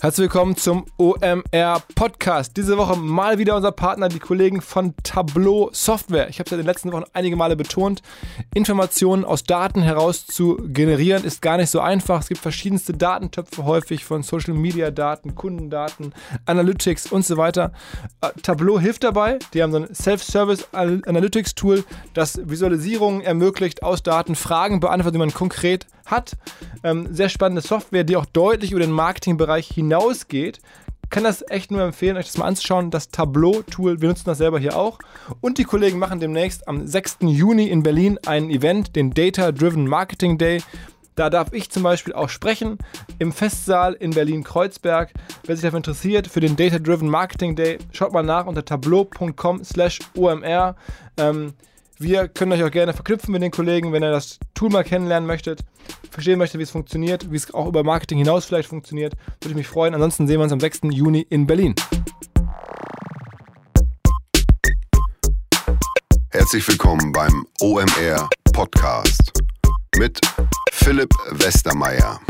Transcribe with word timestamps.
Herzlich 0.00 0.24
willkommen 0.24 0.56
zum 0.56 0.86
OMR 0.98 1.80
Podcast. 1.94 2.56
Diese 2.56 2.76
Woche 2.76 2.98
mal 2.98 3.38
wieder 3.38 3.54
unser 3.56 3.70
Partner, 3.70 4.08
die 4.08 4.18
Kollegen 4.18 4.60
von 4.60 4.92
Tableau 5.04 5.70
Software. 5.72 6.28
Ich 6.28 6.40
habe 6.40 6.46
es 6.46 6.50
ja 6.50 6.56
in 6.58 6.64
den 6.64 6.66
letzten 6.66 6.92
Wochen 6.92 7.04
einige 7.12 7.36
Male 7.36 7.54
betont. 7.54 8.02
Informationen 8.54 9.24
aus 9.24 9.44
Daten 9.44 9.82
heraus 9.82 10.26
zu 10.26 10.56
generieren 10.56 11.24
ist 11.24 11.40
gar 11.42 11.56
nicht 11.56 11.70
so 11.70 11.78
einfach. 11.78 12.20
Es 12.20 12.28
gibt 12.28 12.40
verschiedenste 12.40 12.92
Datentöpfe 12.92 13.64
häufig 13.64 14.04
von 14.04 14.24
Social 14.24 14.52
Media 14.52 14.90
Daten, 14.90 15.36
Kundendaten, 15.36 16.12
Analytics 16.44 17.10
und 17.10 17.24
so 17.24 17.36
weiter. 17.36 17.72
Äh, 18.20 18.30
Tableau 18.42 18.80
hilft 18.80 19.04
dabei. 19.04 19.38
Die 19.54 19.62
haben 19.62 19.72
so 19.72 19.78
ein 19.78 19.94
Self-Service 19.94 20.68
Analytics 20.72 21.54
Tool, 21.54 21.84
das 22.14 22.40
Visualisierungen 22.44 23.20
ermöglicht 23.22 23.84
aus 23.84 24.02
Daten, 24.02 24.34
Fragen 24.34 24.80
beantwortet, 24.80 25.14
die 25.14 25.18
man 25.20 25.32
konkret 25.32 25.86
hat. 26.06 26.36
Ähm, 26.82 27.08
sehr 27.10 27.28
spannende 27.28 27.62
Software, 27.62 28.04
die 28.04 28.16
auch 28.16 28.26
deutlich 28.26 28.72
über 28.72 28.80
den 28.80 28.90
Marketingbereich 28.90 29.68
hinausgeht. 29.68 30.60
Kann 31.10 31.24
das 31.24 31.44
echt 31.48 31.70
nur 31.70 31.82
empfehlen, 31.82 32.16
euch 32.16 32.26
das 32.26 32.38
mal 32.38 32.46
anzuschauen. 32.46 32.90
Das 32.90 33.08
Tableau-Tool, 33.08 34.00
wir 34.00 34.08
nutzen 34.08 34.24
das 34.26 34.38
selber 34.38 34.58
hier 34.58 34.76
auch. 34.76 34.98
Und 35.40 35.58
die 35.58 35.64
Kollegen 35.64 35.98
machen 35.98 36.20
demnächst 36.20 36.66
am 36.66 36.86
6. 36.86 37.18
Juni 37.20 37.68
in 37.68 37.82
Berlin 37.82 38.18
ein 38.26 38.50
Event, 38.50 38.96
den 38.96 39.10
Data 39.10 39.52
Driven 39.52 39.86
Marketing 39.86 40.38
Day. 40.38 40.62
Da 41.14 41.30
darf 41.30 41.52
ich 41.52 41.70
zum 41.70 41.84
Beispiel 41.84 42.12
auch 42.12 42.28
sprechen 42.28 42.78
im 43.20 43.32
Festsaal 43.32 43.92
in 43.94 44.10
Berlin-Kreuzberg. 44.10 45.12
Wer 45.44 45.56
sich 45.56 45.62
dafür 45.62 45.76
interessiert, 45.76 46.26
für 46.26 46.40
den 46.40 46.56
Data 46.56 46.80
Driven 46.80 47.08
Marketing 47.08 47.54
Day, 47.54 47.78
schaut 47.92 48.12
mal 48.12 48.24
nach 48.24 48.46
unter 48.46 48.64
tableau.com/slash 48.64 50.00
omr. 50.16 50.74
Ähm, 51.16 51.54
wir 51.98 52.28
können 52.28 52.52
euch 52.52 52.64
auch 52.64 52.70
gerne 52.70 52.92
verknüpfen 52.92 53.32
mit 53.32 53.42
den 53.42 53.50
Kollegen, 53.50 53.92
wenn 53.92 54.02
ihr 54.02 54.10
das 54.10 54.38
Tool 54.54 54.68
mal 54.68 54.82
kennenlernen 54.82 55.26
möchtet, 55.26 55.60
verstehen 56.10 56.38
möchtet, 56.38 56.58
wie 56.58 56.64
es 56.64 56.70
funktioniert, 56.70 57.30
wie 57.30 57.36
es 57.36 57.52
auch 57.54 57.66
über 57.66 57.84
Marketing 57.84 58.18
hinaus 58.18 58.44
vielleicht 58.44 58.68
funktioniert. 58.68 59.14
Würde 59.40 59.50
ich 59.50 59.54
mich 59.54 59.68
freuen. 59.68 59.94
Ansonsten 59.94 60.26
sehen 60.26 60.38
wir 60.38 60.44
uns 60.44 60.52
am 60.52 60.60
6. 60.60 60.80
Juni 60.90 61.20
in 61.30 61.46
Berlin. 61.46 61.74
Herzlich 66.30 66.66
willkommen 66.66 67.12
beim 67.12 67.46
OMR 67.60 68.28
Podcast 68.52 69.32
mit 69.96 70.20
Philipp 70.72 71.10
Westermeier. 71.30 72.20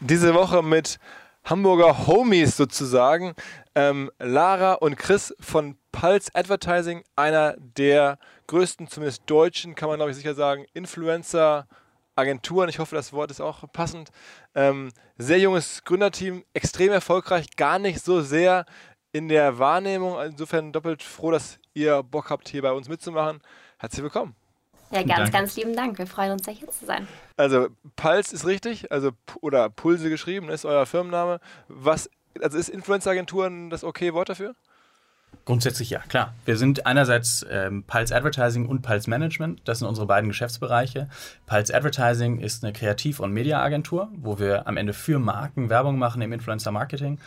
Diese 0.00 0.34
Woche 0.34 0.62
mit 0.62 0.98
Hamburger 1.44 2.06
Homies 2.06 2.56
sozusagen. 2.56 3.34
Ähm, 3.74 4.10
Lara 4.18 4.74
und 4.74 4.96
Chris 4.96 5.34
von 5.40 5.76
Pulse 5.92 6.30
Advertising, 6.34 7.04
einer 7.16 7.54
der 7.58 8.18
größten, 8.48 8.88
zumindest 8.88 9.22
deutschen, 9.26 9.74
kann 9.74 9.88
man 9.88 9.98
glaube 9.98 10.10
ich 10.10 10.16
sicher 10.16 10.34
sagen, 10.34 10.66
Influencer. 10.74 11.66
Agenturen, 12.14 12.68
ich 12.68 12.78
hoffe, 12.78 12.94
das 12.94 13.14
Wort 13.14 13.30
ist 13.30 13.40
auch 13.40 13.64
passend. 13.72 14.10
Ähm, 14.54 14.92
sehr 15.16 15.38
junges 15.38 15.82
Gründerteam, 15.84 16.44
extrem 16.52 16.92
erfolgreich, 16.92 17.56
gar 17.56 17.78
nicht 17.78 18.04
so 18.04 18.20
sehr 18.20 18.66
in 19.12 19.28
der 19.28 19.58
Wahrnehmung. 19.58 20.20
Insofern 20.20 20.72
doppelt 20.72 21.02
froh, 21.02 21.30
dass 21.30 21.58
ihr 21.72 22.02
Bock 22.02 22.28
habt, 22.28 22.50
hier 22.50 22.60
bei 22.60 22.72
uns 22.72 22.88
mitzumachen. 22.88 23.40
Herzlich 23.78 24.02
willkommen. 24.02 24.34
Ja, 24.90 25.02
ganz, 25.02 25.16
Danke. 25.16 25.30
ganz 25.32 25.56
lieben 25.56 25.74
Dank. 25.74 25.96
Wir 25.98 26.06
freuen 26.06 26.32
uns, 26.32 26.46
hier 26.46 26.70
zu 26.70 26.84
sein. 26.84 27.08
Also, 27.38 27.68
Puls 27.96 28.32
ist 28.32 28.44
richtig, 28.44 28.92
also 28.92 29.12
oder 29.40 29.70
Pulse 29.70 30.10
geschrieben, 30.10 30.50
ist 30.50 30.66
euer 30.66 30.84
Firmenname. 30.84 31.40
Was, 31.68 32.10
also 32.42 32.58
ist 32.58 32.68
Influencer-Agenturen 32.68 33.70
das 33.70 33.84
okay 33.84 34.12
Wort 34.12 34.28
dafür? 34.28 34.54
Grundsätzlich 35.44 35.90
ja, 35.90 35.98
klar. 36.00 36.34
Wir 36.44 36.56
sind 36.56 36.86
einerseits 36.86 37.44
ähm, 37.50 37.82
Pulse 37.84 38.14
Advertising 38.14 38.66
und 38.66 38.82
Pulse 38.82 39.10
Management. 39.10 39.60
Das 39.64 39.80
sind 39.80 39.88
unsere 39.88 40.06
beiden 40.06 40.28
Geschäftsbereiche. 40.28 41.08
Pulse 41.46 41.74
Advertising 41.74 42.38
ist 42.38 42.62
eine 42.62 42.72
Kreativ- 42.72 43.18
und 43.18 43.32
Mediaagentur, 43.32 44.08
wo 44.14 44.38
wir 44.38 44.68
am 44.68 44.76
Ende 44.76 44.92
für 44.92 45.18
Marken 45.18 45.68
Werbung 45.68 45.98
machen 45.98 46.22
im 46.22 46.32
Influencer 46.32 46.70
Marketing. 46.70 47.18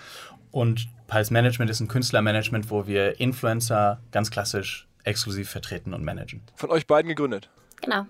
Und 0.51 0.87
Pulse 1.07 1.33
Management 1.33 1.69
ist 1.69 1.81
ein 1.81 1.89
Künstlermanagement, 1.89 2.69
wo 2.69 2.87
wir 2.87 3.19
Influencer 3.19 3.99
ganz 4.11 4.31
klassisch 4.31 4.87
exklusiv 5.03 5.49
vertreten 5.49 5.93
und 5.93 6.03
managen. 6.03 6.41
Von 6.55 6.69
euch 6.69 6.87
beiden 6.87 7.09
gegründet? 7.09 7.49
Genau. 7.81 8.05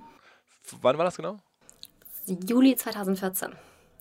Wann 0.81 0.97
war 0.97 1.05
das 1.05 1.17
genau? 1.17 1.39
Juli 2.27 2.75
2014. 2.75 3.49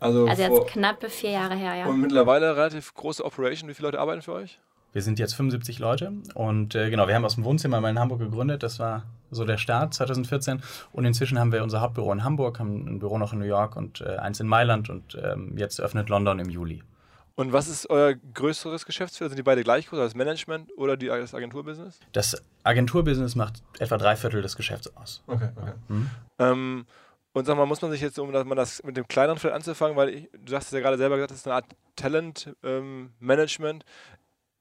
Also, 0.00 0.26
also 0.26 0.42
jetzt 0.42 0.66
knappe 0.66 1.08
vier 1.08 1.30
Jahre 1.30 1.54
her, 1.54 1.74
ja. 1.74 1.86
Und 1.86 2.00
mittlerweile 2.00 2.56
relativ 2.56 2.92
große 2.94 3.24
Operation. 3.24 3.70
Wie 3.70 3.74
viele 3.74 3.88
Leute 3.88 4.00
arbeiten 4.00 4.20
für 4.22 4.32
euch? 4.32 4.58
Wir 4.94 5.02
sind 5.02 5.18
jetzt 5.18 5.34
75 5.34 5.80
Leute 5.80 6.12
und 6.34 6.76
äh, 6.76 6.88
genau, 6.88 7.08
wir 7.08 7.16
haben 7.16 7.24
aus 7.24 7.34
dem 7.34 7.44
Wohnzimmer 7.44 7.80
mal 7.80 7.90
in 7.90 7.98
Hamburg 7.98 8.20
gegründet. 8.20 8.62
Das 8.62 8.78
war 8.78 9.02
so 9.32 9.44
der 9.44 9.58
Start 9.58 9.92
2014. 9.92 10.62
Und 10.92 11.04
inzwischen 11.04 11.38
haben 11.38 11.50
wir 11.50 11.64
unser 11.64 11.80
Hauptbüro 11.80 12.12
in 12.12 12.22
Hamburg, 12.22 12.60
haben 12.60 12.86
ein 12.86 12.98
Büro 13.00 13.18
noch 13.18 13.32
in 13.32 13.40
New 13.40 13.44
York 13.44 13.74
und 13.74 14.00
äh, 14.00 14.16
eins 14.16 14.38
in 14.38 14.46
Mailand 14.46 14.90
und 14.90 15.18
ähm, 15.20 15.58
jetzt 15.58 15.80
öffnet 15.80 16.08
London 16.08 16.38
im 16.38 16.48
Juli. 16.48 16.84
Und 17.34 17.52
was 17.52 17.66
ist 17.66 17.90
euer 17.90 18.14
größeres 18.14 18.86
Geschäftsfeld? 18.86 19.30
Sind 19.30 19.38
die 19.38 19.42
beide 19.42 19.64
gleich 19.64 19.88
groß, 19.88 19.98
das 19.98 20.14
Management 20.14 20.70
oder 20.76 20.96
die, 20.96 21.06
das 21.06 21.34
Agenturbusiness? 21.34 21.98
Das 22.12 22.40
Agenturbusiness 22.62 23.34
macht 23.34 23.64
etwa 23.80 23.98
drei 23.98 24.14
Viertel 24.14 24.42
des 24.42 24.54
Geschäfts 24.54 24.96
aus. 24.96 25.24
Okay, 25.26 25.48
okay. 25.56 25.72
Mhm. 25.88 26.10
Ähm, 26.38 26.86
und 27.32 27.46
sag 27.46 27.56
mal, 27.56 27.66
muss 27.66 27.82
man 27.82 27.90
sich 27.90 28.00
jetzt, 28.00 28.16
um 28.20 28.30
das 28.30 28.84
mit 28.84 28.96
dem 28.96 29.08
kleineren 29.08 29.40
Feld 29.40 29.52
anzufangen, 29.54 29.96
weil 29.96 30.08
ich, 30.10 30.30
du 30.38 30.54
hast 30.54 30.66
es 30.66 30.70
ja 30.70 30.78
gerade 30.78 30.96
selber 30.96 31.16
gesagt, 31.16 31.32
das 31.32 31.38
ist 31.38 31.48
eine 31.48 31.56
Art 31.56 31.66
Talent-Management. 31.96 33.84
Ähm, 33.84 33.90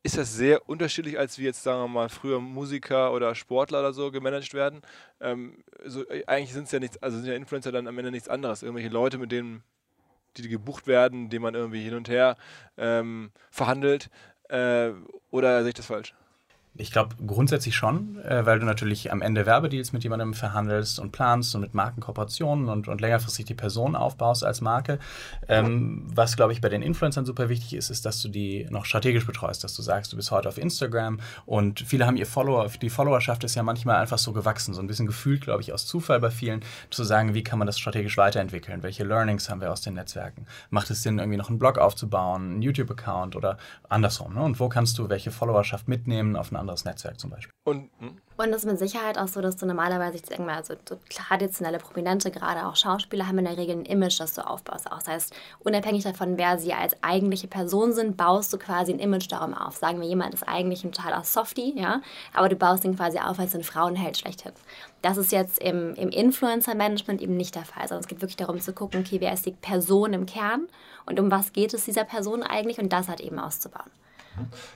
ist 0.03 0.17
das 0.17 0.33
sehr 0.35 0.67
unterschiedlich, 0.67 1.17
als 1.17 1.39
wie 1.39 1.43
jetzt, 1.43 1.63
sagen 1.63 1.81
wir 1.81 1.87
mal, 1.87 2.09
früher 2.09 2.39
Musiker 2.41 3.13
oder 3.13 3.33
Sportler 3.35 3.79
oder 3.79 3.93
so 3.93 4.11
gemanagt 4.11 4.53
werden? 4.53 4.81
Ähm, 5.21 5.63
so, 5.85 6.07
äh, 6.09 6.25
eigentlich 6.27 6.53
sind 6.53 6.65
es 6.65 6.71
ja 6.71 6.79
nichts, 6.79 7.01
also 7.01 7.17
sind 7.17 7.27
ja 7.27 7.35
Influencer 7.35 7.71
dann 7.71 7.87
am 7.87 7.97
Ende 7.97 8.11
nichts 8.11 8.27
anderes. 8.27 8.63
Irgendwelche 8.63 8.89
Leute, 8.89 9.17
mit 9.17 9.31
denen 9.31 9.63
die 10.37 10.49
gebucht 10.49 10.87
werden, 10.87 11.29
die 11.29 11.39
man 11.39 11.55
irgendwie 11.55 11.83
hin 11.83 11.93
und 11.93 12.09
her 12.09 12.35
ähm, 12.77 13.31
verhandelt. 13.49 14.09
Äh, 14.49 14.91
oder 15.31 15.61
sehe 15.61 15.69
ich 15.69 15.75
das 15.75 15.85
falsch? 15.85 16.13
Ich 16.75 16.91
glaube 16.91 17.15
grundsätzlich 17.27 17.75
schon, 17.75 18.19
äh, 18.23 18.47
weil 18.47 18.57
du 18.57 18.65
natürlich 18.65 19.11
am 19.11 19.21
Ende 19.21 19.45
Werbedeals 19.45 19.93
mit 19.93 20.03
jemandem 20.03 20.33
verhandelst 20.33 20.99
und 20.99 21.11
planst 21.11 21.53
und 21.53 21.61
mit 21.61 21.75
Markenkooperationen 21.75 22.67
und, 22.67 22.87
und 22.87 22.99
längerfristig 22.99 23.45
die 23.45 23.53
Person 23.53 23.95
aufbaust 23.95 24.43
als 24.43 24.59
Marke. 24.59 24.97
Ähm, 25.47 26.07
was, 26.07 26.35
glaube 26.35 26.51
ich, 26.51 26.61
bei 26.61 26.69
den 26.69 26.81
Influencern 26.81 27.25
super 27.25 27.47
wichtig 27.47 27.75
ist, 27.75 27.91
ist, 27.91 28.07
dass 28.07 28.23
du 28.23 28.27
die 28.27 28.65
noch 28.71 28.85
strategisch 28.85 29.27
betreust, 29.27 29.63
dass 29.63 29.75
du 29.75 29.83
sagst, 29.83 30.13
du 30.13 30.15
bist 30.15 30.31
heute 30.31 30.49
auf 30.49 30.57
Instagram 30.57 31.19
und 31.45 31.81
viele 31.81 32.07
haben 32.07 32.17
ihr 32.17 32.25
Follower, 32.25 32.67
die 32.81 32.89
Followerschaft 32.89 33.43
ist 33.43 33.53
ja 33.53 33.61
manchmal 33.61 33.97
einfach 33.97 34.17
so 34.17 34.33
gewachsen, 34.33 34.73
so 34.73 34.81
ein 34.81 34.87
bisschen 34.87 35.05
gefühlt, 35.05 35.41
glaube 35.41 35.61
ich, 35.61 35.73
aus 35.73 35.85
Zufall 35.85 36.19
bei 36.19 36.31
vielen, 36.31 36.61
zu 36.89 37.03
sagen, 37.03 37.35
wie 37.35 37.43
kann 37.43 37.59
man 37.59 37.67
das 37.67 37.77
strategisch 37.77 38.17
weiterentwickeln, 38.17 38.81
welche 38.81 39.03
Learnings 39.03 39.47
haben 39.47 39.61
wir 39.61 39.71
aus 39.71 39.81
den 39.81 39.93
Netzwerken, 39.93 40.47
macht 40.71 40.89
es 40.89 41.03
Sinn, 41.03 41.19
irgendwie 41.19 41.37
noch 41.37 41.49
einen 41.49 41.59
Blog 41.59 41.77
aufzubauen, 41.77 42.53
einen 42.53 42.61
YouTube-Account 42.63 43.35
oder 43.35 43.59
andersrum, 43.89 44.33
ne? 44.33 44.41
und 44.41 44.59
wo 44.59 44.69
kannst 44.69 44.97
du 44.97 45.07
welche 45.09 45.29
Followerschaft 45.29 45.87
mitnehmen 45.87 46.35
auf 46.35 46.49
eine 46.49 46.62
anderes 46.63 46.85
Netzwerk 46.85 47.19
zum 47.19 47.29
Beispiel. 47.29 47.53
Und, 47.65 47.89
hm? 47.99 48.17
und 48.37 48.49
es 48.49 48.57
ist 48.57 48.65
mit 48.65 48.79
Sicherheit 48.79 49.17
auch 49.17 49.27
so, 49.27 49.39
dass 49.39 49.55
du 49.55 49.65
normalerweise, 49.65 50.15
ich 50.15 50.23
denke 50.23 50.43
mal, 50.43 50.55
also 50.55 50.73
so 50.87 50.97
traditionelle 51.09 51.77
Prominente, 51.77 52.31
gerade 52.31 52.65
auch 52.65 52.75
Schauspieler, 52.75 53.27
haben 53.27 53.37
in 53.37 53.45
der 53.45 53.57
Regel 53.57 53.77
ein 53.77 53.85
Image, 53.85 54.19
das 54.19 54.33
du 54.33 54.45
aufbaust. 54.45 54.91
Auch 54.91 54.99
das 54.99 55.07
heißt, 55.07 55.33
unabhängig 55.59 56.03
davon, 56.03 56.37
wer 56.37 56.57
sie 56.57 56.73
als 56.73 57.01
eigentliche 57.01 57.47
Person 57.47 57.93
sind, 57.93 58.17
baust 58.17 58.51
du 58.51 58.57
quasi 58.57 58.91
ein 58.91 58.99
Image 58.99 59.31
darum 59.31 59.53
auf. 59.53 59.77
Sagen 59.77 60.01
wir, 60.01 60.07
jemand 60.07 60.33
ist 60.33 60.47
eigentlich 60.47 60.83
ein 60.83 60.91
totaler 60.91 61.23
Softie, 61.23 61.79
ja, 61.79 62.01
aber 62.33 62.49
du 62.49 62.55
baust 62.55 62.83
ihn 62.83 62.95
quasi 62.95 63.19
auf 63.19 63.39
als 63.39 63.55
ein 63.55 63.63
Frauenheld 63.63 64.17
schlechthin. 64.17 64.53
Das 65.01 65.17
ist 65.17 65.31
jetzt 65.31 65.59
im, 65.59 65.93
im 65.95 66.09
Influencer-Management 66.09 67.21
eben 67.21 67.37
nicht 67.37 67.55
der 67.55 67.65
Fall, 67.65 67.87
sondern 67.87 68.01
es 68.01 68.07
geht 68.07 68.21
wirklich 68.21 68.37
darum 68.37 68.59
zu 68.59 68.73
gucken, 68.73 69.01
okay, 69.01 69.19
wer 69.19 69.33
ist 69.33 69.45
die 69.45 69.51
Person 69.51 70.13
im 70.13 70.25
Kern 70.25 70.67
und 71.05 71.19
um 71.19 71.29
was 71.29 71.53
geht 71.53 71.73
es 71.73 71.85
dieser 71.85 72.05
Person 72.05 72.43
eigentlich 72.43 72.79
und 72.79 72.91
das 72.91 73.09
halt 73.09 73.19
eben 73.19 73.39
auszubauen. 73.39 73.91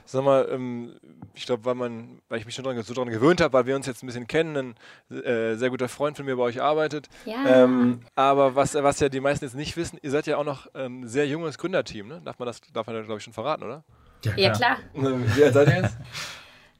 Sag 0.04 0.24
mal, 0.24 0.48
ähm, 0.50 0.96
ich 1.34 1.46
glaube, 1.46 1.64
weil, 1.64 1.74
man, 1.74 2.20
weil 2.28 2.38
ich 2.38 2.46
mich 2.46 2.54
schon 2.54 2.64
dran, 2.64 2.80
so 2.82 2.94
daran 2.94 3.10
gewöhnt 3.10 3.40
habe, 3.40 3.52
weil 3.52 3.66
wir 3.66 3.76
uns 3.76 3.86
jetzt 3.86 4.02
ein 4.02 4.06
bisschen 4.06 4.26
kennen, 4.26 4.76
ein 5.10 5.16
äh, 5.16 5.56
sehr 5.56 5.70
guter 5.70 5.88
Freund 5.88 6.16
von 6.16 6.26
mir 6.26 6.36
bei 6.36 6.42
euch 6.42 6.60
arbeitet. 6.60 7.08
Ja. 7.24 7.44
Ähm, 7.46 8.00
aber 8.14 8.54
was, 8.54 8.74
was 8.74 9.00
ja 9.00 9.08
die 9.08 9.20
meisten 9.20 9.44
jetzt 9.44 9.54
nicht 9.54 9.76
wissen, 9.76 9.98
ihr 10.02 10.10
seid 10.10 10.26
ja 10.26 10.36
auch 10.36 10.44
noch 10.44 10.72
ein 10.74 10.84
ähm, 10.84 11.08
sehr 11.08 11.26
junges 11.26 11.58
Gründerteam, 11.58 12.08
ne? 12.08 12.20
Darf 12.24 12.38
man 12.38 12.46
das, 12.46 12.60
darf 12.72 12.86
man 12.86 12.96
glaube 13.04 13.18
ich, 13.18 13.24
schon 13.24 13.32
verraten, 13.32 13.64
oder? 13.64 13.84
Ja, 14.24 14.32
klar. 14.32 14.38
Ja, 14.38 14.52
klar. 14.52 14.78
Wie 15.36 15.44
alt 15.44 15.54
seid 15.54 15.68
ihr 15.68 15.82
jetzt? 15.82 15.96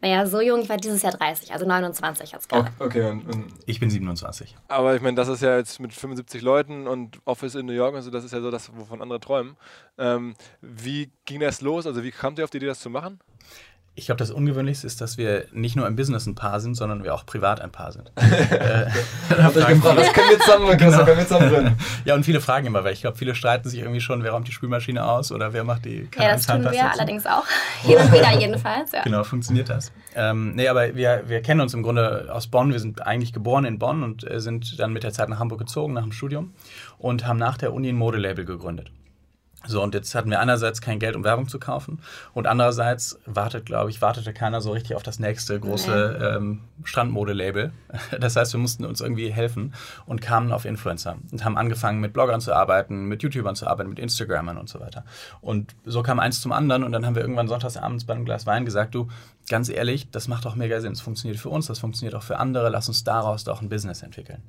Naja, 0.00 0.26
so 0.26 0.40
jung, 0.40 0.60
ich 0.62 0.68
war 0.68 0.76
dieses 0.76 1.02
Jahr 1.02 1.12
30, 1.12 1.52
also 1.52 1.66
29 1.66 2.30
jetzt 2.30 2.48
gerade. 2.48 2.70
Okay, 2.78 3.10
und, 3.10 3.26
und 3.26 3.52
ich 3.66 3.80
bin 3.80 3.90
27. 3.90 4.56
Aber 4.68 4.94
ich 4.94 5.02
meine, 5.02 5.16
das 5.16 5.28
ist 5.28 5.42
ja 5.42 5.56
jetzt 5.56 5.80
mit 5.80 5.92
75 5.92 6.40
Leuten 6.40 6.86
und 6.86 7.18
Office 7.24 7.56
in 7.56 7.66
New 7.66 7.72
York, 7.72 7.96
also 7.96 8.10
das 8.10 8.24
ist 8.24 8.32
ja 8.32 8.40
so 8.40 8.50
das, 8.50 8.70
wovon 8.76 9.02
andere 9.02 9.18
träumen. 9.18 9.56
Ähm, 9.98 10.34
wie 10.60 11.10
ging 11.24 11.40
das 11.40 11.60
los? 11.62 11.86
Also 11.86 12.04
wie 12.04 12.12
kamt 12.12 12.38
ihr 12.38 12.44
auf 12.44 12.50
die 12.50 12.58
Idee, 12.58 12.66
das 12.66 12.80
zu 12.80 12.90
machen? 12.90 13.18
Ich 13.98 14.06
glaube, 14.06 14.20
das 14.20 14.30
Ungewöhnlichste 14.30 14.86
ist, 14.86 15.00
dass 15.00 15.18
wir 15.18 15.46
nicht 15.50 15.74
nur 15.74 15.84
im 15.88 15.96
Business 15.96 16.24
ein 16.26 16.36
Paar 16.36 16.60
sind, 16.60 16.76
sondern 16.76 17.02
wir 17.02 17.12
auch 17.12 17.26
privat 17.26 17.60
ein 17.60 17.72
Paar 17.72 17.90
sind. 17.90 18.12
äh, 18.16 18.86
Habt 19.42 19.56
euch 19.56 19.66
gefragt, 19.66 19.98
was 19.98 20.12
können 20.12 20.30
wir 20.30 20.38
zusammen, 20.38 20.78
genau. 20.78 21.04
können 21.04 21.18
wir 21.18 21.26
zusammen 21.26 21.76
Ja, 22.04 22.14
und 22.14 22.22
viele 22.22 22.40
fragen 22.40 22.68
immer, 22.68 22.84
weil 22.84 22.92
ich 22.92 23.00
glaube, 23.00 23.16
viele 23.16 23.34
streiten 23.34 23.68
sich 23.68 23.80
irgendwie 23.80 24.00
schon, 24.00 24.22
wer 24.22 24.30
räumt 24.30 24.46
die 24.46 24.52
Spülmaschine 24.52 25.04
aus 25.04 25.32
oder 25.32 25.52
wer 25.52 25.64
macht 25.64 25.84
die 25.84 26.08
Ja, 26.16 26.30
das 26.30 26.46
tun 26.46 26.62
wir 26.62 26.92
allerdings 26.92 27.26
auch. 27.26 27.42
Hin 27.82 27.98
und 27.98 28.12
wieder 28.12 28.38
jedenfalls, 28.38 28.92
ja. 28.92 29.02
Genau, 29.02 29.24
funktioniert 29.24 29.68
das. 29.68 29.90
Ähm, 30.14 30.54
nee, 30.54 30.68
aber 30.68 30.94
wir, 30.94 31.24
wir 31.26 31.42
kennen 31.42 31.60
uns 31.60 31.74
im 31.74 31.82
Grunde 31.82 32.28
aus 32.32 32.46
Bonn. 32.46 32.70
Wir 32.70 32.78
sind 32.78 33.04
eigentlich 33.04 33.32
geboren 33.32 33.64
in 33.64 33.80
Bonn 33.80 34.04
und 34.04 34.30
äh, 34.30 34.38
sind 34.38 34.78
dann 34.78 34.92
mit 34.92 35.02
der 35.02 35.12
Zeit 35.12 35.28
nach 35.28 35.40
Hamburg 35.40 35.58
gezogen, 35.58 35.94
nach 35.94 36.04
dem 36.04 36.12
Studium 36.12 36.54
und 36.98 37.26
haben 37.26 37.38
nach 37.38 37.58
der 37.58 37.72
Uni 37.72 37.88
ein 37.88 37.96
Modelabel 37.96 38.44
gegründet. 38.44 38.92
So, 39.66 39.82
und 39.82 39.92
jetzt 39.92 40.14
hatten 40.14 40.30
wir 40.30 40.38
einerseits 40.38 40.80
kein 40.80 41.00
Geld, 41.00 41.16
um 41.16 41.24
Werbung 41.24 41.48
zu 41.48 41.58
kaufen. 41.58 41.98
Und 42.32 42.46
andererseits 42.46 43.18
wartet, 43.26 43.66
glaube 43.66 43.90
ich, 43.90 44.00
wartete 44.00 44.32
keiner 44.32 44.60
so 44.60 44.70
richtig 44.70 44.94
auf 44.94 45.02
das 45.02 45.18
nächste 45.18 45.58
große 45.58 46.36
ähm, 46.36 46.60
Strandmode-Label. 46.84 47.72
Das 48.20 48.36
heißt, 48.36 48.52
wir 48.52 48.60
mussten 48.60 48.84
uns 48.84 49.00
irgendwie 49.00 49.30
helfen 49.30 49.74
und 50.06 50.20
kamen 50.20 50.52
auf 50.52 50.64
Influencer 50.64 51.16
und 51.30 51.44
haben 51.44 51.56
angefangen, 51.56 52.00
mit 52.00 52.12
Bloggern 52.12 52.40
zu 52.40 52.54
arbeiten, 52.54 53.06
mit 53.06 53.22
YouTubern 53.22 53.54
zu 53.54 53.66
arbeiten, 53.66 53.90
mit 53.90 53.98
Instagramern 53.98 54.56
und 54.56 54.68
so 54.68 54.80
weiter. 54.80 55.04
Und 55.40 55.74
so 55.84 56.02
kam 56.02 56.20
eins 56.20 56.40
zum 56.40 56.52
anderen 56.52 56.84
und 56.84 56.92
dann 56.92 57.04
haben 57.04 57.14
wir 57.14 57.22
irgendwann 57.22 57.48
sonntagsabends 57.48 58.04
bei 58.04 58.14
einem 58.14 58.24
Glas 58.24 58.46
Wein 58.46 58.64
gesagt, 58.64 58.94
du, 58.94 59.08
ganz 59.48 59.68
ehrlich, 59.68 60.10
das 60.10 60.28
macht 60.28 60.44
doch 60.44 60.54
mega 60.54 60.80
Sinn. 60.80 60.92
Es 60.92 61.00
funktioniert 61.00 61.40
für 61.40 61.48
uns, 61.48 61.66
das 61.66 61.78
funktioniert 61.78 62.14
auch 62.14 62.22
für 62.22 62.38
andere. 62.38 62.68
Lass 62.68 62.88
uns 62.88 63.04
daraus 63.04 63.44
doch 63.44 63.62
ein 63.62 63.68
Business 63.68 64.02
entwickeln. 64.02 64.42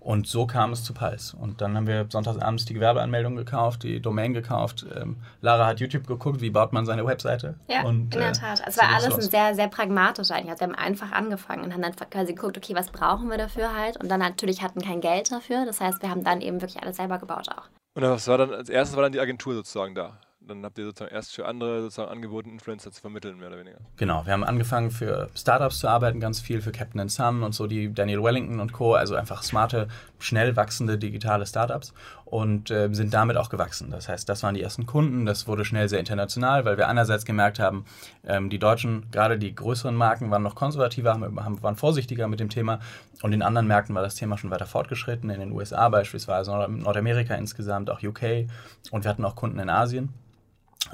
Und 0.00 0.26
so 0.26 0.46
kam 0.46 0.72
es 0.72 0.84
zu 0.84 0.94
Pulse. 0.94 1.36
Und 1.36 1.60
dann 1.60 1.76
haben 1.76 1.86
wir 1.86 2.06
sonntagsabends 2.08 2.64
die 2.64 2.74
Gewerbeanmeldung 2.74 3.36
gekauft, 3.36 3.82
die 3.82 4.00
Domain 4.00 4.34
gekauft. 4.34 4.86
Ähm, 4.94 5.16
Lara 5.40 5.66
hat 5.66 5.80
YouTube 5.80 6.06
geguckt, 6.06 6.40
wie 6.40 6.50
baut 6.50 6.72
man 6.72 6.86
seine 6.86 7.04
Webseite. 7.06 7.54
Ja, 7.68 7.84
und, 7.84 8.14
in 8.14 8.20
der 8.20 8.30
äh, 8.30 8.32
Tat. 8.32 8.62
Es 8.66 8.78
war 8.78 8.88
alles 8.88 9.14
ein 9.14 9.22
sehr, 9.22 9.54
sehr 9.54 9.68
pragmatisch 9.68 10.30
eigentlich. 10.30 10.50
Also 10.50 10.60
wir 10.60 10.68
haben 10.68 10.74
einfach 10.74 11.12
angefangen 11.12 11.64
und 11.64 11.72
haben 11.72 11.82
dann 11.82 11.94
quasi 11.94 12.34
geguckt, 12.34 12.56
okay, 12.56 12.74
was 12.74 12.90
brauchen 12.90 13.28
wir 13.30 13.38
dafür 13.38 13.74
halt? 13.74 13.96
Und 13.96 14.08
dann 14.08 14.20
natürlich 14.20 14.62
hatten 14.62 14.80
kein 14.80 15.00
Geld 15.00 15.30
dafür. 15.32 15.66
Das 15.66 15.80
heißt, 15.80 16.02
wir 16.02 16.10
haben 16.10 16.24
dann 16.24 16.40
eben 16.40 16.60
wirklich 16.60 16.82
alles 16.82 16.96
selber 16.96 17.18
gebaut 17.18 17.48
auch. 17.48 17.68
Und 17.94 18.02
was 18.02 18.28
war 18.28 18.38
dann, 18.38 18.52
als 18.52 18.68
erstes 18.68 18.96
war 18.96 19.02
dann 19.02 19.12
die 19.12 19.20
Agentur 19.20 19.54
sozusagen 19.54 19.94
da? 19.94 20.18
Dann 20.48 20.64
habt 20.64 20.78
ihr 20.78 20.84
sozusagen 20.84 21.14
erst 21.14 21.34
für 21.34 21.46
andere 21.46 21.82
sozusagen 21.82 22.10
angeboten, 22.10 22.50
Influencer 22.50 22.90
zu 22.90 23.00
vermitteln, 23.00 23.38
mehr 23.38 23.48
oder 23.48 23.58
weniger. 23.58 23.78
Genau, 23.96 24.24
wir 24.24 24.32
haben 24.32 24.44
angefangen 24.44 24.90
für 24.90 25.28
Startups 25.34 25.78
zu 25.78 25.88
arbeiten, 25.88 26.20
ganz 26.20 26.40
viel 26.40 26.60
für 26.60 26.72
Captain 26.72 27.08
Sun 27.08 27.42
und 27.42 27.54
so, 27.54 27.66
die 27.66 27.92
Daniel 27.92 28.22
Wellington 28.22 28.60
und 28.60 28.72
Co., 28.72 28.94
also 28.94 29.14
einfach 29.14 29.42
smarte, 29.42 29.88
schnell 30.18 30.56
wachsende 30.56 30.98
digitale 30.98 31.46
Startups 31.46 31.92
und 32.24 32.70
äh, 32.70 32.88
sind 32.92 33.14
damit 33.14 33.36
auch 33.36 33.50
gewachsen. 33.50 33.90
Das 33.90 34.08
heißt, 34.08 34.28
das 34.28 34.42
waren 34.42 34.54
die 34.54 34.62
ersten 34.62 34.86
Kunden, 34.86 35.26
das 35.26 35.46
wurde 35.46 35.64
schnell 35.64 35.88
sehr 35.88 36.00
international, 36.00 36.64
weil 36.64 36.76
wir 36.76 36.88
einerseits 36.88 37.24
gemerkt 37.24 37.58
haben, 37.58 37.84
ähm, 38.26 38.50
die 38.50 38.58
Deutschen, 38.58 39.10
gerade 39.10 39.38
die 39.38 39.54
größeren 39.54 39.94
Marken, 39.94 40.30
waren 40.30 40.42
noch 40.42 40.54
konservativer, 40.54 41.12
haben, 41.12 41.62
waren 41.62 41.76
vorsichtiger 41.76 42.28
mit 42.28 42.40
dem 42.40 42.48
Thema 42.48 42.80
und 43.22 43.32
in 43.32 43.42
anderen 43.42 43.66
Märkten 43.66 43.94
war 43.94 44.02
das 44.02 44.14
Thema 44.14 44.38
schon 44.38 44.50
weiter 44.50 44.66
fortgeschritten, 44.66 45.30
in 45.30 45.40
den 45.40 45.52
USA 45.52 45.88
beispielsweise, 45.88 46.50
Nordamerika 46.50 47.34
insgesamt, 47.34 47.90
auch 47.90 48.02
UK 48.02 48.46
und 48.90 49.04
wir 49.04 49.10
hatten 49.10 49.24
auch 49.24 49.36
Kunden 49.36 49.58
in 49.58 49.70
Asien. 49.70 50.12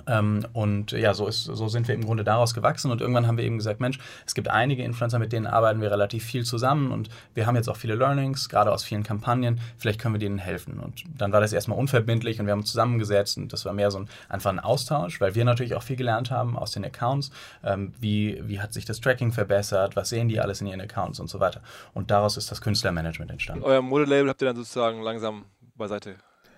Ähm, 0.07 0.47
und 0.53 0.93
ja, 0.93 1.15
so, 1.15 1.27
ist, 1.27 1.45
so 1.45 1.69
sind 1.69 1.89
wir 1.89 1.95
im 1.95 2.05
Grunde 2.05 2.25
daraus 2.25 2.55
gewachsen 2.55 2.91
und 2.91 3.01
irgendwann 3.01 3.27
haben 3.27 3.37
wir 3.37 3.45
eben 3.45 3.59
gesagt, 3.59 3.81
Mensch, 3.81 3.99
es 4.27 4.35
gibt 4.35 4.49
einige 4.49 4.83
Influencer, 4.83 5.19
mit 5.19 5.33
denen 5.33 5.47
arbeiten 5.47 5.81
wir 5.81 5.91
relativ 5.91 6.25
viel 6.25 6.45
zusammen 6.45 6.91
und 6.91 7.11
wir 7.35 7.47
haben 7.47 7.57
jetzt 7.57 7.69
auch 7.69 7.77
viele 7.77 7.95
Learnings, 7.95 8.49
gerade 8.49 8.73
aus 8.73 8.83
vielen 8.83 9.03
Kampagnen, 9.03 9.61
vielleicht 9.77 10.01
können 10.01 10.15
wir 10.15 10.19
denen 10.19 10.39
helfen. 10.39 10.81
Und 10.81 11.05
dann 11.17 11.33
war 11.33 11.41
das 11.41 11.53
erstmal 11.53 11.79
unverbindlich 11.79 12.41
und 12.41 12.47
wir 12.47 12.53
haben 12.53 12.61
uns 12.61 12.71
zusammengesetzt 12.71 13.37
und 13.37 13.53
das 13.53 13.65
war 13.65 13.73
mehr 13.73 13.91
so 13.91 13.99
ein, 13.99 14.09
einfach 14.29 14.51
ein 14.51 14.61
Austausch, 14.61 15.21
weil 15.21 15.35
wir 15.35 15.45
natürlich 15.45 15.75
auch 15.75 15.83
viel 15.83 15.97
gelernt 15.97 16.31
haben 16.31 16.57
aus 16.57 16.73
den 16.73 16.85
Accounts, 16.85 17.31
ähm, 17.63 17.93
wie, 18.01 18.41
wie 18.47 18.61
hat 18.61 18.73
sich 18.73 18.85
das 18.85 19.01
Tracking 19.01 19.33
verbessert, 19.33 19.97
was 19.97 20.09
sehen 20.09 20.29
die 20.29 20.41
alles 20.41 20.61
in 20.61 20.67
ihren 20.67 20.81
Accounts 20.81 21.21
und 21.21 21.29
so 21.29 21.41
weiter. 21.41 21.61
Und 21.93 22.11
daraus 22.11 22.37
ist 22.37 22.51
das 22.51 22.61
Künstlermanagement 22.61 23.31
entstanden. 23.31 23.63
Euer 23.65 23.83
Modelabel 23.83 24.31
habt 24.31 24.43
ihr 24.43 24.47
dann 24.47 24.57
sozusagen 24.57 25.03
langsam 25.03 25.45
beiseite 25.77 26.17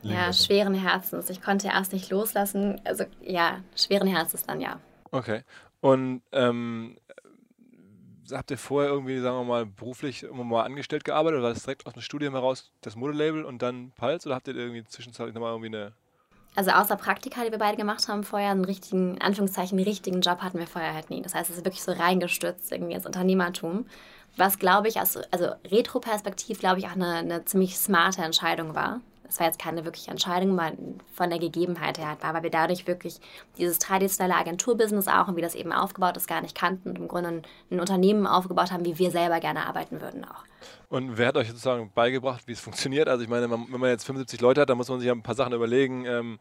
ja, 0.08 0.32
schweren 0.32 0.74
Herzens. 0.74 1.30
Ich 1.30 1.42
konnte 1.42 1.68
erst 1.68 1.92
nicht 1.92 2.10
loslassen. 2.10 2.80
Also 2.84 3.04
ja, 3.20 3.60
schweren 3.74 4.08
Herzens 4.08 4.44
dann 4.44 4.60
ja. 4.60 4.78
Okay. 5.10 5.42
Und 5.80 6.22
ähm, 6.32 6.96
habt 8.32 8.50
ihr 8.50 8.58
vorher 8.58 8.90
irgendwie, 8.90 9.20
sagen 9.20 9.36
wir 9.36 9.44
mal, 9.44 9.66
beruflich 9.66 10.22
immer 10.22 10.44
mal 10.44 10.64
angestellt 10.64 11.04
gearbeitet 11.04 11.38
oder 11.38 11.48
war 11.48 11.54
das 11.54 11.62
direkt 11.62 11.86
aus 11.86 11.92
dem 11.92 12.02
Studium 12.02 12.34
heraus 12.34 12.70
das 12.80 12.96
Modelabel 12.96 13.44
und 13.44 13.62
dann 13.62 13.92
Pulse 13.92 14.28
oder 14.28 14.36
habt 14.36 14.48
ihr 14.48 14.56
irgendwie 14.56 14.84
zwischenzeitlich 14.84 15.34
nochmal 15.34 15.52
irgendwie 15.52 15.76
eine. 15.76 15.92
Also 16.54 16.70
außer 16.70 16.96
Praktika, 16.96 17.44
die 17.44 17.50
wir 17.50 17.58
beide 17.58 17.76
gemacht 17.76 18.08
haben 18.08 18.24
vorher, 18.24 18.50
einen 18.50 18.64
richtigen, 18.64 19.14
in 19.16 19.20
Anführungszeichen, 19.20 19.78
richtigen 19.78 20.22
Job 20.22 20.40
hatten 20.40 20.58
wir 20.58 20.66
vorher 20.66 20.94
halt 20.94 21.10
nie. 21.10 21.20
Das 21.20 21.34
heißt, 21.34 21.50
es 21.50 21.58
ist 21.58 21.64
wirklich 21.66 21.82
so 21.82 21.92
reingestürzt 21.92 22.72
irgendwie 22.72 22.94
ins 22.94 23.04
Unternehmertum. 23.04 23.86
Was 24.38 24.58
glaube 24.58 24.88
ich, 24.88 24.98
also, 24.98 25.20
also 25.30 25.50
Retro-Perspektiv, 25.70 26.58
glaube 26.58 26.78
ich, 26.78 26.86
auch 26.86 26.92
eine, 26.92 27.16
eine 27.16 27.44
ziemlich 27.44 27.76
smarte 27.76 28.22
Entscheidung 28.22 28.74
war 28.74 29.00
das 29.26 29.40
war 29.40 29.46
jetzt 29.46 29.58
keine 29.58 29.84
wirkliche 29.84 30.10
Entscheidung, 30.10 30.58
von 31.14 31.30
der 31.30 31.38
Gegebenheit 31.38 31.98
her 31.98 32.16
war, 32.20 32.34
weil 32.34 32.42
wir 32.42 32.50
dadurch 32.50 32.86
wirklich 32.86 33.20
dieses 33.58 33.78
traditionelle 33.78 34.36
Agenturbusiness 34.36 35.08
auch 35.08 35.28
und 35.28 35.36
wie 35.36 35.42
das 35.42 35.54
eben 35.54 35.72
aufgebaut 35.72 36.16
ist, 36.16 36.28
gar 36.28 36.40
nicht 36.40 36.56
kannten 36.56 36.90
und 36.90 36.98
im 36.98 37.08
Grunde 37.08 37.28
ein, 37.28 37.42
ein 37.70 37.80
Unternehmen 37.80 38.26
aufgebaut 38.26 38.72
haben, 38.72 38.84
wie 38.84 38.98
wir 38.98 39.10
selber 39.10 39.40
gerne 39.40 39.66
arbeiten 39.66 40.00
würden 40.00 40.24
auch. 40.24 40.44
Und 40.88 41.18
wer 41.18 41.28
hat 41.28 41.36
euch 41.36 41.48
sozusagen 41.48 41.90
beigebracht, 41.94 42.46
wie 42.46 42.52
es 42.52 42.60
funktioniert? 42.60 43.08
Also 43.08 43.22
ich 43.22 43.28
meine, 43.28 43.50
wenn 43.50 43.80
man 43.80 43.90
jetzt 43.90 44.04
75 44.04 44.40
Leute 44.40 44.60
hat, 44.60 44.70
dann 44.70 44.76
muss 44.76 44.88
man 44.88 44.98
sich 45.00 45.06
ja 45.06 45.12
ein 45.12 45.22
paar 45.22 45.34
Sachen 45.34 45.52
überlegen. 45.52 46.04
Ähm, 46.06 46.38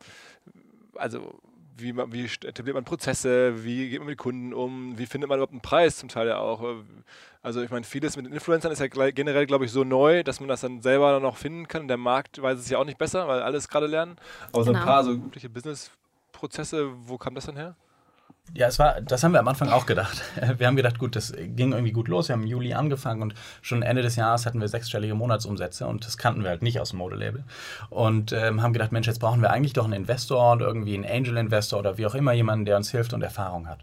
also 0.96 1.40
wie, 1.78 1.94
man, 1.94 2.12
wie 2.12 2.26
etabliert 2.26 2.76
man 2.76 2.86
Prozesse, 2.86 3.64
wie 3.64 3.90
geht 3.90 4.00
man 4.00 4.08
mit 4.08 4.18
Kunden 4.18 4.54
um, 4.54 4.98
wie 4.98 5.06
findet 5.06 5.30
man 5.30 5.38
überhaupt 5.38 5.52
einen 5.52 5.62
Preis 5.62 5.98
zum 5.98 6.10
Teil 6.10 6.28
ja 6.28 6.38
auch. 6.38 6.64
Also 7.42 7.62
ich 7.62 7.70
meine, 7.70 7.86
vieles 7.86 8.16
mit 8.16 8.26
den 8.26 8.34
Influencern 8.34 8.72
ist 8.72 8.80
ja 8.80 8.88
generell, 8.88 9.46
glaube 9.46 9.66
ich, 9.66 9.72
so 9.72 9.84
neu, 9.84 10.24
dass 10.24 10.40
man 10.40 10.50
das 10.50 10.62
dann 10.62 10.82
selber 10.82 11.20
noch 11.20 11.38
finden 11.38 11.68
kann. 11.68 11.88
Der 11.88 11.98
Markt 11.98 12.42
weiß 12.42 12.58
es 12.60 12.70
ja 12.70 12.78
auch 12.78 12.86
nicht 12.86 12.98
besser, 12.98 13.28
weil 13.28 13.42
alles 13.42 13.68
gerade 13.68 13.88
lernen. 13.88 14.16
Aber 14.52 14.64
so 14.64 14.72
ein 14.72 14.76
genau. 14.76 14.86
paar 14.86 15.04
so 15.04 15.12
übliche 15.12 15.50
Business-Prozesse, 15.50 16.90
wo 17.08 17.18
kam 17.18 17.36
das 17.36 17.46
dann 17.46 17.58
her? 17.58 17.76
Ja, 18.54 18.68
es 18.68 18.80
war, 18.80 19.02
das 19.02 19.24
haben 19.24 19.34
wir 19.34 19.40
am 19.40 19.48
Anfang 19.48 19.70
auch 19.70 19.86
gedacht. 19.86 20.22
Wir 20.58 20.68
haben 20.68 20.78
gedacht, 20.78 20.98
gut, 20.98 21.16
das 21.16 21.34
ging 21.36 21.74
irgendwie 21.74 21.92
gut 21.92 22.08
los. 22.08 22.30
Wir 22.30 22.34
haben 22.34 22.44
im 22.44 22.48
Juli 22.48 22.74
angefangen 22.74 23.22
und 23.22 23.34
schon 23.62 23.82
Ende 23.82 24.02
des 24.02 24.16
Jahres 24.16 24.46
hatten 24.46 24.62
wir 24.62 24.68
sechsstellige 24.70 25.14
Monatsumsätze 25.14 25.86
und 25.88 26.06
das 26.06 26.18
kannten 26.18 26.44
wir 26.44 26.52
halt 26.52 26.62
nicht 26.62 26.80
aus 26.80 26.92
dem 26.92 27.00
Modelabel. 27.00 27.44
Und 27.90 28.32
ähm, 28.32 28.62
haben 28.62 28.72
gedacht, 28.72 28.92
Mensch, 28.92 29.08
jetzt 29.08 29.20
brauchen 29.20 29.42
wir 29.42 29.50
eigentlich 29.50 29.74
doch 29.74 29.84
einen 29.84 29.94
Investor 29.94 30.54
und 30.54 30.62
irgendwie 30.62 30.94
einen 30.94 31.06
Angel-Investor 31.06 31.80
oder 31.80 31.98
wie 31.98 32.06
auch 32.06 32.16
immer 32.16 32.32
jemanden, 32.32 32.66
der 32.66 32.78
uns 32.78 32.92
hilft 32.92 33.14
und 33.14 33.24
Erfahrung 33.24 33.68
hat. 33.68 33.80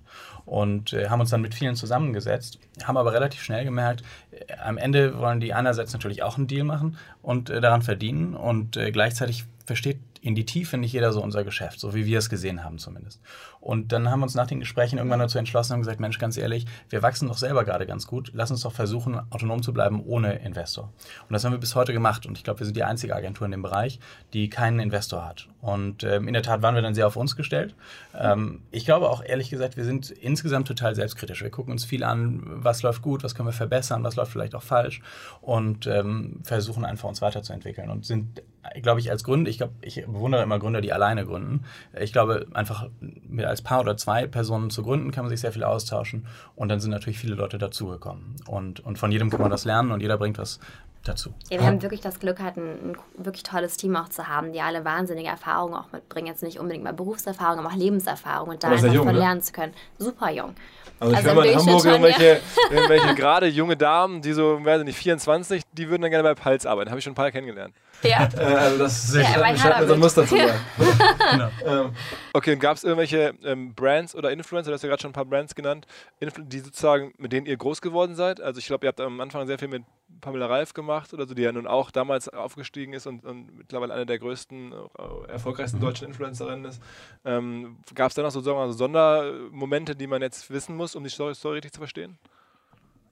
Und 0.46 0.92
äh, 0.92 1.08
haben 1.08 1.20
uns 1.20 1.30
dann 1.30 1.42
mit 1.42 1.54
vielen 1.54 1.76
zusammengesetzt, 1.76 2.58
haben 2.84 2.96
aber 2.96 3.12
relativ 3.12 3.42
schnell 3.42 3.64
gemerkt, 3.64 4.02
äh, 4.30 4.54
am 4.54 4.78
Ende 4.78 5.18
wollen 5.18 5.40
die 5.40 5.52
einerseits 5.52 5.92
natürlich 5.92 6.22
auch 6.22 6.38
einen 6.38 6.46
Deal 6.46 6.64
machen 6.64 6.96
und 7.20 7.50
äh, 7.50 7.60
daran 7.60 7.82
verdienen 7.82 8.34
und 8.34 8.76
äh, 8.76 8.90
gleichzeitig 8.90 9.44
versteht 9.66 9.98
in 10.22 10.36
die 10.36 10.46
Tiefe 10.46 10.78
nicht 10.78 10.92
jeder 10.92 11.12
so 11.12 11.20
unser 11.20 11.42
Geschäft, 11.42 11.80
so 11.80 11.94
wie 11.94 12.06
wir 12.06 12.18
es 12.18 12.30
gesehen 12.30 12.62
haben 12.62 12.78
zumindest. 12.78 13.20
Und 13.60 13.90
dann 13.90 14.08
haben 14.08 14.20
wir 14.20 14.24
uns 14.24 14.36
nach 14.36 14.46
den 14.46 14.60
Gesprächen 14.60 14.98
irgendwann 14.98 15.18
dazu 15.18 15.36
entschlossen 15.36 15.74
und 15.74 15.80
gesagt, 15.80 15.98
Mensch, 15.98 16.18
ganz 16.20 16.36
ehrlich, 16.36 16.64
wir 16.90 17.02
wachsen 17.02 17.26
doch 17.26 17.36
selber 17.36 17.64
gerade 17.64 17.86
ganz 17.86 18.06
gut, 18.06 18.30
lass 18.32 18.52
uns 18.52 18.60
doch 18.60 18.72
versuchen, 18.72 19.20
autonom 19.30 19.64
zu 19.64 19.72
bleiben 19.72 20.00
ohne 20.04 20.34
Investor. 20.34 20.92
Und 21.28 21.32
das 21.32 21.44
haben 21.44 21.50
wir 21.50 21.58
bis 21.58 21.74
heute 21.74 21.92
gemacht 21.92 22.24
und 22.24 22.38
ich 22.38 22.44
glaube, 22.44 22.60
wir 22.60 22.66
sind 22.66 22.76
die 22.76 22.84
einzige 22.84 23.16
Agentur 23.16 23.46
in 23.46 23.50
dem 23.50 23.62
Bereich, 23.62 23.98
die 24.32 24.48
keinen 24.48 24.78
Investor 24.78 25.26
hat. 25.26 25.48
Und 25.60 26.04
ähm, 26.04 26.28
in 26.28 26.34
der 26.34 26.42
Tat 26.42 26.62
waren 26.62 26.76
wir 26.76 26.82
dann 26.82 26.94
sehr 26.94 27.08
auf 27.08 27.16
uns 27.16 27.34
gestellt. 27.34 27.74
Ähm, 28.16 28.62
ich 28.70 28.84
glaube 28.84 29.10
auch 29.10 29.24
ehrlich 29.24 29.50
gesagt, 29.50 29.76
wir 29.76 29.84
sind 29.84 30.10
insgesamt 30.10 30.68
total 30.68 30.94
selbstkritisch. 30.94 31.42
Wir 31.42 31.50
gucken 31.50 31.72
uns 31.72 31.84
viel 31.84 32.04
an, 32.04 32.42
was 32.44 32.82
läuft 32.82 33.02
gut, 33.02 33.24
was 33.24 33.34
können 33.34 33.48
wir 33.48 33.52
verbessern, 33.52 34.04
was 34.04 34.14
läuft 34.14 34.30
vielleicht 34.30 34.54
auch 34.54 34.62
falsch 34.62 35.02
und 35.40 35.88
ähm, 35.88 36.40
versuchen 36.44 36.84
einfach 36.84 37.08
uns 37.08 37.22
weiterzuentwickeln 37.22 37.90
und 37.90 38.06
sind 38.06 38.40
glaube 38.80 39.00
ich, 39.00 39.10
als 39.10 39.24
Gründer, 39.24 39.50
ich 39.50 39.58
glaube, 39.58 39.74
ich 39.82 40.06
bewundere 40.12 40.42
immer 40.42 40.58
Gründer, 40.58 40.80
die 40.80 40.92
alleine 40.92 41.26
gründen. 41.26 41.64
Ich 41.98 42.12
glaube, 42.12 42.46
einfach 42.52 42.88
mit 43.00 43.44
als 43.44 43.62
Paar 43.62 43.80
oder 43.80 43.96
zwei 43.96 44.26
Personen 44.26 44.70
zu 44.70 44.82
gründen, 44.82 45.10
kann 45.10 45.24
man 45.24 45.30
sich 45.30 45.40
sehr 45.40 45.52
viel 45.52 45.64
austauschen. 45.64 46.26
Und 46.56 46.68
dann 46.68 46.80
sind 46.80 46.90
natürlich 46.90 47.18
viele 47.18 47.34
Leute 47.34 47.58
dazugekommen. 47.58 48.36
Und, 48.46 48.80
und 48.80 48.98
von 48.98 49.12
jedem 49.12 49.30
kann 49.30 49.40
man 49.40 49.50
das 49.50 49.64
lernen 49.64 49.90
und 49.92 50.00
jeder 50.00 50.18
bringt 50.18 50.38
was 50.38 50.60
dazu. 51.08 51.34
Ja, 51.50 51.60
wir 51.60 51.66
haben 51.66 51.82
wirklich 51.82 52.00
das 52.00 52.20
Glück, 52.20 52.40
halt 52.40 52.56
ein, 52.56 52.92
ein, 52.92 52.96
wirklich 53.16 53.42
tolles 53.42 53.76
Team 53.76 53.96
auch 53.96 54.08
zu 54.08 54.28
haben, 54.28 54.52
die 54.52 54.60
alle 54.60 54.84
wahnsinnige 54.84 55.28
Erfahrungen 55.28 55.74
auch 55.74 55.92
mitbringen. 55.92 56.26
Jetzt 56.26 56.42
nicht 56.42 56.58
unbedingt 56.58 56.84
mal 56.84 56.92
Berufserfahrung, 56.92 57.60
aber 57.60 57.68
auch 57.68 57.76
Lebenserfahrung 57.76 58.50
und 58.50 58.62
da 58.62 58.68
einfach 58.68 58.92
jung, 58.92 59.04
von 59.04 59.14
ne? 59.14 59.20
lernen 59.20 59.42
zu 59.42 59.52
können. 59.52 59.72
Super 59.98 60.30
jung. 60.30 60.54
Also, 61.00 61.16
also 61.16 61.18
ich 61.18 61.26
höre 61.26 61.34
mal 61.34 61.46
in 61.46 61.58
Hamburg 61.58 61.84
irgendwelche, 61.84 62.40
irgendwelche 62.70 63.14
gerade 63.14 63.46
junge 63.46 63.76
Damen, 63.76 64.22
die 64.22 64.32
so, 64.32 64.64
weiß 64.64 64.84
nicht, 64.84 64.96
24, 64.96 65.62
die 65.72 65.88
würden 65.88 66.02
dann 66.02 66.10
gerne 66.10 66.22
bei 66.22 66.34
Pals 66.34 66.64
arbeiten. 66.64 66.90
Habe 66.90 66.98
ich 66.98 67.04
schon 67.04 67.12
ein 67.12 67.16
paar 67.16 67.32
kennengelernt. 67.32 67.74
Ja. 68.02 68.28
Äh, 68.36 68.40
also 68.40 68.78
das 68.78 69.04
ist 69.04 69.14
ja, 69.16 69.56
scheint 69.56 69.80
mir 69.80 69.86
so 69.86 69.94
ein 69.94 70.00
Muster 70.00 70.26
zu 70.26 70.36
sein. 70.36 70.60
genau. 71.30 71.50
ähm, 71.64 71.90
okay, 72.32 72.52
und 72.54 72.60
gab 72.60 72.76
es 72.76 72.84
irgendwelche 72.84 73.34
ähm, 73.44 73.74
Brands 73.74 74.14
oder 74.14 74.30
Influencer, 74.30 74.70
du 74.70 74.74
hast 74.74 74.82
ja 74.82 74.88
gerade 74.88 75.02
schon 75.02 75.10
ein 75.10 75.14
paar 75.14 75.24
Brands 75.24 75.54
genannt, 75.54 75.86
die 76.20 76.58
sozusagen, 76.60 77.12
mit 77.18 77.32
denen 77.32 77.46
ihr 77.46 77.56
groß 77.56 77.80
geworden 77.80 78.14
seid? 78.14 78.40
Also 78.40 78.58
ich 78.58 78.66
glaube, 78.66 78.86
ihr 78.86 78.88
habt 78.88 79.00
am 79.00 79.20
Anfang 79.20 79.46
sehr 79.46 79.58
viel 79.58 79.68
mit 79.68 79.84
Pamela 80.20 80.46
Reif 80.46 80.74
gemacht 80.74 81.12
oder 81.14 81.26
so, 81.26 81.34
die 81.34 81.42
ja 81.42 81.52
nun 81.52 81.66
auch 81.66 81.90
damals 81.90 82.28
aufgestiegen 82.28 82.92
ist 82.92 83.06
und, 83.06 83.24
und 83.24 83.56
mittlerweile 83.56 83.94
eine 83.94 84.06
der 84.06 84.18
größten, 84.18 84.72
äh, 84.72 85.32
erfolgreichsten 85.32 85.78
mhm. 85.78 85.84
deutschen 85.84 86.08
Influencerinnen 86.08 86.64
ist. 86.64 86.82
Ähm, 87.24 87.78
gab 87.94 88.08
es 88.10 88.14
da 88.14 88.22
noch 88.22 88.30
so, 88.30 88.40
so 88.40 88.72
Sondermomente, 88.72 89.96
die 89.96 90.06
man 90.06 90.22
jetzt 90.22 90.50
wissen 90.50 90.76
muss, 90.76 90.94
um 90.94 91.04
die 91.04 91.10
Story, 91.10 91.34
Story 91.34 91.54
richtig 91.56 91.72
zu 91.72 91.80
verstehen? 91.80 92.18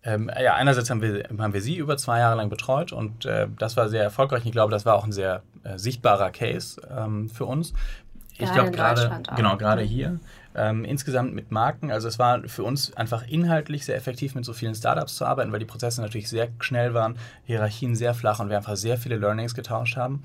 Ähm, 0.02 0.30
ja, 0.42 0.54
einerseits 0.54 0.88
haben 0.88 1.02
wir, 1.02 1.24
haben 1.38 1.52
wir 1.52 1.60
sie 1.60 1.76
über 1.76 1.96
zwei 1.96 2.20
Jahre 2.20 2.36
lang 2.36 2.48
betreut 2.48 2.92
und 2.92 3.26
äh, 3.26 3.48
das 3.58 3.76
war 3.76 3.88
sehr 3.88 4.02
erfolgreich. 4.02 4.46
Ich 4.46 4.52
glaube, 4.52 4.70
das 4.70 4.86
war 4.86 4.94
auch 4.94 5.04
ein 5.04 5.12
sehr 5.12 5.42
äh, 5.62 5.76
sichtbarer 5.78 6.30
Case 6.30 6.80
ähm, 6.90 7.28
für 7.28 7.44
uns. 7.44 7.74
Ich 8.38 8.50
glaube 8.52 8.70
gerade, 8.70 9.22
genau, 9.36 9.58
gerade 9.58 9.82
hier. 9.82 10.18
Ähm, 10.54 10.84
insgesamt 10.84 11.32
mit 11.32 11.52
Marken, 11.52 11.92
also 11.92 12.08
es 12.08 12.18
war 12.18 12.48
für 12.48 12.64
uns 12.64 12.96
einfach 12.96 13.26
inhaltlich 13.28 13.84
sehr 13.84 13.96
effektiv, 13.96 14.34
mit 14.34 14.44
so 14.44 14.52
vielen 14.52 14.74
Startups 14.74 15.14
zu 15.14 15.24
arbeiten, 15.24 15.52
weil 15.52 15.60
die 15.60 15.64
Prozesse 15.64 16.00
natürlich 16.00 16.28
sehr 16.28 16.48
schnell 16.58 16.92
waren, 16.92 17.16
Hierarchien 17.44 17.94
sehr 17.94 18.14
flach 18.14 18.40
und 18.40 18.48
wir 18.48 18.56
einfach 18.56 18.76
sehr 18.76 18.98
viele 18.98 19.16
Learnings 19.16 19.54
getauscht 19.54 19.96
haben 19.96 20.24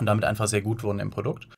und 0.00 0.06
damit 0.06 0.24
einfach 0.24 0.46
sehr 0.46 0.62
gut 0.62 0.82
wurden 0.82 1.00
im 1.00 1.10
Produkt. 1.10 1.48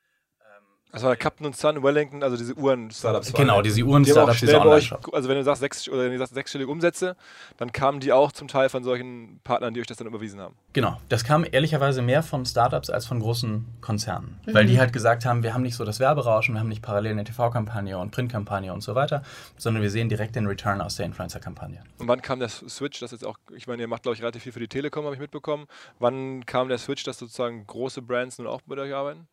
Also 0.94 1.12
Captain 1.18 1.44
und 1.44 1.56
Sun, 1.56 1.82
Wellington, 1.82 2.22
also 2.22 2.36
diese 2.36 2.54
Uhren-Startups. 2.54 3.32
Genau, 3.32 3.62
diese 3.62 3.76
Die 3.76 3.82
Uhren-Startups, 3.84 4.38
diese 4.38 4.52
bei 4.52 4.58
euch, 4.60 4.92
Online-Shops. 4.92 5.12
also 5.12 5.28
wenn 5.28 5.36
du 5.36 5.42
sagst, 5.42 5.60
sechs, 5.60 5.88
oder 5.88 6.04
wenn 6.04 6.12
du 6.12 6.18
sagst 6.18 6.34
sechsstellige 6.34 6.70
Umsätze, 6.70 7.16
dann 7.56 7.72
kamen 7.72 7.98
die 7.98 8.12
auch 8.12 8.30
zum 8.30 8.46
Teil 8.46 8.68
von 8.68 8.84
solchen 8.84 9.40
Partnern, 9.42 9.74
die 9.74 9.80
euch 9.80 9.88
das 9.88 9.96
dann 9.96 10.06
überwiesen 10.06 10.40
haben. 10.40 10.54
Genau, 10.72 11.00
das 11.08 11.24
kam 11.24 11.44
ehrlicherweise 11.50 12.00
mehr 12.00 12.22
von 12.22 12.46
Startups 12.46 12.90
als 12.90 13.06
von 13.06 13.18
großen 13.18 13.66
Konzernen. 13.80 14.38
Weil 14.46 14.66
die 14.66 14.78
halt 14.78 14.92
gesagt 14.92 15.24
haben, 15.24 15.42
wir 15.42 15.52
haben 15.52 15.62
nicht 15.62 15.74
so 15.74 15.84
das 15.84 15.98
Werberauschen, 15.98 16.54
wir 16.54 16.60
haben 16.60 16.68
nicht 16.68 16.82
parallel 16.82 17.10
eine 17.12 17.24
TV-Kampagne 17.24 17.98
und 17.98 18.12
Printkampagne 18.12 18.72
und 18.72 18.82
so 18.82 18.94
weiter, 18.94 19.24
sondern 19.58 19.82
wir 19.82 19.90
sehen 19.90 20.08
direkt 20.08 20.36
den 20.36 20.46
Return 20.46 20.80
aus 20.80 20.94
der 20.94 21.06
Influencer-Kampagne. 21.06 21.82
Und 21.98 22.06
wann 22.06 22.22
kam 22.22 22.38
der 22.38 22.48
Switch, 22.48 23.00
das 23.00 23.10
jetzt 23.10 23.26
auch, 23.26 23.38
ich 23.56 23.66
meine, 23.66 23.82
ihr 23.82 23.88
macht, 23.88 24.04
glaube 24.04 24.14
ich, 24.14 24.22
relativ 24.22 24.44
viel 24.44 24.52
für 24.52 24.60
die 24.60 24.68
Telekom, 24.68 25.04
habe 25.06 25.16
ich 25.16 25.20
mitbekommen. 25.20 25.66
Wann 25.98 26.46
kam 26.46 26.68
der 26.68 26.78
Switch, 26.78 27.02
dass 27.02 27.18
sozusagen 27.18 27.66
große 27.66 28.00
Brands 28.00 28.38
nun 28.38 28.46
auch 28.46 28.60
mit 28.66 28.78
euch 28.78 28.94
arbeiten? 28.94 29.26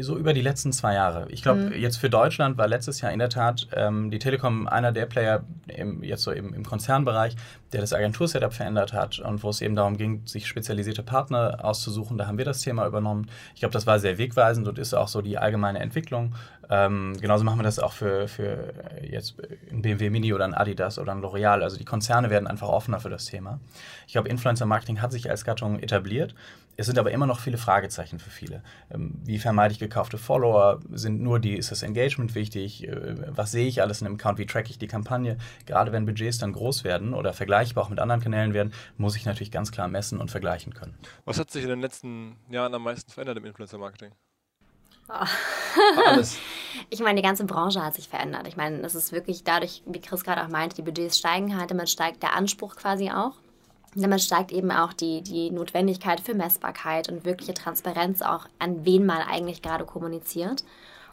So 0.00 0.16
über 0.16 0.32
die 0.32 0.40
letzten 0.40 0.72
zwei 0.72 0.94
Jahre. 0.94 1.26
Ich 1.30 1.42
glaube, 1.42 1.76
jetzt 1.76 1.98
für 1.98 2.10
Deutschland 2.10 2.58
war 2.58 2.66
letztes 2.66 3.00
Jahr 3.00 3.12
in 3.12 3.20
der 3.20 3.28
Tat 3.28 3.68
ähm, 3.72 4.10
die 4.10 4.18
Telekom 4.18 4.66
einer 4.66 4.90
der 4.90 5.06
Player 5.06 5.44
im, 5.68 6.02
jetzt 6.02 6.22
so 6.22 6.32
im, 6.32 6.52
im 6.52 6.64
Konzernbereich, 6.64 7.36
der 7.72 7.80
das 7.80 7.92
Agentursetup 7.92 8.52
verändert 8.52 8.92
hat 8.92 9.20
und 9.20 9.42
wo 9.42 9.50
es 9.50 9.60
eben 9.60 9.76
darum 9.76 9.96
ging, 9.96 10.26
sich 10.26 10.46
spezialisierte 10.48 11.02
Partner 11.02 11.58
auszusuchen. 11.62 12.18
Da 12.18 12.26
haben 12.26 12.38
wir 12.38 12.44
das 12.44 12.60
Thema 12.60 12.86
übernommen. 12.86 13.30
Ich 13.54 13.60
glaube, 13.60 13.72
das 13.72 13.86
war 13.86 13.98
sehr 14.00 14.18
wegweisend 14.18 14.66
und 14.66 14.78
ist 14.78 14.94
auch 14.94 15.08
so 15.08 15.22
die 15.22 15.38
allgemeine 15.38 15.78
Entwicklung. 15.78 16.34
Ähm, 16.70 17.16
genauso 17.20 17.44
machen 17.44 17.58
wir 17.58 17.64
das 17.64 17.78
auch 17.78 17.92
für, 17.92 18.26
für 18.26 18.74
jetzt 19.02 19.36
ein 19.70 19.82
BMW 19.82 20.10
Mini 20.10 20.32
oder 20.32 20.44
ein 20.44 20.54
Adidas 20.54 20.98
oder 20.98 21.12
ein 21.12 21.20
L'Oreal. 21.20 21.62
Also 21.62 21.76
die 21.76 21.84
Konzerne 21.84 22.30
werden 22.30 22.46
einfach 22.46 22.68
offener 22.68 23.00
für 23.00 23.10
das 23.10 23.26
Thema. 23.26 23.60
Ich 24.06 24.12
glaube, 24.12 24.28
Influencer 24.28 24.66
Marketing 24.66 25.00
hat 25.00 25.12
sich 25.12 25.30
als 25.30 25.44
Gattung 25.44 25.78
etabliert. 25.78 26.34
Es 26.76 26.86
sind 26.86 26.98
aber 26.98 27.10
immer 27.12 27.26
noch 27.26 27.40
viele 27.40 27.58
Fragezeichen 27.58 28.18
für 28.18 28.30
viele. 28.30 28.62
Ähm, 28.90 29.20
Wie 29.24 29.38
vermeide 29.38 29.72
ich 29.72 29.78
gekaufte 29.78 30.18
Follower? 30.18 30.80
Sind 30.90 31.20
nur 31.20 31.38
die, 31.40 31.56
ist 31.56 31.70
das 31.70 31.82
Engagement 31.82 32.34
wichtig? 32.34 32.86
Äh, 32.88 33.14
Was 33.36 33.52
sehe 33.52 33.66
ich 33.66 33.80
alles 33.82 34.00
in 34.00 34.06
einem 34.06 34.16
Account? 34.16 34.38
Wie 34.38 34.46
tracke 34.46 34.70
ich 34.70 34.78
die 34.78 34.86
Kampagne? 34.86 35.38
Gerade 35.66 35.92
wenn 35.92 36.06
Budgets 36.06 36.38
dann 36.38 36.52
groß 36.52 36.84
werden 36.84 37.14
oder 37.14 37.32
vergleichbar 37.32 37.84
auch 37.84 37.90
mit 37.90 38.00
anderen 38.00 38.20
Kanälen 38.20 38.54
werden, 38.54 38.72
muss 38.96 39.16
ich 39.16 39.26
natürlich 39.26 39.50
ganz 39.50 39.72
klar 39.72 39.88
messen 39.88 40.18
und 40.20 40.30
vergleichen 40.30 40.74
können. 40.74 40.96
Was 41.24 41.38
hat 41.38 41.50
sich 41.50 41.62
in 41.62 41.70
den 41.70 41.80
letzten 41.80 42.36
Jahren 42.50 42.74
am 42.74 42.82
meisten 42.82 43.10
verändert 43.10 43.38
im 43.38 43.44
Influencer-Marketing? 43.44 44.12
Ah. 45.08 45.26
Alles. 46.06 46.38
Ich 46.90 46.98
meine, 46.98 47.20
die 47.20 47.26
ganze 47.26 47.44
Branche 47.44 47.84
hat 47.84 47.94
sich 47.94 48.08
verändert. 48.08 48.48
Ich 48.48 48.56
meine, 48.56 48.80
es 48.80 48.96
ist 48.96 49.12
wirklich 49.12 49.44
dadurch, 49.44 49.82
wie 49.86 50.00
Chris 50.00 50.24
gerade 50.24 50.42
auch 50.42 50.48
meinte, 50.48 50.74
die 50.74 50.82
Budgets 50.82 51.18
steigen 51.18 51.56
halt, 51.56 51.70
damit 51.70 51.88
steigt 51.88 52.22
der 52.24 52.34
Anspruch 52.34 52.74
quasi 52.74 53.10
auch. 53.10 53.34
Damit 53.94 54.22
steigt 54.22 54.52
eben 54.52 54.70
auch 54.70 54.92
die, 54.92 55.22
die 55.22 55.50
Notwendigkeit 55.50 56.20
für 56.20 56.34
Messbarkeit 56.34 57.08
und 57.08 57.24
wirkliche 57.24 57.54
Transparenz 57.54 58.22
auch, 58.22 58.46
an 58.58 58.84
wen 58.84 59.06
man 59.06 59.18
eigentlich 59.18 59.62
gerade 59.62 59.84
kommuniziert. 59.84 60.64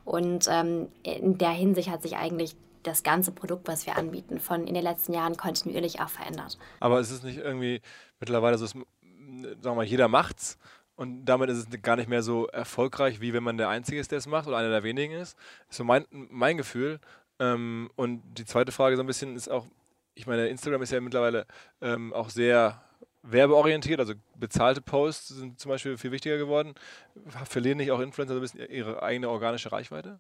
Und 0.04 0.48
ähm, 0.50 0.88
in 1.04 1.38
der 1.38 1.52
Hinsicht 1.52 1.90
hat 1.90 2.02
sich 2.02 2.18
eigentlich 2.18 2.56
das 2.84 3.04
ganze 3.04 3.32
Produkt, 3.32 3.68
was 3.68 3.86
wir 3.86 3.96
anbieten, 3.98 4.40
von 4.40 4.66
in 4.66 4.74
den 4.74 4.84
letzten 4.84 5.14
Jahren 5.14 5.38
kontinuierlich 5.38 6.02
auch 6.02 6.10
verändert. 6.10 6.58
Aber 6.80 7.00
es 7.00 7.12
ist 7.12 7.24
nicht 7.24 7.38
irgendwie 7.38 7.82
mittlerweile 8.20 8.58
so, 8.58 8.66
es- 8.66 8.72
sagen 8.72 8.86
wir 9.62 9.76
mal, 9.76 9.86
jeder 9.86 10.08
macht's 10.08 10.58
und 10.96 11.26
damit 11.26 11.50
ist 11.52 11.58
es 11.72 11.82
gar 11.84 11.96
nicht 11.96 12.10
mehr 12.10 12.24
so 12.24 12.48
erfolgreich, 12.48 13.22
wie 13.22 13.34
wenn 13.34 13.44
man 13.44 13.58
der 13.58 13.70
Einzige 13.70 14.00
ist, 14.00 14.10
der 14.12 14.18
es 14.18 14.26
macht 14.28 14.48
oder 14.48 14.58
einer 14.58 14.70
der 14.70 14.84
wenigen 14.84 15.14
ist. 15.14 15.38
Ist 15.70 15.78
so 15.78 15.84
mein, 15.84 16.06
mein 16.10 16.58
Gefühl. 16.58 17.00
Ähm, 17.40 17.92
und 17.96 18.22
die 18.38 18.46
zweite 18.46 18.72
Frage 18.72 18.96
so 18.96 19.04
ein 19.04 19.08
bisschen 19.08 19.36
ist 19.36 19.50
auch, 19.50 19.66
ich 20.22 20.28
meine, 20.28 20.48
Instagram 20.50 20.84
ist 20.84 20.92
ja 20.92 21.02
mittlerweile 21.02 21.48
ähm, 21.82 22.14
auch 22.14 22.30
sehr 22.30 22.80
werbeorientiert, 23.24 24.00
also 24.00 24.14
bezahlte 24.36 24.80
Posts 24.80 25.30
sind 25.30 25.60
zum 25.60 25.70
Beispiel 25.70 25.98
viel 25.98 26.12
wichtiger 26.12 26.38
geworden. 26.38 26.76
Verlieren 27.46 27.80
nicht 27.80 27.92
auch 27.92 28.00
Influencer 28.00 28.36
so 28.36 28.40
ein 28.40 28.42
bisschen 28.42 28.70
ihre 28.70 29.02
eigene 29.02 29.30
organische 29.30 29.72
Reichweite? 29.72 30.20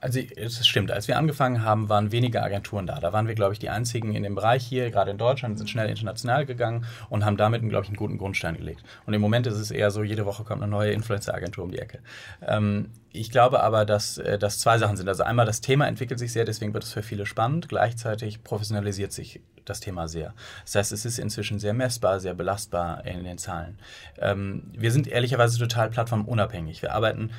Also 0.00 0.20
es 0.20 0.66
stimmt, 0.66 0.90
als 0.90 1.08
wir 1.08 1.16
angefangen 1.16 1.62
haben, 1.62 1.88
waren 1.88 2.12
weniger 2.12 2.42
Agenturen 2.42 2.86
da. 2.86 3.00
Da 3.00 3.12
waren 3.12 3.26
wir, 3.26 3.34
glaube 3.34 3.54
ich, 3.54 3.58
die 3.58 3.70
einzigen 3.70 4.14
in 4.14 4.22
dem 4.22 4.34
Bereich 4.34 4.64
hier, 4.64 4.90
gerade 4.90 5.10
in 5.10 5.18
Deutschland, 5.18 5.56
sind 5.56 5.70
schnell 5.70 5.88
international 5.88 6.44
gegangen 6.44 6.84
und 7.08 7.24
haben 7.24 7.36
damit, 7.36 7.66
glaube 7.68 7.84
ich, 7.84 7.88
einen 7.88 7.96
guten 7.96 8.18
Grundstein 8.18 8.56
gelegt. 8.56 8.82
Und 9.06 9.14
im 9.14 9.20
Moment 9.20 9.46
ist 9.46 9.54
es 9.54 9.70
eher 9.70 9.90
so, 9.90 10.02
jede 10.02 10.26
Woche 10.26 10.44
kommt 10.44 10.62
eine 10.62 10.70
neue 10.70 10.92
Influencer-Agentur 10.92 11.64
um 11.64 11.70
die 11.70 11.78
Ecke. 11.78 12.00
Ähm, 12.46 12.90
ich 13.12 13.30
glaube 13.30 13.62
aber, 13.62 13.84
dass 13.84 14.18
äh, 14.18 14.38
das 14.38 14.58
zwei 14.58 14.76
Sachen 14.76 14.96
sind. 14.96 15.08
Also 15.08 15.22
einmal, 15.22 15.46
das 15.46 15.60
Thema 15.60 15.86
entwickelt 15.86 16.18
sich 16.18 16.32
sehr, 16.32 16.44
deswegen 16.44 16.74
wird 16.74 16.84
es 16.84 16.92
für 16.92 17.02
viele 17.02 17.26
spannend. 17.26 17.68
Gleichzeitig 17.68 18.42
professionalisiert 18.44 19.12
sich 19.12 19.40
das 19.64 19.80
Thema 19.80 20.08
sehr. 20.08 20.34
Das 20.64 20.74
heißt, 20.74 20.92
es 20.92 21.04
ist 21.04 21.18
inzwischen 21.18 21.58
sehr 21.58 21.74
messbar, 21.74 22.20
sehr 22.20 22.34
belastbar 22.34 23.04
in 23.06 23.24
den 23.24 23.38
Zahlen. 23.38 23.78
Ähm, 24.18 24.70
wir 24.72 24.92
sind 24.92 25.06
ehrlicherweise 25.06 25.58
total 25.58 25.90
plattformunabhängig. 25.90 26.82
Wir 26.82 26.92
arbeiten 26.92 27.30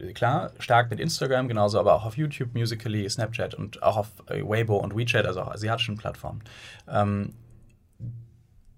äh, 0.00 0.12
klar 0.12 0.52
stark 0.58 0.90
mit 0.90 1.00
Instagram, 1.00 1.48
genauso 1.48 1.78
aber 1.78 1.94
auch 1.94 2.04
auf 2.04 2.16
YouTube, 2.16 2.54
Musically, 2.54 3.08
Snapchat 3.08 3.54
und 3.54 3.82
auch 3.82 3.96
auf 3.96 4.08
äh, 4.28 4.42
Weibo 4.42 4.76
und 4.76 4.96
WeChat, 4.96 5.26
also 5.26 5.42
auch 5.42 5.48
asiatischen 5.48 5.96
Plattformen. 5.96 6.42
Ähm, 6.88 7.34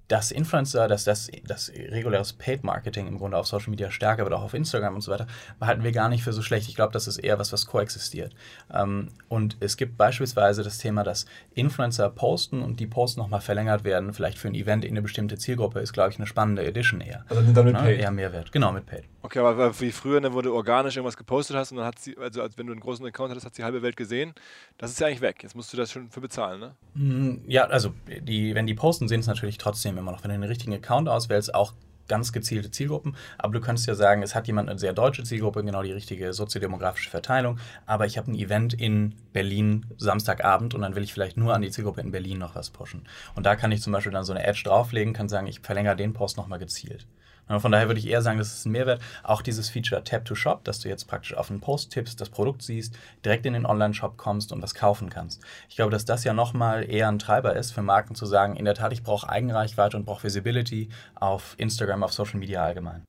dass 0.09 0.31
Influencer, 0.31 0.89
dass 0.89 1.05
das, 1.05 1.31
das 1.47 1.71
reguläres 1.71 2.33
Paid 2.33 2.65
Marketing 2.65 3.07
im 3.09 3.19
Grunde 3.19 3.37
auf 3.37 3.47
Social 3.47 3.71
Media 3.71 3.91
stärker 3.91 4.25
wird, 4.25 4.35
auch 4.35 4.43
auf 4.43 4.55
Instagram 4.55 4.95
und 4.95 5.01
so 5.01 5.11
weiter, 5.13 5.27
halten 5.61 5.83
wir 5.83 5.93
gar 5.93 6.09
nicht 6.09 6.23
für 6.23 6.33
so 6.33 6.43
schlecht. 6.43 6.69
Ich 6.69 6.77
glaube, 6.77 6.93
das 6.93 7.07
ist 7.09 7.19
eher 7.19 7.39
was, 7.39 7.53
was 7.53 7.67
koexistiert. 7.67 8.35
Ähm, 8.73 9.09
und 9.29 9.57
es 9.61 9.77
gibt 9.77 9.97
beispielsweise 9.97 10.63
das 10.63 10.79
Thema, 10.79 11.03
dass 11.03 11.27
Influencer 11.55 12.09
posten 12.11 12.63
und 12.63 12.81
die 12.81 12.87
Posts 12.87 13.17
nochmal 13.17 13.41
verlängert 13.41 13.85
werden, 13.85 14.13
vielleicht 14.13 14.39
für 14.39 14.49
ein 14.49 14.55
Event 14.55 14.85
in 14.85 14.93
eine 14.93 15.03
bestimmte 15.03 15.39
Zielgruppe, 15.39 15.81
ist, 15.81 15.93
glaube 15.93 16.11
ich, 16.11 16.19
eine 16.19 16.27
spannende 16.27 16.65
Edition 16.65 17.01
eher. 17.01 17.25
Also 17.29 17.43
dann 17.43 17.65
mit 17.65 17.77
Ne? 17.77 17.83
Paid. 17.83 18.01
Eher 18.01 18.11
Mehrwert. 18.11 18.53
Genau, 18.53 18.73
mit 18.73 18.87
Paid. 18.87 19.05
Okay, 19.23 19.41
aber 19.41 19.51
aber 19.51 19.81
wie 19.81 19.91
früher, 19.91 20.21
ne, 20.21 20.33
wo 20.33 20.41
du 20.43 20.55
organisch 20.55 20.97
irgendwas 20.97 21.17
gepostet 21.17 21.57
hast 21.57 21.73
und 21.73 21.79
dann 21.79 21.87
hat 21.87 21.99
sie, 21.99 22.17
also 22.17 22.43
als 22.43 22.57
wenn 22.59 22.67
du 22.67 22.73
einen 22.73 22.81
großen 22.81 23.05
Account 23.07 23.31
hattest, 23.31 23.47
hat 23.47 23.59
die 23.59 23.65
halbe 23.65 23.83
Welt 23.83 23.97
gesehen. 23.97 24.35
Das 24.79 24.91
ist 24.91 25.01
ja 25.01 25.07
eigentlich 25.09 25.21
weg. 25.21 25.43
Jetzt 25.43 25.57
musst 25.57 25.73
du 25.73 25.77
das 25.77 25.91
schon 25.91 26.11
für 26.11 26.21
bezahlen, 26.21 26.61
ne? 26.61 26.75
Mm, 26.95 27.39
Ja, 27.49 27.65
also 27.65 27.93
die, 28.07 28.55
wenn 28.55 28.67
die 28.67 28.75
posten, 28.75 29.09
sehen 29.09 29.21
es 29.21 29.27
natürlich 29.27 29.59
trotzdem 29.59 29.96
immer 29.99 30.13
noch. 30.13 30.23
Wenn 30.23 30.31
du 30.31 30.39
den 30.39 30.45
richtigen 30.45 30.75
Account 30.75 31.09
auswählst, 31.09 31.55
auch 31.55 31.73
ganz 32.09 32.33
gezielte 32.33 32.71
Zielgruppen. 32.71 33.17
Aber 33.39 33.53
du 33.53 33.61
könntest 33.61 33.87
ja 33.87 33.95
sagen, 33.95 34.23
es 34.23 34.35
hat 34.35 34.47
jemand 34.47 34.69
eine 34.69 34.79
sehr 34.79 34.93
deutsche 34.93 35.25
Zielgruppe, 35.25 35.65
genau 35.65 35.83
die 35.83 35.93
richtige 35.93 36.33
soziodemografische 36.33 37.11
Verteilung. 37.11 37.59
Aber 37.85 38.07
ich 38.07 38.19
habe 38.19 38.31
ein 38.31 38.35
Event 38.35 38.75
in 38.75 39.15
Berlin 39.33 39.87
Samstagabend 39.97 40.75
und 40.75 40.83
dann 40.83 40.95
will 40.95 41.03
ich 41.03 41.13
vielleicht 41.13 41.37
nur 41.37 41.55
an 41.55 41.63
die 41.63 41.71
Zielgruppe 41.71 42.01
in 42.01 42.11
Berlin 42.11 42.39
noch 42.39 42.55
was 42.55 42.71
pushen. 42.71 43.03
Und 43.35 43.45
da 43.45 43.57
kann 43.57 43.73
ich 43.73 43.83
zum 43.83 43.93
Beispiel 43.93 44.13
dann 44.13 44.25
so 44.25 44.33
eine 44.33 44.45
Edge 44.45 44.63
drauflegen, 44.65 45.15
kann 45.15 45.29
sagen, 45.29 45.47
ich 45.47 45.61
verlängere 45.61 45.97
den 45.97 46.13
Post 46.13 46.37
nochmal 46.37 46.59
gezielt. 46.59 47.07
Von 47.49 47.71
daher 47.73 47.87
würde 47.89 48.01
ich 48.01 48.09
eher 48.09 48.23
sagen, 48.23 48.39
das 48.39 48.53
ist 48.53 48.67
ein 48.67 48.73
Mehrwert. 48.73 49.01
Auch 49.23 49.41
dieses 49.41 49.69
Feature 49.69 50.03
Tap 50.03 50.25
to 50.25 50.35
Shop, 50.35 50.65
dass 50.65 50.81
du 50.81 50.89
jetzt 50.89 51.05
praktisch 51.05 51.35
auf 51.35 51.51
einen 51.51 51.61
Post 51.61 51.93
tippst, 51.93 52.21
das 52.21 52.29
Produkt 52.29 52.63
siehst, 52.63 52.99
direkt 53.25 53.47
in 53.47 53.53
den 53.53 53.67
Online-Shop 53.67 54.17
kommst 54.17 54.53
und 54.53 54.63
was 54.63 54.75
kaufen 54.75 55.11
kannst. 55.11 55.43
Ich 55.69 55.77
glaube, 55.77 55.93
dass 55.93 56.05
das 56.05 56.25
ja 56.25 56.33
nochmal 56.33 56.91
eher 56.91 57.09
ein 57.09 57.19
Treiber 57.19 57.55
ist 57.55 57.71
für 57.71 57.83
Marken 57.83 58.15
zu 58.15 58.27
sagen, 58.27 58.57
in 58.57 58.65
der 58.65 58.75
Tat, 58.75 58.93
ich 58.93 59.03
brauche 59.03 59.29
Eigenreichweite 59.29 59.97
und 59.97 60.05
brauche 60.05 60.25
Visibility 60.25 60.89
auf 61.15 61.55
Instagram, 61.59 62.03
auf 62.03 62.13
Social 62.13 62.41
Media 62.41 62.65
allgemein. 62.65 63.05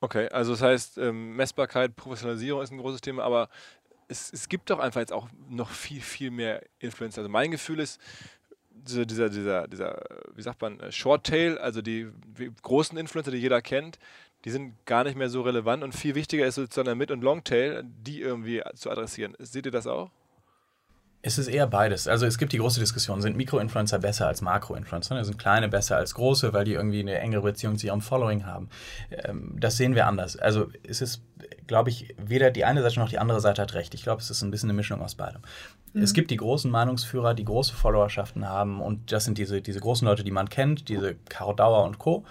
Okay, 0.00 0.28
also 0.30 0.52
das 0.52 0.62
heißt, 0.62 0.98
ähm, 0.98 1.36
Messbarkeit, 1.36 1.94
Professionalisierung 1.94 2.62
ist 2.62 2.72
ein 2.72 2.78
großes 2.78 3.02
Thema, 3.02 3.22
aber 3.22 3.50
es, 4.08 4.32
es 4.32 4.48
gibt 4.48 4.70
doch 4.70 4.78
einfach 4.78 5.00
jetzt 5.00 5.12
auch 5.12 5.28
noch 5.48 5.70
viel, 5.70 6.00
viel 6.00 6.30
mehr 6.30 6.62
Influencer. 6.78 7.20
Also 7.20 7.28
mein 7.28 7.50
Gefühl 7.50 7.80
ist, 7.80 8.00
dieser, 8.80 9.04
dieser, 9.06 9.28
dieser, 9.30 9.68
dieser 9.68 10.02
wie 10.34 10.42
sagt 10.42 10.60
man, 10.60 10.80
äh, 10.80 10.92
Short 10.92 11.26
Tail, 11.26 11.58
also 11.58 11.82
die 11.82 12.08
großen 12.62 12.96
Influencer, 12.98 13.30
die 13.30 13.38
jeder 13.38 13.62
kennt, 13.62 13.98
die 14.44 14.50
sind 14.50 14.74
gar 14.86 15.04
nicht 15.04 15.16
mehr 15.16 15.28
so 15.28 15.42
relevant 15.42 15.82
und 15.82 15.94
viel 15.94 16.14
wichtiger 16.14 16.46
ist 16.46 16.54
sozusagen 16.54 16.86
der 16.86 16.94
Mid- 16.94 17.10
und 17.10 17.22
Long 17.22 17.44
Tail, 17.44 17.84
die 17.84 18.20
irgendwie 18.20 18.62
zu 18.74 18.90
adressieren. 18.90 19.36
Seht 19.38 19.66
ihr 19.66 19.72
das 19.72 19.86
auch? 19.86 20.10
Es 21.22 21.36
ist 21.36 21.48
eher 21.48 21.66
beides. 21.66 22.08
Also 22.08 22.24
es 22.24 22.38
gibt 22.38 22.52
die 22.52 22.58
große 22.58 22.80
Diskussion, 22.80 23.20
sind 23.20 23.36
Mikroinfluencer 23.36 23.98
besser 23.98 24.26
als 24.26 24.40
Makroinfluencer? 24.40 25.14
Ne? 25.14 25.24
Sind 25.24 25.38
kleine 25.38 25.68
besser 25.68 25.96
als 25.96 26.14
große, 26.14 26.54
weil 26.54 26.64
die 26.64 26.72
irgendwie 26.72 27.00
eine 27.00 27.18
engere 27.18 27.42
Beziehung 27.42 27.76
zu 27.76 27.86
ihrem 27.86 28.00
Following 28.00 28.46
haben? 28.46 28.70
Ähm, 29.10 29.54
das 29.58 29.76
sehen 29.76 29.94
wir 29.94 30.06
anders. 30.06 30.36
Also 30.38 30.68
es 30.82 31.02
ist, 31.02 31.22
glaube 31.66 31.90
ich, 31.90 32.14
weder 32.16 32.50
die 32.50 32.64
eine 32.64 32.80
Seite 32.82 33.00
noch 33.00 33.10
die 33.10 33.18
andere 33.18 33.40
Seite 33.40 33.60
hat 33.60 33.74
recht. 33.74 33.92
Ich 33.92 34.02
glaube, 34.02 34.22
es 34.22 34.30
ist 34.30 34.42
ein 34.42 34.50
bisschen 34.50 34.70
eine 34.70 34.76
Mischung 34.76 35.02
aus 35.02 35.14
beidem. 35.14 35.42
Es 35.92 36.14
gibt 36.14 36.30
die 36.30 36.36
großen 36.36 36.70
Meinungsführer, 36.70 37.34
die 37.34 37.44
große 37.44 37.74
Followerschaften 37.74 38.48
haben 38.48 38.80
und 38.80 39.10
das 39.10 39.24
sind 39.24 39.38
diese, 39.38 39.60
diese 39.60 39.80
großen 39.80 40.06
Leute, 40.06 40.22
die 40.22 40.30
man 40.30 40.48
kennt, 40.48 40.88
diese 40.88 41.16
Caro 41.28 41.52
Dauer 41.52 41.84
und 41.84 41.98
Co. 41.98 42.24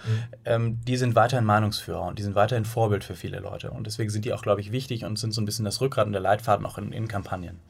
Ähm, 0.46 0.80
die 0.86 0.96
sind 0.96 1.14
weiterhin 1.14 1.44
Meinungsführer 1.44 2.02
und 2.02 2.18
die 2.18 2.22
sind 2.22 2.34
weiterhin 2.34 2.64
Vorbild 2.64 3.04
für 3.04 3.14
viele 3.14 3.38
Leute 3.38 3.70
und 3.70 3.86
deswegen 3.86 4.08
sind 4.08 4.24
die 4.24 4.32
auch, 4.32 4.42
glaube 4.42 4.62
ich, 4.62 4.72
wichtig 4.72 5.04
und 5.04 5.18
sind 5.18 5.32
so 5.32 5.42
ein 5.42 5.44
bisschen 5.44 5.66
das 5.66 5.80
Rückgrat 5.82 6.06
und 6.06 6.12
der 6.12 6.22
Leitfaden 6.22 6.64
auch 6.64 6.78
in, 6.78 6.92
in 6.92 7.06
Kampagnen. 7.06 7.60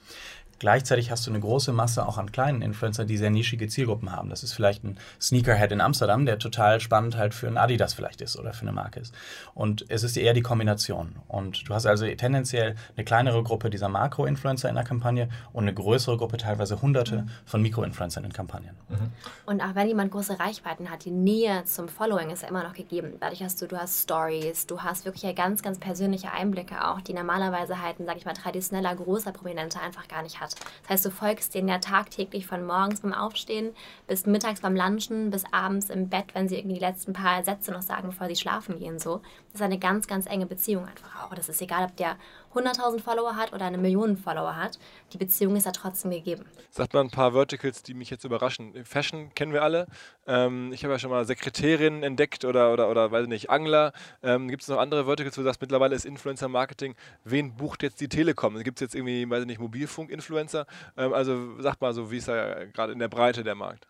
Gleichzeitig 0.61 1.11
hast 1.11 1.26
du 1.26 1.31
eine 1.31 1.40
große 1.40 1.73
Masse 1.73 2.07
auch 2.07 2.19
an 2.19 2.31
kleinen 2.31 2.61
Influencern, 2.61 3.07
die 3.07 3.17
sehr 3.17 3.31
nischige 3.31 3.67
Zielgruppen 3.67 4.12
haben. 4.12 4.29
Das 4.29 4.43
ist 4.43 4.52
vielleicht 4.52 4.85
ein 4.85 4.99
Sneakerhead 5.19 5.73
in 5.73 5.81
Amsterdam, 5.81 6.26
der 6.26 6.38
total 6.38 6.81
spannend 6.81 7.17
halt 7.17 7.33
für 7.33 7.49
ein 7.49 7.57
Adidas 7.57 7.95
vielleicht 7.95 8.21
ist 8.21 8.38
oder 8.38 8.52
für 8.52 8.62
eine 8.62 8.73
Marke 8.73 9.00
ist. 9.00 9.14
Und 9.55 9.87
es 9.88 10.02
ist 10.02 10.19
eher 10.19 10.35
die 10.35 10.43
Kombination. 10.43 11.17
Und 11.29 11.67
du 11.67 11.75
hast 11.75 11.87
also 11.87 12.07
tendenziell 12.07 12.76
eine 12.95 13.07
kleinere 13.07 13.43
Gruppe 13.43 13.71
dieser 13.71 13.88
Makro-Influencer 13.88 14.69
in 14.69 14.75
der 14.75 14.85
Kampagne 14.85 15.31
und 15.55 15.64
eine 15.64 15.73
größere 15.73 16.19
Gruppe, 16.19 16.37
teilweise 16.37 16.83
hunderte 16.83 17.26
von 17.47 17.62
Mikro-Influencern 17.62 18.25
in 18.25 18.33
Kampagnen. 18.35 18.76
Mhm. 18.90 19.12
Und 19.47 19.62
auch 19.62 19.75
wenn 19.75 19.88
jemand 19.88 20.12
große 20.12 20.38
Reichweiten 20.38 20.90
hat, 20.90 21.07
die 21.07 21.11
Nähe 21.11 21.64
zum 21.64 21.88
Following 21.88 22.29
ist 22.29 22.43
ja 22.43 22.49
immer 22.49 22.64
noch 22.64 22.75
gegeben. 22.75 23.14
Dadurch 23.19 23.43
hast 23.43 23.62
du, 23.62 23.67
du 23.67 23.79
hast 23.79 24.02
Stories, 24.02 24.67
du 24.67 24.83
hast 24.83 25.07
wirklich 25.07 25.23
ja 25.23 25.33
ganz, 25.33 25.62
ganz 25.62 25.79
persönliche 25.79 26.33
Einblicke 26.33 26.87
auch, 26.87 27.00
die 27.00 27.14
normalerweise 27.14 27.81
halt 27.81 27.99
ein, 27.99 28.05
sag 28.05 28.19
ich 28.19 28.26
mal, 28.26 28.35
traditioneller, 28.35 28.95
großer 28.95 29.33
Prominenter 29.33 29.81
einfach 29.81 30.07
gar 30.07 30.23
nicht 30.23 30.38
hat. 30.38 30.50
Das 30.83 30.90
heißt, 30.90 31.07
du 31.07 31.11
folgst 31.11 31.54
denen 31.54 31.69
ja 31.69 31.78
tagtäglich 31.78 32.47
von 32.47 32.64
morgens 32.66 33.00
beim 33.00 33.12
Aufstehen 33.12 33.75
bis 34.07 34.26
mittags 34.26 34.61
beim 34.61 34.76
Lunchen, 34.76 35.30
bis 35.30 35.45
abends 35.52 35.90
im 35.90 36.09
Bett, 36.09 36.35
wenn 36.35 36.49
sie 36.49 36.57
irgendwie 36.57 36.75
die 36.75 36.85
letzten 36.85 37.12
paar 37.12 37.45
Sätze 37.45 37.73
noch 37.73 37.83
sagen, 37.83 38.09
bevor 38.09 38.28
sie 38.28 38.37
schlafen 38.37 38.78
gehen. 38.78 38.99
So. 38.99 39.21
Das 39.52 39.61
ist 39.61 39.64
eine 39.64 39.78
ganz, 39.78 40.07
ganz 40.07 40.26
enge 40.26 40.47
Beziehung 40.47 40.87
einfach 40.87 41.25
auch. 41.25 41.35
Das 41.35 41.49
ist 41.49 41.61
egal, 41.62 41.85
ob 41.85 41.97
der 41.97 42.16
100.000 42.54 43.00
Follower 43.00 43.37
hat 43.37 43.52
oder 43.52 43.64
eine 43.64 43.78
Million 43.78 44.16
Follower 44.16 44.57
hat. 44.57 44.78
Die 45.12 45.19
Beziehung 45.19 45.57
ist 45.57 45.66
ja 45.66 45.73
trotzdem 45.73 46.11
gegeben. 46.11 46.45
Sagt 46.71 46.95
mal 46.95 47.00
ein 47.00 47.11
paar 47.11 47.33
Verticals, 47.33 47.83
die 47.83 47.95
mich 47.95 48.11
jetzt 48.11 48.25
überraschen. 48.25 48.85
Fashion 48.85 49.35
kennen 49.35 49.52
wir 49.52 49.62
alle. 49.62 49.87
Ähm, 50.26 50.73
ich 50.73 50.85
habe 50.85 50.92
ja 50.92 50.99
schon 50.99 51.11
mal 51.11 51.25
Sekretärinnen 51.25 52.02
entdeckt 52.02 52.45
oder, 52.45 52.73
oder, 52.73 52.90
oder 52.90 53.11
weiß 53.11 53.26
nicht, 53.26 53.50
Angler. 53.50 53.92
Ähm, 54.23 54.49
Gibt 54.49 54.62
es 54.62 54.69
noch 54.69 54.78
andere 54.78 55.04
Verticals, 55.04 55.37
wo 55.37 55.42
du 55.42 55.47
sagst, 55.47 55.61
mittlerweile 55.61 55.95
ist 55.95 56.04
Influencer-Marketing, 56.04 56.95
wen 57.25 57.57
bucht 57.57 57.83
jetzt 57.83 58.00
die 58.00 58.09
Telekom? 58.09 58.61
Gibt 58.62 58.78
es 58.78 58.80
jetzt 58.80 58.95
irgendwie, 58.95 59.28
weiß 59.28 59.42
ich 59.42 59.47
nicht, 59.47 59.61
Mobilfunk-Influencer? 59.61 60.66
Ähm, 60.97 61.12
also 61.12 61.61
sagt 61.61 61.80
mal 61.80 61.92
so, 61.95 62.11
wie 62.11 62.19
ist 62.19 62.28
da 62.28 62.64
gerade 62.66 62.92
in 62.92 62.99
der 62.99 63.09
Breite 63.09 63.45
der 63.45 63.54
Markt? 63.54 63.87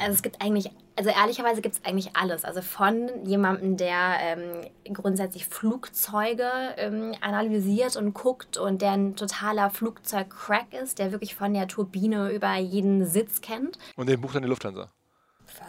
Also 0.00 0.14
es 0.14 0.22
gibt 0.22 0.40
eigentlich, 0.40 0.70
also 0.96 1.10
ehrlicherweise 1.10 1.60
gibt 1.60 1.76
es 1.76 1.84
eigentlich 1.84 2.16
alles. 2.16 2.44
Also 2.44 2.62
von 2.62 3.08
jemandem, 3.24 3.76
der 3.76 4.16
ähm, 4.20 4.94
grundsätzlich 4.94 5.46
Flugzeuge 5.46 6.50
ähm, 6.76 7.14
analysiert 7.20 7.96
und 7.96 8.14
guckt 8.14 8.56
und 8.56 8.80
der 8.80 8.92
ein 8.92 9.14
totaler 9.14 9.70
Flugzeug-Crack 9.70 10.72
ist, 10.82 10.98
der 10.98 11.12
wirklich 11.12 11.34
von 11.34 11.52
der 11.52 11.68
Turbine 11.68 12.30
über 12.32 12.56
jeden 12.56 13.04
Sitz 13.04 13.42
kennt. 13.42 13.78
Und 13.96 14.08
den 14.08 14.20
bucht 14.20 14.34
dann 14.34 14.42
die 14.42 14.48
Lufthansa? 14.48 14.90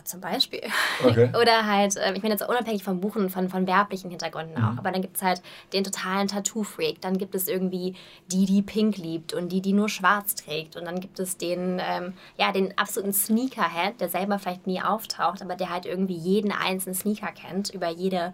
Zum 0.03 0.21
Beispiel. 0.21 0.61
Okay. 1.03 1.31
Oder 1.41 1.65
halt, 1.65 1.95
ähm, 2.01 2.15
ich 2.15 2.23
meine 2.23 2.35
jetzt 2.35 2.47
unabhängig 2.47 2.83
vom 2.83 2.99
Buchen 2.99 3.29
von, 3.29 3.49
von 3.49 3.67
werblichen 3.67 4.09
Hintergründen 4.09 4.61
mhm. 4.61 4.67
auch, 4.67 4.77
aber 4.77 4.91
dann 4.91 5.01
gibt 5.01 5.17
es 5.17 5.23
halt 5.23 5.41
den 5.73 5.83
totalen 5.83 6.27
Tattoo-Freak, 6.27 7.01
dann 7.01 7.17
gibt 7.17 7.35
es 7.35 7.47
irgendwie 7.47 7.95
die, 8.31 8.45
die 8.45 8.61
pink 8.61 8.97
liebt 8.97 9.33
und 9.33 9.49
die, 9.51 9.61
die 9.61 9.73
nur 9.73 9.89
schwarz 9.89 10.35
trägt 10.35 10.75
und 10.75 10.85
dann 10.85 10.99
gibt 10.99 11.19
es 11.19 11.37
den, 11.37 11.81
ähm, 11.81 12.13
ja, 12.37 12.51
den 12.51 12.77
absoluten 12.77 13.13
Sneakerhead, 13.13 13.99
der 13.99 14.09
selber 14.09 14.39
vielleicht 14.39 14.67
nie 14.67 14.81
auftaucht, 14.81 15.41
aber 15.41 15.55
der 15.55 15.69
halt 15.69 15.85
irgendwie 15.85 16.15
jeden 16.15 16.51
einzelnen 16.51 16.95
Sneaker 16.95 17.31
kennt, 17.31 17.69
über 17.69 17.89
jede 17.89 18.33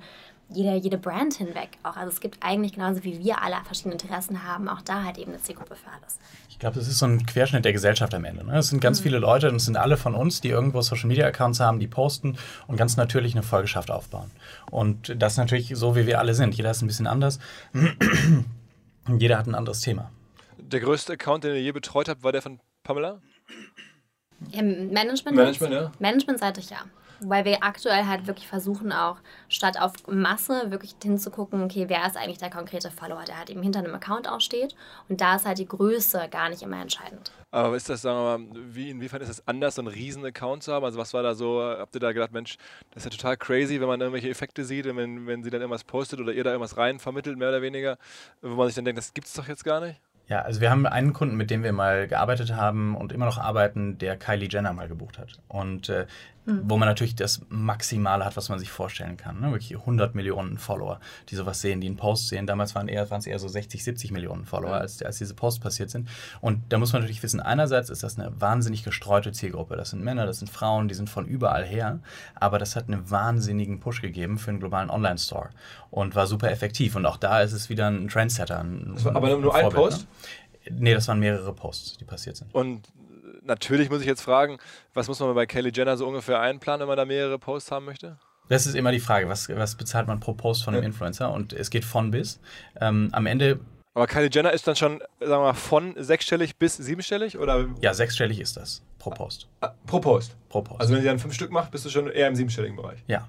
jede, 0.50 0.75
jede 0.75 0.98
Brand 0.98 1.34
hinweg 1.34 1.70
auch. 1.84 1.98
Also 1.98 2.12
es 2.12 2.22
gibt 2.22 2.38
eigentlich 2.42 2.74
genauso 2.74 3.04
wie 3.04 3.20
wir 3.20 3.42
alle 3.42 3.58
verschiedene 3.66 3.94
Interessen 3.94 4.44
haben, 4.44 4.70
auch 4.70 4.82
da 4.82 5.04
halt 5.04 5.18
eben 5.18 5.32
eine 5.32 5.42
Zielgruppe 5.42 5.75
für 5.75 5.89
alles. 5.89 6.20
Ich 6.50 6.58
glaube, 6.58 6.80
das 6.80 6.88
ist 6.88 7.00
so 7.00 7.06
ein 7.06 7.25
Querschnitt 7.25 7.66
der 7.66 7.74
Gesellschaft 7.74 8.13
am 8.13 8.24
Ende. 8.24 8.46
Ne? 8.46 8.58
Es 8.58 8.70
sind 8.70 8.80
ganz 8.80 9.00
mhm. 9.00 9.04
viele 9.04 9.20
Leute 9.20 9.50
und 9.50 9.58
es 9.58 9.66
sind 9.66 9.77
alle 9.77 9.98
von 9.98 10.16
uns, 10.16 10.42
die 10.42 10.50
irgendwo 10.50 10.82
Social 10.82 11.08
Media 11.08 11.27
Accounts 11.27 11.60
haben, 11.60 11.80
die 11.80 11.88
posten 11.88 12.38
und 12.68 12.77
ganz 12.77 12.98
natürlich 12.98 13.34
eine 13.34 13.44
Folgeschaft 13.44 13.92
aufbauen. 13.92 14.32
Und 14.72 15.13
das 15.22 15.34
ist 15.34 15.38
natürlich 15.38 15.74
so, 15.75 15.96
wie 15.96 16.08
wir 16.08 16.20
alle 16.20 16.34
sind. 16.34 16.56
Jeder 16.56 16.72
ist 16.72 16.82
ein 16.82 16.88
bisschen 16.88 17.08
anders. 17.08 17.39
Jeder 19.18 19.38
hat 19.38 19.48
ein 19.48 19.56
anderes 19.56 19.82
Thema. 19.82 20.12
Der 20.58 20.80
größte 20.80 21.13
Account, 21.13 21.44
den 21.44 21.56
ihr 21.56 21.62
je 21.62 21.72
betreut 21.72 22.10
habt, 22.10 22.24
war 22.24 22.32
der 22.32 22.42
von 22.42 22.60
Pamela? 22.84 23.22
Im 24.51 24.92
Management? 24.92 25.36
Management, 25.36 25.74
ja. 25.74 25.92
Managementseitig 26.00 26.70
ja. 26.70 26.80
Weil 27.20 27.46
wir 27.46 27.64
aktuell 27.64 28.06
halt 28.06 28.28
wirklich 28.28 28.48
versuchen, 28.48 28.92
auch 28.92 29.18
statt 29.50 29.80
auf 29.80 29.94
Masse 30.08 30.72
wirklich 30.72 30.96
hinzugucken, 31.02 31.64
okay, 31.64 31.86
wer 31.88 32.06
ist 32.06 32.18
eigentlich 32.18 32.38
der 32.38 32.50
konkrete 32.50 32.92
Follower, 32.92 33.24
der 33.24 33.38
halt 33.38 33.50
eben 33.50 33.64
hinter 33.64 33.80
einem 33.80 33.96
Account 33.96 34.30
aussteht. 34.30 34.76
Und 35.10 35.22
da 35.22 35.36
ist 35.36 35.46
halt 35.46 35.58
die 35.58 35.68
Größe 35.68 36.28
gar 36.30 36.50
nicht 36.50 36.62
immer 36.62 36.82
entscheidend. 36.82 37.32
Aber 37.52 37.76
ist 37.76 37.90
das, 37.90 38.02
sagen 38.02 38.18
wir 38.18 38.60
mal, 38.60 38.76
wie, 38.76 38.90
inwiefern 38.90 39.22
ist 39.22 39.30
es 39.30 39.48
anders, 39.48 39.76
so 39.76 39.82
einen 39.82 39.88
riesen 39.88 40.26
Account 40.26 40.64
zu 40.64 40.74
haben? 40.74 40.84
Also 40.84 41.00
was 41.00 41.14
war 41.14 41.24
da 41.24 41.34
so, 41.34 41.62
habt 41.62 41.96
ihr 41.96 42.02
da 42.02 42.12
gedacht, 42.12 42.34
Mensch, 42.34 42.58
das 42.92 43.06
ist 43.06 43.14
ja 43.14 43.18
total 43.18 43.38
crazy, 43.38 43.80
wenn 43.80 43.88
man 43.88 44.02
irgendwelche 44.02 44.30
Effekte 44.30 44.66
sieht 44.66 44.86
und 44.86 44.98
wenn, 44.98 45.28
wenn 45.28 45.44
sie 45.44 45.50
dann 45.50 45.62
irgendwas 45.62 45.86
postet 45.86 46.20
oder 46.20 46.34
ihr 46.34 46.44
da 46.44 46.52
irgendwas 46.52 46.78
rein 46.78 47.00
vermittelt, 47.00 47.38
mehr 47.38 47.50
oder 47.50 47.62
weniger, 47.62 47.98
wo 48.42 48.56
man 48.56 48.68
sich 48.68 48.76
dann 48.76 48.86
denkt, 48.86 48.98
das 48.98 49.14
gibt 49.14 49.28
es 49.28 49.34
doch 49.34 49.48
jetzt 49.48 49.64
gar 49.64 49.80
nicht? 49.80 50.00
Ja, 50.28 50.42
also 50.42 50.60
wir 50.60 50.70
haben 50.70 50.86
einen 50.86 51.14
Kunden, 51.14 51.38
mit 51.38 51.50
dem 51.50 51.64
wir 51.64 51.72
mal 51.72 52.06
gearbeitet 52.08 52.54
haben 52.54 52.98
und 52.98 53.13
immer 53.13 53.26
noch 53.26 53.38
arbeiten, 53.38 53.98
der 53.98 54.18
Kylie 54.18 54.50
Jenner 54.50 54.74
mal 54.74 54.89
gebucht 54.89 55.18
hat. 55.18 55.39
Und 55.48 55.88
äh, 55.88 56.06
mhm. 56.48 56.62
wo 56.64 56.78
man 56.78 56.88
natürlich 56.88 57.16
das 57.16 57.42
Maximale 57.50 58.26
hat, 58.26 58.36
was 58.38 58.50
man 58.50 58.58
sich 58.58 58.72
vorstellen 58.72 59.18
kann. 59.18 59.40
Ne? 59.40 59.52
Wirklich 59.52 59.78
100 59.78 60.16
Millionen 60.16 60.58
Follower, 60.58 61.00
die 61.30 61.36
sowas 61.36 61.62
sehen, 61.62 61.82
die 61.82 61.88
einen 61.88 61.98
Post 61.98 62.30
sehen. 62.30 62.48
Damals 62.48 62.74
waren 62.74 62.88
eher, 62.88 63.10
es 63.12 63.28
eher 63.28 63.38
so 63.38 63.48
60, 63.48 63.84
70 63.84 64.12
Millionen 64.12 64.46
Follower, 64.46 64.76
mhm. 64.76 64.82
als, 64.82 65.04
als 65.04 65.20
diese 65.20 65.36
Posts 65.36 65.60
passiert 65.60 65.90
sind. 65.92 66.10
Und 66.42 66.64
da 66.70 66.78
muss 66.78 66.94
man 66.94 67.02
natürlich 67.02 67.22
wissen, 67.22 67.40
einerseits 67.40 67.90
ist 67.90 68.02
das 68.02 68.18
eine 68.18 68.32
wahnsinnig 68.42 68.84
gestreute 68.84 69.32
Zielgruppe. 69.32 69.76
Das 69.76 69.92
sind 69.92 70.04
Männer, 70.04 70.26
das 70.26 70.40
sind 70.40 70.50
Frauen, 70.50 70.88
die 70.88 70.96
sind 70.96 71.10
von 71.10 71.26
überall 71.26 71.66
her. 71.66 72.00
Aber 72.36 72.58
das 72.58 72.76
hat 72.76 72.88
einen 72.88 73.12
wahnsinnigen 73.12 73.80
Push 73.80 74.02
gegeben 74.02 74.40
für 74.40 74.50
einen 74.50 74.60
globalen 74.60 74.90
Online-Store 74.90 75.50
und 75.92 76.16
war 76.16 76.26
super 76.26 76.50
effektiv. 76.50 76.96
Und 76.96 77.06
auch 77.06 77.18
da 77.18 77.42
ist 77.42 77.54
es 77.54 77.70
wieder 77.70 77.88
ein 77.88 78.08
Trendsetter. 78.08 78.60
Ein, 78.60 78.96
aber 79.14 79.38
nur 79.38 79.54
ein 79.54 79.70
Post? 79.70 80.02
Ne? 80.02 80.08
Nee, 80.70 80.94
das 80.94 81.08
waren 81.08 81.20
mehrere 81.20 81.54
Posts, 81.54 81.98
die 81.98 82.06
passiert 82.06 82.38
sind. 82.38 82.54
Und 82.54 82.90
natürlich 83.48 83.90
muss 83.90 84.02
ich 84.02 84.08
jetzt 84.08 84.22
fragen, 84.22 84.58
was 84.94 85.08
muss 85.08 85.20
man 85.20 85.34
bei 85.34 85.46
Kelly 85.46 85.72
Jenner 85.74 85.98
so 85.98 86.08
ungefähr 86.08 86.40
einplanen, 86.40 86.82
wenn 86.82 86.88
man 86.88 86.98
da 86.98 87.06
mehrere 87.06 87.40
Posts 87.40 87.72
haben 87.72 87.86
möchte? 87.86 88.18
Das 88.50 88.66
ist 88.66 88.76
immer 88.76 88.92
die 88.92 89.00
Frage, 89.00 89.28
was, 89.28 89.50
was 89.50 89.76
bezahlt 89.76 90.08
man 90.08 90.20
pro 90.20 90.34
Post 90.34 90.64
von 90.64 90.74
einem 90.74 90.84
ja. 90.84 90.88
Influencer? 90.88 91.32
Und 91.32 91.54
es 91.54 91.70
geht 91.70 91.84
von 91.84 92.12
bis. 92.12 92.40
Ähm, 92.80 93.10
am 93.12 93.26
Ende. 93.26 93.60
Aber 93.94 94.08
Kylie 94.08 94.30
Jenner 94.32 94.54
ist 94.54 94.68
dann 94.68 94.76
schon, 94.76 95.00
sagen 95.20 95.32
wir 95.32 95.40
mal, 95.40 95.54
von 95.54 95.96
sechsstellig 95.98 96.58
bis 96.58 96.78
siebenstellig? 96.78 97.38
Oder? 97.38 97.68
Ja, 97.82 97.94
sechsstellig 97.94 98.40
ist 98.40 98.56
das 98.56 98.84
pro 99.00 99.10
Post. 99.10 99.48
Ah, 99.62 99.74
pro 99.86 100.00
Post? 100.00 100.36
Pro 100.50 100.62
Post. 100.62 100.82
Also 100.82 100.94
wenn 100.94 101.02
sie 101.02 101.08
dann 101.08 101.20
fünf 101.20 101.34
Stück 101.34 101.52
macht, 101.52 101.72
bist 101.72 101.86
du 101.86 101.90
schon 101.90 102.10
eher 102.10 102.28
im 102.28 102.36
siebenstelligen 102.36 102.76
Bereich? 102.76 103.04
Ja. 103.08 103.28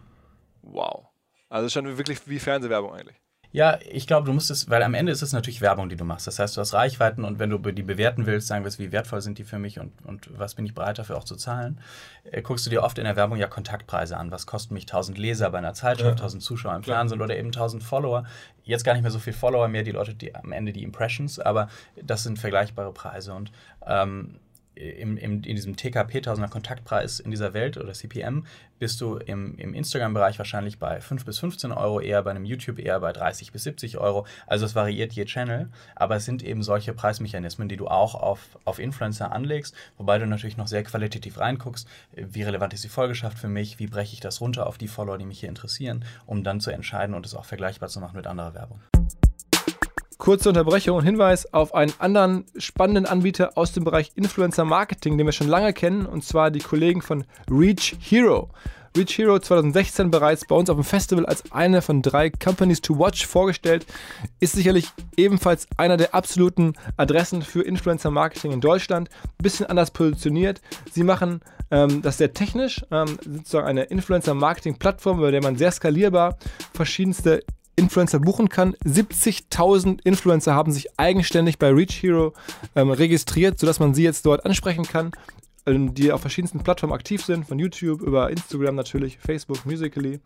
Wow. 0.63 1.07
Also 1.49 1.69
schon 1.69 1.97
wirklich 1.97 2.21
wie 2.27 2.39
Fernsehwerbung 2.39 2.93
eigentlich. 2.93 3.17
Ja, 3.51 3.79
ich 3.89 4.07
glaube, 4.07 4.27
du 4.27 4.33
musst 4.35 4.51
es, 4.51 4.69
weil 4.69 4.83
am 4.83 4.93
Ende 4.93 5.11
ist 5.11 5.23
es 5.23 5.33
natürlich 5.33 5.63
Werbung, 5.63 5.89
die 5.89 5.97
du 5.97 6.05
machst. 6.05 6.27
Das 6.27 6.39
heißt, 6.39 6.57
du 6.57 6.61
hast 6.61 6.75
Reichweiten 6.75 7.25
und 7.25 7.39
wenn 7.39 7.49
du 7.49 7.59
die 7.59 7.83
bewerten 7.83 8.27
willst, 8.27 8.47
sagen 8.47 8.63
willst, 8.63 8.79
wie 8.79 8.93
wertvoll 8.93 9.23
sind 9.23 9.39
die 9.39 9.45
für 9.45 9.59
mich 9.59 9.81
und, 9.81 9.93
und 10.05 10.29
was 10.39 10.55
bin 10.55 10.67
ich 10.67 10.75
bereit 10.75 10.99
dafür 10.99 11.17
auch 11.17 11.25
zu 11.25 11.35
zahlen, 11.35 11.81
äh, 12.25 12.43
guckst 12.43 12.67
du 12.67 12.71
dir 12.71 12.83
oft 12.83 12.99
in 12.99 13.05
der 13.05 13.17
Werbung 13.17 13.39
ja 13.39 13.47
Kontaktpreise 13.47 14.19
an. 14.19 14.31
Was 14.31 14.47
kosten 14.47 14.75
mich 14.75 14.85
1000 14.85 15.17
Leser 15.17 15.51
bei 15.51 15.59
einer 15.59 15.73
Zeitschrift, 15.73 16.19
ja. 16.19 16.25
1000 16.25 16.43
Zuschauer 16.43 16.77
im 16.77 16.83
Fernsehen 16.83 17.23
oder 17.23 17.39
eben 17.39 17.49
1000 17.49 17.83
Follower. 17.83 18.25
Jetzt 18.65 18.85
gar 18.85 18.93
nicht 18.93 19.03
mehr 19.03 19.11
so 19.11 19.19
viel 19.19 19.33
Follower 19.33 19.69
mehr, 19.69 19.83
die 19.83 19.93
Leute, 19.93 20.15
die 20.15 20.35
am 20.35 20.53
Ende 20.53 20.75
die 20.75 20.83
Impressions, 20.83 21.39
aber 21.39 21.69
das 22.03 22.25
sind 22.25 22.39
vergleichbare 22.39 22.93
Preise 22.93 23.33
und 23.33 23.51
ähm, 23.87 24.41
im, 24.79 25.17
im, 25.17 25.43
in 25.43 25.57
diesem 25.57 25.77
TKP, 25.77 26.21
Tausender 26.21 26.49
Kontaktpreis 26.49 27.21
in 27.21 27.31
dieser 27.31 27.53
Welt 27.53 27.77
oder 27.77 27.93
CPM, 27.93 28.45
bist 28.79 29.01
du 29.01 29.17
im, 29.17 29.57
im 29.59 29.75
Instagram-Bereich 29.75 30.39
wahrscheinlich 30.39 30.79
bei 30.79 31.01
5 31.01 31.25
bis 31.25 31.39
15 31.41 31.73
Euro, 31.73 32.01
eher 32.01 32.23
bei 32.23 32.31
einem 32.31 32.45
YouTube 32.45 32.79
eher 32.79 33.01
bei 33.01 33.13
30 33.13 33.53
bis 33.53 33.65
70 33.65 33.99
Euro. 33.99 34.27
Also 34.47 34.67
es 34.67 34.75
variiert 34.75 35.13
je 35.13 35.25
Channel, 35.25 35.69
aber 35.97 36.17
es 36.17 36.25
sind 36.25 36.43
eben 36.43 36.63
solche 36.63 36.93
Preismechanismen, 36.93 37.69
die 37.69 37.77
du 37.77 37.89
auch 37.89 38.15
auf, 38.15 38.59
auf 38.65 38.79
Influencer 38.79 39.33
anlegst, 39.33 39.75
wobei 39.97 40.19
du 40.19 40.27
natürlich 40.27 40.57
noch 40.57 40.69
sehr 40.69 40.85
qualitativ 40.85 41.39
reinguckst, 41.39 41.89
wie 42.13 42.43
relevant 42.43 42.73
ist 42.73 42.85
die 42.85 42.89
Folgeschaft 42.89 43.39
für 43.39 43.49
mich, 43.49 43.79
wie 43.79 43.87
breche 43.89 44.15
ich 44.15 44.21
das 44.21 44.41
runter 44.41 44.67
auf 44.67 44.79
die 44.79 44.89
Follower, 44.89 45.19
die 45.19 45.27
mich 45.27 45.41
hier 45.41 45.49
interessieren, 45.49 46.05
um 46.27 46.45
dann 46.45 46.61
zu 46.61 46.71
entscheiden 46.71 47.15
und 47.15 47.27
es 47.27 47.35
auch 47.35 47.45
vergleichbar 47.45 47.89
zu 47.89 48.01
machen 48.01 48.17
mit 48.17 48.27
anderer 48.27 48.55
Werbung. 48.55 48.81
Kurze 50.19 50.49
Unterbrechung 50.49 50.97
und 50.97 51.05
Hinweis 51.05 51.55
auf 51.55 51.75
einen 51.75 51.93
anderen 52.01 52.45
spannenden 52.57 53.07
Anbieter 53.07 53.53
aus 53.57 53.73
dem 53.73 53.85
Bereich 53.85 54.11
Influencer 54.17 54.65
Marketing, 54.65 55.17
den 55.17 55.27
wir 55.27 55.33
schon 55.33 55.47
lange 55.47 55.73
kennen, 55.73 56.07
und 56.07 56.25
zwar 56.25 56.51
die 56.51 56.59
Kollegen 56.59 57.03
von 57.03 57.25
Reach 57.49 57.97
Hero. 58.01 58.51
Reach 58.97 59.17
Hero 59.17 59.39
2016 59.39 60.11
bereits 60.11 60.45
bei 60.45 60.57
uns 60.57 60.71
auf 60.71 60.77
dem 60.77 60.83
Festival 60.83 61.25
als 61.25 61.53
eine 61.53 61.83
von 61.83 62.03
drei 62.03 62.31
Companies 62.31 62.81
to 62.81 62.99
Watch 62.99 63.27
vorgestellt, 63.27 63.87
ist 64.41 64.55
sicherlich 64.55 64.89
ebenfalls 65.17 65.69
einer 65.77 65.97
der 65.97 66.13
absoluten 66.17 66.73
Adressen 66.97 67.43
für 67.43 67.63
Influencer 67.63 68.11
Marketing 68.11 68.51
in 68.51 68.61
Deutschland. 68.61 69.09
Bisschen 69.41 69.67
anders 69.67 69.93
positioniert. 69.93 70.61
Sie 70.91 71.05
machen 71.05 71.43
ähm, 71.71 72.03
das 72.03 72.19
sehr 72.19 72.33
technisch, 72.33 72.85
ähm, 72.91 73.19
sozusagen 73.25 73.69
eine 73.69 73.85
Influencer 73.85 74.35
Marketing 74.35 74.79
Plattform, 74.79 75.21
bei 75.21 75.31
der 75.31 75.45
man 75.45 75.57
sehr 75.57 75.71
skalierbar 75.71 76.39
verschiedenste 76.75 77.45
Influencer 77.79 78.19
buchen 78.19 78.49
kann. 78.49 78.75
70.000 78.85 80.01
Influencer 80.05 80.55
haben 80.55 80.73
sich 80.73 80.99
eigenständig 80.99 81.59
bei 81.59 81.71
Reach 81.71 82.03
Hero 82.03 82.35
ähm, 82.75 82.91
registriert, 82.91 83.59
sodass 83.59 83.81
man 83.81 83.95
sie 83.95 84.03
jetzt 84.03 84.27
dort 84.27 84.45
ansprechen 84.45 84.85
kann, 84.85 85.13
ähm, 85.69 85.95
die 85.95 86.13
auf 86.13 86.21
verschiedensten 86.21 86.61
Plattformen 86.61 86.93
aktiv 86.93 87.25
sind, 87.25 87.47
von 87.47 87.59
YouTube 87.59 88.03
über 88.03 88.31
Instagram 88.31 88.75
natürlich, 88.75 89.19
Facebook, 89.19 89.65
Musically. 89.67 90.21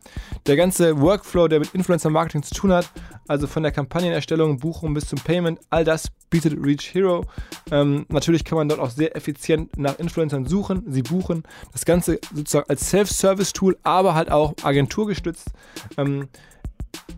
Der 0.46 0.56
ganze 0.56 1.00
Workflow, 1.00 1.48
der 1.48 1.58
mit 1.58 1.74
Influencer 1.74 2.10
Marketing 2.10 2.42
zu 2.42 2.54
tun 2.54 2.72
hat, 2.72 2.90
also 3.28 3.46
von 3.46 3.62
der 3.62 3.72
Kampagnenerstellung, 3.72 4.58
Buchung 4.58 4.94
bis 4.94 5.06
zum 5.06 5.18
Payment, 5.18 5.60
all 5.68 5.84
das 5.84 6.08
bietet 6.30 6.54
Reach 6.58 6.94
Hero. 6.94 7.26
Ähm, 7.70 8.06
natürlich 8.08 8.44
kann 8.44 8.56
man 8.56 8.68
dort 8.68 8.80
auch 8.80 8.90
sehr 8.90 9.14
effizient 9.16 9.76
nach 9.76 9.98
Influencern 9.98 10.46
suchen, 10.46 10.84
sie 10.88 11.02
buchen. 11.02 11.42
Das 11.72 11.84
Ganze 11.84 12.18
sozusagen 12.34 12.70
als 12.70 12.88
Self-Service-Tool, 12.88 13.76
aber 13.82 14.14
halt 14.14 14.30
auch 14.30 14.54
agenturgestützt. 14.62 15.50
Ähm, 15.98 16.28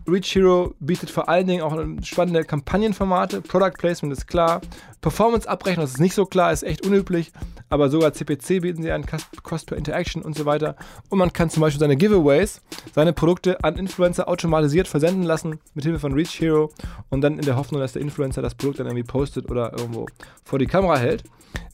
Reach 0.07 0.35
Hero 0.35 0.75
bietet 0.79 1.09
vor 1.09 1.27
allen 1.29 1.47
Dingen 1.47 1.63
auch 1.63 1.75
spannende 2.03 2.43
Kampagnenformate. 2.43 3.41
Product 3.41 3.73
Placement 3.77 4.13
ist 4.13 4.27
klar. 4.27 4.61
Performance-Abrechnung 5.01 5.85
ist 5.85 5.99
nicht 5.99 6.13
so 6.13 6.25
klar, 6.25 6.51
ist 6.51 6.63
echt 6.63 6.85
unüblich. 6.85 7.31
Aber 7.69 7.89
sogar 7.89 8.13
CPC 8.13 8.61
bieten 8.61 8.83
sie 8.83 8.91
an, 8.91 9.05
Cost 9.43 9.67
per 9.67 9.77
Interaction 9.77 10.21
und 10.21 10.37
so 10.37 10.45
weiter. 10.45 10.75
Und 11.09 11.19
man 11.19 11.33
kann 11.33 11.49
zum 11.49 11.61
Beispiel 11.61 11.79
seine 11.79 11.97
Giveaways, 11.97 12.61
seine 12.93 13.13
Produkte 13.13 13.63
an 13.63 13.75
Influencer 13.75 14.27
automatisiert 14.27 14.87
versenden 14.87 15.23
lassen 15.23 15.59
mit 15.73 15.85
Hilfe 15.85 15.99
von 15.99 16.13
Reach 16.13 16.39
Hero 16.39 16.71
und 17.09 17.21
dann 17.21 17.39
in 17.39 17.45
der 17.45 17.55
Hoffnung, 17.55 17.81
dass 17.81 17.93
der 17.93 18.01
Influencer 18.01 18.41
das 18.41 18.55
Produkt 18.55 18.79
dann 18.79 18.87
irgendwie 18.87 19.03
postet 19.03 19.49
oder 19.49 19.71
irgendwo 19.73 20.05
vor 20.43 20.59
die 20.59 20.67
Kamera 20.67 20.97
hält. 20.97 21.23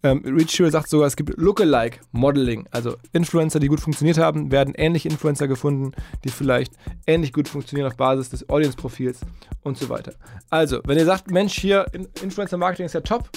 Ähm, 0.04 0.24
Reach 0.26 0.58
Hero 0.58 0.70
sagt 0.70 0.90
sogar, 0.90 1.08
es 1.08 1.16
gibt 1.16 1.38
Lookalike 1.38 2.00
Modeling. 2.12 2.68
Also 2.72 2.96
Influencer, 3.14 3.60
die 3.60 3.68
gut 3.68 3.80
funktioniert 3.80 4.18
haben, 4.18 4.52
werden 4.52 4.74
ähnliche 4.76 5.10
Influencer 5.10 5.48
gefunden, 5.48 5.92
die 6.24 6.30
vielleicht 6.30 6.74
ähnlich 7.06 7.34
gut 7.34 7.48
funktionieren 7.48 7.88
auf 7.88 7.98
Basis 7.98 8.30
des 8.30 8.50
Audience-Profils 8.50 9.22
und 9.62 9.78
so 9.78 9.90
weiter. 9.90 10.14
Also, 10.50 10.82
wenn 10.86 10.98
ihr 10.98 11.06
sagt, 11.06 11.30
Mensch, 11.30 11.54
hier 11.54 11.86
Influencer-Marketing 12.22 12.86
ist 12.86 12.94
ja 12.94 13.02
top, 13.02 13.30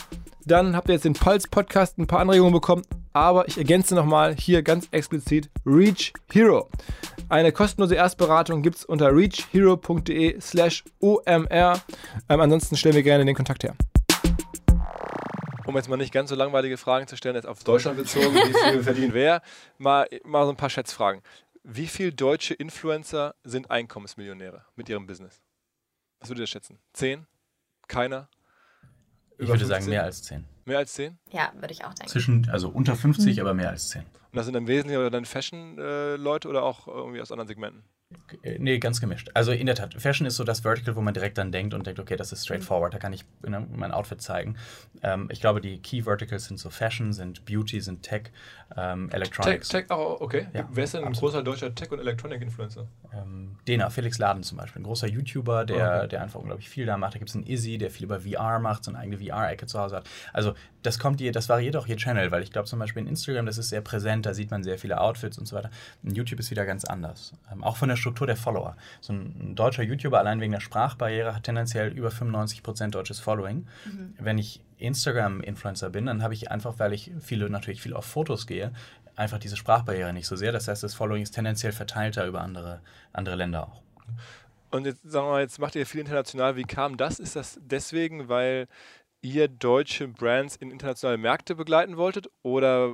dann 0.47 0.77
habt 0.77 0.89
ihr 0.89 0.95
jetzt 0.95 1.05
den 1.05 1.15
Pulse-Podcast 1.15 1.99
ein 1.99 2.07
paar 2.07 2.21
Anregungen 2.21 2.53
bekommen. 2.53 2.83
Aber 3.13 3.47
ich 3.49 3.59
ergänze 3.59 3.95
nochmal 3.95 4.35
hier 4.35 4.63
ganz 4.63 4.89
explizit 4.91 5.49
Reach 5.65 6.13
Hero. 6.33 6.69
Eine 7.29 7.53
kostenlose 7.53 7.95
Erstberatung 7.95 8.63
gibt 8.63 8.77
es 8.77 8.85
unter 8.85 9.15
reachhero.de 9.15 10.41
slash 10.41 10.85
omr. 11.01 11.81
Ähm, 12.29 12.41
ansonsten 12.41 12.77
stellen 12.77 12.97
wir 12.97 13.03
gerne 13.03 13.25
den 13.25 13.35
Kontakt 13.35 13.63
her 13.65 13.75
um 15.67 15.77
jetzt 15.77 15.89
mal 15.89 15.97
nicht 15.97 16.13
ganz 16.13 16.31
so 16.31 16.37
langweilige 16.37 16.77
Fragen 16.77 17.07
zu 17.09 17.17
stellen, 17.17 17.35
jetzt 17.35 17.47
auf 17.47 17.65
Deutschland 17.65 17.97
bezogen, 17.97 18.35
wie 18.35 18.71
viel 18.73 18.83
verdient 18.83 19.13
wer, 19.13 19.43
mal, 19.79 20.07
mal 20.23 20.45
so 20.45 20.51
ein 20.51 20.57
paar 20.57 20.71
Schätzfragen. 20.71 21.23
Wie 21.65 21.87
viele 21.87 22.13
deutsche 22.13 22.55
Influencer 22.55 23.35
sind 23.43 23.71
Einkommensmillionäre 23.71 24.65
mit 24.77 24.89
ihrem 24.89 25.07
Business? 25.07 25.43
Was 26.21 26.29
würdet 26.29 26.45
ihr 26.45 26.47
schätzen? 26.47 26.79
Zehn? 26.93 27.27
Keiner? 27.89 28.29
Ich 29.39 29.49
würde 29.49 29.61
15? 29.61 29.69
sagen 29.69 29.89
mehr 29.89 30.05
als 30.05 30.23
zehn. 30.23 30.45
Mehr 30.65 30.79
als 30.79 30.93
zehn? 30.95 31.19
Ja, 31.31 31.53
würde 31.59 31.73
ich 31.73 31.85
auch 31.85 31.95
denken. 31.95 32.11
Zwischen, 32.11 32.49
also 32.51 32.69
unter 32.69 32.97
50, 32.97 33.37
mhm. 33.37 33.41
aber 33.43 33.55
mehr 33.55 33.71
als 33.71 33.89
zehn. 33.89 34.03
Und 34.03 34.37
das 34.37 34.47
sind 34.47 34.55
im 34.55 34.67
Wesentlichen 34.67 35.13
dann 35.13 35.25
Fashion-Leute 35.25 36.49
äh, 36.49 36.51
oder 36.51 36.63
auch 36.63 36.89
irgendwie 36.89 37.21
aus 37.21 37.31
anderen 37.31 37.49
Segmenten? 37.49 37.85
Äh, 38.43 38.59
nee, 38.59 38.79
ganz 38.79 39.01
gemischt. 39.01 39.31
Also 39.35 39.53
in 39.53 39.67
der 39.67 39.75
Tat, 39.75 39.95
Fashion 39.95 40.27
ist 40.27 40.37
so 40.37 40.45
das 40.45 40.61
Vertical, 40.61 40.97
wo 40.97 41.01
man 41.01 41.15
direkt 41.15 41.39
dann 41.39 41.53
denkt 41.53 41.75
und 41.75 41.87
denkt, 41.87 42.01
okay, 42.01 42.17
das 42.17 42.33
ist 42.33 42.45
straightforward, 42.45 42.95
da 42.95 42.99
kann 42.99 43.13
ich 43.13 43.25
ne, 43.47 43.67
mein 43.75 43.93
Outfit 43.93 44.21
zeigen. 44.21 44.57
Ähm, 45.03 45.29
ich 45.31 45.41
glaube, 45.41 45.61
die 45.61 45.81
Key 45.81 46.03
Verticals 46.03 46.47
sind 46.47 46.59
so 46.59 46.71
Fashion, 46.71 47.13
sind 47.13 47.45
Beauty, 47.45 47.81
sind 47.81 48.03
Tech, 48.03 48.31
ähm, 48.77 49.09
Electronics. 49.11 49.69
Tech, 49.69 49.87
Tech 49.87 49.91
auch, 49.91 50.21
okay. 50.21 50.49
Ja, 50.53 50.69
Wer 50.73 50.85
ist 50.85 50.95
denn 50.95 51.05
ein 51.05 51.13
großer 51.13 51.43
deutscher 51.43 51.75
Tech- 51.75 51.91
und 51.93 52.01
Electronic-Influencer? 52.01 52.87
Ähm, 53.13 53.57
Dena, 53.67 53.91
Felix 53.91 54.19
Laden 54.19 54.43
zum 54.43 54.59
Beispiel, 54.59 54.83
ein 54.83 54.85
großer 54.85 55.07
YouTuber, 55.07 55.65
der, 55.65 55.77
oh, 55.77 55.99
okay. 55.99 56.09
der 56.09 56.23
einfach 56.23 56.41
unglaublich 56.41 56.69
viel 56.69 56.87
da 56.87 56.97
macht. 56.97 57.15
Da 57.15 57.19
gibt 57.19 57.31
es 57.31 57.37
einen 57.37 57.47
Izzy, 57.47 57.79
der 57.79 57.91
viel 57.91 58.05
über 58.05 58.21
VR 58.21 58.59
macht, 58.59 58.85
so 58.85 58.91
eine 58.91 58.99
eigene 58.99 59.19
VR-Ecke 59.19 59.67
zu 59.67 59.79
Hause 59.79 59.97
hat. 59.97 60.09
Also 60.33 60.55
das 60.83 60.99
kommt 60.99 61.21
je, 61.21 61.31
das 61.31 61.49
variiert 61.49 61.77
auch 61.77 61.87
je 61.87 61.97
Channel, 61.97 62.31
weil 62.31 62.43
ich 62.43 62.53
glaube 62.53 62.69
zum 62.69 62.79
Beispiel 62.79 63.03
in 63.03 63.09
Instagram, 63.09 63.47
das 63.47 63.59
ist 63.59 63.71
sehr 63.71 63.81
präsent, 63.81 64.27
da 64.27 64.35
sieht 64.35 64.51
man 64.51 64.63
sehr 64.63 64.79
viele 64.79 65.01
Outfits 65.01 65.39
und 65.39 65.47
so 65.47 65.57
weiter. 65.57 65.71
In 66.03 66.15
YouTube 66.15 66.41
ist 66.41 66.51
wieder 66.51 66.67
ganz 66.67 66.85
anders. 66.85 67.33
Ähm, 67.51 67.65
auch 67.65 67.77
von 67.77 67.89
der 67.89 67.97
Struktur 68.05 68.27
der 68.27 68.37
Follower. 68.37 68.77
So 69.01 69.15
ein, 69.15 69.55
deutscher 69.55 69.83
YouTuber 69.83 70.19
allein 70.19 70.41
wegen 70.41 70.53
der 70.53 70.61
Sprachbarriere 70.61 71.35
hat 71.35 71.45
tendenziell 71.45 71.93
über 71.93 72.11
95% 72.11 72.91
deutsches 72.91 73.19
Following. 73.19 73.67
Mhm. 73.87 74.15
Wenn 74.19 74.37
ich 74.37 74.61
Instagram-Influencer 74.77 75.89
bin, 75.91 76.07
dann 76.07 76.23
habe 76.23 76.35
ich 76.35 76.51
einfach, 76.51 76.79
weil 76.79 76.93
ich 76.93 77.11
viele 77.21 77.49
natürlich 77.49 77.81
viel 77.81 77.95
auf 77.95 78.05
Fotos 78.05 78.47
gehe, 78.47 78.73
einfach 79.17 79.39
diese 79.39 79.57
Sprachbarriere 79.57 80.13
nicht 80.13 80.27
so 80.27 80.37
sehr. 80.37 80.53
Das 80.53 80.69
heißt, 80.69 80.83
das 80.83 80.95
Following 80.95 81.23
ist 81.23 81.33
tendenziell 81.33 81.73
verteilter 81.73 82.27
über 82.27 82.43
andere, 82.43 82.81
andere 83.13 83.37
Länder 83.37 83.69
auch. 83.69 83.83
Und 84.71 84.87
jetzt 84.87 85.01
sagen 85.05 85.27
wir 85.27 85.33
mal, 85.33 85.41
jetzt 85.41 85.59
macht 85.59 85.77
ihr 85.77 85.87
viel 85.87 86.01
international. 86.01 86.57
Wie 86.57 86.65
kam 86.65 86.97
das? 86.97 87.21
Ist 87.21 87.37
das 87.37 87.59
deswegen, 87.63 88.29
weil 88.29 88.67
ihr 89.23 89.49
deutsche 89.49 90.09
Brands 90.09 90.57
in 90.57 90.71
internationale 90.71 91.17
Märkte 91.17 91.55
begleiten 91.55 91.97
wolltet 91.97 92.29
oder 92.43 92.93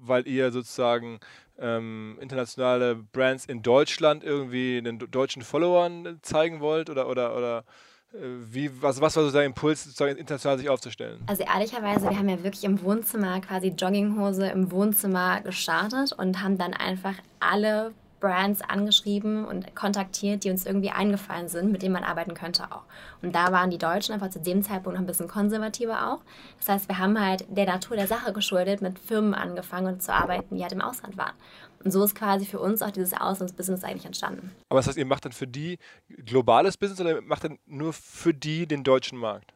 weil 0.00 0.26
ihr 0.26 0.50
sozusagen 0.50 1.20
ähm, 1.60 2.18
internationale 2.20 2.96
Brands 2.96 3.44
in 3.46 3.62
Deutschland 3.62 4.24
irgendwie 4.24 4.82
den 4.82 4.98
deutschen 4.98 5.42
Followern 5.42 6.18
zeigen 6.22 6.60
wollt 6.60 6.90
oder, 6.90 7.08
oder, 7.08 7.36
oder 7.36 7.64
äh, 8.12 8.18
wie, 8.50 8.70
was, 8.82 9.00
was 9.00 9.16
war 9.16 9.24
so 9.24 9.30
der 9.30 9.44
Impuls, 9.44 9.84
sozusagen 9.84 10.16
international 10.16 10.58
sich 10.58 10.68
aufzustellen? 10.68 11.20
Also 11.26 11.44
ehrlicherweise, 11.44 12.08
wir 12.08 12.18
haben 12.18 12.28
ja 12.28 12.42
wirklich 12.42 12.64
im 12.64 12.82
Wohnzimmer 12.82 13.40
quasi 13.40 13.68
Jogginghose 13.68 14.48
im 14.48 14.70
Wohnzimmer 14.70 15.40
gestartet 15.42 16.12
und 16.12 16.42
haben 16.42 16.58
dann 16.58 16.74
einfach 16.74 17.14
alle 17.38 17.92
Brands 18.20 18.60
angeschrieben 18.62 19.44
und 19.44 19.74
kontaktiert, 19.74 20.44
die 20.44 20.50
uns 20.50 20.66
irgendwie 20.66 20.90
eingefallen 20.90 21.48
sind, 21.48 21.72
mit 21.72 21.82
denen 21.82 21.94
man 21.94 22.04
arbeiten 22.04 22.34
könnte 22.34 22.64
auch. 22.70 22.82
Und 23.22 23.34
da 23.34 23.50
waren 23.52 23.70
die 23.70 23.78
Deutschen 23.78 24.14
einfach 24.14 24.30
zu 24.30 24.40
dem 24.40 24.62
Zeitpunkt 24.62 24.96
noch 24.96 25.02
ein 25.02 25.06
bisschen 25.06 25.28
konservativer 25.28 26.12
auch. 26.12 26.20
Das 26.58 26.68
heißt, 26.68 26.88
wir 26.88 26.98
haben 26.98 27.18
halt 27.18 27.44
der 27.48 27.66
Natur 27.66 27.96
der 27.96 28.06
Sache 28.06 28.32
geschuldet 28.32 28.82
mit 28.82 28.98
Firmen 28.98 29.34
angefangen 29.34 30.00
zu 30.00 30.12
arbeiten, 30.12 30.56
die 30.56 30.62
halt 30.62 30.72
im 30.72 30.80
Ausland 30.80 31.16
waren. 31.16 31.34
Und 31.82 31.90
so 31.90 32.04
ist 32.04 32.14
quasi 32.14 32.44
für 32.44 32.60
uns 32.60 32.82
auch 32.82 32.90
dieses 32.90 33.14
Auslandsbusiness 33.14 33.84
eigentlich 33.84 34.04
entstanden. 34.04 34.52
Aber 34.68 34.80
das 34.80 34.88
heißt, 34.88 34.98
ihr 34.98 35.06
macht 35.06 35.24
dann 35.24 35.32
für 35.32 35.46
die 35.46 35.78
globales 36.08 36.76
Business 36.76 37.00
oder 37.00 37.22
macht 37.22 37.44
dann 37.44 37.58
nur 37.66 37.92
für 37.92 38.34
die 38.34 38.66
den 38.66 38.84
deutschen 38.84 39.18
Markt? 39.18 39.54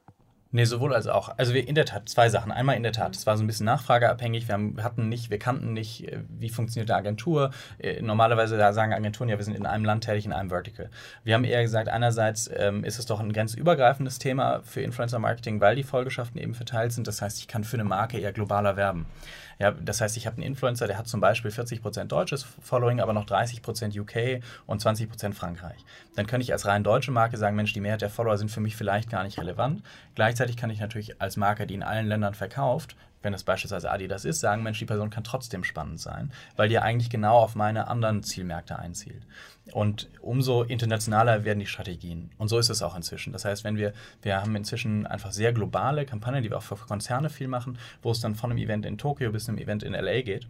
Nee, 0.54 0.66
sowohl 0.66 0.94
als 0.94 1.08
auch. 1.08 1.36
Also 1.36 1.52
wir 1.52 1.66
in 1.66 1.74
der 1.74 1.84
Tat, 1.84 2.08
zwei 2.08 2.28
Sachen. 2.28 2.52
Einmal 2.52 2.76
in 2.76 2.84
der 2.84 2.92
Tat, 2.92 3.16
es 3.16 3.26
war 3.26 3.36
so 3.36 3.42
ein 3.42 3.48
bisschen 3.48 3.66
nachfrageabhängig. 3.66 4.46
Wir 4.46 4.52
haben, 4.52 4.76
hatten 4.84 5.08
nicht, 5.08 5.28
wir 5.28 5.40
kannten 5.40 5.72
nicht, 5.72 6.06
äh, 6.06 6.20
wie 6.28 6.48
funktioniert 6.48 6.88
eine 6.92 6.98
Agentur. 6.98 7.50
Äh, 7.80 8.00
normalerweise 8.02 8.56
sagen 8.72 8.92
Agenturen 8.92 9.28
ja, 9.28 9.36
wir 9.36 9.44
sind 9.44 9.56
in 9.56 9.66
einem 9.66 9.84
Land 9.84 10.04
tätig, 10.04 10.26
in 10.26 10.32
einem 10.32 10.50
Vertical. 10.50 10.90
Wir 11.24 11.34
haben 11.34 11.42
eher 11.42 11.60
gesagt, 11.62 11.88
einerseits 11.88 12.48
ähm, 12.54 12.84
ist 12.84 13.00
es 13.00 13.06
doch 13.06 13.18
ein 13.18 13.32
ganz 13.32 13.54
übergreifendes 13.54 14.20
Thema 14.20 14.60
für 14.62 14.82
Influencer 14.82 15.18
Marketing, 15.18 15.60
weil 15.60 15.74
die 15.74 15.82
Folgeschaften 15.82 16.40
eben 16.40 16.54
verteilt 16.54 16.92
sind. 16.92 17.08
Das 17.08 17.20
heißt, 17.20 17.40
ich 17.40 17.48
kann 17.48 17.64
für 17.64 17.74
eine 17.74 17.82
Marke 17.82 18.20
eher 18.20 18.32
globaler 18.32 18.76
werben. 18.76 19.06
Ja, 19.58 19.70
das 19.70 20.00
heißt, 20.00 20.16
ich 20.16 20.26
habe 20.26 20.36
einen 20.36 20.46
Influencer, 20.46 20.86
der 20.86 20.98
hat 20.98 21.08
zum 21.08 21.20
Beispiel 21.20 21.50
40% 21.50 22.04
deutsches 22.04 22.44
Following, 22.62 23.00
aber 23.00 23.12
noch 23.12 23.26
30% 23.26 23.98
UK 23.98 24.42
und 24.66 24.82
20% 24.82 25.34
Frankreich. 25.34 25.84
Dann 26.16 26.26
kann 26.26 26.40
ich 26.40 26.52
als 26.52 26.66
rein 26.66 26.84
deutsche 26.84 27.10
Marke 27.10 27.36
sagen, 27.36 27.56
Mensch, 27.56 27.72
die 27.72 27.80
Mehrheit 27.80 28.02
der 28.02 28.10
Follower 28.10 28.38
sind 28.38 28.50
für 28.50 28.60
mich 28.60 28.76
vielleicht 28.76 29.10
gar 29.10 29.24
nicht 29.24 29.38
relevant. 29.38 29.82
Gleichzeitig 30.14 30.56
kann 30.56 30.70
ich 30.70 30.80
natürlich 30.80 31.20
als 31.20 31.36
Marke, 31.36 31.66
die 31.66 31.74
in 31.74 31.82
allen 31.82 32.06
Ländern 32.06 32.34
verkauft, 32.34 32.96
wenn 33.24 33.34
es 33.34 33.42
beispielsweise 33.42 33.90
Adidas 33.90 34.24
ist, 34.24 34.40
sagen, 34.40 34.62
Mensch, 34.62 34.78
die 34.78 34.84
Person 34.84 35.10
kann 35.10 35.24
trotzdem 35.24 35.64
spannend 35.64 36.00
sein, 36.00 36.30
weil 36.56 36.68
die 36.68 36.78
eigentlich 36.78 37.10
genau 37.10 37.38
auf 37.38 37.54
meine 37.54 37.88
anderen 37.88 38.22
Zielmärkte 38.22 38.78
einzielt. 38.78 39.22
Und 39.72 40.10
umso 40.20 40.62
internationaler 40.62 41.44
werden 41.44 41.58
die 41.58 41.66
Strategien. 41.66 42.30
Und 42.36 42.48
so 42.48 42.58
ist 42.58 42.68
es 42.68 42.82
auch 42.82 42.94
inzwischen. 42.94 43.32
Das 43.32 43.44
heißt, 43.44 43.64
wenn 43.64 43.76
wir, 43.76 43.94
wir 44.22 44.40
haben 44.40 44.54
inzwischen 44.54 45.06
einfach 45.06 45.32
sehr 45.32 45.52
globale 45.52 46.04
Kampagnen, 46.04 46.42
die 46.42 46.50
wir 46.50 46.58
auch 46.58 46.62
für 46.62 46.76
Konzerne 46.76 47.30
viel 47.30 47.48
machen, 47.48 47.78
wo 48.02 48.10
es 48.10 48.20
dann 48.20 48.34
von 48.34 48.50
einem 48.50 48.58
Event 48.58 48.84
in 48.84 48.98
Tokio 48.98 49.32
bis 49.32 49.48
einem 49.48 49.58
Event 49.58 49.82
in 49.82 49.94
LA 49.94 50.20
geht 50.20 50.46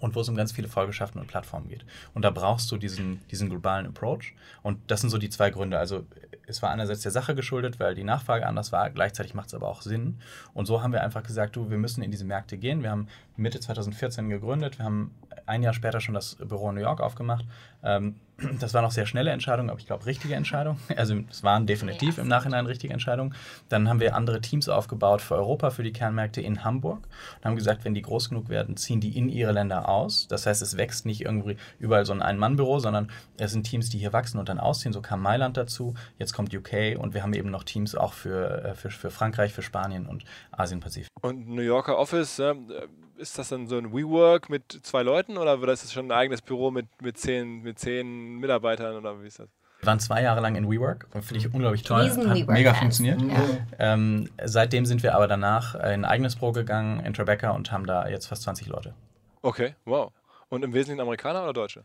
und 0.00 0.14
wo 0.14 0.20
es 0.20 0.28
um 0.28 0.34
ganz 0.34 0.52
viele 0.52 0.68
Folgeschaften 0.68 1.20
und 1.20 1.28
Plattformen 1.28 1.68
geht. 1.68 1.84
Und 2.14 2.24
da 2.24 2.30
brauchst 2.30 2.70
du 2.72 2.76
diesen, 2.76 3.20
diesen 3.30 3.48
globalen 3.48 3.86
Approach. 3.86 4.34
Und 4.62 4.78
das 4.90 5.00
sind 5.00 5.10
so 5.10 5.18
die 5.18 5.30
zwei 5.30 5.50
Gründe. 5.50 5.78
Also 5.78 6.04
es 6.46 6.62
war 6.62 6.70
einerseits 6.70 7.02
der 7.02 7.12
Sache 7.12 7.34
geschuldet, 7.34 7.78
weil 7.78 7.94
die 7.94 8.04
Nachfrage 8.04 8.46
anders 8.46 8.72
war, 8.72 8.90
gleichzeitig 8.90 9.34
macht 9.34 9.48
es 9.48 9.54
aber 9.54 9.68
auch 9.68 9.82
Sinn. 9.82 10.18
Und 10.54 10.66
so 10.66 10.82
haben 10.82 10.92
wir 10.92 11.02
einfach 11.02 11.22
gesagt, 11.22 11.56
du, 11.56 11.70
wir 11.70 11.78
müssen 11.78 12.02
in 12.02 12.10
diese 12.10 12.24
Märkte 12.24 12.56
gehen. 12.56 12.82
Wir 12.82 12.90
haben 12.90 13.08
Mitte 13.36 13.60
2014 13.60 14.28
gegründet, 14.28 14.78
wir 14.78 14.84
haben 14.84 15.14
ein 15.46 15.62
Jahr 15.62 15.74
später 15.74 16.00
schon 16.00 16.14
das 16.14 16.36
Büro 16.36 16.70
in 16.70 16.76
New 16.76 16.80
York 16.80 17.00
aufgemacht. 17.00 17.44
Ähm, 17.82 18.16
das 18.60 18.74
war 18.74 18.82
noch 18.82 18.90
sehr 18.90 19.06
schnelle 19.06 19.30
Entscheidung, 19.30 19.70
aber 19.70 19.78
ich 19.78 19.86
glaube 19.86 20.04
richtige 20.06 20.34
Entscheidung. 20.34 20.78
Also 20.96 21.16
es 21.30 21.42
waren 21.42 21.66
definitiv 21.66 22.18
im 22.18 22.26
Nachhinein 22.26 22.66
richtige 22.66 22.92
Entscheidungen. 22.92 23.34
Dann 23.68 23.88
haben 23.88 24.00
wir 24.00 24.16
andere 24.16 24.40
Teams 24.40 24.68
aufgebaut 24.68 25.20
für 25.20 25.34
Europa, 25.34 25.70
für 25.70 25.82
die 25.82 25.92
Kernmärkte 25.92 26.40
in 26.40 26.64
Hamburg 26.64 27.06
und 27.36 27.44
haben 27.44 27.56
gesagt, 27.56 27.84
wenn 27.84 27.94
die 27.94 28.02
groß 28.02 28.30
genug 28.30 28.48
werden, 28.48 28.76
ziehen 28.76 29.00
die 29.00 29.16
in 29.16 29.28
ihre 29.28 29.52
Länder 29.52 29.88
aus. 29.88 30.26
Das 30.28 30.46
heißt, 30.46 30.62
es 30.62 30.76
wächst 30.76 31.06
nicht 31.06 31.22
irgendwie 31.22 31.56
überall 31.78 32.06
so 32.06 32.12
ein 32.12 32.22
Ein-Mann-Büro, 32.22 32.78
sondern 32.78 33.10
es 33.36 33.52
sind 33.52 33.64
Teams, 33.64 33.90
die 33.90 33.98
hier 33.98 34.12
wachsen 34.12 34.38
und 34.38 34.48
dann 34.48 34.58
ausziehen. 34.58 34.92
So 34.92 35.02
kam 35.02 35.22
Mailand 35.22 35.56
dazu, 35.56 35.94
jetzt 36.18 36.32
kommt 36.32 36.54
UK 36.54 36.98
und 36.98 37.14
wir 37.14 37.22
haben 37.22 37.34
eben 37.34 37.50
noch 37.50 37.64
Teams 37.64 37.94
auch 37.94 38.14
für, 38.14 38.64
äh, 38.64 38.74
für, 38.74 38.90
für 38.90 39.10
Frankreich, 39.10 39.52
für 39.52 39.62
Spanien 39.62 40.06
und 40.06 40.24
Asien-Pazifik. 40.52 41.10
Und 41.22 41.48
New 41.48 41.62
Yorker 41.62 41.98
Office, 41.98 42.38
äh, 42.38 42.54
ist 43.18 43.38
das 43.38 43.48
dann 43.48 43.66
so 43.66 43.76
ein 43.76 43.92
WeWork 43.92 44.48
mit 44.48 44.80
zwei 44.82 45.02
Leuten 45.02 45.38
oder 45.38 45.54
ist 45.68 45.84
das 45.84 45.92
schon 45.92 46.06
ein 46.06 46.12
eigenes 46.12 46.42
Büro 46.42 46.70
mit, 46.70 46.86
mit, 47.02 47.18
zehn, 47.18 47.62
mit 47.62 47.78
zehn 47.78 48.38
Mitarbeitern 48.38 48.96
oder 48.96 49.22
wie 49.22 49.26
ist 49.26 49.38
das? 49.38 49.48
Wir 49.80 49.86
waren 49.88 50.00
zwei 50.00 50.22
Jahre 50.22 50.40
lang 50.40 50.56
in 50.56 50.70
WeWork 50.70 51.06
und 51.12 51.22
finde 51.22 51.40
ich 51.40 51.52
unglaublich 51.52 51.82
toll. 51.82 52.10
Hat 52.10 52.48
mega 52.48 52.74
funktioniert. 52.74 53.20
Ja. 53.20 53.36
Ähm, 53.78 54.30
seitdem 54.44 54.86
sind 54.86 55.02
wir 55.02 55.14
aber 55.14 55.28
danach 55.28 55.74
in 55.74 55.82
ein 55.82 56.04
eigenes 56.04 56.36
Büro 56.36 56.52
gegangen 56.52 57.00
in 57.00 57.12
Tribeca 57.12 57.50
und 57.50 57.70
haben 57.72 57.86
da 57.86 58.08
jetzt 58.08 58.26
fast 58.26 58.42
20 58.42 58.68
Leute. 58.68 58.94
Okay, 59.42 59.74
wow. 59.84 60.12
Und 60.48 60.64
im 60.64 60.72
Wesentlichen 60.72 61.00
Amerikaner 61.00 61.42
oder 61.42 61.52
Deutsche? 61.52 61.84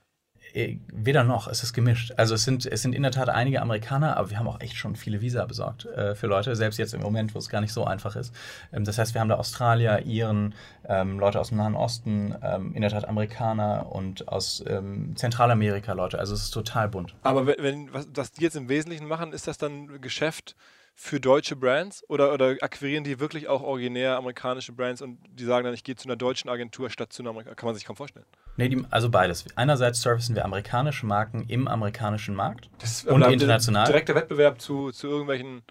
Äh, 0.53 0.77
weder 0.91 1.23
noch, 1.23 1.47
es 1.47 1.63
ist 1.63 1.73
gemischt. 1.73 2.13
Also 2.17 2.35
es 2.35 2.43
sind, 2.43 2.65
es 2.65 2.81
sind 2.81 2.93
in 2.93 3.03
der 3.03 3.11
Tat 3.11 3.29
einige 3.29 3.61
Amerikaner, 3.61 4.17
aber 4.17 4.29
wir 4.29 4.39
haben 4.39 4.47
auch 4.47 4.59
echt 4.59 4.75
schon 4.75 4.95
viele 4.95 5.21
Visa 5.21 5.45
besorgt 5.45 5.85
äh, 5.85 6.15
für 6.15 6.27
Leute, 6.27 6.55
selbst 6.55 6.77
jetzt 6.77 6.93
im 6.93 7.01
Moment, 7.01 7.33
wo 7.33 7.39
es 7.39 7.49
gar 7.49 7.61
nicht 7.61 7.73
so 7.73 7.85
einfach 7.85 8.15
ist. 8.15 8.33
Ähm, 8.73 8.83
das 8.83 8.97
heißt, 8.97 9.13
wir 9.13 9.21
haben 9.21 9.29
da 9.29 9.35
Australier, 9.35 10.05
Iren, 10.05 10.53
ähm, 10.87 11.19
Leute 11.19 11.39
aus 11.39 11.49
dem 11.49 11.57
Nahen 11.57 11.75
Osten, 11.75 12.35
ähm, 12.43 12.73
in 12.73 12.81
der 12.81 12.91
Tat 12.91 13.07
Amerikaner 13.07 13.91
und 13.91 14.27
aus 14.27 14.63
ähm, 14.67 15.15
Zentralamerika 15.15 15.93
Leute. 15.93 16.19
Also 16.19 16.33
es 16.33 16.43
ist 16.43 16.51
total 16.51 16.89
bunt. 16.89 17.15
Aber 17.23 17.45
wenn, 17.47 17.55
wenn 17.59 17.93
was, 17.93 18.07
was 18.13 18.31
die 18.31 18.43
jetzt 18.43 18.55
im 18.55 18.69
Wesentlichen 18.69 19.07
machen, 19.07 19.33
ist 19.33 19.47
das 19.47 19.57
dann 19.57 20.01
Geschäft 20.01 20.55
für 21.03 21.19
deutsche 21.19 21.55
Brands 21.55 22.07
oder, 22.09 22.31
oder 22.31 22.57
akquirieren 22.61 23.03
die 23.03 23.19
wirklich 23.19 23.47
auch 23.47 23.63
originär 23.63 24.17
amerikanische 24.17 24.71
Brands 24.71 25.01
und 25.01 25.17
die 25.31 25.45
sagen 25.45 25.65
dann, 25.65 25.73
ich 25.73 25.83
gehe 25.83 25.95
zu 25.95 26.07
einer 26.07 26.15
deutschen 26.15 26.47
Agentur 26.47 26.91
statt 26.91 27.11
zu 27.11 27.23
einer 27.23 27.31
amerikanischen? 27.31 27.57
Kann 27.57 27.65
man 27.65 27.75
sich 27.75 27.85
kaum 27.85 27.95
vorstellen. 27.95 28.25
Nee, 28.55 28.69
die, 28.69 28.85
also 28.91 29.09
beides. 29.09 29.43
Einerseits 29.55 29.99
servicen 30.03 30.35
wir 30.35 30.45
amerikanische 30.45 31.07
Marken 31.07 31.45
im 31.47 31.67
amerikanischen 31.67 32.35
Markt 32.35 32.69
Das 32.77 32.91
ist 32.91 33.07
und 33.07 33.23
international. 33.23 33.87
Direkter 33.87 34.13
Wettbewerb 34.13 34.61
zu, 34.61 34.91
zu 34.91 35.07
irgendwelchen 35.07 35.63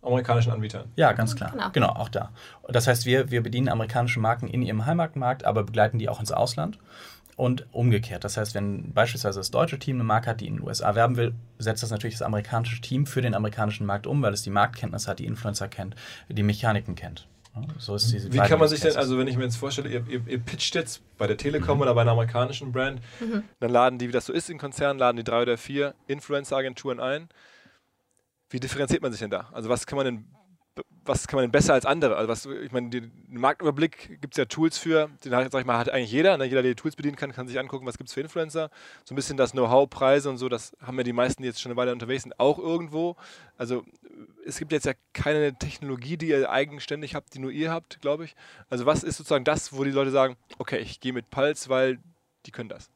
amerikanischen 0.00 0.50
Anbietern. 0.50 0.90
Ja, 0.96 1.12
ganz 1.12 1.36
klar. 1.36 1.50
Genau. 1.50 1.70
Genau, 1.72 1.88
auch 1.88 2.08
da. 2.08 2.30
Das 2.66 2.86
heißt, 2.86 3.04
wir, 3.04 3.30
wir 3.30 3.42
bedienen 3.42 3.68
amerikanische 3.68 4.18
Marken 4.18 4.48
in 4.48 4.62
ihrem 4.62 4.86
Heimatmarkt, 4.86 5.44
aber 5.44 5.64
begleiten 5.64 5.98
die 5.98 6.08
auch 6.08 6.20
ins 6.20 6.32
Ausland. 6.32 6.78
Und 7.36 7.66
umgekehrt. 7.72 8.22
Das 8.22 8.36
heißt, 8.36 8.54
wenn 8.54 8.92
beispielsweise 8.92 9.40
das 9.40 9.50
deutsche 9.50 9.78
Team 9.78 9.96
eine 9.96 10.04
Marke 10.04 10.30
hat, 10.30 10.40
die 10.40 10.46
in 10.46 10.56
den 10.56 10.62
USA 10.64 10.94
werben 10.94 11.16
will, 11.16 11.34
setzt 11.58 11.82
das 11.82 11.90
natürlich 11.90 12.14
das 12.14 12.22
amerikanische 12.22 12.80
Team 12.80 13.06
für 13.06 13.22
den 13.22 13.34
amerikanischen 13.34 13.86
Markt 13.86 14.06
um, 14.06 14.22
weil 14.22 14.32
es 14.32 14.42
die 14.42 14.50
Marktkenntnis 14.50 15.08
hat, 15.08 15.18
die 15.18 15.26
Influencer 15.26 15.66
kennt, 15.66 15.96
die 16.28 16.42
Mechaniken 16.44 16.94
kennt. 16.94 17.26
So 17.78 17.94
ist 17.94 18.12
diese 18.12 18.32
Wie 18.32 18.38
kann 18.38 18.58
man 18.58 18.68
sich 18.68 18.80
denn, 18.80 18.96
also 18.96 19.16
wenn 19.16 19.28
ich 19.28 19.36
mir 19.36 19.44
jetzt 19.44 19.56
vorstelle, 19.56 19.88
ihr, 19.88 20.04
ihr, 20.08 20.26
ihr 20.26 20.38
pitcht 20.40 20.74
jetzt 20.74 21.02
bei 21.18 21.28
der 21.28 21.36
Telekom 21.36 21.80
oder 21.80 21.94
bei 21.94 22.00
einer 22.00 22.10
amerikanischen 22.10 22.72
Brand, 22.72 23.00
dann 23.60 23.70
laden 23.70 23.98
die, 23.98 24.08
wie 24.08 24.12
das 24.12 24.26
so 24.26 24.32
ist 24.32 24.50
in 24.50 24.58
Konzernen, 24.58 24.98
laden 24.98 25.16
die 25.16 25.24
drei 25.24 25.42
oder 25.42 25.56
vier 25.56 25.94
Influencer-Agenturen 26.08 26.98
ein. 26.98 27.28
Wie 28.50 28.58
differenziert 28.58 29.02
man 29.02 29.12
sich 29.12 29.20
denn 29.20 29.30
da? 29.30 29.50
Also 29.52 29.68
was 29.68 29.86
kann 29.86 29.96
man 29.96 30.04
denn, 30.04 30.24
was 31.04 31.26
kann 31.26 31.36
man 31.36 31.44
denn 31.44 31.50
besser 31.50 31.74
als 31.74 31.86
andere? 31.86 32.16
Also 32.16 32.28
was, 32.28 32.46
ich 32.46 32.72
meine, 32.72 32.90
den 32.90 33.12
Marktüberblick 33.28 34.20
gibt 34.20 34.34
es 34.34 34.38
ja 34.38 34.44
Tools 34.46 34.78
für, 34.78 35.10
den 35.24 35.34
hat, 35.34 35.50
sag 35.52 35.60
ich 35.60 35.66
mal, 35.66 35.78
hat 35.78 35.90
eigentlich 35.90 36.12
jeder. 36.12 36.36
Ne? 36.36 36.44
Jeder, 36.44 36.62
der 36.62 36.72
die 36.72 36.80
Tools 36.80 36.96
bedienen 36.96 37.16
kann, 37.16 37.32
kann 37.32 37.46
sich 37.46 37.58
angucken, 37.58 37.86
was 37.86 37.98
gibt 37.98 38.08
es 38.08 38.14
für 38.14 38.20
Influencer. 38.20 38.70
So 39.04 39.14
ein 39.14 39.16
bisschen 39.16 39.36
das 39.36 39.52
Know-how, 39.52 39.88
Preise 39.88 40.30
und 40.30 40.38
so, 40.38 40.48
das 40.48 40.76
haben 40.80 40.96
ja 40.96 41.04
die 41.04 41.12
meisten, 41.12 41.42
die 41.42 41.48
jetzt 41.48 41.60
schon 41.60 41.72
eine 41.72 41.76
Weile 41.76 41.92
unterwegs 41.92 42.22
sind, 42.22 42.38
auch 42.40 42.58
irgendwo. 42.58 43.16
Also 43.58 43.84
es 44.46 44.58
gibt 44.58 44.72
jetzt 44.72 44.86
ja 44.86 44.92
keine 45.12 45.56
Technologie, 45.58 46.16
die 46.16 46.28
ihr 46.28 46.50
eigenständig 46.50 47.14
habt, 47.14 47.34
die 47.34 47.38
nur 47.38 47.50
ihr 47.50 47.70
habt, 47.70 48.00
glaube 48.00 48.24
ich. 48.24 48.34
Also 48.70 48.86
was 48.86 49.02
ist 49.02 49.16
sozusagen 49.16 49.44
das, 49.44 49.72
wo 49.72 49.84
die 49.84 49.90
Leute 49.90 50.10
sagen, 50.10 50.36
okay, 50.58 50.78
ich 50.78 51.00
gehe 51.00 51.12
mit 51.12 51.30
Pulse, 51.30 51.68
weil 51.68 51.98
die 52.46 52.50
können 52.50 52.68
das. 52.68 52.90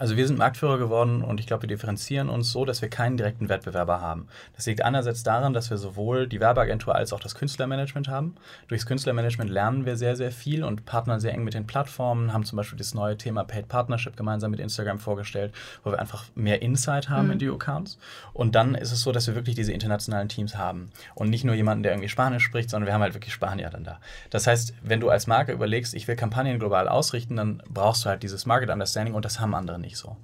Also 0.00 0.16
wir 0.16 0.26
sind 0.26 0.38
Marktführer 0.38 0.78
geworden 0.78 1.20
und 1.20 1.40
ich 1.40 1.46
glaube, 1.46 1.64
wir 1.64 1.68
differenzieren 1.68 2.30
uns 2.30 2.50
so, 2.50 2.64
dass 2.64 2.80
wir 2.80 2.88
keinen 2.88 3.18
direkten 3.18 3.50
Wettbewerber 3.50 4.00
haben. 4.00 4.28
Das 4.56 4.64
liegt 4.64 4.80
einerseits 4.80 5.24
daran, 5.24 5.52
dass 5.52 5.68
wir 5.68 5.76
sowohl 5.76 6.26
die 6.26 6.40
Werbeagentur 6.40 6.94
als 6.94 7.12
auch 7.12 7.20
das 7.20 7.34
Künstlermanagement 7.34 8.08
haben. 8.08 8.34
Durchs 8.68 8.86
Künstlermanagement 8.86 9.50
lernen 9.50 9.84
wir 9.84 9.98
sehr, 9.98 10.16
sehr 10.16 10.32
viel 10.32 10.64
und 10.64 10.86
partnern 10.86 11.20
sehr 11.20 11.34
eng 11.34 11.44
mit 11.44 11.52
den 11.52 11.66
Plattformen, 11.66 12.32
haben 12.32 12.46
zum 12.46 12.56
Beispiel 12.56 12.78
das 12.78 12.94
neue 12.94 13.18
Thema 13.18 13.44
Paid 13.44 13.68
Partnership 13.68 14.16
gemeinsam 14.16 14.52
mit 14.52 14.60
Instagram 14.60 14.98
vorgestellt, 14.98 15.52
wo 15.84 15.90
wir 15.90 15.98
einfach 15.98 16.24
mehr 16.34 16.62
Insight 16.62 17.10
haben 17.10 17.30
in 17.30 17.38
die 17.38 17.50
Accounts. 17.50 17.98
Und 18.32 18.54
dann 18.54 18.74
ist 18.74 18.92
es 18.92 19.02
so, 19.02 19.12
dass 19.12 19.26
wir 19.26 19.34
wirklich 19.34 19.54
diese 19.54 19.74
internationalen 19.74 20.30
Teams 20.30 20.56
haben 20.56 20.92
und 21.14 21.28
nicht 21.28 21.44
nur 21.44 21.54
jemanden, 21.54 21.82
der 21.82 21.92
irgendwie 21.92 22.08
Spanisch 22.08 22.44
spricht, 22.44 22.70
sondern 22.70 22.86
wir 22.86 22.94
haben 22.94 23.02
halt 23.02 23.12
wirklich 23.12 23.34
Spanier 23.34 23.68
dann 23.68 23.84
da. 23.84 24.00
Das 24.30 24.46
heißt, 24.46 24.72
wenn 24.82 25.00
du 25.00 25.10
als 25.10 25.26
Marke 25.26 25.52
überlegst, 25.52 25.92
ich 25.92 26.08
will 26.08 26.16
Kampagnen 26.16 26.58
global 26.58 26.88
ausrichten, 26.88 27.36
dann 27.36 27.62
brauchst 27.68 28.06
du 28.06 28.08
halt 28.08 28.22
dieses 28.22 28.46
Market 28.46 28.70
Understanding 28.70 29.12
und 29.12 29.26
das 29.26 29.40
haben 29.40 29.54
andere 29.54 29.78
nicht 29.78 29.89
so. 29.96 30.16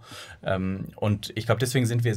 Ähm, 0.43 0.89
und 0.97 1.33
ich 1.35 1.47
glaube, 1.47 1.59
deswegen 1.59 1.87
sind 1.87 2.05
wir 2.05 2.15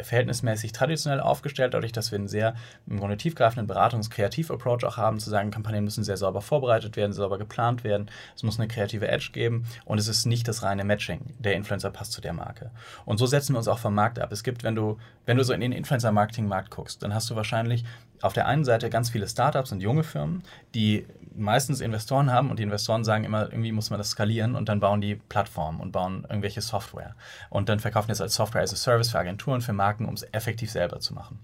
verhältnismäßig 0.00 0.72
traditionell 0.72 1.20
aufgestellt, 1.20 1.74
dadurch, 1.74 1.92
dass 1.92 2.10
wir 2.12 2.18
einen 2.18 2.28
sehr 2.28 2.54
im 2.86 2.98
Grunde 2.98 3.16
tiefgreifenden 3.16 3.66
Beratungs-Kreativ-Approach 3.66 4.84
auch 4.84 4.96
haben, 4.96 5.18
zu 5.18 5.30
sagen, 5.30 5.50
Kampagnen 5.50 5.84
müssen 5.84 6.04
sehr 6.04 6.16
sauber 6.16 6.40
vorbereitet 6.40 6.96
werden, 6.96 7.12
sauber 7.12 7.38
geplant 7.38 7.84
werden, 7.84 8.10
es 8.34 8.42
muss 8.42 8.58
eine 8.58 8.68
kreative 8.68 9.08
Edge 9.08 9.30
geben 9.32 9.66
und 9.84 9.98
es 9.98 10.08
ist 10.08 10.26
nicht 10.26 10.48
das 10.48 10.62
reine 10.62 10.84
Matching, 10.84 11.20
der 11.38 11.54
Influencer 11.54 11.90
passt 11.90 12.12
zu 12.12 12.20
der 12.20 12.32
Marke. 12.32 12.70
Und 13.04 13.18
so 13.18 13.26
setzen 13.26 13.54
wir 13.54 13.58
uns 13.58 13.68
auch 13.68 13.78
vom 13.78 13.94
Markt 13.94 14.18
ab. 14.18 14.32
Es 14.32 14.42
gibt, 14.42 14.62
wenn 14.64 14.74
du, 14.74 14.98
wenn 15.24 15.36
du 15.36 15.44
so 15.44 15.52
in 15.52 15.60
den 15.60 15.72
Influencer-Marketing-Markt 15.72 16.70
guckst, 16.70 17.02
dann 17.02 17.14
hast 17.14 17.30
du 17.30 17.36
wahrscheinlich 17.36 17.84
auf 18.22 18.32
der 18.32 18.46
einen 18.46 18.64
Seite 18.64 18.90
ganz 18.90 19.10
viele 19.10 19.28
Startups 19.28 19.72
und 19.72 19.80
junge 19.80 20.02
Firmen, 20.02 20.42
die 20.74 21.06
meistens 21.34 21.80
Investoren 21.80 22.32
haben 22.32 22.50
und 22.50 22.58
die 22.58 22.62
Investoren 22.62 23.04
sagen 23.04 23.24
immer, 23.24 23.44
irgendwie 23.50 23.72
muss 23.72 23.90
man 23.90 23.98
das 23.98 24.10
skalieren 24.10 24.54
und 24.54 24.68
dann 24.68 24.80
bauen 24.80 25.00
die 25.00 25.16
Plattformen 25.16 25.80
und 25.80 25.92
bauen 25.92 26.26
irgendwelche 26.28 26.60
Software. 26.60 27.14
Und 27.50 27.68
dann 27.68 27.78
verkaufen 27.78 28.10
es 28.10 28.20
als 28.20 28.34
Software 28.34 28.62
as 28.62 28.72
a 28.72 28.76
Service 28.76 29.10
für 29.10 29.18
Agenturen, 29.18 29.60
für 29.60 29.72
Marken, 29.72 30.06
um 30.06 30.14
es 30.14 30.26
effektiv 30.32 30.70
selber 30.70 31.00
zu 31.00 31.14
machen. 31.14 31.38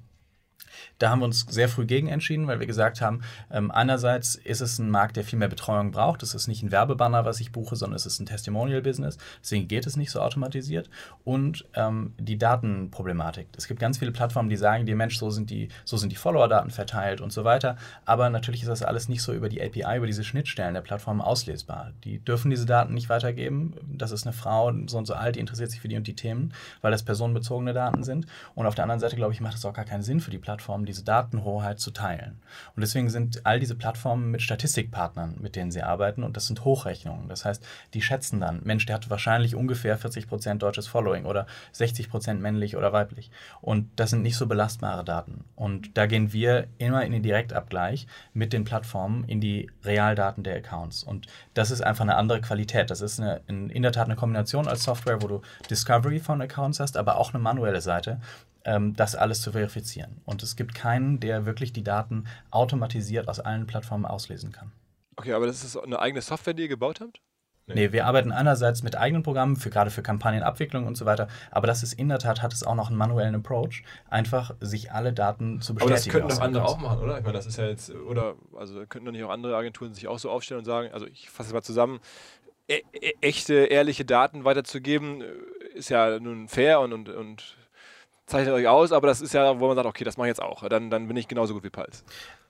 Da 1.03 1.11
haben 1.11 1.19
wir 1.19 1.25
uns 1.25 1.47
sehr 1.51 1.69
früh 1.69 1.85
gegen 1.85 2.07
entschieden, 2.07 2.47
weil 2.47 2.61
wir 2.61 2.69
gesagt 2.69 3.01
haben, 3.01 3.23
ähm, 3.51 3.73
einerseits 3.73 4.37
ist 4.37 4.61
es 4.61 4.79
ein 4.79 4.89
Markt, 4.89 5.17
der 5.17 5.25
viel 5.25 5.37
mehr 5.37 5.49
Betreuung 5.49 5.91
braucht. 5.91 6.23
Es 6.23 6.33
ist 6.33 6.47
nicht 6.47 6.63
ein 6.63 6.71
Werbebanner, 6.71 7.25
was 7.25 7.41
ich 7.41 7.51
buche, 7.51 7.75
sondern 7.75 7.97
es 7.97 8.07
ist 8.07 8.21
ein 8.21 8.27
Testimonial-Business. 8.27 9.19
Deswegen 9.43 9.67
geht 9.67 9.85
es 9.85 9.97
nicht 9.97 10.13
so 10.13 10.21
automatisiert. 10.21 10.89
Und 11.25 11.65
ähm, 11.75 12.15
die 12.19 12.39
Datenproblematik. 12.39 13.49
Es 13.57 13.67
gibt 13.67 13.81
ganz 13.81 13.99
viele 13.99 14.13
Plattformen, 14.13 14.49
die 14.49 14.57
sagen 14.57 14.87
dir, 14.87 14.95
Mensch, 14.95 15.19
so 15.19 15.31
sind 15.31 15.51
die, 15.51 15.71
so 15.85 15.99
die 16.07 16.15
Follower-Daten 16.15 16.71
verteilt 16.71 17.21
und 17.21 17.33
so 17.33 17.43
weiter. 17.43 17.77
Aber 18.05 18.31
natürlich 18.31 18.63
ist 18.63 18.69
das 18.69 18.85
alles 18.85 19.09
nicht 19.09 19.23
so 19.23 19.33
über 19.33 19.49
die 19.49 19.61
API, 19.61 19.97
über 19.97 20.07
diese 20.07 20.23
Schnittstellen 20.23 20.75
der 20.75 20.83
Plattform 20.83 21.21
auslesbar. 21.21 21.91
Die 22.05 22.21
dürfen 22.21 22.49
diese 22.49 22.65
Daten 22.65 22.95
nicht 22.95 23.09
weitergeben. 23.09 23.75
Das 23.93 24.13
ist 24.13 24.25
eine 24.25 24.35
Frau, 24.35 24.73
so 24.87 24.99
und 24.99 25.07
so 25.07 25.15
alt, 25.15 25.35
die 25.35 25.41
interessiert 25.41 25.73
sich 25.73 25.81
für 25.81 25.89
die 25.89 25.97
und 25.97 26.07
die 26.07 26.15
Themen, 26.15 26.55
weil 26.81 26.93
das 26.93 27.03
personenbezogene 27.03 27.73
Daten 27.73 28.05
sind. 28.05 28.27
Und 28.55 28.67
auf 28.67 28.77
der 28.77 28.85
anderen 28.85 29.01
Seite, 29.01 29.17
glaube 29.17 29.33
ich, 29.33 29.41
macht 29.41 29.57
es 29.57 29.65
auch 29.65 29.75
gar 29.75 29.85
keinen 29.85 30.03
Sinn 30.03 30.21
für 30.21 30.31
die 30.31 30.39
Plattform, 30.39 30.87
diese 30.93 31.05
Datenhoheit 31.05 31.81
zu 31.81 31.91
teilen. 31.91 32.41
Und 32.77 32.81
deswegen 32.83 33.11
sind 33.11 33.45
all 33.45 33.59
diese 33.59 33.75
Plattformen 33.75 34.31
mit 34.31 34.43
Statistikpartnern, 34.43 35.37
mit 35.41 35.57
denen 35.57 35.71
sie 35.71 35.83
arbeiten. 35.83 36.23
Und 36.23 36.37
das 36.37 36.47
sind 36.47 36.65
Hochrechnungen. 36.65 37.29
Das 37.29 37.45
heißt, 37.45 37.65
die 37.95 38.03
schätzen 38.03 38.41
dann, 38.41 38.61
Mensch, 38.65 38.87
der 38.87 38.97
hat 38.97 39.11
wahrscheinlich 39.11 39.55
ungefähr 39.55 39.99
40% 39.99 40.59
deutsches 40.59 40.87
Following 40.87 41.25
oder 41.25 41.47
60% 41.75 42.35
männlich 42.35 42.77
oder 42.77 42.93
weiblich. 42.93 43.31
Und 43.61 43.89
das 43.97 44.11
sind 44.11 44.23
nicht 44.23 44.37
so 44.37 44.47
belastbare 44.47 45.05
Daten. 45.05 45.45
Und 45.57 45.97
da 45.97 46.07
gehen 46.07 46.33
wir 46.33 46.67
immer 46.79 47.05
in 47.05 47.13
den 47.13 47.23
Direktabgleich 47.23 48.07
mit 48.35 48.53
den 48.53 48.65
Plattformen 48.65 49.25
in 49.25 49.41
die 49.41 49.71
Realdaten 49.85 50.43
der 50.43 50.57
Accounts. 50.57 51.03
Und 51.03 51.27
das 51.55 51.71
ist 51.71 51.83
einfach 51.83 52.03
eine 52.03 52.17
andere 52.17 52.41
Qualität. 52.41 52.91
Das 52.91 53.01
ist 53.01 53.19
eine, 53.19 53.41
in, 53.47 53.83
der 53.83 53.93
Tat 53.93 54.07
eine 54.07 54.17
Kombination 54.17 54.69
als 54.69 54.85
Software, 54.85 55.23
wo 55.23 55.29
du 55.29 55.43
Discovery 55.71 56.21
von 56.21 56.41
Accounts 56.43 56.81
hast, 56.81 56.97
aber 56.97 57.17
auch 57.17 57.33
eine 57.33 57.43
manuelle 57.43 57.81
Seite, 57.81 58.21
das 58.65 59.17
alles 59.17 59.41
zu 59.43 59.53
verifizieren. 59.53 60.21
Und 60.25 60.43
es 60.43 60.55
gibt 60.57 60.75
keinen, 60.75 61.19
der 61.19 61.47
wirklich 61.47 61.73
die 61.73 61.83
Daten 61.83 62.25
automatisiert 62.51 63.29
aus 63.29 63.41
allen 63.41 63.67
Plattformen 63.67 64.05
auslesen 64.05 64.53
kann. 64.53 64.73
Okay, 65.17 65.33
aber 65.33 65.47
das 65.47 65.65
ist 65.65 65.77
eine 65.77 65.99
eigene 65.99 66.23
Software, 66.23 66.55
die 66.55 66.63
ihr 66.63 66.69
gebaut 66.69 67.01
habt? 67.01 67.21
Nee, 67.67 67.93
wir 67.93 68.07
arbeiten 68.07 68.33
einerseits 68.33 68.83
mit 68.83 68.97
eigenen 68.97 69.23
Programmen, 69.23 69.57
für, 69.57 69.71
gerade 69.71 69.91
für 69.91 70.03
Kampagnenabwicklung 70.03 70.87
und 70.87 70.97
so 70.97 71.07
weiter, 71.07 71.29
aber 71.51 71.67
das 71.67 71.83
ist 71.83 71.93
in 71.93 72.09
der 72.09 72.19
Tat, 72.19 72.43
hat 72.43 72.53
es 72.53 72.65
auch 72.65 72.75
noch 72.75 72.89
einen 72.89 72.97
manuellen 72.97 73.37
Approach, 73.37 73.85
einfach 74.11 74.55
sich 74.61 74.91
alle 74.93 75.13
Daten 75.13 75.61
zu 75.61 75.73
Aber 75.73 75.87
bestätigen. 75.87 76.05
das 76.05 76.13
könnten 76.13 76.29
doch 76.29 76.45
andere 76.45 76.65
auch 76.65 76.79
machen, 76.79 76.99
oder? 77.01 77.19
Ich 77.19 77.23
meine, 77.23 77.35
das 77.35 77.47
ist 77.47 77.59
ja 77.59 77.67
jetzt, 77.67 77.91
oder, 77.95 78.35
also 78.57 78.85
könnten 78.87 79.07
doch 79.07 79.13
nicht 79.13 79.23
auch 79.23 79.31
andere 79.31 79.57
Agenturen 79.57 79.95
sich 79.95 80.09
auch 80.09 80.19
so 80.19 80.29
aufstellen 80.29 80.59
und 80.59 80.65
sagen, 80.65 80.91
also 80.93 81.07
ich 81.07 81.31
fasse 81.31 81.51
es 81.51 81.55
mal 81.55 81.63
zusammen, 81.63 82.01
e 82.69 82.83
e 82.93 83.13
echte, 83.21 83.55
ehrliche 83.55 84.05
Daten 84.05 84.45
weiterzugeben, 84.45 85.23
äh, 85.23 85.27
ist 85.75 85.89
ja 85.89 86.19
nun 86.19 86.49
fair 86.49 86.81
und, 86.81 86.93
und, 86.93 87.09
und 87.09 87.57
zeichnet 88.33 88.55
euch 88.55 88.67
aus, 88.67 88.93
aber 88.93 89.07
das 89.07 89.21
ist 89.21 89.33
ja, 89.33 89.61
wo 89.61 89.67
man 89.69 89.77
sagt, 89.77 89.87
okay, 89.87 90.05
das 90.05 90.17
mache 90.17 90.29
ich 90.29 90.31
jetzt 90.31 90.43
auch, 90.43 90.69
dann, 90.69 90.91
dann 90.91 91.07
bin 91.07 91.17
ich 91.17 91.29
genauso 91.29 91.55
gut 91.55 91.65
wie 91.65 91.71
Pulse. 91.71 92.03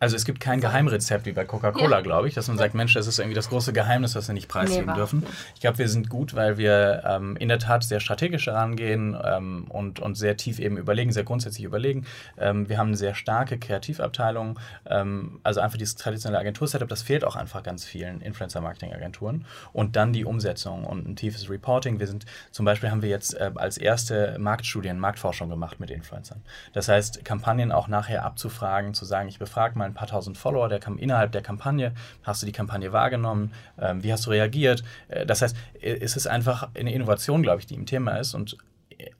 Also 0.02 0.16
es 0.16 0.24
gibt 0.24 0.40
kein 0.40 0.60
Geheimrezept 0.60 1.26
wie 1.26 1.32
bei 1.32 1.44
Coca-Cola, 1.44 1.98
Ja. 1.98 2.00
glaube 2.02 2.26
ich, 2.26 2.34
dass 2.34 2.48
man 2.48 2.58
sagt, 2.58 2.74
Mensch, 2.74 2.92
das 2.92 3.06
ist 3.06 3.20
irgendwie 3.20 3.36
das 3.36 3.50
große 3.50 3.72
Geheimnis, 3.72 4.16
was 4.16 4.26
wir 4.26 4.32
nicht 4.34 4.48
preisgeben 4.48 4.86
Nee, 4.88 4.94
dürfen. 4.94 5.24
Ich 5.54 5.60
glaube, 5.60 5.78
wir 5.78 5.88
sind 5.88 6.08
gut, 6.08 6.34
weil 6.34 6.58
wir 6.58 7.04
ähm, 7.06 7.36
in 7.36 7.48
der 7.48 7.60
Tat 7.60 7.84
sehr 7.84 8.00
strategisch 8.00 8.46
herangehen 8.48 9.16
ähm, 9.24 9.66
und, 9.68 10.00
und 10.00 10.16
sehr 10.16 10.36
tief 10.36 10.58
eben 10.58 10.76
überlegen, 10.76 11.12
sehr 11.12 11.22
grundsätzlich 11.22 11.64
überlegen. 11.64 12.04
Ähm, 12.36 12.68
wir 12.68 12.78
haben 12.78 12.88
eine 12.88 12.96
sehr 12.96 13.14
starke 13.14 13.58
Kreativabteilung, 13.60 14.58
ähm, 14.86 15.38
also 15.44 15.60
einfach 15.60 15.78
dieses 15.78 15.94
traditionelle 15.94 16.40
Agentur-Setup, 16.40 16.88
das 16.88 17.02
fehlt 17.02 17.24
auch 17.24 17.36
einfach 17.36 17.62
ganz 17.62 17.84
vielen 17.84 18.20
Influencer-Marketing-Agenturen. 18.22 19.44
Und 19.72 19.94
dann 19.94 20.12
die 20.12 20.24
Umsetzung 20.24 20.82
und 20.82 21.06
ein 21.06 21.14
tiefes 21.14 21.48
Reporting. 21.48 22.00
Wir 22.00 22.08
sind, 22.08 22.26
zum 22.50 22.64
Beispiel 22.64 22.90
haben 22.90 23.02
wir 23.02 23.08
jetzt 23.08 23.34
äh, 23.34 23.52
als 23.54 23.78
erste 23.78 24.36
Marktstudien, 24.40 24.98
Marktforschung 24.98 25.48
gemacht 25.48 25.78
mit 25.78 25.90
Influencern. 25.92 26.42
Das 26.72 26.88
heißt, 26.88 27.24
Kampagnen 27.24 27.70
auch 27.70 27.86
nachher 27.86 28.24
abzufragen, 28.24 28.94
zu 28.94 29.04
sagen, 29.04 29.28
ich 29.28 29.38
befrage 29.38 29.78
mal 29.78 29.91
ein 29.92 29.94
paar 29.94 30.08
tausend 30.08 30.38
Follower 30.38 30.68
der, 30.68 30.80
Kam- 30.80 30.98
innerhalb 30.98 31.32
der 31.32 31.42
Kampagne, 31.42 31.92
hast 32.22 32.42
du 32.42 32.46
die 32.46 32.52
Kampagne 32.52 32.92
wahrgenommen, 32.92 33.52
ähm, 33.78 34.02
wie 34.02 34.12
hast 34.12 34.26
du 34.26 34.30
reagiert? 34.30 34.82
Äh, 35.08 35.26
das 35.26 35.42
heißt, 35.42 35.56
es 35.80 36.16
ist 36.16 36.26
einfach 36.26 36.68
eine 36.74 36.92
Innovation, 36.92 37.42
glaube 37.42 37.60
ich, 37.60 37.66
die 37.66 37.74
im 37.74 37.86
Thema 37.86 38.16
ist. 38.16 38.34
Und 38.34 38.56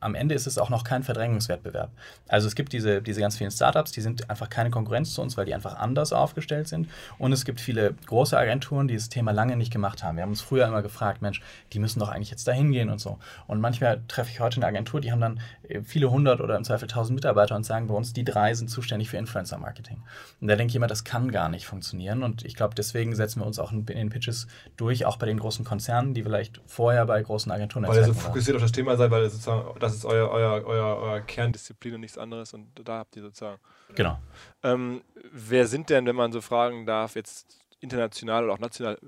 am 0.01 0.14
Ende 0.14 0.35
ist 0.35 0.47
es 0.47 0.59
auch 0.59 0.71
noch 0.71 0.85
kein 0.85 1.03
Verdrängungswettbewerb. 1.03 1.90
Also 2.29 2.47
es 2.47 2.55
gibt 2.55 2.73
diese, 2.73 3.03
diese 3.03 3.21
ganz 3.21 3.37
vielen 3.37 3.51
Startups, 3.51 3.92
die 3.92 4.01
sind 4.01 4.29
einfach 4.31 4.49
keine 4.49 4.71
Konkurrenz 4.71 5.14
zu 5.14 5.23
uns, 5.23 5.37
weil 5.37 5.47
die 5.47 5.55
einfach 5.55 5.77
anders 5.77 6.12
aufgestellt 6.12 6.68
sind. 6.68 6.88
Und 7.18 7.33
es 7.33 7.45
gibt 7.45 7.61
viele 7.61 7.95
große 8.07 8.37
Agenturen, 8.37 8.88
die 8.88 8.95
das 8.95 9.09
Thema 9.09 9.33
lange 9.33 9.57
nicht 9.57 9.73
gemacht 9.73 10.03
haben. 10.03 10.16
Wir 10.16 10.23
haben 10.23 10.31
uns 10.31 10.40
früher 10.40 10.66
immer 10.66 10.83
gefragt, 10.83 11.23
Mensch, 11.23 11.40
die 11.73 11.79
müssen 11.79 12.01
doch 12.01 12.09
eigentlich 12.09 12.31
jetzt 12.31 12.47
dahin 12.49 12.73
gehen 12.73 12.90
und 12.90 13.01
so. 13.01 13.18
Und 13.47 13.61
manchmal 13.61 14.03
treffe 14.09 14.31
ich 14.31 14.40
heute 14.40 14.57
eine 14.57 14.66
Agentur, 14.66 15.01
die 15.01 15.12
haben 15.12 15.21
dann 15.21 15.40
äh, 15.68 15.83
viele 15.83 16.11
hundert 16.11 16.40
oder 16.40 16.57
im 16.57 16.64
Zweifel 16.64 16.88
tausend 16.88 17.14
Mitarbeiter 17.14 17.57
und 17.57 17.64
sagen 17.64 17.87
bei 17.87 17.95
uns, 17.95 18.12
die 18.12 18.25
drei 18.25 18.55
sind 18.55 18.68
zuständig 18.68 19.11
für 19.11 19.16
Influencer-Marketing. 19.16 20.03
Und 20.40 20.49
da 20.49 20.57
denke 20.57 20.71
ich 20.71 20.77
immer, 20.77 20.87
das 20.87 21.05
kann 21.05 21.31
gar 21.31 21.49
nicht 21.49 21.66
funktionieren. 21.66 22.23
Und 22.23 22.45
ich 22.45 22.55
glaube, 22.55 22.75
deswegen 22.75 23.14
setzen 23.14 23.40
wir 23.40 23.47
uns 23.47 23.59
auch 23.59 23.73
in 23.73 23.87
den 23.87 24.11
Pitches 24.11 24.47
durch, 24.77 25.05
auch 25.07 25.16
bei 25.16 25.27
den 25.27 25.38
großen 25.38 25.64
Konzernen, 25.64 26.14
die 26.14 26.23
vielleicht 26.23 26.61
vorher 26.66 27.07
bei 27.07 27.23
großen 27.23 27.51
Agenturen 27.53 27.87
Weil 27.87 27.97
ihr 27.97 28.05
so 28.05 28.14
fokussiert 28.14 28.57
auf 28.57 28.62
das 28.62 28.73
Thema 28.73 28.97
seid, 28.97 29.11
weil 29.11 29.29
sozusagen, 29.29 29.71
das 29.78 29.94
ist 29.94 30.04
euer, 30.04 30.28
euer, 30.30 30.64
euer, 30.64 30.96
euer 30.98 31.20
Kerndisziplin 31.20 31.94
und 31.94 32.00
nichts 32.00 32.18
anderes 32.18 32.54
und 32.54 32.68
da 32.85 32.98
habt 32.98 33.16
ihr 33.16 33.22
sozusagen. 33.22 33.61
Genau. 33.94 34.18
Ähm, 34.62 35.02
wer 35.32 35.66
sind 35.66 35.90
denn, 35.90 36.06
wenn 36.06 36.16
man 36.16 36.32
so 36.32 36.40
fragen 36.40 36.87
darf, 36.87 37.14
jetzt 37.14 37.58
international 37.80 38.44
oder 38.44 38.54
auch 38.54 38.58
national 38.58 38.98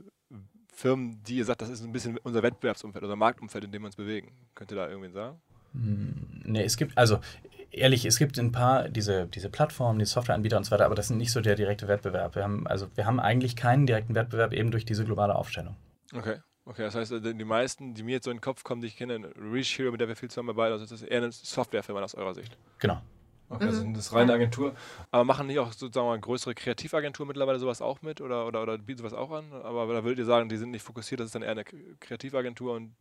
Firmen, 0.73 1.23
die 1.23 1.37
ihr 1.37 1.45
sagt, 1.45 1.63
das 1.63 1.69
ist 1.69 1.85
ein 1.85 1.93
bisschen 1.93 2.19
unser 2.19 2.43
Wettbewerbsumfeld, 2.43 3.03
unser 3.03 3.17
Marktumfeld, 3.17 3.65
in 3.65 3.73
dem 3.73 3.83
wir 3.83 3.87
uns 3.87 3.97
bewegen? 3.97 4.33
Könnt 4.55 4.73
ihr 4.73 4.77
da 4.77 4.89
irgendwie 4.89 5.11
sagen? 5.11 5.41
Nee, 5.73 6.63
es 6.63 6.77
gibt, 6.77 6.97
also 6.97 7.19
ehrlich, 7.71 8.05
es 8.05 8.19
gibt 8.19 8.39
ein 8.39 8.53
paar 8.53 8.89
diese, 8.89 9.27
diese 9.27 9.51
Plattformen, 9.51 9.99
die 9.99 10.05
Softwareanbieter 10.05 10.57
und 10.57 10.65
so 10.65 10.71
weiter, 10.71 10.87
aber 10.87 10.95
das 10.95 11.09
sind 11.09 11.19
nicht 11.19 11.33
so 11.33 11.41
der 11.41 11.57
direkte 11.57 11.89
Wettbewerb. 11.89 12.35
Wir 12.37 12.45
haben, 12.45 12.67
also 12.67 12.89
wir 12.95 13.07
haben 13.07 13.21
eigentlich 13.21 13.57
keinen 13.57 13.87
direkten 13.87 14.15
Wettbewerb 14.15 14.53
eben 14.53 14.71
durch 14.71 14.85
diese 14.85 15.05
globale 15.05 15.35
Aufstellung. 15.35 15.77
Okay. 16.15 16.39
Okay, 16.67 16.83
das 16.83 16.95
heißt, 16.95 17.13
die 17.13 17.45
meisten, 17.45 17.95
die 17.95 18.03
mir 18.03 18.13
jetzt 18.13 18.25
so 18.25 18.31
in 18.31 18.39
den 18.39 18.41
Kopf 18.41 18.65
kommen, 18.65 18.81
die 18.81 18.87
ich 18.87 18.97
kenne, 18.97 19.31
Reach 19.37 19.79
Hero, 19.79 19.93
mit 19.93 20.01
der 20.01 20.09
wir 20.09 20.17
viel 20.17 20.31
zusammenarbeiten, 20.31 20.73
also 20.73 20.85
das 20.85 20.93
ist 20.93 21.03
eher 21.03 21.19
eine 21.19 21.31
Softwarefirma 21.31 22.03
aus 22.03 22.15
eurer 22.15 22.35
Sicht. 22.35 22.57
Genau. 22.79 23.03
Okay, 23.51 23.67
also 23.67 23.85
das 23.85 24.07
ist 24.07 24.13
reine 24.15 24.33
Agentur. 24.33 24.75
Aber 25.11 25.25
machen 25.25 25.47
nicht 25.47 25.59
auch 25.59 25.73
sozusagen 25.73 26.07
mal 26.07 26.19
größere 26.19 26.55
Kreativagenturen 26.55 27.29
mittlerweile 27.29 27.59
sowas 27.59 27.83
auch 27.83 28.01
mit 28.01 28.23
oder, 28.23 28.47
oder, 28.47 28.63
oder 28.63 28.79
bieten 28.79 28.99
sowas 28.99 29.13
auch 29.13 29.31
an? 29.31 29.53
Aber 29.53 29.93
da 29.93 30.03
würdet 30.03 30.21
ihr 30.21 30.25
sagen, 30.25 30.49
die 30.49 30.57
sind 30.57 30.71
nicht 30.71 30.83
fokussiert, 30.83 31.21
das 31.21 31.27
ist 31.27 31.35
dann 31.35 31.43
eher 31.43 31.51
eine 31.51 31.65
Kreativagentur 31.65 32.75
und 32.75 32.95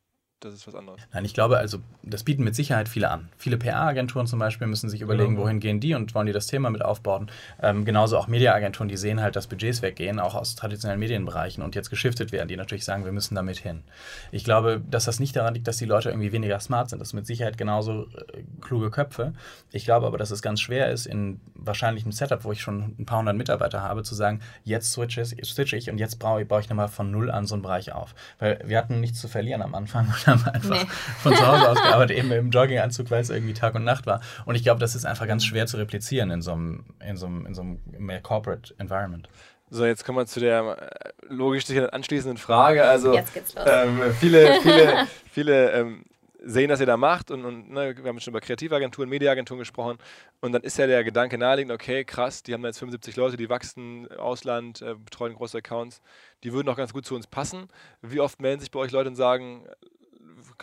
das 0.43 0.53
ist 0.53 0.67
was 0.67 0.75
anderes. 0.75 0.99
Nein, 1.13 1.25
ich 1.25 1.33
glaube, 1.33 1.57
also 1.57 1.79
das 2.01 2.23
bieten 2.23 2.43
mit 2.43 2.55
Sicherheit 2.55 2.89
viele 2.89 3.09
an. 3.09 3.29
Viele 3.37 3.57
PR-Agenturen 3.57 4.27
zum 4.27 4.39
Beispiel 4.39 4.67
müssen 4.67 4.89
sich 4.89 5.01
überlegen, 5.01 5.35
genau. 5.35 5.43
wohin 5.43 5.59
gehen 5.59 5.79
die 5.79 5.93
und 5.93 6.13
wollen 6.13 6.27
die 6.27 6.33
das 6.33 6.47
Thema 6.47 6.69
mit 6.69 6.83
aufbauen. 6.83 7.31
Ähm, 7.61 7.85
genauso 7.85 8.17
auch 8.17 8.27
Media-Agenturen, 8.27 8.89
die 8.89 8.97
sehen 8.97 9.21
halt, 9.21 9.35
dass 9.35 9.47
Budgets 9.47 9.81
weggehen, 9.81 10.19
auch 10.19 10.35
aus 10.35 10.55
traditionellen 10.55 10.99
Medienbereichen 10.99 11.63
und 11.63 11.75
jetzt 11.75 11.89
geschiftet 11.89 12.31
werden, 12.31 12.47
die 12.47 12.57
natürlich 12.57 12.85
sagen, 12.85 13.05
wir 13.05 13.11
müssen 13.11 13.35
damit 13.35 13.57
hin. 13.57 13.83
Ich 14.31 14.43
glaube, 14.43 14.81
dass 14.89 15.05
das 15.05 15.19
nicht 15.19 15.35
daran 15.35 15.53
liegt, 15.53 15.67
dass 15.67 15.77
die 15.77 15.85
Leute 15.85 16.09
irgendwie 16.09 16.31
weniger 16.31 16.59
smart 16.59 16.89
sind. 16.89 16.99
Das 16.99 17.09
sind 17.09 17.19
mit 17.19 17.27
Sicherheit 17.27 17.57
genauso 17.57 18.07
äh, 18.07 18.43
kluge 18.61 18.91
Köpfe. 18.91 19.33
Ich 19.71 19.85
glaube 19.85 20.07
aber, 20.07 20.17
dass 20.17 20.31
es 20.31 20.41
ganz 20.41 20.59
schwer 20.59 20.91
ist, 20.91 21.05
in 21.05 21.39
wahrscheinlich 21.55 22.03
einem 22.03 22.11
Setup, 22.11 22.43
wo 22.43 22.51
ich 22.51 22.61
schon 22.61 22.95
ein 22.99 23.05
paar 23.05 23.19
hundert 23.19 23.37
Mitarbeiter 23.37 23.81
habe, 23.81 24.03
zu 24.03 24.15
sagen, 24.15 24.41
jetzt 24.63 24.91
switche 24.91 25.77
ich 25.77 25.89
und 25.89 25.97
jetzt 25.97 26.19
baue, 26.19 26.45
baue 26.45 26.61
ich 26.61 26.69
nochmal 26.69 26.89
von 26.89 27.11
null 27.11 27.31
an 27.31 27.45
so 27.45 27.55
einen 27.55 27.61
Bereich 27.61 27.93
auf. 27.93 28.13
Weil 28.39 28.59
wir 28.65 28.77
hatten 28.77 28.99
nichts 28.99 29.21
zu 29.21 29.27
verlieren 29.27 29.61
am 29.61 29.75
Anfang 29.75 30.13
haben 30.33 30.53
einfach 30.53 30.83
nee. 30.83 30.89
von 31.21 31.35
zu 31.35 31.47
Hause 31.47 31.69
aus 31.69 31.81
gearbeitet, 31.81 32.17
eben 32.19 32.31
im 32.31 32.49
Jogginganzug, 32.49 33.09
weil 33.11 33.21
es 33.21 33.29
irgendwie 33.29 33.53
Tag 33.53 33.75
und 33.75 33.83
Nacht 33.83 34.05
war. 34.05 34.21
Und 34.45 34.55
ich 34.55 34.63
glaube, 34.63 34.79
das 34.79 34.95
ist 34.95 35.05
einfach 35.05 35.27
ganz 35.27 35.45
schwer 35.45 35.65
zu 35.67 35.77
replizieren 35.77 36.31
in 36.31 36.41
so 36.41 36.53
einem, 36.53 36.85
in 36.99 37.17
so 37.17 37.25
einem, 37.25 37.45
in 37.45 37.53
so 37.53 37.61
einem 37.61 37.79
mehr 37.97 38.21
Corporate 38.21 38.73
Environment. 38.77 39.29
So, 39.69 39.85
jetzt 39.85 40.05
kommen 40.05 40.19
wir 40.19 40.25
zu 40.27 40.39
der 40.39 40.77
äh, 40.93 41.33
logisch 41.33 41.65
anschließenden 41.69 42.37
Frage. 42.37 42.83
Also, 42.85 43.13
jetzt 43.13 43.33
geht's 43.33 43.55
los. 43.55 43.65
Ähm, 43.67 44.01
viele, 44.19 44.61
viele, 44.61 45.07
viele 45.31 45.71
ähm, 45.71 46.05
sehen, 46.45 46.69
was 46.69 46.79
ihr 46.79 46.85
da 46.85 46.97
macht 46.97 47.31
und, 47.31 47.45
und 47.45 47.71
ne, 47.71 47.95
wir 47.97 48.09
haben 48.09 48.19
schon 48.19 48.31
über 48.31 48.41
Kreativagenturen, 48.41 49.09
Mediaagenturen 49.09 49.59
gesprochen 49.59 49.97
und 50.41 50.51
dann 50.51 50.61
ist 50.61 50.77
ja 50.77 50.87
der 50.87 51.03
Gedanke 51.03 51.37
naheliegend, 51.37 51.71
okay, 51.71 52.03
krass, 52.03 52.43
die 52.43 52.53
haben 52.53 52.63
jetzt 52.65 52.79
75 52.79 53.15
Leute, 53.15 53.37
die 53.37 53.49
wachsen, 53.49 54.11
Ausland, 54.11 54.81
äh, 54.81 54.95
betreuen 54.95 55.33
große 55.33 55.57
Accounts, 55.57 56.01
die 56.43 56.53
würden 56.53 56.69
auch 56.69 56.77
ganz 56.77 56.93
gut 56.93 57.05
zu 57.05 57.15
uns 57.15 57.27
passen. 57.27 57.67
Wie 58.01 58.19
oft 58.19 58.41
melden 58.41 58.59
sich 58.59 58.71
bei 58.71 58.79
euch 58.79 58.91
Leute 58.91 59.09
und 59.09 59.15
sagen, 59.15 59.65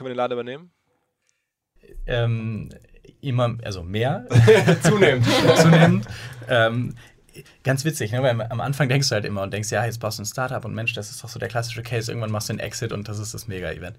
können 0.01 0.09
wir 0.09 0.15
den 0.15 0.17
Laden 0.17 0.33
übernehmen? 0.33 0.71
Ähm, 2.07 2.71
immer, 3.21 3.59
also 3.63 3.83
mehr. 3.83 4.27
Zunehmend. 4.83 5.27
Zunehmend. 5.57 6.07
Ähm, 6.49 6.95
ganz 7.65 7.85
witzig, 7.85 8.11
ne? 8.13 8.23
weil 8.23 8.41
am 8.41 8.61
Anfang 8.63 8.89
denkst 8.89 9.11
du 9.11 9.15
halt 9.15 9.27
immer 9.27 9.43
und 9.43 9.53
denkst, 9.53 9.71
ja, 9.71 9.85
jetzt 9.85 10.01
baust 10.01 10.19
du 10.19 10.23
ein 10.23 10.27
Startup 10.27 10.65
und 10.65 10.75
Mensch, 10.75 10.95
das 10.95 11.11
ist 11.11 11.23
doch 11.23 11.29
so 11.29 11.39
der 11.39 11.49
klassische 11.49 11.83
Case, 11.83 12.11
irgendwann 12.11 12.31
machst 12.31 12.49
du 12.49 12.55
einen 12.55 12.61
Exit 12.61 12.93
und 12.93 13.09
das 13.09 13.19
ist 13.19 13.35
das 13.35 13.47
Mega-Event. 13.47 13.97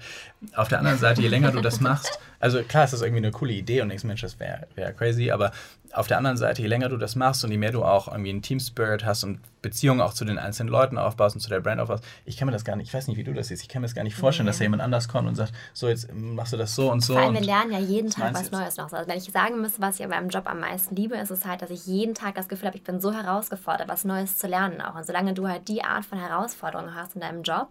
Auf 0.56 0.70
der 0.70 0.80
anderen 0.80 0.98
Seite, 0.98 1.22
je 1.22 1.28
länger 1.28 1.52
du 1.52 1.62
das 1.62 1.80
machst, 1.82 2.20
also 2.40 2.64
klar, 2.64 2.86
es 2.86 2.94
ist 2.94 3.02
irgendwie 3.02 3.24
eine 3.24 3.32
coole 3.32 3.54
Idee 3.54 3.82
und 3.82 3.90
denkst, 3.90 4.04
Mensch, 4.04 4.22
das 4.22 4.40
wäre 4.40 4.68
wär 4.74 4.92
crazy, 4.94 5.30
aber 5.30 5.52
auf 5.94 6.08
der 6.08 6.18
anderen 6.18 6.38
Seite, 6.38 6.62
je 6.62 6.68
länger 6.68 6.90
du 6.90 6.98
das 6.98 7.16
machst 7.16 7.44
und 7.44 7.52
je 7.52 7.58
mehr 7.58 7.72
du 7.72 7.84
auch 7.84 8.08
irgendwie 8.08 8.30
einen 8.30 8.42
Team 8.42 8.60
Spirit 8.60 9.06
hast 9.06 9.24
und 9.24 9.40
Beziehungen 9.62 10.02
auch 10.02 10.14
zu 10.14 10.26
den 10.26 10.38
einzelnen 10.38 10.70
Leuten 10.70 10.98
aufbaust 10.98 11.36
und 11.36 11.42
zu 11.42 11.50
der 11.50 11.60
Brand 11.60 11.80
aufbaust, 11.80 12.04
ich 12.26 12.38
kann 12.38 12.48
mir 12.48 12.52
das 12.52 12.66
gar 12.66 12.76
nicht, 12.76 12.88
ich 12.88 12.94
weiß 12.94 13.08
nicht, 13.08 13.18
wie 13.18 13.24
du 13.24 13.34
das 13.34 13.50
siehst, 13.50 13.62
ich 13.62 13.70
kann 13.70 13.82
mir 13.82 13.88
das 13.88 13.96
gar 13.96 14.04
nicht 14.04 14.16
vorstellen, 14.16 14.46
nee. 14.46 14.50
dass 14.50 14.58
da 14.58 14.64
jemand 14.64 14.82
anders 14.82 15.08
kommt 15.08 15.28
und 15.28 15.36
sagt, 15.36 15.54
so 15.74 15.88
jetzt 15.88 16.14
machst 16.14 16.54
du 16.54 16.58
das 16.58 16.76
so 16.76 16.92
und 16.92 17.02
so. 17.02 17.14
Vor 17.14 17.22
allem, 17.22 17.34
wir 17.34 17.42
lernen 17.42 17.72
ja 17.72 17.80
jeden 17.80 18.10
Tag 18.10 18.34
was 18.34 18.52
Neues 18.52 18.78
noch. 18.78 18.92
Also 18.92 19.08
wenn 19.08 19.18
ich 19.18 19.32
sagen 19.32 19.62
müsste, 19.62 19.82
was 19.82 20.00
ich 20.00 20.04
an 20.04 20.10
meinem 20.10 20.30
Job 20.30 20.48
am 20.48 20.60
meisten 20.60 20.96
liebe, 20.96 21.16
ist 21.16 21.32
es 21.32 21.46
halt, 21.46 21.62
dass 21.62 21.70
ich 21.70 21.86
jeden 21.86 22.16
Tag 22.16 22.36
das 22.36 22.48
Gefühl 22.48 22.68
habe, 22.68 22.78
ich 22.78 22.84
bin 22.84 23.00
so 23.00 23.14
herausgefordert, 23.14 23.88
was 23.88 24.04
Neues 24.04 24.38
zu 24.38 24.48
lernen 24.48 24.82
auch. 24.82 24.96
Und 24.96 25.06
solange 25.06 25.34
du 25.34 25.48
halt 25.48 25.68
die 25.68 25.84
Art 25.84 26.06
von 26.06 26.20
Herausforderung 26.20 26.96
hast 26.96 27.16
in 27.16 27.22
deinem 27.22 27.44
Job, 27.44 27.70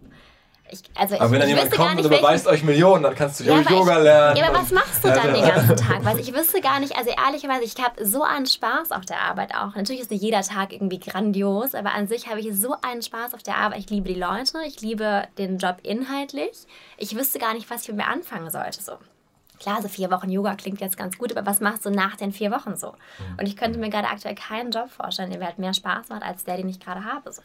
ich, 0.71 0.81
also 0.95 1.15
aber 1.15 1.25
ich, 1.25 1.31
wenn 1.31 1.39
dann 1.39 1.49
jemand 1.49 1.71
kommt 1.71 1.97
und 1.99 2.05
überweist 2.05 2.47
euch 2.47 2.63
Millionen, 2.63 3.03
dann 3.03 3.15
kannst 3.15 3.39
du 3.39 3.43
ja, 3.43 3.59
Yoga 3.59 3.97
ich, 3.97 4.03
lernen. 4.03 4.37
Ja, 4.37 4.47
aber 4.47 4.59
was 4.59 4.71
machst 4.71 5.03
du 5.03 5.09
dann 5.09 5.33
den 5.33 5.45
ganzen 5.45 5.75
Tag? 5.87 6.05
Weil 6.05 6.19
ich 6.19 6.33
wüsste 6.33 6.61
gar 6.61 6.79
nicht, 6.79 6.97
also 6.97 7.11
ehrlicherweise, 7.11 7.63
ich 7.63 7.75
habe 7.77 8.05
so 8.05 8.23
einen 8.23 8.45
Spaß 8.45 8.91
auf 8.91 9.05
der 9.05 9.21
Arbeit 9.21 9.53
auch. 9.53 9.75
Natürlich 9.75 10.01
ist 10.01 10.11
nicht 10.11 10.23
jeder 10.23 10.41
Tag 10.41 10.73
irgendwie 10.73 10.99
grandios, 10.99 11.75
aber 11.75 11.93
an 11.93 12.07
sich 12.07 12.27
habe 12.27 12.39
ich 12.39 12.55
so 12.55 12.75
einen 12.81 13.01
Spaß 13.01 13.33
auf 13.33 13.43
der 13.43 13.57
Arbeit. 13.57 13.79
Ich 13.79 13.89
liebe 13.89 14.07
die 14.07 14.19
Leute, 14.19 14.59
ich 14.65 14.81
liebe 14.81 15.27
den 15.37 15.57
Job 15.57 15.77
inhaltlich. 15.83 16.65
Ich 16.97 17.15
wüsste 17.15 17.39
gar 17.39 17.53
nicht, 17.53 17.69
was 17.69 17.83
ich 17.83 17.87
mit 17.89 17.97
mir 17.97 18.07
anfangen 18.07 18.49
sollte. 18.49 18.81
So. 18.81 18.93
Klar, 19.59 19.81
so 19.81 19.89
vier 19.89 20.09
Wochen 20.09 20.31
Yoga 20.31 20.55
klingt 20.55 20.81
jetzt 20.81 20.97
ganz 20.97 21.19
gut, 21.19 21.35
aber 21.35 21.45
was 21.45 21.59
machst 21.59 21.85
du 21.85 21.91
nach 21.91 22.15
den 22.15 22.31
vier 22.31 22.49
Wochen 22.49 22.75
so? 22.75 22.95
Und 23.39 23.47
ich 23.47 23.55
könnte 23.55 23.77
mir 23.77 23.89
gerade 23.89 24.07
aktuell 24.07 24.33
keinen 24.33 24.71
Job 24.71 24.89
vorstellen, 24.89 25.29
der 25.29 25.37
mir 25.37 25.45
halt 25.45 25.59
mehr 25.59 25.75
Spaß 25.75 26.09
macht 26.09 26.23
als 26.23 26.43
der, 26.43 26.57
den 26.57 26.67
ich 26.67 26.79
gerade 26.79 27.05
habe. 27.05 27.31
So. 27.31 27.43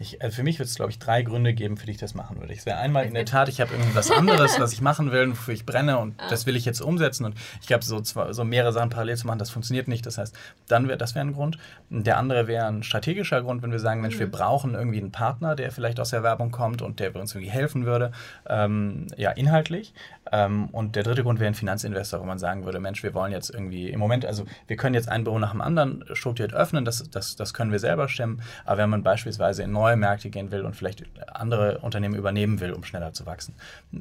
Ich, 0.00 0.22
also 0.22 0.34
für 0.34 0.42
mich 0.42 0.58
wird 0.58 0.66
es, 0.66 0.76
glaube 0.76 0.90
ich, 0.90 0.98
drei 0.98 1.20
Gründe 1.22 1.52
geben, 1.52 1.76
für 1.76 1.84
die 1.84 1.92
ich 1.92 1.98
das 1.98 2.14
machen 2.14 2.40
würde. 2.40 2.54
Es 2.54 2.64
wäre 2.64 2.78
einmal 2.78 3.04
in 3.04 3.12
der 3.12 3.26
Tat, 3.26 3.50
ich 3.50 3.60
habe 3.60 3.74
irgendwas 3.74 4.10
anderes, 4.10 4.58
was 4.58 4.72
ich 4.72 4.80
machen 4.80 5.12
will, 5.12 5.30
wofür 5.30 5.52
ich 5.52 5.66
brenne 5.66 5.98
und 5.98 6.14
ah. 6.18 6.26
das 6.30 6.46
will 6.46 6.56
ich 6.56 6.64
jetzt 6.64 6.80
umsetzen. 6.80 7.26
Und 7.26 7.34
ich 7.62 7.70
habe 7.70 7.84
so, 7.84 8.02
so 8.02 8.44
mehrere 8.44 8.72
Sachen 8.72 8.88
parallel 8.88 9.18
zu 9.18 9.26
machen, 9.26 9.38
das 9.38 9.50
funktioniert 9.50 9.88
nicht. 9.88 10.06
Das 10.06 10.16
heißt, 10.16 10.34
dann 10.68 10.88
wäre 10.88 10.96
das 10.96 11.14
wäre 11.14 11.26
ein 11.26 11.34
Grund. 11.34 11.58
Der 11.90 12.16
andere 12.16 12.46
wäre 12.46 12.66
ein 12.66 12.82
strategischer 12.82 13.42
Grund, 13.42 13.62
wenn 13.62 13.72
wir 13.72 13.78
sagen, 13.78 14.00
Mensch, 14.00 14.14
mhm. 14.14 14.20
wir 14.20 14.30
brauchen 14.30 14.74
irgendwie 14.74 15.00
einen 15.00 15.12
Partner, 15.12 15.54
der 15.54 15.70
vielleicht 15.70 16.00
aus 16.00 16.10
der 16.10 16.22
Werbung 16.22 16.50
kommt 16.50 16.80
und 16.80 16.98
der 16.98 17.14
uns 17.14 17.34
irgendwie 17.34 17.50
helfen 17.50 17.84
würde, 17.84 18.12
ähm, 18.48 19.06
ja, 19.18 19.32
inhaltlich. 19.32 19.92
Ähm, 20.32 20.68
und 20.70 20.96
der 20.96 21.02
dritte 21.02 21.24
Grund 21.24 21.40
wäre 21.40 21.50
ein 21.50 21.54
Finanzinvestor, 21.54 22.20
wo 22.20 22.24
man 22.24 22.38
sagen 22.38 22.64
würde, 22.64 22.80
Mensch, 22.80 23.02
wir 23.02 23.12
wollen 23.12 23.32
jetzt 23.32 23.50
irgendwie 23.50 23.90
im 23.90 23.98
Moment, 23.98 24.24
also 24.24 24.44
wir 24.66 24.76
können 24.76 24.94
jetzt 24.94 25.08
ein 25.08 25.24
Büro 25.24 25.38
nach 25.38 25.50
dem 25.50 25.60
anderen 25.60 26.04
strukturiert 26.12 26.54
öffnen, 26.54 26.84
das, 26.84 27.10
das, 27.10 27.36
das 27.36 27.52
können 27.52 27.72
wir 27.72 27.80
selber 27.80 28.08
stemmen. 28.08 28.40
Aber 28.64 28.78
wenn 28.78 28.90
man 28.90 29.02
beispielsweise 29.02 29.62
in 29.64 29.72
neue 29.72 29.89
Märkte 29.96 30.30
gehen 30.30 30.50
will 30.50 30.62
und 30.62 30.74
vielleicht 30.74 31.04
andere 31.32 31.78
Unternehmen 31.78 32.14
übernehmen 32.14 32.60
will, 32.60 32.72
um 32.72 32.84
schneller 32.84 33.12
zu 33.12 33.26
wachsen 33.26 33.54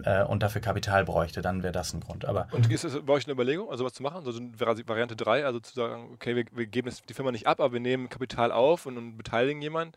äh, 0.04 0.24
und 0.24 0.44
dafür 0.44 0.62
Kapital 0.62 1.06
bräuchte, 1.06 1.42
dann 1.42 1.64
wäre 1.64 1.74
das 1.74 1.94
ein 1.94 2.00
Grund. 2.00 2.26
Aber 2.26 2.48
und 2.52 2.72
ist 2.72 2.84
es 2.84 3.00
bei 3.02 3.14
euch 3.14 3.26
eine 3.26 3.34
Überlegung, 3.34 3.70
also 3.70 3.86
was 3.86 3.94
zu 3.94 4.04
machen? 4.04 4.26
Also 4.26 4.40
Variante 4.58 5.16
3, 5.16 5.46
also 5.46 5.60
zu 5.60 5.74
sagen, 5.74 6.10
okay, 6.14 6.36
wir, 6.36 6.46
wir 6.52 6.68
geben 6.68 6.92
die 7.08 7.14
Firma 7.14 7.32
nicht 7.32 7.48
ab, 7.48 7.60
aber 7.60 7.74
wir 7.74 7.80
nehmen 7.80 8.10
Kapital 8.10 8.52
auf 8.52 8.86
und, 8.86 8.98
und 8.98 9.18
beteiligen 9.18 9.62
jemanden. 9.62 9.94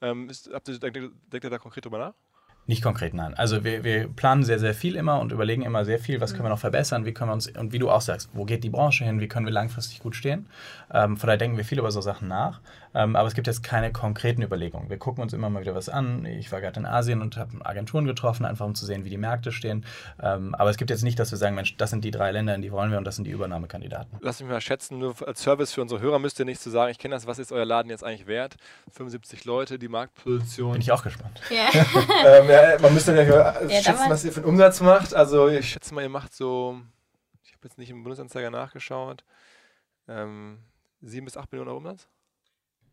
Ähm, 0.00 0.28
ist, 0.28 0.50
habt 0.52 0.68
ihr, 0.68 0.78
denkt, 0.78 0.98
denkt 1.32 1.44
ihr 1.44 1.50
da 1.50 1.58
konkret 1.58 1.84
drüber 1.84 1.98
nach? 1.98 2.14
Nicht 2.66 2.82
konkret, 2.82 3.12
nein. 3.12 3.34
Also 3.34 3.62
wir, 3.62 3.84
wir 3.84 4.08
planen 4.08 4.42
sehr, 4.42 4.58
sehr 4.58 4.72
viel 4.72 4.96
immer 4.96 5.20
und 5.20 5.32
überlegen 5.32 5.62
immer 5.62 5.84
sehr 5.84 5.98
viel, 5.98 6.22
was 6.22 6.32
können 6.32 6.44
wir 6.44 6.48
noch 6.48 6.58
verbessern, 6.58 7.04
wie 7.04 7.12
können 7.12 7.28
wir 7.28 7.34
uns, 7.34 7.46
und 7.48 7.72
wie 7.72 7.78
du 7.78 7.90
auch 7.90 8.00
sagst, 8.00 8.30
wo 8.32 8.46
geht 8.46 8.64
die 8.64 8.70
Branche 8.70 9.04
hin, 9.04 9.20
wie 9.20 9.28
können 9.28 9.44
wir 9.44 9.52
langfristig 9.52 10.00
gut 10.00 10.16
stehen. 10.16 10.46
Ähm, 10.90 11.18
von 11.18 11.26
daher 11.26 11.36
denken 11.36 11.58
wir 11.58 11.64
viel 11.66 11.78
über 11.78 11.90
so 11.90 12.00
Sachen 12.00 12.26
nach. 12.26 12.62
Ähm, 12.94 13.16
aber 13.16 13.26
es 13.26 13.34
gibt 13.34 13.46
jetzt 13.46 13.62
keine 13.62 13.92
konkreten 13.92 14.42
Überlegungen. 14.42 14.88
Wir 14.88 14.98
gucken 14.98 15.22
uns 15.22 15.32
immer 15.32 15.50
mal 15.50 15.62
wieder 15.62 15.74
was 15.74 15.88
an. 15.88 16.24
Ich 16.24 16.52
war 16.52 16.60
gerade 16.60 16.78
in 16.78 16.86
Asien 16.86 17.20
und 17.20 17.36
habe 17.36 17.64
Agenturen 17.64 18.04
getroffen, 18.04 18.44
einfach 18.44 18.64
um 18.64 18.74
zu 18.74 18.86
sehen, 18.86 19.04
wie 19.04 19.10
die 19.10 19.18
Märkte 19.18 19.52
stehen. 19.52 19.84
Ähm, 20.22 20.54
aber 20.54 20.70
es 20.70 20.76
gibt 20.76 20.90
jetzt 20.90 21.02
nicht, 21.02 21.18
dass 21.18 21.30
wir 21.30 21.38
sagen, 21.38 21.56
Mensch, 21.56 21.76
das 21.76 21.90
sind 21.90 22.04
die 22.04 22.10
drei 22.10 22.30
Länder, 22.30 22.54
in 22.54 22.62
die 22.62 22.70
wollen 22.70 22.90
wir 22.90 22.98
und 22.98 23.04
das 23.04 23.16
sind 23.16 23.24
die 23.24 23.32
Übernahmekandidaten. 23.32 24.18
Lass 24.20 24.40
mich 24.40 24.48
mal 24.48 24.60
schätzen, 24.60 24.98
nur 24.98 25.14
als 25.26 25.42
Service 25.42 25.72
für 25.72 25.82
unsere 25.82 26.00
Hörer 26.00 26.18
müsst 26.18 26.38
ihr 26.38 26.44
nicht 26.44 26.60
zu 26.60 26.70
sagen, 26.70 26.90
ich 26.90 26.98
kenne 26.98 27.14
das, 27.14 27.26
was 27.26 27.38
ist 27.38 27.52
euer 27.52 27.64
Laden 27.64 27.90
jetzt 27.90 28.04
eigentlich 28.04 28.26
wert? 28.26 28.56
75 28.92 29.44
Leute, 29.44 29.78
die 29.78 29.88
Marktposition. 29.88 30.72
Bin 30.72 30.80
ich 30.80 30.92
auch 30.92 31.02
gespannt. 31.02 31.40
Yeah. 31.50 31.70
ähm, 32.26 32.48
ja, 32.48 32.78
man 32.80 32.94
müsste 32.94 33.14
ja, 33.14 33.22
ja 33.22 33.82
schätzen, 33.82 34.08
was 34.08 34.24
ihr 34.24 34.32
für 34.32 34.40
einen 34.40 34.48
Umsatz 34.48 34.80
macht. 34.80 35.14
Also 35.14 35.48
ich 35.48 35.68
schätze 35.68 35.94
mal, 35.94 36.02
ihr 36.02 36.08
macht 36.08 36.32
so, 36.32 36.80
ich 37.42 37.52
habe 37.52 37.60
jetzt 37.64 37.78
nicht 37.78 37.90
im 37.90 38.02
Bundesanzeiger 38.02 38.50
nachgeschaut, 38.50 39.24
ähm, 40.08 40.58
7 41.02 41.24
bis 41.24 41.36
8 41.36 41.50
Millionen 41.52 41.68
Euro 41.68 41.78
Umsatz? 41.78 42.08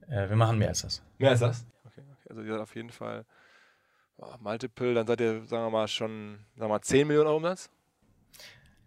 Äh, 0.09 0.29
wir 0.29 0.35
machen 0.35 0.57
mehr 0.57 0.69
als 0.69 0.81
das. 0.81 1.01
Mehr 1.17 1.31
als 1.31 1.39
das? 1.39 1.65
Okay, 1.85 2.01
okay. 2.01 2.29
Also 2.29 2.41
ihr 2.41 2.51
seid 2.51 2.61
auf 2.61 2.75
jeden 2.75 2.91
Fall 2.91 3.25
oh, 4.17 4.35
Multiple, 4.39 4.93
dann 4.93 5.07
seid 5.07 5.21
ihr, 5.21 5.43
sagen 5.45 5.65
wir 5.65 5.69
mal, 5.69 5.87
schon 5.87 6.39
sagen 6.55 6.69
wir 6.69 6.75
mal, 6.75 6.81
10 6.81 7.07
Millionen 7.07 7.27
Euro 7.27 7.37
Umsatz? 7.37 7.69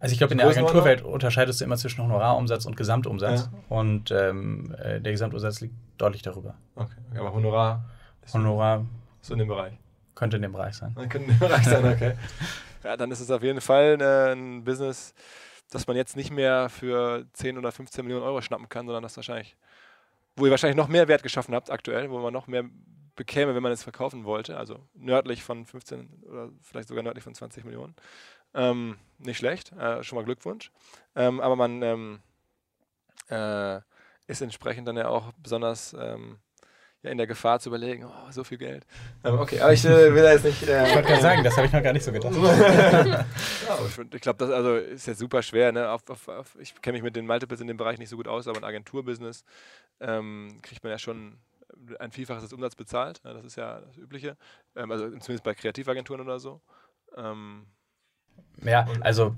Also 0.00 0.12
ich 0.12 0.18
glaube, 0.18 0.32
in 0.32 0.38
der 0.38 0.48
Agenturwelt 0.48 1.02
unterscheidest 1.02 1.60
du 1.60 1.64
immer 1.64 1.76
zwischen 1.76 2.02
Honorarumsatz 2.02 2.66
und 2.66 2.76
Gesamtumsatz. 2.76 3.48
Ja. 3.50 3.76
Und 3.76 4.10
ähm, 4.10 4.74
äh, 4.78 5.00
der 5.00 5.12
Gesamtumsatz 5.12 5.60
liegt 5.60 5.74
deutlich 5.96 6.22
darüber. 6.22 6.56
Okay, 6.74 7.00
aber 7.16 7.32
Honorar? 7.32 7.84
Honorar. 8.32 8.84
So 9.22 9.32
in 9.32 9.38
dem 9.38 9.48
Bereich. 9.48 9.72
Könnte 10.14 10.36
in 10.36 10.42
dem 10.42 10.52
Bereich 10.52 10.74
sein. 10.74 10.94
Könnte 10.94 11.18
in 11.18 11.26
dem 11.28 11.38
Bereich 11.38 11.64
sein, 11.64 11.84
okay. 11.86 12.14
ja, 12.84 12.96
dann 12.96 13.10
ist 13.10 13.20
es 13.20 13.30
auf 13.30 13.42
jeden 13.42 13.60
Fall 13.60 13.98
ein 14.00 14.62
Business, 14.64 15.14
das 15.70 15.86
man 15.86 15.96
jetzt 15.96 16.16
nicht 16.16 16.30
mehr 16.30 16.68
für 16.68 17.24
10 17.32 17.56
oder 17.56 17.72
15 17.72 18.04
Millionen 18.04 18.24
Euro 18.26 18.42
schnappen 18.42 18.68
kann, 18.68 18.86
sondern 18.86 19.02
das 19.02 19.16
wahrscheinlich, 19.16 19.56
wo 20.36 20.46
ihr 20.46 20.50
wahrscheinlich 20.50 20.76
noch 20.76 20.88
mehr 20.88 21.08
Wert 21.08 21.22
geschaffen 21.22 21.54
habt 21.54 21.70
aktuell, 21.70 22.10
wo 22.10 22.18
man 22.18 22.32
noch 22.32 22.46
mehr 22.46 22.64
bekäme, 23.16 23.54
wenn 23.54 23.62
man 23.62 23.72
es 23.72 23.82
verkaufen 23.82 24.24
wollte. 24.24 24.56
Also 24.56 24.80
nördlich 24.94 25.42
von 25.42 25.66
15 25.66 26.24
oder 26.24 26.50
vielleicht 26.62 26.88
sogar 26.88 27.02
nördlich 27.02 27.24
von 27.24 27.34
20 27.34 27.64
Millionen. 27.64 27.94
Ähm, 28.54 28.98
nicht 29.18 29.38
schlecht, 29.38 29.72
äh, 29.72 30.02
schon 30.02 30.16
mal 30.16 30.24
Glückwunsch. 30.24 30.70
Ähm, 31.14 31.40
aber 31.40 31.56
man 31.56 31.82
ähm, 31.82 32.20
äh, 33.28 33.80
ist 34.26 34.40
entsprechend 34.40 34.88
dann 34.88 34.96
ja 34.96 35.08
auch 35.08 35.32
besonders 35.38 35.94
ähm, 35.98 36.38
in 37.10 37.18
der 37.18 37.26
Gefahr 37.26 37.60
zu 37.60 37.68
überlegen, 37.68 38.04
oh, 38.04 38.30
so 38.30 38.44
viel 38.44 38.58
Geld. 38.58 38.86
Ähm, 39.24 39.38
okay, 39.38 39.60
aber 39.60 39.72
ich 39.72 39.84
äh, 39.84 40.14
will 40.14 40.22
da 40.22 40.32
jetzt 40.32 40.44
nicht. 40.44 40.62
Äh, 40.66 40.88
ich 40.88 40.94
wollte 40.94 41.08
gerade 41.08 41.22
sagen, 41.22 41.44
das 41.44 41.56
habe 41.56 41.66
ich 41.66 41.72
noch 41.72 41.82
gar 41.82 41.92
nicht 41.92 42.04
so 42.04 42.12
gedacht. 42.12 42.34
ja, 42.36 43.26
ich, 43.86 44.14
ich 44.14 44.20
glaube, 44.20 44.38
das 44.38 44.50
also 44.50 44.76
ist 44.76 45.06
jetzt 45.06 45.18
super 45.18 45.42
schwer. 45.42 45.72
Ne? 45.72 45.90
Auf, 45.90 46.08
auf, 46.08 46.28
auf, 46.28 46.56
ich 46.58 46.80
kenne 46.80 46.94
mich 46.94 47.02
mit 47.02 47.16
den 47.16 47.26
Multiples 47.26 47.60
in 47.60 47.66
dem 47.66 47.76
Bereich 47.76 47.98
nicht 47.98 48.08
so 48.08 48.16
gut 48.16 48.28
aus, 48.28 48.48
aber 48.48 48.58
ein 48.58 48.64
Agenturbusiness 48.64 49.44
ähm, 50.00 50.58
kriegt 50.62 50.82
man 50.82 50.90
ja 50.90 50.98
schon 50.98 51.38
ein 51.98 52.12
Vielfaches 52.12 52.44
des 52.44 52.52
Umsatzes 52.52 52.76
bezahlt. 52.76 53.20
Ja, 53.24 53.32
das 53.32 53.44
ist 53.44 53.56
ja 53.56 53.80
das 53.80 53.96
Übliche. 53.96 54.36
Ähm, 54.76 54.90
also 54.90 55.04
zumindest 55.06 55.44
bei 55.44 55.54
Kreativagenturen 55.54 56.20
oder 56.20 56.38
so. 56.38 56.60
Ähm, 57.16 57.66
ja, 58.62 58.86
also 59.00 59.34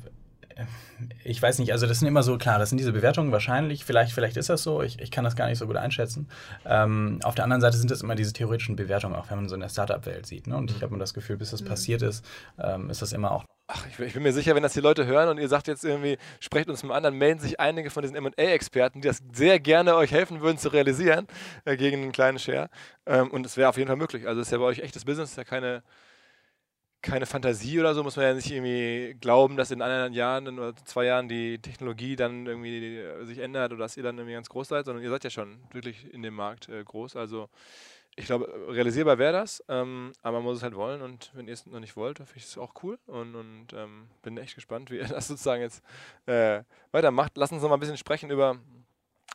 ich 1.24 1.40
weiß 1.40 1.58
nicht, 1.58 1.72
also 1.72 1.86
das 1.86 1.98
sind 1.98 2.08
immer 2.08 2.22
so, 2.22 2.38
klar, 2.38 2.58
das 2.58 2.70
sind 2.70 2.78
diese 2.78 2.92
Bewertungen 2.92 3.32
wahrscheinlich, 3.32 3.84
vielleicht, 3.84 4.12
vielleicht 4.12 4.36
ist 4.36 4.48
das 4.48 4.62
so, 4.62 4.82
ich, 4.82 4.98
ich 5.00 5.10
kann 5.10 5.24
das 5.24 5.36
gar 5.36 5.46
nicht 5.48 5.58
so 5.58 5.66
gut 5.66 5.76
einschätzen. 5.76 6.28
Ähm, 6.64 7.20
auf 7.22 7.34
der 7.34 7.44
anderen 7.44 7.60
Seite 7.60 7.76
sind 7.76 7.90
das 7.90 8.02
immer 8.02 8.14
diese 8.14 8.32
theoretischen 8.32 8.76
Bewertungen, 8.76 9.14
auch 9.14 9.30
wenn 9.30 9.36
man 9.36 9.48
so 9.48 9.54
in 9.54 9.60
der 9.60 9.68
Startup-Welt 9.68 10.26
sieht. 10.26 10.46
Ne? 10.46 10.56
Und 10.56 10.70
ich 10.70 10.78
mhm. 10.78 10.82
habe 10.82 10.92
mir 10.94 11.00
das 11.00 11.14
Gefühl, 11.14 11.36
bis 11.36 11.50
das 11.50 11.62
mhm. 11.62 11.66
passiert 11.66 12.02
ist, 12.02 12.24
ähm, 12.58 12.90
ist 12.90 13.02
das 13.02 13.12
immer 13.12 13.32
auch 13.32 13.44
Ach, 13.68 13.84
ich, 13.88 13.98
ich, 13.98 14.14
bin 14.14 14.22
mir 14.22 14.32
sicher, 14.32 14.54
wenn 14.54 14.62
das 14.62 14.74
die 14.74 14.80
Leute 14.80 15.06
hören 15.06 15.28
und 15.28 15.38
ihr 15.38 15.48
sagt 15.48 15.66
jetzt 15.66 15.84
irgendwie, 15.84 16.18
sprecht 16.38 16.68
uns 16.68 16.84
mal 16.84 16.94
an, 16.94 17.02
dann 17.02 17.14
melden 17.14 17.40
sich 17.40 17.58
einige 17.58 17.90
von 17.90 18.02
diesen 18.02 18.16
MA-Experten, 18.22 19.00
die 19.00 19.08
das 19.08 19.20
sehr 19.32 19.58
gerne 19.58 19.96
euch 19.96 20.12
helfen 20.12 20.40
würden 20.40 20.56
zu 20.56 20.68
realisieren 20.68 21.26
äh, 21.64 21.76
gegen 21.76 22.00
einen 22.00 22.12
kleinen 22.12 22.38
Share. 22.38 22.70
Ähm, 23.06 23.28
und 23.28 23.44
es 23.44 23.56
wäre 23.56 23.68
auf 23.68 23.76
jeden 23.76 23.88
Fall 23.88 23.96
möglich. 23.96 24.28
Also 24.28 24.40
es 24.40 24.46
ist 24.46 24.52
ja 24.52 24.58
bei 24.58 24.64
euch 24.66 24.78
echtes 24.78 25.04
Business, 25.04 25.30
es 25.30 25.32
ist 25.32 25.38
ja 25.38 25.42
keine, 25.42 25.82
keine 27.02 27.26
Fantasie 27.26 27.78
oder 27.78 27.94
so, 27.94 28.02
muss 28.02 28.16
man 28.16 28.26
ja 28.26 28.34
nicht 28.34 28.50
irgendwie 28.50 29.16
glauben, 29.20 29.56
dass 29.56 29.70
in 29.70 29.82
anderen 29.82 30.12
Jahren 30.12 30.58
oder 30.58 30.74
zwei 30.84 31.04
Jahren 31.04 31.28
die 31.28 31.58
Technologie 31.58 32.16
dann 32.16 32.46
irgendwie 32.46 33.02
sich 33.24 33.38
ändert 33.38 33.72
oder 33.72 33.84
dass 33.84 33.96
ihr 33.96 34.02
dann 34.02 34.18
irgendwie 34.18 34.34
ganz 34.34 34.48
groß 34.48 34.68
seid, 34.68 34.86
sondern 34.86 35.04
ihr 35.04 35.10
seid 35.10 35.24
ja 35.24 35.30
schon 35.30 35.58
wirklich 35.72 36.12
in 36.12 36.22
dem 36.22 36.34
Markt 36.34 36.68
äh, 36.68 36.82
groß. 36.82 37.16
Also 37.16 37.48
ich 38.16 38.26
glaube, 38.26 38.52
realisierbar 38.68 39.18
wäre 39.18 39.34
das, 39.34 39.62
ähm, 39.68 40.12
aber 40.22 40.38
man 40.38 40.44
muss 40.44 40.58
es 40.58 40.62
halt 40.62 40.74
wollen 40.74 41.02
und 41.02 41.30
wenn 41.34 41.46
ihr 41.46 41.52
es 41.52 41.66
noch 41.66 41.80
nicht 41.80 41.96
wollt, 41.96 42.18
finde 42.18 42.32
ich 42.36 42.44
es 42.44 42.58
auch 42.58 42.72
cool 42.82 42.98
und, 43.06 43.34
und 43.34 43.66
ähm, 43.74 44.08
bin 44.22 44.38
echt 44.38 44.54
gespannt, 44.54 44.90
wie 44.90 44.96
ihr 44.96 45.04
das 45.08 45.28
sozusagen 45.28 45.62
jetzt 45.62 45.84
äh, 46.24 46.62
weitermacht. 46.92 47.32
Lass 47.36 47.52
uns 47.52 47.62
noch 47.62 47.68
mal 47.68 47.76
ein 47.76 47.80
bisschen 47.80 47.98
sprechen 47.98 48.30
über 48.30 48.58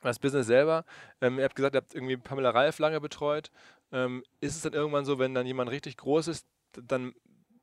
das 0.01 0.17
Business 0.17 0.47
selber. 0.47 0.83
Ähm, 1.21 1.37
ihr 1.37 1.45
habt 1.45 1.55
gesagt, 1.55 1.75
ihr 1.75 1.81
habt 1.81 1.93
irgendwie 1.93 2.17
Pamela 2.17 2.49
Ralf 2.49 2.79
lange 2.79 2.99
betreut. 2.99 3.51
Ähm, 3.91 4.23
ist 4.39 4.55
es 4.55 4.63
dann 4.63 4.73
irgendwann 4.73 5.05
so, 5.05 5.19
wenn 5.19 5.35
dann 5.35 5.45
jemand 5.45 5.69
richtig 5.69 5.97
groß 5.97 6.27
ist, 6.27 6.47
dann 6.73 7.13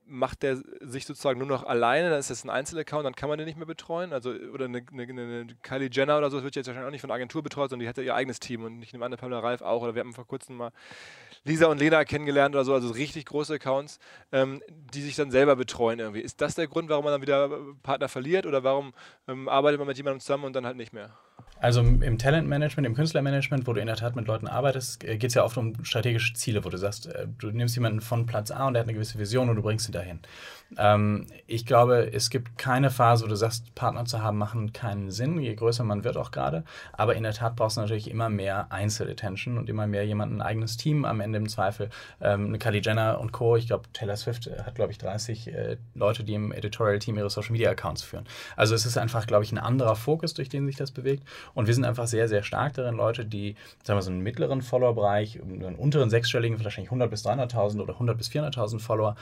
macht 0.09 0.43
der 0.43 0.57
sich 0.81 1.07
sozusagen 1.07 1.39
nur 1.39 1.49
noch 1.49 1.65
alleine, 1.65 2.11
dann 2.11 2.19
ist 2.19 2.31
das 2.31 2.45
ein 2.45 2.51
Einzelaccount, 2.51 3.05
dann 3.05 3.15
kann 3.15 3.29
man 3.29 3.39
den 3.39 3.47
nicht 3.47 3.59
mehr 3.59 3.67
betreuen. 3.67 4.13
Also, 4.13 4.31
oder 4.31 4.65
eine, 4.65 4.85
eine, 4.93 5.03
eine 5.03 5.47
Kylie 5.63 5.91
Jenner 5.91 6.19
oder 6.19 6.31
so, 6.31 6.39
das 6.39 6.45
wird 6.45 6.57
jetzt 6.57 6.67
wahrscheinlich 6.67 6.89
auch 6.89 6.93
nicht 6.93 7.01
von 7.01 7.11
einer 7.11 7.17
Agentur 7.17 7.43
betreut, 7.43 7.71
sondern 7.71 7.85
die 7.85 7.89
hat 7.89 7.97
ja 7.99 8.03
ihr 8.03 8.15
eigenes 8.15 8.41
Team 8.41 8.65
und 8.65 8.79
nicht 8.79 8.95
eine 8.95 9.05
andere 9.05 9.21
Pamela 9.21 9.41
Reif 9.41 9.63
auch. 9.63 9.83
Oder 9.83 9.95
wir 9.95 10.01
haben 10.01 10.15
vor 10.15 10.27
kurzem 10.27 10.57
mal 10.57 10.73
Lisa 11.45 11.67
und 11.67 11.79
Lena 11.79 12.05
kennengelernt 12.05 12.55
oder 12.55 12.65
so, 12.65 12.75
also 12.75 12.91
richtig 12.91 13.27
große 13.27 13.55
Accounts, 13.55 13.99
ähm, 14.33 14.63
die 14.69 15.03
sich 15.03 15.17
dann 15.17 15.31
selber 15.31 15.57
betreuen 15.57 15.99
irgendwie. 15.99 16.21
Ist 16.21 16.41
das 16.41 16.55
der 16.55 16.67
Grund, 16.67 16.89
warum 16.89 17.05
man 17.05 17.13
dann 17.13 17.23
wieder 17.23 17.51
Partner 17.83 18.09
verliert 18.09 18.47
oder 18.47 18.65
warum 18.65 18.93
ähm, 19.29 19.49
arbeitet 19.49 19.79
man 19.79 19.89
mit 19.89 19.97
jemandem 19.97 20.21
zusammen 20.21 20.45
und 20.45 20.55
dann 20.55 20.67
halt 20.67 20.77
nicht 20.77 20.93
mehr? 20.93 21.17
Also 21.61 21.81
im 21.81 22.19
Talentmanagement, 22.19 22.87
im 22.87 22.95
Künstlermanagement, 22.95 23.67
wo 23.67 23.73
du 23.73 23.81
in 23.81 23.87
der 23.89 23.97
Tat 23.97 24.15
mit 24.15 24.27
Leuten 24.27 24.47
arbeitest, 24.47 25.03
äh, 25.05 25.17
geht 25.17 25.31
es 25.31 25.35
ja 25.35 25.45
oft 25.45 25.57
um 25.57 25.73
strategische 25.85 26.35
Ziele, 26.35 26.65
wo 26.65 26.69
du 26.69 26.77
sagst, 26.77 27.07
äh, 27.07 27.27
du 27.39 27.51
nimmst 27.51 27.75
jemanden 27.75 28.01
von 28.01 28.27
Platz 28.27 28.51
A 28.51 28.67
und 28.69 28.75
der 28.75 28.81
hat 28.81 28.87
eine 28.87 28.95
gewisse 28.95 29.19
Vision 29.19 29.49
und 29.49 29.57
du 29.57 29.63
bringst 29.63 29.89
ihn 29.89 29.93
dahin. 29.93 30.21
Ähm, 30.77 31.27
ich 31.47 31.65
glaube, 31.65 32.13
es 32.13 32.29
gibt 32.31 32.59
keine 32.59 32.91
Phase, 32.91 33.25
wo 33.25 33.29
du 33.29 33.37
sagst, 33.37 33.75
Partner 33.75 34.05
zu 34.05 34.23
haben, 34.23 34.37
machen 34.37 34.73
keinen 34.73 35.11
Sinn, 35.11 35.41
je 35.41 35.55
größer 35.55 35.85
man 35.85 36.05
wird 36.05 36.17
auch 36.17 36.31
gerade. 36.31 36.65
Aber 36.93 37.17
in 37.17 37.23
der 37.23 37.33
Tat 37.33 37.57
brauchst 37.57 37.77
du 37.77 37.81
natürlich 37.81 38.11
immer 38.11 38.29
mehr 38.29 38.71
Einzelattention 38.71 39.57
und 39.57 39.71
immer 39.71 39.87
mehr 39.87 40.05
jemanden, 40.05 40.41
ein 40.41 40.47
eigenes 40.47 40.77
Team 40.77 41.05
am 41.05 41.21
Ende 41.21 41.39
im 41.39 41.49
Zweifel. 41.49 41.89
Ähm, 42.21 42.49
eine 42.49 42.59
Kylie 42.59 42.83
Jenner 42.83 43.19
und 43.21 43.33
Co., 43.33 43.57
ich 43.57 43.67
glaube, 43.67 43.85
Taylor 43.93 44.17
Swift 44.17 44.51
hat, 44.65 44.75
glaube 44.75 44.93
ich, 44.93 44.99
30 44.99 45.49
äh, 45.49 45.77
Leute, 45.95 46.25
die 46.25 46.35
im 46.35 46.53
Editorial-Team 46.53 47.17
ihre 47.17 47.31
Social-Media-Accounts 47.31 48.03
führen. 48.03 48.27
Also 48.57 48.75
es 48.75 48.85
ist 48.85 48.99
einfach, 48.99 49.27
glaube 49.27 49.45
ich, 49.45 49.53
ein 49.53 49.59
anderer 49.59 49.97
Fokus, 49.97 50.35
durch 50.35 50.49
den 50.49 50.67
sich 50.67 50.77
das 50.77 50.91
bewegt. 50.91 51.23
Und 51.55 51.67
wir 51.67 51.75
sind 51.75 51.85
einfach 51.85 52.07
sehr, 52.07 52.29
sehr 52.29 52.43
stark 52.43 52.75
darin, 52.75 52.97
Leute, 52.97 53.25
die, 53.25 53.57
sagen 53.85 53.99
wir 53.99 54.03
so 54.03 54.11
einen 54.11 54.23
mittleren 54.23 54.61
Follower-Bereich, 54.61 55.41
einen 55.41 55.77
unteren 55.77 56.11
sechsstelligen, 56.11 56.63
wahrscheinlich 56.63 56.91
100 56.91 57.11
bis 57.11 57.25
300.000 57.25 57.81
oder 57.81 57.95
100 57.95 58.19
bis 58.19 58.29
400.000 58.29 58.81
Follower, 58.81 59.17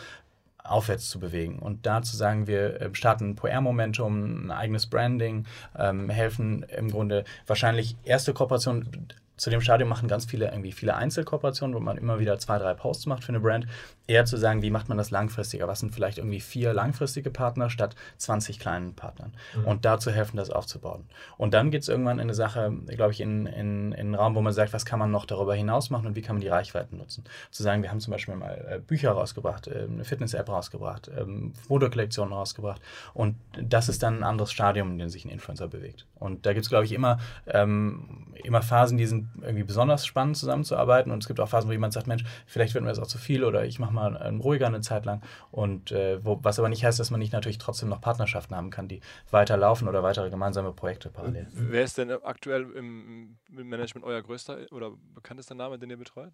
aufwärts 0.68 1.08
zu 1.08 1.18
bewegen. 1.18 1.58
Und 1.58 1.86
da 1.86 2.02
zu 2.02 2.16
sagen, 2.16 2.46
wir 2.46 2.80
äh, 2.80 2.94
starten 2.94 3.30
ein 3.30 3.36
PR-Momentum, 3.36 4.46
ein 4.46 4.50
eigenes 4.50 4.86
Branding, 4.86 5.46
ähm, 5.78 6.10
helfen 6.10 6.64
im 6.64 6.90
Grunde 6.90 7.24
wahrscheinlich 7.46 7.96
erste 8.04 8.32
Kooperation 8.32 9.08
zu 9.36 9.50
dem 9.50 9.60
Stadium 9.60 9.88
machen 9.88 10.08
ganz 10.08 10.24
viele 10.24 10.46
irgendwie 10.46 10.72
viele 10.72 10.96
Einzelkooperationen, 10.96 11.76
wo 11.76 11.80
man 11.80 11.98
immer 11.98 12.18
wieder 12.18 12.38
zwei, 12.38 12.58
drei 12.58 12.74
Posts 12.74 13.06
macht 13.06 13.24
für 13.24 13.30
eine 13.30 13.40
Brand 13.40 13.66
eher 14.06 14.24
zu 14.24 14.36
sagen, 14.36 14.62
wie 14.62 14.70
macht 14.70 14.88
man 14.88 14.98
das 14.98 15.10
langfristiger? 15.10 15.66
Was 15.68 15.80
sind 15.80 15.94
vielleicht 15.94 16.18
irgendwie 16.18 16.40
vier 16.40 16.72
langfristige 16.72 17.30
Partner 17.30 17.70
statt 17.70 17.96
20 18.18 18.58
kleinen 18.58 18.94
Partnern? 18.94 19.32
Mhm. 19.56 19.64
Und 19.64 19.84
dazu 19.84 20.10
helfen, 20.10 20.36
das 20.36 20.50
aufzubauen. 20.50 21.04
Und 21.36 21.54
dann 21.54 21.70
geht 21.70 21.82
es 21.82 21.88
irgendwann 21.88 22.18
in 22.18 22.22
eine 22.22 22.34
Sache, 22.34 22.72
glaube 22.86 23.12
ich, 23.12 23.20
in, 23.20 23.46
in, 23.46 23.92
in 23.92 23.98
einen 23.98 24.14
Raum, 24.14 24.34
wo 24.34 24.40
man 24.40 24.52
sagt, 24.52 24.72
was 24.72 24.84
kann 24.84 24.98
man 24.98 25.10
noch 25.10 25.26
darüber 25.26 25.54
hinaus 25.54 25.90
machen 25.90 26.06
und 26.06 26.16
wie 26.16 26.22
kann 26.22 26.36
man 26.36 26.40
die 26.40 26.48
Reichweiten 26.48 26.98
nutzen? 26.98 27.24
Zu 27.50 27.62
sagen, 27.62 27.82
wir 27.82 27.90
haben 27.90 28.00
zum 28.00 28.12
Beispiel 28.12 28.36
mal 28.36 28.66
äh, 28.68 28.78
Bücher 28.78 29.10
rausgebracht, 29.12 29.66
äh, 29.68 29.86
eine 29.90 30.04
Fitness-App 30.04 30.48
rausgebracht, 30.48 31.10
ähm, 31.16 31.52
Fotokollektionen 31.66 32.32
rausgebracht. 32.32 32.80
Und 33.14 33.36
das 33.60 33.88
ist 33.88 34.02
dann 34.02 34.18
ein 34.18 34.24
anderes 34.24 34.52
Stadium, 34.52 34.92
in 34.92 34.98
dem 34.98 35.08
sich 35.08 35.24
ein 35.24 35.30
Influencer 35.30 35.68
bewegt. 35.68 36.06
Und 36.14 36.46
da 36.46 36.52
gibt 36.52 36.64
es, 36.64 36.70
glaube 36.70 36.84
ich, 36.84 36.92
immer, 36.92 37.18
ähm, 37.46 38.26
immer 38.44 38.62
Phasen, 38.62 38.98
die 38.98 39.06
sind 39.06 39.28
irgendwie 39.42 39.64
besonders 39.64 40.06
spannend 40.06 40.36
zusammenzuarbeiten. 40.36 41.10
Und 41.10 41.22
es 41.22 41.26
gibt 41.26 41.40
auch 41.40 41.48
Phasen, 41.48 41.68
wo 41.68 41.72
jemand 41.72 41.92
sagt, 41.92 42.06
Mensch, 42.06 42.24
vielleicht 42.46 42.74
wird 42.74 42.84
mir 42.84 42.90
das 42.90 42.98
auch 42.98 43.06
zu 43.06 43.18
viel 43.18 43.44
oder 43.44 43.64
ich 43.64 43.78
mache 43.78 43.95
mal 43.96 44.20
ähm, 44.24 44.40
ruhiger 44.40 44.66
eine 44.66 44.80
Zeit 44.80 45.04
lang. 45.04 45.22
Und 45.50 45.90
äh, 45.90 46.24
wo, 46.24 46.38
was 46.42 46.58
aber 46.58 46.68
nicht 46.68 46.84
heißt, 46.84 47.00
dass 47.00 47.10
man 47.10 47.18
nicht 47.18 47.32
natürlich 47.32 47.58
trotzdem 47.58 47.88
noch 47.88 48.00
Partnerschaften 48.00 48.54
haben 48.54 48.70
kann, 48.70 48.86
die 48.88 49.00
weiterlaufen 49.30 49.88
oder 49.88 50.02
weitere 50.02 50.30
gemeinsame 50.30 50.72
Projekte 50.72 51.10
parallel. 51.10 51.48
Wer 51.52 51.82
ist 51.82 51.98
denn 51.98 52.10
aktuell 52.22 52.70
im, 52.72 53.38
im 53.48 53.68
Management 53.68 54.06
euer 54.06 54.22
größter 54.22 54.58
oder 54.70 54.92
bekanntester 55.14 55.54
Name, 55.54 55.78
den 55.78 55.90
ihr 55.90 55.96
betreut? 55.96 56.32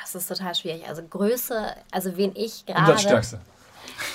Das 0.00 0.14
ist 0.14 0.28
total 0.28 0.54
schwierig. 0.54 0.88
Also 0.88 1.02
Größe, 1.02 1.74
also 1.90 2.16
wen 2.16 2.32
ich 2.34 2.64
gerade. 2.64 2.98
Stärkste. 2.98 3.40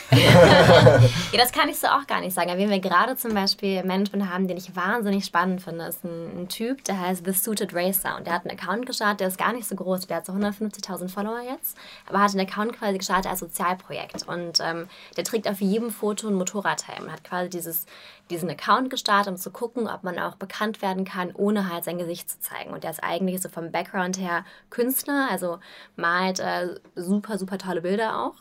ja, 0.12 1.38
das 1.38 1.52
kann 1.52 1.68
ich 1.68 1.80
so 1.80 1.88
auch 1.88 2.08
gar 2.08 2.22
nicht 2.22 2.34
sagen. 2.34 2.50
Aber 2.50 2.60
wenn 2.60 2.70
wir 2.70 2.80
gerade 2.80 3.18
zum 3.18 3.34
Beispiel 3.34 3.84
Management 3.84 4.30
haben, 4.30 4.48
den 4.48 4.58
ich 4.58 4.76
wahnsinnig 4.76 5.26
spannend 5.26 5.62
finde, 5.62 5.86
ist 5.86 6.04
ein, 6.04 6.44
ein, 6.44 6.48
Typ, 6.48 6.84
der 6.86 7.00
heißt 7.00 7.26
The 7.26 7.34
Suited 7.34 7.74
Racer. 7.74 8.16
Und 8.18 8.26
der 8.26 8.34
hat 8.34 8.46
einen 8.46 8.58
Account 8.58 8.86
gestartet, 8.86 9.20
der 9.20 9.28
ist 9.28 9.38
gar 9.38 9.54
nicht 9.54 9.68
so 9.68 9.76
groß. 9.76 10.08
Der 10.08 10.18
hat 10.18 10.26
so 10.26 10.34
150.000 10.34 11.10
Follower 11.10 11.42
jetzt. 11.42 11.78
Aber 12.08 12.22
hat 12.22 12.32
einen 12.32 12.48
Account 12.48 12.74
quasi 12.74 12.98
gestartet 12.98 13.30
als 13.30 13.42
Sozialprojekt. 13.42 14.28
Und 14.28 14.60
ähm, 14.62 14.88
der 15.18 15.24
trägt 15.26 15.48
auf 15.48 15.60
jedem 15.60 15.92
Foto 15.92 16.28
ein 16.28 16.36
Motorradhelm. 16.36 17.12
Hat 17.12 17.24
quasi 17.26 17.50
dieses, 17.50 17.86
diesen 18.30 18.50
Account 18.50 18.90
gestartet, 18.90 19.34
um 19.34 19.38
zu 19.38 19.52
gucken, 19.52 19.88
ob 19.88 20.04
man 20.04 20.20
auch 20.20 20.36
bekannt 20.36 20.82
werden 20.82 21.04
kann, 21.04 21.32
ohne 21.34 21.70
halt 21.72 21.84
sein 21.84 21.98
Gesicht 21.98 22.30
zu 22.30 22.40
zeigen. 22.40 22.72
Und 22.72 22.84
der 22.84 22.92
ist 22.92 23.04
eigentlich 23.04 23.42
so 23.42 23.50
vom 23.50 23.72
Background 23.72 24.18
her 24.18 24.46
Künstler, 24.70 25.28
also 25.30 25.60
malt 25.98 26.40
äh, 26.40 26.76
super, 26.96 27.38
super 27.38 27.58
tolle 27.58 27.82
Bilder 27.82 28.22
auch 28.22 28.36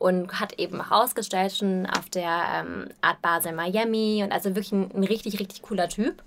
und 0.00 0.40
hat 0.40 0.58
eben 0.58 0.80
auch 0.80 0.90
ausgestellt 0.90 1.52
schon 1.52 1.86
auf 1.86 2.08
der 2.08 2.42
ähm, 2.54 2.88
Art 3.02 3.20
Basel 3.20 3.52
Miami 3.52 4.22
und 4.24 4.32
also 4.32 4.48
wirklich 4.56 4.72
ein, 4.72 4.90
ein, 4.94 5.04
richtig, 5.04 5.38
richtig 5.38 5.60
cooler 5.60 5.90
Typ. 5.90 6.22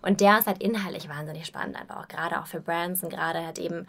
Und 0.00 0.22
der 0.22 0.38
ist 0.38 0.46
halt 0.46 0.62
inhaltlich 0.62 1.10
wahnsinnig 1.10 1.44
spannend, 1.44 1.76
aber 1.78 2.00
auch 2.00 2.08
gerade 2.08 2.40
auch 2.40 2.46
für 2.46 2.60
Brands 2.60 3.02
und 3.02 3.10
gerade 3.10 3.44
halt 3.44 3.58
eben 3.58 3.86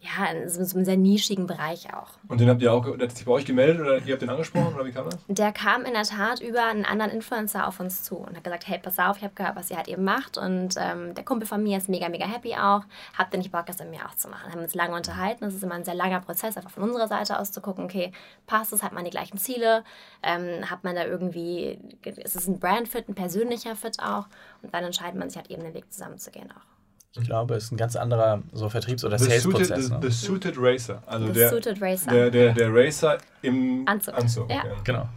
ja, 0.00 0.26
in 0.30 0.48
so, 0.48 0.62
so 0.64 0.76
einem 0.76 0.84
sehr 0.84 0.96
nischigen 0.96 1.46
Bereich 1.46 1.92
auch. 1.92 2.10
Und 2.28 2.40
den 2.40 2.48
habt 2.48 2.62
ihr 2.62 2.72
auch, 2.72 2.84
der 2.84 3.08
hat 3.08 3.16
sich 3.16 3.26
bei 3.26 3.32
euch 3.32 3.44
gemeldet 3.44 3.80
oder 3.80 3.98
ihr 3.98 4.12
habt 4.12 4.22
den 4.22 4.30
angesprochen 4.30 4.74
oder 4.74 4.84
wie 4.84 4.92
kam 4.92 5.06
das? 5.10 5.18
Der 5.26 5.50
kam 5.50 5.84
in 5.84 5.92
der 5.92 6.04
Tat 6.04 6.40
über 6.40 6.64
einen 6.66 6.84
anderen 6.84 7.10
Influencer 7.10 7.66
auf 7.66 7.80
uns 7.80 8.04
zu 8.04 8.16
und 8.16 8.36
hat 8.36 8.44
gesagt, 8.44 8.68
hey, 8.68 8.78
pass 8.80 8.98
auf, 9.00 9.16
ich 9.16 9.24
habe 9.24 9.34
gehört, 9.34 9.56
was 9.56 9.70
ihr 9.70 9.76
halt 9.76 9.88
eben 9.88 10.04
macht 10.04 10.38
und 10.38 10.74
ähm, 10.78 11.14
der 11.14 11.24
Kumpel 11.24 11.48
von 11.48 11.62
mir 11.64 11.78
ist 11.78 11.88
mega, 11.88 12.08
mega 12.08 12.26
happy 12.26 12.54
auch. 12.54 12.84
Habt 13.16 13.34
ihr 13.34 13.38
nicht 13.38 13.50
Bock, 13.50 13.66
das 13.66 13.80
in 13.80 13.90
mir 13.90 14.06
auch 14.06 14.14
zu 14.14 14.28
machen? 14.28 14.52
Haben 14.52 14.62
uns 14.62 14.74
lange 14.76 14.94
unterhalten. 14.94 15.44
Das 15.44 15.54
ist 15.54 15.64
immer 15.64 15.74
ein 15.74 15.84
sehr 15.84 15.94
langer 15.94 16.20
Prozess, 16.20 16.56
einfach 16.56 16.70
von 16.70 16.84
unserer 16.84 17.08
Seite 17.08 17.38
aus 17.38 17.50
zu 17.50 17.60
gucken, 17.60 17.84
okay, 17.84 18.12
passt 18.46 18.72
es, 18.72 18.84
hat 18.84 18.92
man 18.92 19.04
die 19.04 19.10
gleichen 19.10 19.38
Ziele, 19.38 19.82
ähm, 20.22 20.70
hat 20.70 20.84
man 20.84 20.94
da 20.94 21.06
irgendwie, 21.06 21.78
ist 22.04 22.36
es 22.36 22.46
ein 22.46 22.60
Brandfit, 22.60 23.08
ein 23.08 23.16
persönlicher 23.16 23.74
Fit 23.74 23.98
auch 24.00 24.26
und 24.62 24.72
dann 24.72 24.84
entscheidet 24.84 25.18
man 25.18 25.28
sich 25.28 25.38
halt 25.38 25.50
eben 25.50 25.64
den 25.64 25.74
Weg 25.74 25.92
zusammenzugehen 25.92 26.52
auch. 26.52 26.77
Ich 27.16 27.24
glaube, 27.26 27.54
es 27.54 27.64
ist 27.64 27.72
ein 27.72 27.76
ganz 27.76 27.96
anderer 27.96 28.42
so 28.52 28.68
Vertriebs- 28.68 29.04
oder 29.04 29.18
The 29.18 29.24
Sales-Prozess. 29.26 29.68
suited, 29.68 29.90
Ne? 29.90 29.98
the, 30.02 30.08
the 30.08 30.26
suited 30.26 30.54
Racer. 30.58 31.02
Also 31.06 31.26
The 31.28 31.32
der, 31.32 31.48
Suited 31.50 31.82
Racer. 31.82 32.10
Der, 32.12 32.30
der, 32.30 32.52
der 32.52 32.68
Racer 32.72 33.18
im 33.42 33.82
Anzug. 33.86 34.14
Anzug. 34.14 34.50
Ja. 34.50 34.62
Genau. 34.84 35.08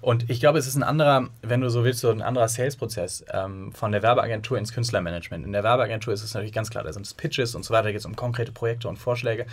Und 0.00 0.30
ich 0.30 0.40
glaube, 0.40 0.58
es 0.58 0.66
ist 0.66 0.76
ein 0.76 0.82
anderer, 0.82 1.28
wenn 1.42 1.60
du 1.60 1.68
so 1.68 1.84
willst, 1.84 2.00
so 2.00 2.10
ein 2.10 2.22
anderer 2.22 2.48
Sales-Prozess 2.48 3.24
ähm, 3.30 3.72
von 3.72 3.92
der 3.92 4.02
Werbeagentur 4.02 4.56
ins 4.56 4.72
Künstlermanagement. 4.72 5.44
In 5.44 5.52
der 5.52 5.62
Werbeagentur 5.64 6.14
ist 6.14 6.22
es 6.22 6.32
natürlich 6.32 6.52
ganz 6.54 6.70
klar, 6.70 6.84
da 6.84 6.92
sind 6.92 7.04
es 7.04 7.12
Pitches 7.12 7.54
und 7.54 7.64
so 7.64 7.74
weiter, 7.74 7.84
da 7.84 7.90
geht 7.90 8.00
es 8.00 8.06
um 8.06 8.16
konkrete 8.16 8.52
Projekte 8.52 8.88
und 8.88 8.96
Vorschläge. 8.98 9.46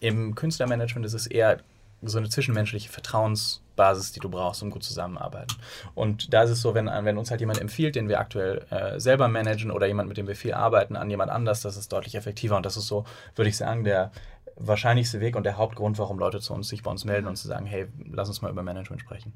Im 0.00 0.34
Künstlermanagement 0.34 1.06
ist 1.06 1.14
es 1.14 1.26
eher 1.26 1.58
so 2.02 2.18
eine 2.18 2.28
zwischenmenschliche 2.28 2.90
Vertrauensbasis, 2.90 4.12
die 4.12 4.20
du 4.20 4.28
brauchst, 4.28 4.62
um 4.62 4.70
gut 4.70 4.84
zusammenzuarbeiten. 4.84 5.56
Und 5.94 6.32
da 6.32 6.42
ist 6.42 6.50
es 6.50 6.62
so, 6.62 6.74
wenn, 6.74 6.86
wenn 6.86 7.18
uns 7.18 7.30
halt 7.30 7.40
jemand 7.40 7.60
empfiehlt, 7.60 7.96
den 7.96 8.08
wir 8.08 8.20
aktuell 8.20 8.64
äh, 8.70 9.00
selber 9.00 9.28
managen 9.28 9.70
oder 9.70 9.86
jemand, 9.86 10.08
mit 10.08 10.16
dem 10.16 10.26
wir 10.26 10.36
viel 10.36 10.54
arbeiten, 10.54 10.96
an 10.96 11.10
jemand 11.10 11.30
anders, 11.30 11.60
das 11.62 11.76
ist 11.76 11.92
deutlich 11.92 12.14
effektiver. 12.14 12.56
Und 12.56 12.66
das 12.66 12.76
ist 12.76 12.86
so, 12.86 13.04
würde 13.34 13.48
ich 13.48 13.56
sagen, 13.56 13.84
der 13.84 14.10
wahrscheinlichste 14.56 15.20
Weg 15.20 15.36
und 15.36 15.44
der 15.44 15.56
Hauptgrund, 15.56 15.98
warum 15.98 16.18
Leute 16.18 16.40
zu 16.40 16.54
uns 16.54 16.68
sich 16.68 16.82
bei 16.82 16.90
uns 16.90 17.04
melden 17.04 17.26
und 17.26 17.36
zu 17.36 17.48
sagen, 17.48 17.66
hey, 17.66 17.86
lass 18.10 18.28
uns 18.28 18.42
mal 18.42 18.50
über 18.50 18.62
Management 18.62 19.02
sprechen. 19.02 19.32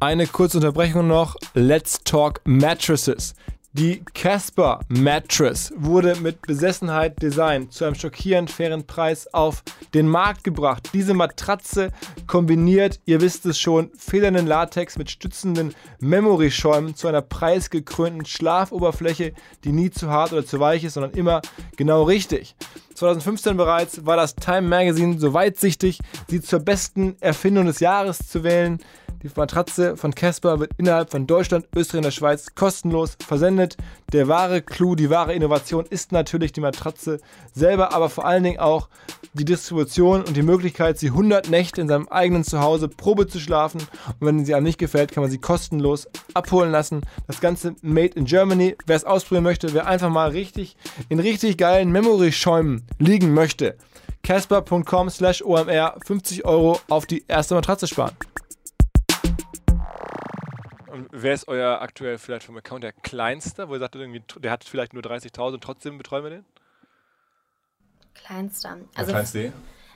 Eine 0.00 0.26
kurze 0.26 0.58
Unterbrechung 0.58 1.06
noch. 1.06 1.36
Let's 1.54 2.02
talk 2.04 2.40
Mattresses. 2.44 3.34
Die 3.76 4.04
Casper 4.14 4.78
Mattress 4.86 5.72
wurde 5.76 6.14
mit 6.20 6.42
Besessenheit 6.42 7.20
designt, 7.20 7.72
zu 7.72 7.84
einem 7.84 7.96
schockierend 7.96 8.48
fairen 8.48 8.86
Preis 8.86 9.26
auf 9.34 9.64
den 9.94 10.06
Markt 10.06 10.44
gebracht. 10.44 10.90
Diese 10.94 11.12
Matratze 11.12 11.90
kombiniert, 12.28 13.00
ihr 13.04 13.20
wisst 13.20 13.44
es 13.46 13.58
schon, 13.58 13.90
federnden 13.98 14.46
Latex 14.46 14.96
mit 14.96 15.10
stützenden 15.10 15.74
Memory-Schäumen 15.98 16.94
zu 16.94 17.08
einer 17.08 17.20
preisgekrönten 17.20 18.24
Schlafoberfläche, 18.26 19.32
die 19.64 19.72
nie 19.72 19.90
zu 19.90 20.08
hart 20.08 20.32
oder 20.32 20.46
zu 20.46 20.60
weich 20.60 20.84
ist, 20.84 20.94
sondern 20.94 21.14
immer 21.14 21.42
genau 21.76 22.04
richtig. 22.04 22.54
2015 22.94 23.56
bereits 23.56 24.06
war 24.06 24.16
das 24.16 24.36
Time 24.36 24.68
Magazine 24.68 25.18
so 25.18 25.34
weitsichtig, 25.34 25.98
sie 26.28 26.40
zur 26.40 26.60
besten 26.60 27.16
Erfindung 27.18 27.66
des 27.66 27.80
Jahres 27.80 28.18
zu 28.18 28.44
wählen. 28.44 28.78
Die 29.24 29.30
Matratze 29.34 29.96
von 29.96 30.14
Casper 30.14 30.60
wird 30.60 30.72
innerhalb 30.76 31.10
von 31.10 31.26
Deutschland, 31.26 31.66
Österreich 31.74 32.00
und 32.00 32.04
der 32.04 32.10
Schweiz 32.10 32.54
kostenlos 32.54 33.16
versendet. 33.26 33.78
Der 34.12 34.28
wahre 34.28 34.60
Clou, 34.60 34.96
die 34.96 35.08
wahre 35.08 35.32
Innovation 35.32 35.86
ist 35.88 36.12
natürlich 36.12 36.52
die 36.52 36.60
Matratze 36.60 37.20
selber, 37.54 37.94
aber 37.94 38.10
vor 38.10 38.26
allen 38.26 38.42
Dingen 38.44 38.58
auch 38.58 38.90
die 39.32 39.46
Distribution 39.46 40.20
und 40.24 40.36
die 40.36 40.42
Möglichkeit, 40.42 40.98
sie 40.98 41.06
100 41.06 41.48
Nächte 41.48 41.80
in 41.80 41.88
seinem 41.88 42.06
eigenen 42.08 42.44
Zuhause 42.44 42.86
Probe 42.86 43.26
zu 43.26 43.40
schlafen. 43.40 43.80
Und 44.20 44.26
wenn 44.26 44.44
sie 44.44 44.54
einem 44.54 44.64
nicht 44.64 44.78
gefällt, 44.78 45.12
kann 45.12 45.22
man 45.22 45.30
sie 45.30 45.38
kostenlos 45.38 46.06
abholen 46.34 46.70
lassen. 46.70 47.00
Das 47.26 47.40
Ganze 47.40 47.76
made 47.80 48.16
in 48.16 48.26
Germany. 48.26 48.76
Wer 48.84 48.96
es 48.96 49.04
ausprobieren 49.04 49.44
möchte, 49.44 49.72
wer 49.72 49.86
einfach 49.86 50.10
mal 50.10 50.32
richtig 50.32 50.76
in 51.08 51.18
richtig 51.18 51.56
geilen 51.56 51.90
Memory-Schäumen 51.92 52.82
liegen 52.98 53.32
möchte, 53.32 53.78
casper.com 54.22 55.08
slash 55.08 55.42
omr 55.42 55.96
50 56.04 56.44
Euro 56.44 56.78
auf 56.90 57.06
die 57.06 57.24
erste 57.26 57.54
Matratze 57.54 57.86
sparen. 57.86 58.14
Und 60.94 61.08
wer 61.10 61.34
ist 61.34 61.48
euer 61.48 61.82
aktuell 61.82 62.18
vielleicht 62.18 62.46
vom 62.46 62.56
Account 62.56 62.84
der 62.84 62.92
kleinste, 62.92 63.68
wo 63.68 63.74
ihr 63.74 63.80
sagt, 63.80 63.96
irgendwie, 63.96 64.22
der 64.38 64.52
hat 64.52 64.62
vielleicht 64.62 64.92
nur 64.92 65.02
30.000 65.02 65.54
und 65.54 65.60
trotzdem 65.60 65.98
betreuen 65.98 66.22
wir 66.22 66.30
den? 66.30 66.44
Kleinster. 68.14 68.78
Also, 68.94 69.10
kleinste? 69.10 69.52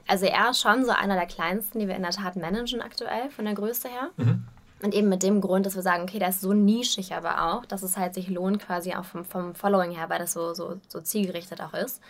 also 0.09 0.27
er 0.27 0.51
ist 0.51 0.61
schon 0.61 0.85
so 0.85 0.91
einer 0.91 1.15
der 1.15 1.27
kleinsten, 1.27 1.79
die 1.79 1.87
wir 1.87 1.95
in 1.95 2.03
der 2.03 2.11
Tat 2.11 2.35
managen 2.35 2.83
aktuell, 2.83 3.31
von 3.31 3.45
der 3.45 3.55
Größe 3.55 3.89
her. 3.89 4.11
Und 4.83 4.93
eben 4.93 5.09
mit 5.09 5.23
dem 5.23 5.41
Grund, 5.41 5.67
dass 5.67 5.77
wir 5.77 5.83
sagen, 5.83 6.03
okay, 6.03 6.19
der 6.19 6.31
ist 6.31 6.41
so 6.41 6.53
nischig 6.53 7.15
aber 7.15 7.45
auch, 7.45 7.65
dass 7.65 7.85
es 7.85 7.97
halt 7.97 8.15
sich 8.15 8.29
lohnt 8.29 8.61
quasi 8.61 8.95
auch 8.95 9.05
vom, 9.05 9.25
vom 9.25 9.55
Following 9.55 9.93
her, 9.93 10.09
weil 10.09 10.19
das 10.19 10.33
so, 10.33 10.53
so, 10.53 10.81
so 10.89 11.01
zielgerichtet 11.01 11.61
auch 11.61 11.75
ist. 11.75 12.01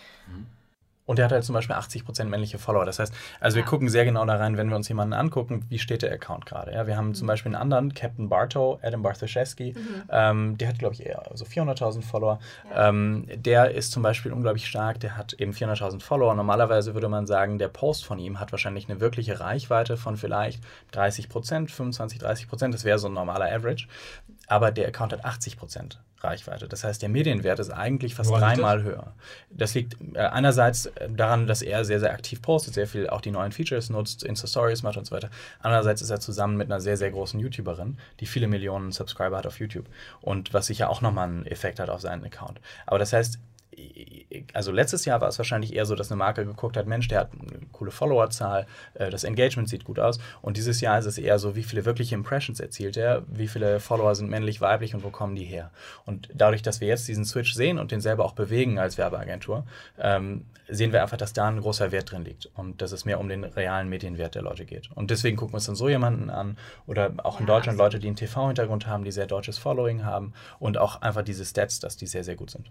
Und 1.08 1.16
der 1.18 1.24
hat 1.24 1.32
halt 1.32 1.42
zum 1.42 1.54
Beispiel 1.54 1.74
80% 1.74 2.24
männliche 2.26 2.58
Follower. 2.58 2.84
Das 2.84 2.98
heißt, 2.98 3.14
also 3.40 3.54
wir 3.56 3.62
Ja. 3.62 3.68
gucken 3.68 3.88
sehr 3.88 4.04
genau 4.04 4.26
da 4.26 4.36
rein, 4.36 4.58
wenn 4.58 4.68
wir 4.68 4.76
uns 4.76 4.88
jemanden 4.88 5.14
angucken, 5.14 5.64
wie 5.70 5.78
steht 5.78 6.02
der 6.02 6.12
Account 6.12 6.44
gerade. 6.44 6.72
Ja, 6.74 6.86
wir 6.86 6.98
haben 6.98 7.14
zum 7.14 7.26
Beispiel 7.26 7.48
einen 7.54 7.62
anderen, 7.62 7.94
Captain 7.94 8.28
Bartow, 8.28 8.78
Adam 8.82 9.00
Bartoszewski, 9.02 9.74
ähm, 10.10 10.58
der 10.58 10.68
hat, 10.68 10.78
glaube 10.78 10.94
ich, 10.94 11.06
eher 11.06 11.22
so 11.32 11.46
400.000 11.46 12.02
Follower. 12.04 12.38
Ähm, 12.74 13.26
der 13.34 13.70
ist 13.70 13.90
zum 13.90 14.02
Beispiel 14.02 14.32
unglaublich 14.34 14.66
stark, 14.66 15.00
der 15.00 15.16
hat 15.16 15.32
eben 15.32 15.52
400.000 15.54 16.02
Follower. 16.02 16.34
Normalerweise 16.34 16.92
würde 16.92 17.08
man 17.08 17.26
sagen, 17.26 17.58
der 17.58 17.68
Post 17.68 18.04
von 18.04 18.18
ihm 18.18 18.38
hat 18.38 18.52
wahrscheinlich 18.52 18.90
eine 18.90 19.00
wirkliche 19.00 19.40
Reichweite 19.40 19.96
von 19.96 20.18
vielleicht 20.18 20.62
30%, 20.92 21.70
25, 21.70 22.20
30%. 22.20 22.70
Das 22.72 22.84
wäre 22.84 22.98
so 22.98 23.08
ein 23.08 23.14
normaler 23.14 23.46
Average. 23.50 23.88
Aber 24.46 24.70
der 24.70 24.88
Account 24.88 25.14
hat 25.14 25.24
80% 25.24 25.96
Reichweite. 26.20 26.68
Das 26.68 26.84
heißt, 26.84 27.00
der 27.02 27.08
Medienwert 27.08 27.58
ist 27.58 27.70
eigentlich 27.70 28.14
fast 28.14 28.30
Woran 28.30 28.56
dreimal 28.56 28.82
höher. 28.82 29.14
Das 29.50 29.74
liegt 29.74 29.96
äh, 30.14 30.18
einerseits 30.18 30.90
daran, 31.08 31.46
dass 31.46 31.62
er 31.62 31.84
sehr, 31.84 32.00
sehr 32.00 32.12
aktiv 32.12 32.42
postet, 32.42 32.74
sehr 32.74 32.86
viel 32.86 33.08
auch 33.08 33.20
die 33.20 33.30
neuen 33.30 33.52
Features 33.52 33.90
nutzt, 33.90 34.22
Insta-Stories 34.22 34.82
macht 34.82 34.96
und 34.96 35.06
so 35.06 35.14
weiter. 35.14 35.30
Andererseits 35.60 36.02
ist 36.02 36.10
er 36.10 36.20
zusammen 36.20 36.56
mit 36.56 36.70
einer 36.70 36.80
sehr, 36.80 36.96
sehr 36.96 37.10
großen 37.10 37.38
YouTuberin, 37.38 37.98
die 38.20 38.26
viele 38.26 38.48
Millionen 38.48 38.92
Subscriber 38.92 39.36
hat 39.36 39.46
auf 39.46 39.60
YouTube. 39.60 39.86
Und 40.20 40.52
was 40.52 40.66
sicher 40.66 40.90
auch 40.90 41.00
nochmal 41.00 41.28
einen 41.28 41.46
Effekt 41.46 41.80
hat 41.80 41.90
auf 41.90 42.00
seinen 42.00 42.24
Account. 42.24 42.60
Aber 42.86 42.98
das 42.98 43.12
heißt, 43.12 43.38
also 44.52 44.72
letztes 44.72 45.04
Jahr 45.04 45.20
war 45.20 45.28
es 45.28 45.38
wahrscheinlich 45.38 45.74
eher 45.74 45.86
so, 45.86 45.94
dass 45.94 46.10
eine 46.10 46.18
Marke 46.18 46.44
geguckt 46.44 46.76
hat, 46.76 46.86
Mensch, 46.86 47.08
der 47.08 47.20
hat 47.20 47.30
eine 47.32 47.66
coole 47.72 47.90
Followerzahl, 47.90 48.66
äh, 48.94 49.10
das 49.10 49.24
Engagement 49.24 49.68
sieht 49.68 49.84
gut 49.84 49.98
aus. 49.98 50.18
Und 50.42 50.56
dieses 50.56 50.80
Jahr 50.80 50.98
ist 50.98 51.06
es 51.06 51.18
eher 51.18 51.38
so, 51.38 51.54
wie 51.56 51.62
viele 51.62 51.84
wirkliche 51.84 52.14
Impressions 52.14 52.60
erzielt 52.60 52.96
er, 52.96 53.22
wie 53.28 53.48
viele 53.48 53.80
Follower 53.80 54.14
sind 54.14 54.30
männlich, 54.30 54.60
weiblich 54.60 54.94
und 54.94 55.04
wo 55.04 55.10
kommen 55.10 55.36
die 55.36 55.44
her. 55.44 55.70
Und 56.04 56.28
dadurch, 56.34 56.62
dass 56.62 56.80
wir 56.80 56.88
jetzt 56.88 57.08
diesen 57.08 57.24
Switch 57.24 57.54
sehen 57.54 57.78
und 57.78 57.92
den 57.92 58.00
selber 58.00 58.24
auch 58.24 58.32
bewegen 58.32 58.78
als 58.78 58.98
Werbeagentur, 58.98 59.64
ähm, 59.98 60.44
sehen 60.68 60.92
wir 60.92 61.02
einfach, 61.02 61.16
dass 61.16 61.32
da 61.32 61.48
ein 61.48 61.60
großer 61.60 61.92
Wert 61.92 62.12
drin 62.12 62.24
liegt 62.24 62.50
und 62.54 62.82
dass 62.82 62.92
es 62.92 63.04
mehr 63.04 63.20
um 63.20 63.28
den 63.28 63.44
realen 63.44 63.88
Medienwert 63.88 64.34
der 64.34 64.42
Leute 64.42 64.66
geht. 64.66 64.90
Und 64.94 65.10
deswegen 65.10 65.36
gucken 65.36 65.54
wir 65.54 65.58
uns 65.58 65.66
dann 65.66 65.76
so 65.76 65.88
jemanden 65.88 66.30
an 66.30 66.58
oder 66.86 67.12
auch 67.22 67.40
in 67.40 67.46
Ja, 67.46 67.54
Deutschland 67.54 67.78
Leute, 67.78 67.98
die 67.98 68.06
einen 68.06 68.16
TV-Hintergrund 68.16 68.86
haben, 68.86 69.04
die 69.04 69.12
sehr 69.12 69.26
deutsches 69.26 69.56
Following 69.56 70.04
haben 70.04 70.34
und 70.58 70.76
auch 70.76 71.00
einfach 71.00 71.22
diese 71.22 71.44
Stats, 71.44 71.80
dass 71.80 71.96
die 71.96 72.06
sehr, 72.06 72.24
sehr 72.24 72.36
gut 72.36 72.50
sind. 72.50 72.70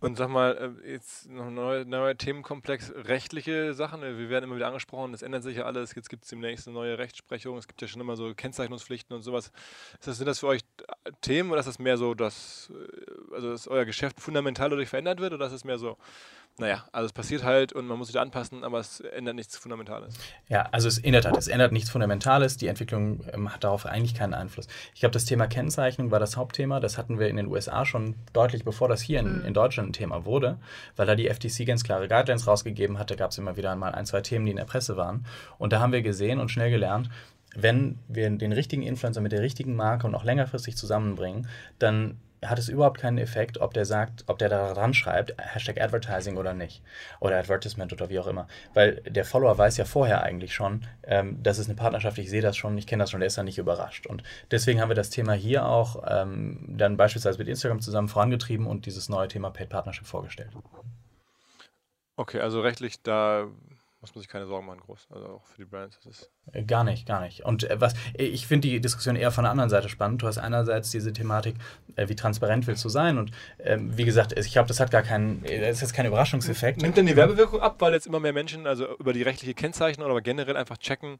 Und 0.00 0.16
sag 0.16 0.30
mal, 0.30 0.74
äh, 0.82 0.92
jetzt 0.92 1.28
noch 1.28 1.48
ein 1.48 1.54
neuer, 1.54 1.84
neuer 1.84 2.16
Themenkomplex, 2.16 2.90
rechtliche 3.04 3.74
Sachen. 3.74 4.02
äh, 4.02 4.16
Wir 4.16 4.30
werden 4.30 4.44
immer 4.44 4.56
wieder 4.56 4.66
angesprochen, 4.66 5.12
es 5.12 5.20
ändert 5.20 5.42
sich 5.42 5.58
ja 5.58 5.64
alles. 5.64 5.94
Jetzt 5.94 6.08
gibt 6.08 6.24
es 6.24 6.30
demnächst 6.30 6.66
eine 6.66 6.74
neue 6.74 6.96
Rechtsprechung. 6.96 7.58
Es 7.58 7.68
gibt 7.68 7.82
ja 7.82 7.88
schon 7.88 8.00
immer 8.00 8.16
so 8.16 8.32
Kennzeichnungspflichten 8.34 9.14
und 9.14 9.22
sowas. 9.22 9.52
Ist 9.98 10.08
das, 10.08 10.16
sind 10.16 10.26
das 10.26 10.38
für 10.38 10.46
euch 10.46 10.62
äh, 11.04 11.12
Themen 11.20 11.50
oder 11.50 11.60
ist 11.60 11.66
das 11.66 11.78
mehr 11.78 11.98
so, 11.98 12.14
dass, 12.14 12.72
also 13.32 13.50
dass 13.50 13.68
euer 13.68 13.84
Geschäft 13.84 14.20
fundamental 14.20 14.70
dadurch 14.70 14.88
verändert 14.88 15.20
wird 15.20 15.34
oder 15.34 15.46
ist 15.46 15.52
es 15.52 15.64
mehr 15.64 15.76
so, 15.78 15.98
naja, 16.58 16.84
also 16.92 17.06
es 17.06 17.12
passiert 17.12 17.42
halt 17.42 17.72
und 17.72 17.86
man 17.86 17.96
muss 17.96 18.08
sich 18.08 18.14
da 18.14 18.20
anpassen, 18.20 18.64
aber 18.64 18.80
es 18.80 19.00
ändert 19.00 19.34
nichts 19.34 19.56
Fundamentales? 19.56 20.14
Ja, 20.48 20.68
also 20.72 20.88
es 20.88 20.98
in 20.98 21.12
der 21.12 21.22
Tat, 21.22 21.36
es 21.36 21.48
ändert 21.48 21.72
nichts 21.72 21.88
Fundamentales. 21.88 22.58
Die 22.58 22.66
Entwicklung 22.66 23.24
ähm, 23.32 23.52
hat 23.52 23.64
darauf 23.64 23.86
eigentlich 23.86 24.14
keinen 24.14 24.34
Einfluss. 24.34 24.66
Ich 24.94 25.00
glaube, 25.00 25.12
das 25.12 25.24
Thema 25.24 25.46
Kennzeichnung 25.46 26.10
war 26.10 26.20
das 26.20 26.36
Hauptthema. 26.36 26.78
Das 26.78 26.98
hatten 26.98 27.18
wir 27.18 27.28
in 27.28 27.36
den 27.36 27.46
USA 27.46 27.86
schon 27.86 28.14
deutlich, 28.34 28.64
bevor 28.64 28.88
das 28.88 29.00
hier 29.00 29.20
in, 29.20 29.42
in 29.44 29.54
Deutschland 29.54 29.90
ein 29.90 29.92
Thema 29.94 30.26
wurde, 30.26 30.58
weil 30.96 31.06
da 31.06 31.14
die 31.14 31.30
FTC 31.30 31.66
ganz 31.66 31.82
klare 31.82 32.08
Guidelines 32.08 32.46
rausgegeben 32.46 32.98
hat. 32.98 33.10
Da 33.10 33.14
gab 33.14 33.30
es 33.30 33.38
immer 33.38 33.56
wieder 33.56 33.74
mal 33.74 33.92
ein, 33.92 34.04
zwei 34.04 34.20
Themen, 34.20 34.44
die 34.44 34.50
in 34.50 34.58
der 34.58 34.64
Presse 34.64 34.96
waren. 34.96 35.24
Und 35.56 35.72
da 35.72 35.80
haben 35.80 35.92
wir 35.92 36.02
gesehen 36.02 36.40
und 36.40 36.50
schnell 36.50 36.70
gelernt, 36.70 37.08
wenn 37.54 37.98
wir 38.06 38.28
den 38.30 38.52
richtigen 38.52 38.82
Influencer 38.82 39.20
mit 39.20 39.32
der 39.32 39.40
richtigen 39.40 39.74
Marke 39.74 40.06
und 40.06 40.14
auch 40.14 40.24
längerfristig 40.24 40.76
zusammenbringen, 40.76 41.48
dann 41.78 42.18
hat 42.44 42.58
es 42.58 42.68
überhaupt 42.68 42.98
keinen 43.00 43.18
Effekt, 43.18 43.58
ob 43.60 43.74
der 43.74 43.84
sagt, 43.84 44.24
ob 44.26 44.38
der 44.38 44.48
da 44.48 44.72
dran 44.72 44.94
schreibt, 44.94 45.34
Hashtag 45.38 45.80
Advertising 45.80 46.36
oder 46.36 46.54
nicht. 46.54 46.82
Oder 47.20 47.38
Advertisement 47.38 47.92
oder 47.92 48.08
wie 48.08 48.18
auch 48.18 48.26
immer. 48.26 48.48
Weil 48.72 48.96
der 49.02 49.24
Follower 49.24 49.56
weiß 49.56 49.76
ja 49.76 49.84
vorher 49.84 50.22
eigentlich 50.22 50.54
schon, 50.54 50.86
ähm, 51.02 51.42
das 51.42 51.58
ist 51.58 51.66
eine 51.66 51.76
Partnerschaft, 51.76 52.18
ich 52.18 52.30
sehe 52.30 52.42
das 52.42 52.56
schon, 52.56 52.76
ich 52.78 52.86
kenne 52.86 53.02
das 53.02 53.10
schon, 53.10 53.20
der 53.20 53.26
ist 53.26 53.36
da 53.38 53.42
nicht 53.42 53.58
überrascht. 53.58 54.06
Und 54.06 54.22
deswegen 54.50 54.80
haben 54.80 54.88
wir 54.88 54.96
das 54.96 55.10
Thema 55.10 55.34
hier 55.34 55.66
auch 55.66 56.02
ähm, 56.06 56.64
dann 56.68 56.96
beispielsweise 56.96 57.38
mit 57.38 57.48
Instagram 57.48 57.80
zusammen 57.80 58.08
vorangetrieben 58.08 58.66
und 58.66 58.86
dieses 58.86 59.08
neue 59.08 59.28
Thema 59.28 59.50
Paid 59.50 59.68
Partnership 59.68 60.06
vorgestellt. 60.06 60.50
Okay, 62.16 62.40
also 62.40 62.60
rechtlich 62.60 63.02
da 63.02 63.48
muss 64.00 64.14
man 64.14 64.22
sich 64.22 64.28
keine 64.28 64.46
Sorgen 64.46 64.66
machen, 64.66 64.80
groß. 64.80 65.08
Also 65.10 65.26
auch 65.26 65.46
für 65.46 65.58
die 65.58 65.64
Brands. 65.64 65.98
Das 66.04 66.20
ist 66.20 66.30
äh, 66.52 66.62
gar 66.62 66.84
nicht, 66.84 67.06
gar 67.06 67.20
nicht. 67.20 67.44
Und 67.44 67.64
äh, 67.64 67.80
was 67.80 67.94
ich 68.14 68.46
finde 68.46 68.68
die 68.68 68.80
Diskussion 68.80 69.16
eher 69.16 69.30
von 69.30 69.44
der 69.44 69.50
anderen 69.50 69.70
Seite 69.70 69.88
spannend. 69.88 70.22
Du 70.22 70.26
hast 70.26 70.38
einerseits 70.38 70.90
diese 70.90 71.12
Thematik, 71.12 71.56
äh, 71.96 72.08
wie 72.08 72.16
transparent 72.16 72.66
willst 72.66 72.84
du 72.84 72.88
sein? 72.88 73.18
Und 73.18 73.30
ähm, 73.58 73.96
wie 73.96 74.04
gesagt, 74.04 74.38
ich 74.38 74.52
glaube, 74.52 74.68
das 74.68 74.80
hat 74.80 74.90
gar 74.90 75.02
keinen, 75.02 75.42
das 75.42 75.76
ist 75.76 75.80
jetzt 75.82 75.94
kein 75.94 76.06
Überraschungseffekt. 76.06 76.80
Nimmt 76.80 76.96
denn 76.96 77.06
die 77.06 77.16
Werbewirkung 77.16 77.60
ab, 77.60 77.76
weil 77.80 77.92
jetzt 77.92 78.06
immer 78.06 78.20
mehr 78.20 78.32
Menschen 78.32 78.66
also 78.66 78.96
über 78.96 79.12
die 79.12 79.22
rechtliche 79.22 79.54
Kennzeichnung 79.54 80.10
oder 80.10 80.20
generell 80.22 80.56
einfach 80.56 80.78
checken, 80.78 81.18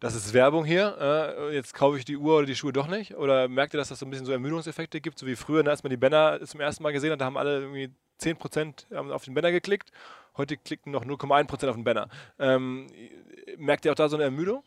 das 0.00 0.14
ist 0.14 0.32
Werbung 0.32 0.64
hier, 0.64 0.96
äh, 1.00 1.54
jetzt 1.54 1.74
kaufe 1.74 1.98
ich 1.98 2.04
die 2.04 2.16
Uhr 2.16 2.36
oder 2.36 2.46
die 2.46 2.54
Schuhe 2.54 2.72
doch 2.72 2.86
nicht? 2.86 3.16
Oder 3.16 3.48
merkt 3.48 3.74
ihr, 3.74 3.78
dass 3.78 3.88
das 3.88 3.98
so 3.98 4.06
ein 4.06 4.10
bisschen 4.10 4.26
so 4.26 4.32
Ermüdungseffekte 4.32 5.00
gibt, 5.00 5.18
so 5.18 5.26
wie 5.26 5.34
früher, 5.34 5.64
ne, 5.64 5.70
als 5.70 5.82
man 5.82 5.90
die 5.90 5.96
Banner 5.96 6.40
zum 6.44 6.60
ersten 6.60 6.84
Mal 6.84 6.92
gesehen 6.92 7.10
hat, 7.10 7.20
da 7.20 7.24
haben 7.24 7.36
alle 7.36 7.62
irgendwie 7.62 7.90
10% 8.20 8.94
auf 9.10 9.24
den 9.24 9.34
Banner 9.34 9.50
geklickt, 9.50 9.90
heute 10.38 10.56
klicken 10.56 10.92
noch 10.92 11.04
0,1% 11.04 11.68
auf 11.68 11.74
den 11.74 11.84
Banner. 11.84 12.08
Ähm, 12.38 12.86
merkt 13.58 13.84
ihr 13.84 13.92
auch 13.92 13.96
da 13.96 14.08
so 14.08 14.16
eine 14.16 14.24
Ermüdung? 14.24 14.62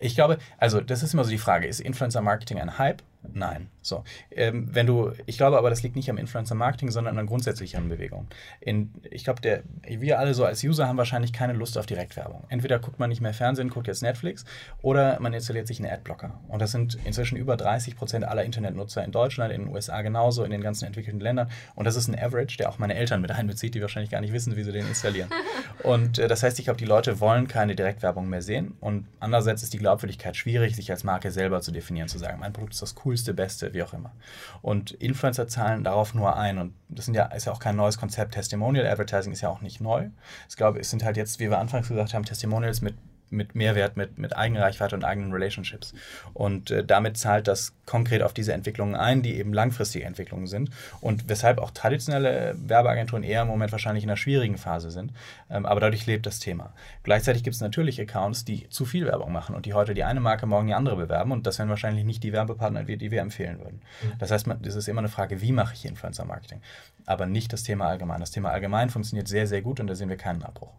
Ich 0.00 0.14
glaube, 0.14 0.38
also 0.58 0.80
das 0.80 1.02
ist 1.02 1.14
immer 1.14 1.24
so 1.24 1.30
die 1.30 1.38
Frage, 1.38 1.66
ist 1.66 1.80
Influencer 1.80 2.20
Marketing 2.20 2.58
ein 2.58 2.78
Hype 2.78 3.02
Nein. 3.32 3.68
So. 3.80 4.04
Ähm, 4.30 4.68
wenn 4.72 4.86
du, 4.86 5.12
ich 5.26 5.36
glaube 5.36 5.58
aber, 5.58 5.70
das 5.70 5.82
liegt 5.82 5.96
nicht 5.96 6.10
am 6.10 6.18
Influencer-Marketing, 6.18 6.90
sondern 6.90 7.18
an 7.18 7.26
grundsätzlichen 7.26 7.88
Bewegungen. 7.88 8.28
In, 8.60 8.92
ich 9.10 9.24
glaube, 9.24 9.62
wir 9.86 10.18
alle 10.18 10.34
so 10.34 10.44
als 10.44 10.62
User 10.64 10.88
haben 10.88 10.96
wahrscheinlich 10.96 11.32
keine 11.32 11.52
Lust 11.52 11.76
auf 11.78 11.86
Direktwerbung. 11.86 12.44
Entweder 12.48 12.78
guckt 12.78 12.98
man 12.98 13.08
nicht 13.08 13.20
mehr 13.20 13.34
Fernsehen, 13.34 13.68
guckt 13.68 13.86
jetzt 13.86 14.02
Netflix 14.02 14.44
oder 14.82 15.18
man 15.20 15.32
installiert 15.32 15.66
sich 15.66 15.80
einen 15.80 15.90
Adblocker. 15.90 16.40
Und 16.48 16.60
das 16.60 16.72
sind 16.72 16.98
inzwischen 17.04 17.36
über 17.36 17.56
30 17.56 17.96
Prozent 17.96 18.24
aller 18.24 18.44
Internetnutzer 18.44 19.04
in 19.04 19.12
Deutschland, 19.12 19.52
in 19.52 19.64
den 19.64 19.74
USA 19.74 20.02
genauso, 20.02 20.44
in 20.44 20.50
den 20.50 20.60
ganzen 20.60 20.86
entwickelten 20.86 21.20
Ländern. 21.20 21.50
Und 21.74 21.84
das 21.84 21.96
ist 21.96 22.08
ein 22.08 22.18
Average, 22.18 22.56
der 22.56 22.68
auch 22.70 22.78
meine 22.78 22.94
Eltern 22.94 23.20
mit 23.20 23.30
einbezieht, 23.30 23.74
die 23.74 23.82
wahrscheinlich 23.82 24.10
gar 24.10 24.20
nicht 24.20 24.32
wissen, 24.32 24.56
wie 24.56 24.64
sie 24.64 24.72
den 24.72 24.86
installieren. 24.86 25.30
Und 25.82 26.18
äh, 26.18 26.28
das 26.28 26.42
heißt, 26.42 26.58
ich 26.58 26.64
glaube, 26.66 26.78
die 26.78 26.84
Leute 26.84 27.20
wollen 27.20 27.48
keine 27.48 27.74
Direktwerbung 27.74 28.28
mehr 28.28 28.42
sehen. 28.42 28.74
Und 28.80 29.06
andererseits 29.20 29.62
ist 29.62 29.72
die 29.72 29.78
Glaubwürdigkeit 29.78 30.36
schwierig, 30.36 30.76
sich 30.76 30.90
als 30.90 31.04
Marke 31.04 31.30
selber 31.30 31.60
zu 31.60 31.72
definieren, 31.72 32.08
zu 32.08 32.18
sagen, 32.18 32.40
mein 32.40 32.52
Produkt 32.52 32.74
ist 32.74 32.82
das 32.82 32.94
cool 33.04 33.13
coolste, 33.14 33.32
beste, 33.32 33.72
wie 33.74 33.82
auch 33.84 33.92
immer. 33.92 34.12
Und 34.60 34.90
Influencer 34.90 35.46
zahlen 35.46 35.84
darauf 35.84 36.14
nur 36.14 36.36
ein. 36.36 36.58
Und 36.58 36.74
das 36.88 37.06
ja, 37.06 37.26
ist 37.26 37.44
ja 37.44 37.52
auch 37.52 37.60
kein 37.60 37.76
neues 37.76 37.96
Konzept. 37.96 38.34
Testimonial 38.34 38.86
Advertising 38.86 39.32
ist 39.32 39.40
ja 39.40 39.48
auch 39.48 39.60
nicht 39.60 39.80
neu. 39.80 40.08
Ich 40.48 40.56
glaube, 40.56 40.80
es 40.80 40.90
sind 40.90 41.04
halt 41.04 41.16
jetzt, 41.16 41.38
wie 41.38 41.48
wir 41.48 41.58
anfangs 41.58 41.88
gesagt 41.88 42.12
haben, 42.12 42.24
Testimonials 42.24 42.80
mit 42.80 42.96
mit 43.36 43.54
Mehrwert, 43.54 43.96
mit, 43.96 44.18
mit 44.18 44.36
Eigenreichweite 44.36 44.94
und 44.96 45.04
eigenen 45.04 45.32
Relationships. 45.32 45.94
Und 46.32 46.70
äh, 46.70 46.84
damit 46.84 47.16
zahlt 47.16 47.48
das 47.48 47.72
konkret 47.86 48.22
auf 48.22 48.32
diese 48.32 48.52
Entwicklungen 48.52 48.94
ein, 48.94 49.22
die 49.22 49.36
eben 49.36 49.52
langfristige 49.52 50.04
Entwicklungen 50.04 50.46
sind 50.46 50.70
und 51.00 51.28
weshalb 51.28 51.58
auch 51.58 51.70
traditionelle 51.70 52.54
Werbeagenturen 52.58 53.22
eher 53.22 53.42
im 53.42 53.48
Moment 53.48 53.72
wahrscheinlich 53.72 54.04
in 54.04 54.10
einer 54.10 54.16
schwierigen 54.16 54.58
Phase 54.58 54.90
sind. 54.90 55.12
Ähm, 55.50 55.66
aber 55.66 55.80
dadurch 55.80 56.06
lebt 56.06 56.26
das 56.26 56.38
Thema. 56.38 56.72
Gleichzeitig 57.02 57.42
gibt 57.42 57.54
es 57.54 57.60
natürlich 57.60 58.00
Accounts, 58.00 58.44
die 58.44 58.68
zu 58.70 58.84
viel 58.84 59.06
Werbung 59.06 59.32
machen 59.32 59.54
und 59.54 59.66
die 59.66 59.74
heute 59.74 59.94
die 59.94 60.04
eine 60.04 60.20
Marke, 60.20 60.46
morgen 60.46 60.66
die 60.66 60.74
andere 60.74 60.96
bewerben 60.96 61.32
und 61.32 61.46
das 61.46 61.58
wären 61.58 61.68
wahrscheinlich 61.68 62.04
nicht 62.04 62.22
die 62.22 62.32
Werbepartner, 62.32 62.84
die 62.84 63.10
wir 63.10 63.20
empfehlen 63.20 63.58
würden. 63.58 63.82
Mhm. 64.02 64.12
Das 64.18 64.30
heißt, 64.30 64.46
es 64.62 64.74
ist 64.74 64.88
immer 64.88 65.00
eine 65.00 65.08
Frage, 65.08 65.40
wie 65.40 65.52
mache 65.52 65.74
ich 65.74 65.84
Influencer-Marketing? 65.84 66.60
Aber 67.06 67.26
nicht 67.26 67.52
das 67.52 67.62
Thema 67.62 67.88
allgemein. 67.88 68.20
Das 68.20 68.30
Thema 68.30 68.50
allgemein 68.50 68.90
funktioniert 68.90 69.28
sehr, 69.28 69.46
sehr 69.46 69.62
gut 69.62 69.80
und 69.80 69.86
da 69.86 69.94
sehen 69.94 70.08
wir 70.08 70.16
keinen 70.16 70.42
Abbruch 70.42 70.72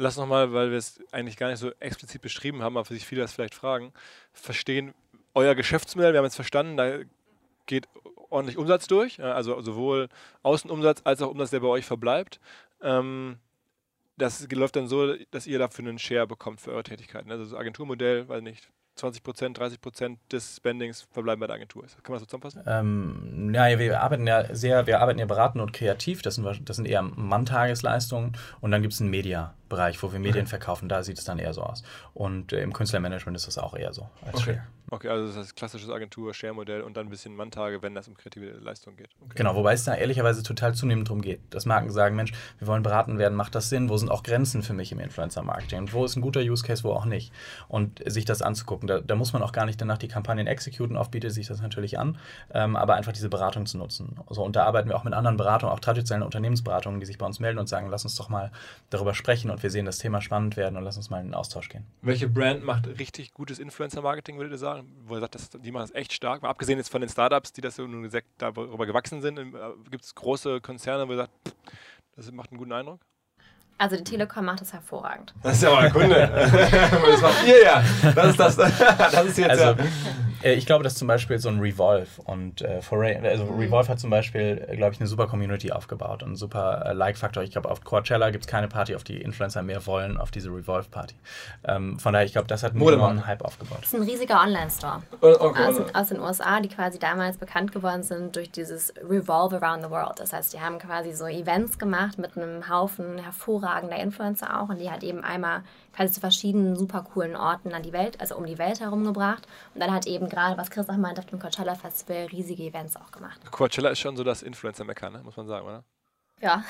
lass 0.00 0.16
nochmal, 0.16 0.52
weil 0.52 0.70
wir 0.70 0.78
es 0.78 0.98
eigentlich 1.12 1.36
gar 1.36 1.48
nicht 1.50 1.58
so 1.58 1.70
explizit 1.78 2.22
beschrieben 2.22 2.62
haben, 2.62 2.76
aber 2.76 2.86
für 2.86 2.94
sich 2.94 3.06
viele 3.06 3.20
das 3.20 3.32
vielleicht 3.32 3.54
fragen, 3.54 3.92
verstehen 4.32 4.94
euer 5.34 5.54
Geschäftsmodell, 5.54 6.12
wir 6.12 6.18
haben 6.18 6.24
jetzt 6.24 6.36
verstanden, 6.36 6.76
da 6.76 6.98
geht 7.66 7.86
ordentlich 8.30 8.56
Umsatz 8.56 8.86
durch, 8.86 9.22
also 9.22 9.60
sowohl 9.60 10.08
Außenumsatz 10.42 11.02
als 11.04 11.22
auch 11.22 11.30
Umsatz, 11.30 11.50
der 11.50 11.60
bei 11.60 11.68
euch 11.68 11.84
verbleibt. 11.84 12.40
Ähm, 12.82 13.38
das 14.16 14.50
läuft 14.50 14.76
dann 14.76 14.86
so, 14.86 15.14
dass 15.30 15.46
ihr 15.46 15.58
dafür 15.58 15.86
einen 15.86 15.98
Share 15.98 16.26
bekommt 16.26 16.60
für 16.60 16.72
eure 16.72 16.82
Tätigkeiten. 16.82 17.30
Also 17.30 17.44
das 17.44 17.54
Agenturmodell, 17.54 18.28
weiß 18.28 18.42
nicht, 18.42 18.68
20 18.96 19.22
Prozent, 19.22 19.58
30 19.58 19.80
Prozent 19.80 20.18
des 20.32 20.56
Spendings 20.56 21.06
verbleiben 21.12 21.40
bei 21.40 21.46
der 21.46 21.56
Agentur. 21.56 21.82
Kann 21.82 22.12
man 22.12 22.14
das 22.14 22.22
so 22.22 22.26
zusammenfassen? 22.26 22.62
Ähm, 22.66 23.52
ja, 23.54 23.78
wir 23.78 24.00
arbeiten 24.00 24.26
ja 24.26 24.54
sehr, 24.54 24.86
wir 24.86 25.00
arbeiten 25.00 25.18
ja 25.18 25.26
beratend 25.26 25.62
und 25.62 25.72
kreativ. 25.72 26.22
Das 26.22 26.34
sind, 26.34 26.68
das 26.68 26.76
sind 26.76 26.86
eher 26.86 27.02
Manntagesleistungen. 27.02 28.36
Und 28.60 28.72
dann 28.72 28.82
gibt 28.82 28.92
es 28.92 29.00
einen 29.00 29.10
Media-Bereich, 29.70 30.02
wo 30.02 30.12
wir 30.12 30.18
Medien 30.18 30.42
okay. 30.42 30.50
verkaufen. 30.50 30.88
Da 30.88 31.02
sieht 31.02 31.18
es 31.18 31.24
dann 31.24 31.38
eher 31.38 31.54
so 31.54 31.62
aus. 31.62 31.82
Und 32.12 32.52
äh, 32.52 32.62
im 32.62 32.72
Künstlermanagement 32.72 33.36
ist 33.36 33.46
das 33.46 33.58
auch 33.58 33.74
eher 33.74 33.92
so 33.92 34.08
als 34.26 34.36
okay. 34.36 34.54
Share. 34.54 34.62
Okay, 34.92 35.08
also 35.08 35.28
das 35.28 35.36
ist 35.46 35.54
klassisches 35.54 35.88
Agentur-Share-Modell 35.88 36.82
und 36.82 36.96
dann 36.96 37.06
ein 37.06 37.10
bisschen 37.10 37.36
Manntage, 37.36 37.80
wenn 37.80 37.94
das 37.94 38.08
um 38.08 38.16
kreative 38.16 38.50
Leistung 38.58 38.96
geht. 38.96 39.10
Okay. 39.20 39.34
Genau, 39.36 39.54
wobei 39.54 39.72
es 39.72 39.84
da 39.84 39.94
ehrlicherweise 39.94 40.42
total 40.42 40.74
zunehmend 40.74 41.08
darum 41.08 41.22
geht, 41.22 41.40
dass 41.50 41.64
Marken 41.64 41.90
sagen, 41.90 42.16
Mensch, 42.16 42.32
wir 42.58 42.66
wollen 42.66 42.82
beraten 42.82 43.16
werden, 43.16 43.36
macht 43.36 43.54
das 43.54 43.68
Sinn? 43.68 43.88
Wo 43.88 43.96
sind 43.96 44.10
auch 44.10 44.24
Grenzen 44.24 44.64
für 44.64 44.72
mich 44.72 44.90
im 44.90 44.98
Influencer-Marketing? 44.98 45.78
Und 45.78 45.92
wo 45.92 46.04
ist 46.04 46.16
ein 46.16 46.22
guter 46.22 46.40
Use-Case, 46.40 46.82
wo 46.82 46.90
auch 46.90 47.04
nicht? 47.04 47.32
Und 47.68 48.02
sich 48.04 48.24
das 48.24 48.42
anzugucken. 48.42 48.88
Da, 48.88 49.00
da, 49.00 49.14
muss 49.14 49.32
man 49.32 49.44
auch 49.44 49.52
gar 49.52 49.64
nicht 49.64 49.80
danach 49.80 49.98
die 49.98 50.08
Kampagnen 50.08 50.48
exekuten, 50.48 50.96
oft 50.96 51.12
bietet 51.12 51.32
sich 51.32 51.46
das 51.46 51.60
natürlich 51.60 51.96
an, 51.96 52.18
ähm, 52.52 52.74
aber 52.74 52.94
einfach 52.94 53.12
diese 53.12 53.28
Beratung 53.28 53.66
zu 53.66 53.78
nutzen. 53.78 54.16
So, 54.28 54.42
und 54.42 54.56
da 54.56 54.64
arbeiten 54.64 54.88
wir 54.88 54.96
auch 54.96 55.04
mit 55.04 55.14
anderen 55.14 55.36
Beratungen, 55.36 55.72
auch 55.72 55.80
traditionellen 55.80 56.24
Unternehmensberatungen, 56.24 56.98
die 56.98 57.06
sich 57.06 57.18
bei 57.18 57.26
uns 57.26 57.38
melden 57.38 57.60
und 57.60 57.68
sagen, 57.68 57.88
lass 57.90 58.02
uns 58.02 58.16
doch 58.16 58.28
mal 58.28 58.50
darüber 58.88 59.14
sprechen 59.14 59.52
und 59.52 59.59
wir 59.62 59.70
sehen 59.70 59.84
das 59.84 59.98
Thema 59.98 60.20
spannend 60.20 60.56
werden 60.56 60.76
und 60.76 60.84
lass 60.84 60.96
uns 60.96 61.10
mal 61.10 61.20
in 61.20 61.26
den 61.28 61.34
Austausch 61.34 61.68
gehen. 61.68 61.86
Welche 62.02 62.28
Brand 62.28 62.64
macht 62.64 62.86
richtig 62.98 63.32
gutes 63.32 63.58
Influencer-Marketing, 63.58 64.36
würdet 64.36 64.52
ihr 64.52 64.58
sagen? 64.58 64.88
Wo 65.06 65.14
ihr 65.14 65.20
sagt, 65.20 65.34
das 65.34 65.50
die 65.50 65.70
machen 65.70 65.82
das 65.82 65.94
echt 65.94 66.12
stark. 66.12 66.42
Mal 66.42 66.50
abgesehen 66.50 66.78
jetzt 66.78 66.90
von 66.90 67.00
den 67.00 67.10
Startups, 67.10 67.52
die 67.52 67.60
das 67.60 67.76
so 67.76 67.86
darüber 68.38 68.86
gewachsen 68.86 69.22
sind, 69.22 69.38
äh, 69.38 69.44
gibt 69.90 70.04
es 70.04 70.14
große 70.14 70.60
Konzerne, 70.60 71.06
wo 71.08 71.12
ihr 71.12 71.18
sagt, 71.18 71.32
das 72.16 72.30
macht 72.32 72.50
einen 72.50 72.58
guten 72.58 72.72
Eindruck? 72.72 73.00
Also 73.80 73.96
die 73.96 74.04
Telekom 74.04 74.44
macht 74.44 74.60
das 74.60 74.74
hervorragend. 74.74 75.32
Das 75.42 75.54
ist 75.54 75.62
ja 75.62 75.70
mal 75.70 75.86
ein 75.86 75.92
Kunde. 75.92 76.30
das 76.30 77.22
macht 77.22 77.46
ihr 77.46 77.62
ja. 77.64 77.82
Das 78.14 78.26
ist, 78.28 78.38
das, 78.38 78.56
das 78.56 79.24
ist 79.24 79.38
jetzt 79.38 79.50
also, 79.50 79.64
ja. 79.64 79.88
Äh, 80.42 80.52
ich 80.52 80.66
glaube, 80.66 80.84
dass 80.84 80.96
zum 80.96 81.08
Beispiel 81.08 81.38
so 81.38 81.48
ein 81.48 81.60
Revolve 81.60 82.08
und 82.24 82.60
äh, 82.60 82.82
Foray, 82.82 83.16
also 83.26 83.46
mhm. 83.46 83.58
Revolve 83.58 83.88
hat 83.88 83.98
zum 83.98 84.10
Beispiel, 84.10 84.56
glaube 84.76 84.92
ich, 84.92 85.00
eine 85.00 85.06
super 85.06 85.26
Community 85.28 85.72
aufgebaut 85.72 86.22
und 86.22 86.28
einen 86.28 86.36
super 86.36 86.84
äh, 86.84 86.92
Like-Faktor. 86.92 87.42
Ich 87.42 87.52
glaube, 87.52 87.70
auf 87.70 87.82
Coachella 87.82 88.28
gibt 88.28 88.44
es 88.44 88.50
keine 88.50 88.68
Party, 88.68 88.94
auf 88.94 89.02
die 89.02 89.18
Influencer 89.18 89.62
mehr 89.62 89.86
wollen, 89.86 90.18
auf 90.18 90.30
diese 90.30 90.50
Revolve-Party. 90.50 91.14
Ähm, 91.64 91.98
von 91.98 92.12
daher, 92.12 92.26
ich 92.26 92.32
glaube, 92.32 92.48
das 92.48 92.62
hat 92.62 92.72
einen 92.72 92.86
enormen 92.86 93.26
Hype 93.26 93.42
aufgebaut. 93.42 93.78
Das 93.80 93.94
ist 93.94 93.98
ein 93.98 94.02
riesiger 94.02 94.42
Online-Store 94.42 95.00
okay, 95.22 95.64
aus, 95.64 95.94
aus, 95.94 96.08
den 96.08 96.20
USA, 96.20 96.60
die 96.60 96.68
quasi 96.68 96.98
damals 96.98 97.38
bekannt 97.38 97.72
geworden 97.72 98.02
sind 98.02 98.36
durch 98.36 98.50
dieses 98.50 98.92
Revolve 99.08 99.62
Around 99.62 99.84
the 99.84 99.90
World. 99.90 100.18
Das 100.18 100.34
heißt, 100.34 100.52
die 100.52 100.60
haben 100.60 100.78
quasi 100.78 101.14
so 101.14 101.26
Events 101.26 101.78
gemacht 101.78 102.18
mit 102.18 102.36
einem 102.36 102.68
Haufen 102.68 103.16
hervorragender 103.18 103.69
Influencer 103.78 104.60
auch 104.60 104.68
und 104.68 104.78
die 104.80 104.90
hat 104.90 105.02
eben 105.02 105.22
einmal 105.24 105.62
quasi 105.94 106.12
zu 106.12 106.20
verschiedenen 106.20 106.76
super 106.76 107.02
coolen 107.02 107.36
Orten 107.36 107.72
an 107.72 107.82
die 107.82 107.92
Welt, 107.92 108.20
also 108.20 108.36
um 108.36 108.46
die 108.46 108.58
Welt 108.58 108.80
herum 108.80 109.04
gebracht. 109.04 109.46
Und 109.74 109.80
dann 109.80 109.92
hat 109.92 110.06
eben 110.06 110.28
gerade, 110.28 110.56
was 110.56 110.70
Chris 110.70 110.88
auch 110.88 110.96
meint, 110.96 111.18
auf 111.18 111.26
dem 111.26 111.38
Coachella 111.38 111.74
Festival 111.74 112.26
riesige 112.26 112.64
Events 112.64 112.96
auch 112.96 113.10
gemacht. 113.10 113.40
Coachella 113.50 113.90
ist 113.90 113.98
schon 113.98 114.16
so 114.16 114.24
das 114.24 114.42
Influencer-Mecker, 114.42 115.10
ne? 115.10 115.20
muss 115.24 115.36
man 115.36 115.46
sagen, 115.46 115.66
oder? 115.66 115.84
Ja. 116.40 116.64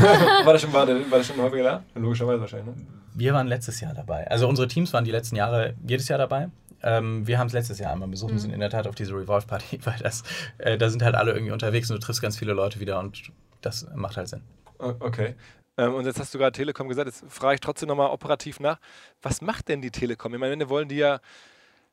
war, 0.44 0.52
das 0.52 0.62
schon, 0.62 0.72
war, 0.72 0.86
war 0.86 1.18
das 1.18 1.26
schon 1.26 1.40
häufiger 1.40 1.62
da? 1.62 1.82
Logischerweise 1.94 2.40
wahrscheinlich, 2.40 2.76
ne? 2.76 2.86
Wir 3.14 3.32
waren 3.32 3.46
letztes 3.46 3.80
Jahr 3.80 3.94
dabei. 3.94 4.28
Also 4.28 4.48
unsere 4.48 4.68
Teams 4.68 4.92
waren 4.92 5.04
die 5.04 5.12
letzten 5.12 5.36
Jahre 5.36 5.74
jedes 5.86 6.08
Jahr 6.08 6.18
dabei. 6.18 6.50
Ähm, 6.82 7.26
wir 7.26 7.38
haben 7.38 7.46
es 7.46 7.52
letztes 7.54 7.78
Jahr 7.78 7.92
einmal 7.92 8.08
besucht 8.08 8.32
und 8.32 8.36
mhm. 8.36 8.40
sind 8.40 8.52
in 8.52 8.60
der 8.60 8.70
Tat 8.70 8.86
auf 8.86 8.94
diese 8.94 9.14
Revolve-Party, 9.14 9.80
weil 9.84 9.98
das, 10.00 10.22
äh, 10.58 10.76
da 10.76 10.90
sind 10.90 11.02
halt 11.02 11.14
alle 11.14 11.32
irgendwie 11.32 11.52
unterwegs 11.52 11.90
und 11.90 11.96
du 11.96 12.00
triffst 12.00 12.20
ganz 12.20 12.36
viele 12.36 12.52
Leute 12.52 12.80
wieder 12.80 12.98
und 12.98 13.32
das 13.62 13.86
macht 13.94 14.16
halt 14.16 14.28
Sinn. 14.28 14.42
Okay. 14.78 15.34
Ähm, 15.76 15.94
und 15.94 16.06
jetzt 16.06 16.20
hast 16.20 16.32
du 16.34 16.38
gerade 16.38 16.52
Telekom 16.52 16.88
gesagt, 16.88 17.06
jetzt 17.06 17.24
frage 17.28 17.54
ich 17.54 17.60
trotzdem 17.60 17.88
nochmal 17.88 18.10
operativ 18.10 18.60
nach. 18.60 18.78
Was 19.22 19.40
macht 19.40 19.68
denn 19.68 19.82
die 19.82 19.90
Telekom? 19.90 20.32
Ich 20.34 20.40
meine, 20.40 20.58
wir 20.58 20.68
wollen 20.68 20.88
die 20.88 20.96
ja 20.96 21.20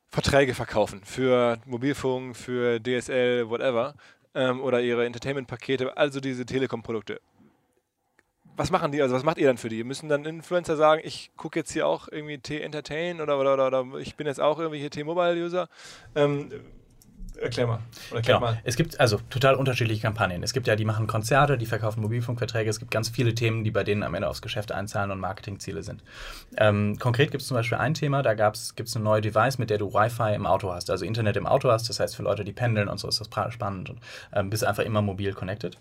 Verträge 0.09 0.53
verkaufen 0.53 1.01
für 1.05 1.59
Mobilfunk, 1.65 2.36
für 2.36 2.79
DSL, 2.79 3.49
whatever, 3.49 3.95
ähm, 4.36 4.61
oder 4.61 4.82
ihre 4.82 5.05
Entertainment-Pakete, 5.05 5.95
also 5.97 6.19
diese 6.19 6.45
Telekom-Produkte. 6.45 7.21
Was 8.57 8.69
machen 8.69 8.91
die, 8.91 9.01
also 9.01 9.15
was 9.15 9.23
macht 9.23 9.38
ihr 9.38 9.47
dann 9.47 9.57
für 9.57 9.69
die? 9.69 9.84
Müssen 9.86 10.09
dann 10.09 10.25
Influencer 10.25 10.75
sagen, 10.75 11.01
ich 11.05 11.32
gucke 11.38 11.59
jetzt 11.59 11.71
hier 11.71 11.88
auch 11.88 12.09
irgendwie 12.09 12.38
T-Entertain 12.38 13.21
oder, 13.21 13.39
oder, 13.39 13.53
oder, 13.53 13.67
oder, 13.67 13.99
ich 13.99 14.17
bin 14.17 14.27
jetzt 14.27 14.41
auch 14.41 14.59
irgendwie 14.59 14.79
hier 14.79 14.91
T-Mobile-User? 14.91 15.69
Ähm, 16.15 16.51
Erklär 17.39 17.67
mal. 17.67 17.79
Erklär 18.11 18.36
genau. 18.36 18.39
mal. 18.39 18.61
Es 18.63 18.75
gibt 18.75 18.99
also 18.99 19.19
total 19.29 19.55
unterschiedliche 19.55 20.01
Kampagnen. 20.01 20.43
Es 20.43 20.53
gibt 20.53 20.67
ja, 20.67 20.75
die 20.75 20.86
machen 20.86 21.07
Konzerte, 21.07 21.57
die 21.57 21.65
verkaufen 21.65 22.01
Mobilfunkverträge. 22.01 22.69
Es 22.69 22.79
gibt 22.79 22.91
ganz 22.91 23.09
viele 23.09 23.34
Themen, 23.34 23.63
die 23.63 23.71
bei 23.71 23.84
denen 23.84 24.03
am 24.03 24.13
Ende 24.13 24.29
aufs 24.29 24.41
Geschäft 24.41 24.71
einzahlen 24.71 25.11
und 25.11 25.19
Marketingziele 25.19 25.84
sind. 25.84 26.03
Ähm, 26.57 26.97
konkret 26.99 27.32
gibt 27.32 27.41
es 27.41 27.47
zum 27.47 27.55
Beispiel 27.55 27.77
ein 27.77 27.93
Thema, 27.93 28.21
da 28.21 28.34
gibt 28.34 28.55
es 28.55 28.95
eine 28.95 29.03
neue 29.03 29.21
Device, 29.21 29.57
mit 29.57 29.69
der 29.69 29.77
du 29.77 29.93
Wi-Fi 29.93 30.36
im 30.36 30.45
Auto 30.45 30.71
hast, 30.71 30.89
also 30.89 31.05
Internet 31.05 31.38
im 31.38 31.47
Auto 31.47 31.71
hast. 31.71 31.89
Das 31.89 31.99
heißt, 31.99 32.15
für 32.15 32.23
Leute, 32.23 32.43
die 32.43 32.53
pendeln 32.53 32.88
und 32.88 32.99
so 32.99 33.07
ist 33.07 33.19
das 33.19 33.53
spannend 33.53 33.89
und 33.89 33.99
ähm, 34.34 34.49
bist 34.49 34.63
einfach 34.63 34.84
immer 34.84 35.01
mobil 35.01 35.34
connected. 35.34 35.77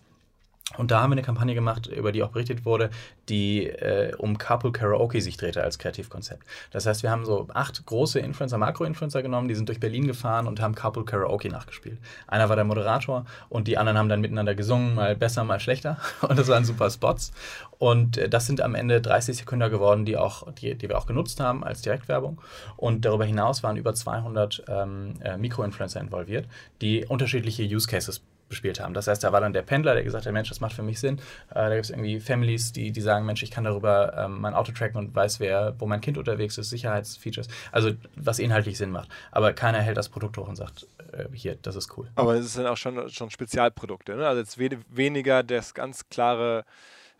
Und 0.77 0.93
da 0.93 1.03
haben 1.03 1.11
wir 1.11 1.15
eine 1.15 1.23
Kampagne 1.23 1.55
gemacht, 1.55 1.89
über 1.89 2.13
die 2.13 2.23
auch 2.23 2.31
berichtet 2.31 2.65
wurde, 2.65 2.91
die 3.29 3.67
äh, 3.67 4.15
um 4.17 4.39
Carpool 4.39 4.71
Karaoke 4.71 5.21
sich 5.21 5.37
drehte 5.37 5.65
als 5.65 5.79
Kreativkonzept. 5.79 6.45
Das 6.71 6.87
heißt, 6.87 7.03
wir 7.03 7.11
haben 7.11 7.25
so 7.25 7.49
acht 7.53 7.85
große 7.87 8.21
Influencer, 8.21 8.57
Makro-Influencer 8.57 9.23
genommen, 9.23 9.49
die 9.49 9.57
sind 9.57 9.69
durch 9.69 9.81
Berlin 9.81 10.07
gefahren 10.07 10.47
und 10.47 10.61
haben 10.61 10.77
Carpool 10.77 11.05
Karaoke 11.05 11.49
nachgespielt. 11.49 11.99
Einer 12.29 12.49
war 12.49 12.55
der 12.55 12.65
Moderator 12.65 13.25
und 13.49 13.67
die 13.67 13.79
anderen 13.79 13.99
haben 13.99 14.09
dann 14.09 14.21
miteinander 14.21 14.55
gesungen, 14.55 14.95
mal 14.95 15.17
besser, 15.17 15.43
mal 15.43 15.61
schlechter. 15.61 15.99
Und 16.21 16.39
das 16.39 16.49
waren 16.49 16.65
super 16.65 16.91
Spots. 16.91 17.33
Und 17.79 18.17
äh, 18.17 18.29
das 18.29 18.47
sind 18.47 18.61
am 18.61 18.75
Ende 18.75 19.01
30 19.01 19.39
Sekunden 19.39 19.71
geworden, 19.71 20.05
die, 20.05 20.17
auch, 20.17 20.51
die, 20.53 20.77
die 20.77 20.89
wir 20.89 20.97
auch 20.99 21.07
genutzt 21.07 21.41
haben 21.41 21.65
als 21.65 21.83
Direktwerbung. 21.83 22.41
Und 22.77 23.05
darüber 23.05 23.25
hinaus 23.25 23.63
waren 23.63 23.77
über 23.77 23.95
200 23.95 24.65
ähm, 24.69 25.15
äh, 25.23 25.37
Mikro-Influencer 25.37 26.01
involviert, 26.01 26.47
die 26.81 27.05
unterschiedliche 27.07 27.65
Use 27.65 27.89
Cases 27.89 28.23
bespielt 28.51 28.81
haben. 28.81 28.93
Das 28.93 29.07
heißt, 29.07 29.25
da 29.25 29.33
war 29.33 29.41
dann 29.41 29.55
der 29.55 29.63
Pendler, 29.63 29.95
der 29.95 30.05
gesagt 30.05 30.27
hat, 30.27 30.33
Mensch, 30.35 30.51
das 30.51 30.61
macht 30.61 30.75
für 30.75 30.83
mich 30.83 31.01
Sinn. 31.01 31.19
Äh, 31.49 31.55
da 31.55 31.71
gibt 31.71 31.85
es 31.87 31.91
irgendwie 31.91 32.21
Families, 32.21 32.73
die, 32.73 32.93
die 32.93 33.01
sagen, 33.01 33.25
Mensch, 33.25 33.43
ich 33.43 33.51
kann 33.51 33.65
darüber 33.65 34.13
ähm, 34.19 34.41
mein 34.41 34.53
Auto 34.53 34.73
tracken 34.73 34.99
und 34.99 35.15
weiß, 35.15 35.41
wer, 35.41 35.75
wo 35.79 35.87
mein 35.87 36.03
Kind 36.03 36.19
unterwegs 36.19 36.59
ist, 36.59 36.69
Sicherheitsfeatures. 36.69 37.49
Also 37.73 37.93
was 38.17 38.39
inhaltlich 38.39 38.77
Sinn 38.77 38.91
macht. 38.91 39.09
Aber 39.31 39.55
keiner 39.55 39.81
hält 39.81 39.97
das 39.97 40.11
Produkt 40.11 40.37
hoch 40.37 40.49
und 40.49 40.57
sagt, 40.57 40.87
äh, 41.13 41.25
hier, 41.33 41.57
das 41.63 41.77
ist 41.77 41.97
cool. 41.97 42.11
Aber 42.17 42.35
es 42.35 42.53
sind 42.53 42.67
auch 42.67 42.77
schon, 42.77 43.09
schon 43.09 43.31
Spezialprodukte. 43.31 44.17
Ne? 44.17 44.27
Also 44.27 44.41
jetzt 44.41 44.59
we 44.59 44.71
weniger 44.91 45.43
das 45.43 45.73
ganz 45.73 46.09
klare 46.11 46.65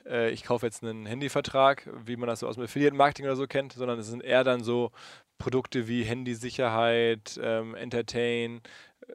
äh, 0.07 0.31
ich 0.31 0.45
kaufe 0.45 0.67
jetzt 0.67 0.83
einen 0.83 1.07
Handyvertrag, 1.07 1.89
wie 2.05 2.17
man 2.17 2.29
das 2.29 2.41
so 2.41 2.49
aus 2.49 2.57
dem 2.57 2.65
Affiliate-Marketing 2.65 3.27
oder 3.27 3.37
so 3.37 3.47
kennt, 3.47 3.73
sondern 3.73 3.99
es 3.99 4.09
sind 4.09 4.23
eher 4.23 4.45
dann 4.45 4.63
so 4.63 4.91
Produkte 5.39 5.89
wie 5.89 6.03
Handysicherheit, 6.05 7.41
ähm, 7.43 7.75
Entertain, 7.75 8.61
äh, 9.07 9.13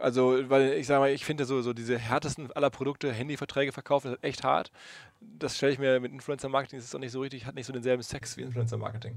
also, 0.00 0.38
weil 0.48 0.72
ich 0.72 0.86
sage 0.86 1.00
mal, 1.00 1.10
ich 1.10 1.24
finde 1.24 1.44
so, 1.44 1.62
so 1.62 1.72
diese 1.72 1.98
härtesten 1.98 2.50
aller 2.52 2.70
Produkte, 2.70 3.12
Handyverträge 3.12 3.72
verkaufen, 3.72 4.08
das 4.08 4.18
ist 4.18 4.24
echt 4.24 4.44
hart. 4.44 4.70
Das 5.20 5.56
stelle 5.56 5.72
ich 5.72 5.78
mir 5.78 6.00
mit 6.00 6.12
Influencer-Marketing, 6.12 6.78
das 6.78 6.86
ist 6.86 6.94
doch 6.94 6.98
nicht 6.98 7.12
so 7.12 7.20
richtig, 7.20 7.46
hat 7.46 7.54
nicht 7.54 7.66
so 7.66 7.72
denselben 7.72 8.02
Sex 8.02 8.36
wie 8.36 8.42
Influencer-Marketing. 8.42 9.14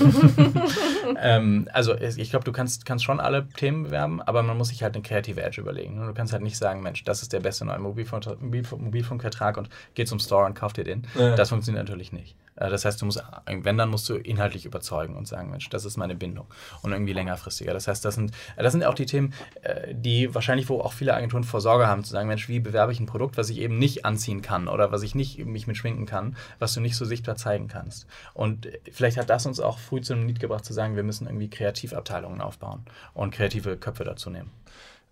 ähm, 1.20 1.68
also, 1.72 1.94
ich 1.94 2.30
glaube, 2.30 2.44
du 2.44 2.52
kannst, 2.52 2.86
kannst 2.86 3.04
schon 3.04 3.20
alle 3.20 3.48
Themen 3.48 3.84
bewerben, 3.84 4.22
aber 4.22 4.42
man 4.42 4.56
muss 4.56 4.68
sich 4.68 4.82
halt 4.82 4.94
eine 4.94 5.02
kreative 5.02 5.42
Edge 5.42 5.60
überlegen. 5.60 6.04
Du 6.06 6.14
kannst 6.14 6.32
halt 6.32 6.42
nicht 6.42 6.56
sagen, 6.56 6.82
Mensch, 6.82 7.04
das 7.04 7.22
ist 7.22 7.32
der 7.32 7.40
beste 7.40 7.64
neue 7.64 7.78
Mobilfunk 7.78 8.24
Mobilfunkvertrag 8.40 9.56
und 9.56 9.68
geh 9.94 10.04
zum 10.04 10.18
Store 10.18 10.46
und 10.46 10.54
kauf 10.54 10.72
dir 10.72 10.84
den. 10.84 11.06
Ja. 11.14 11.36
Das 11.36 11.50
funktioniert 11.50 11.84
natürlich 11.84 12.12
nicht. 12.12 12.36
Äh, 12.56 12.70
das 12.70 12.84
heißt, 12.84 13.00
du 13.00 13.06
musst, 13.06 13.22
wenn, 13.46 13.78
dann 13.78 13.88
musst 13.88 14.08
du 14.08 14.16
inhaltlich 14.16 14.64
überzeugen 14.64 15.16
und 15.16 15.26
sagen, 15.26 15.50
Mensch, 15.50 15.68
das 15.68 15.84
ist 15.84 15.96
meine 15.96 16.14
Bindung. 16.14 16.46
Und 16.82 16.92
irgendwie 16.92 17.12
längerfristiger. 17.12 17.72
Das 17.72 17.88
heißt, 17.88 18.04
das 18.04 18.14
sind, 18.14 18.32
das 18.56 18.72
sind 18.72 18.84
auch 18.84 18.94
die 18.94 19.06
Themen, 19.06 19.32
äh, 19.62 19.94
die 19.94 20.34
wahrscheinlich, 20.34 20.68
wo 20.68 20.80
auch 20.80 20.92
viele 20.92 21.14
Agenturen 21.14 21.44
vor 21.44 21.60
Sorge 21.60 21.86
haben, 21.86 22.04
zu 22.04 22.12
sagen, 22.12 22.28
Mensch, 22.28 22.48
wie 22.48 22.60
bewerbe 22.60 22.92
ich 22.92 23.00
ein 23.00 23.06
Produkt, 23.06 23.36
was 23.36 23.50
ich 23.50 23.58
eben 23.58 23.78
nicht 23.78 24.04
anziehen 24.04 24.42
kann 24.42 24.68
oder 24.68 24.92
was 24.92 25.02
ich 25.02 25.14
nicht 25.14 25.44
mich 25.44 25.66
mit 25.66 25.76
schminken 25.76 26.06
kann, 26.06 26.36
was 26.58 26.74
du 26.74 26.80
nicht 26.80 26.96
so 26.96 27.04
sichtbar 27.04 27.36
zeigen 27.36 27.68
kannst. 27.68 28.06
Und 28.32 28.68
vielleicht 28.90 29.16
hat 29.16 29.30
das 29.30 29.46
uns 29.46 29.60
auch 29.60 29.78
früh 29.78 30.00
zu 30.00 30.14
einem 30.14 30.26
Lied 30.26 30.40
gebracht, 30.40 30.64
zu 30.64 30.72
sagen, 30.72 30.96
wir 30.96 31.02
müssen 31.02 31.26
irgendwie 31.26 31.50
Kreativabteilungen 31.50 32.40
aufbauen 32.40 32.84
und 33.12 33.32
kreative 33.32 33.76
Köpfe 33.76 34.04
dazu 34.04 34.30
nehmen. 34.30 34.50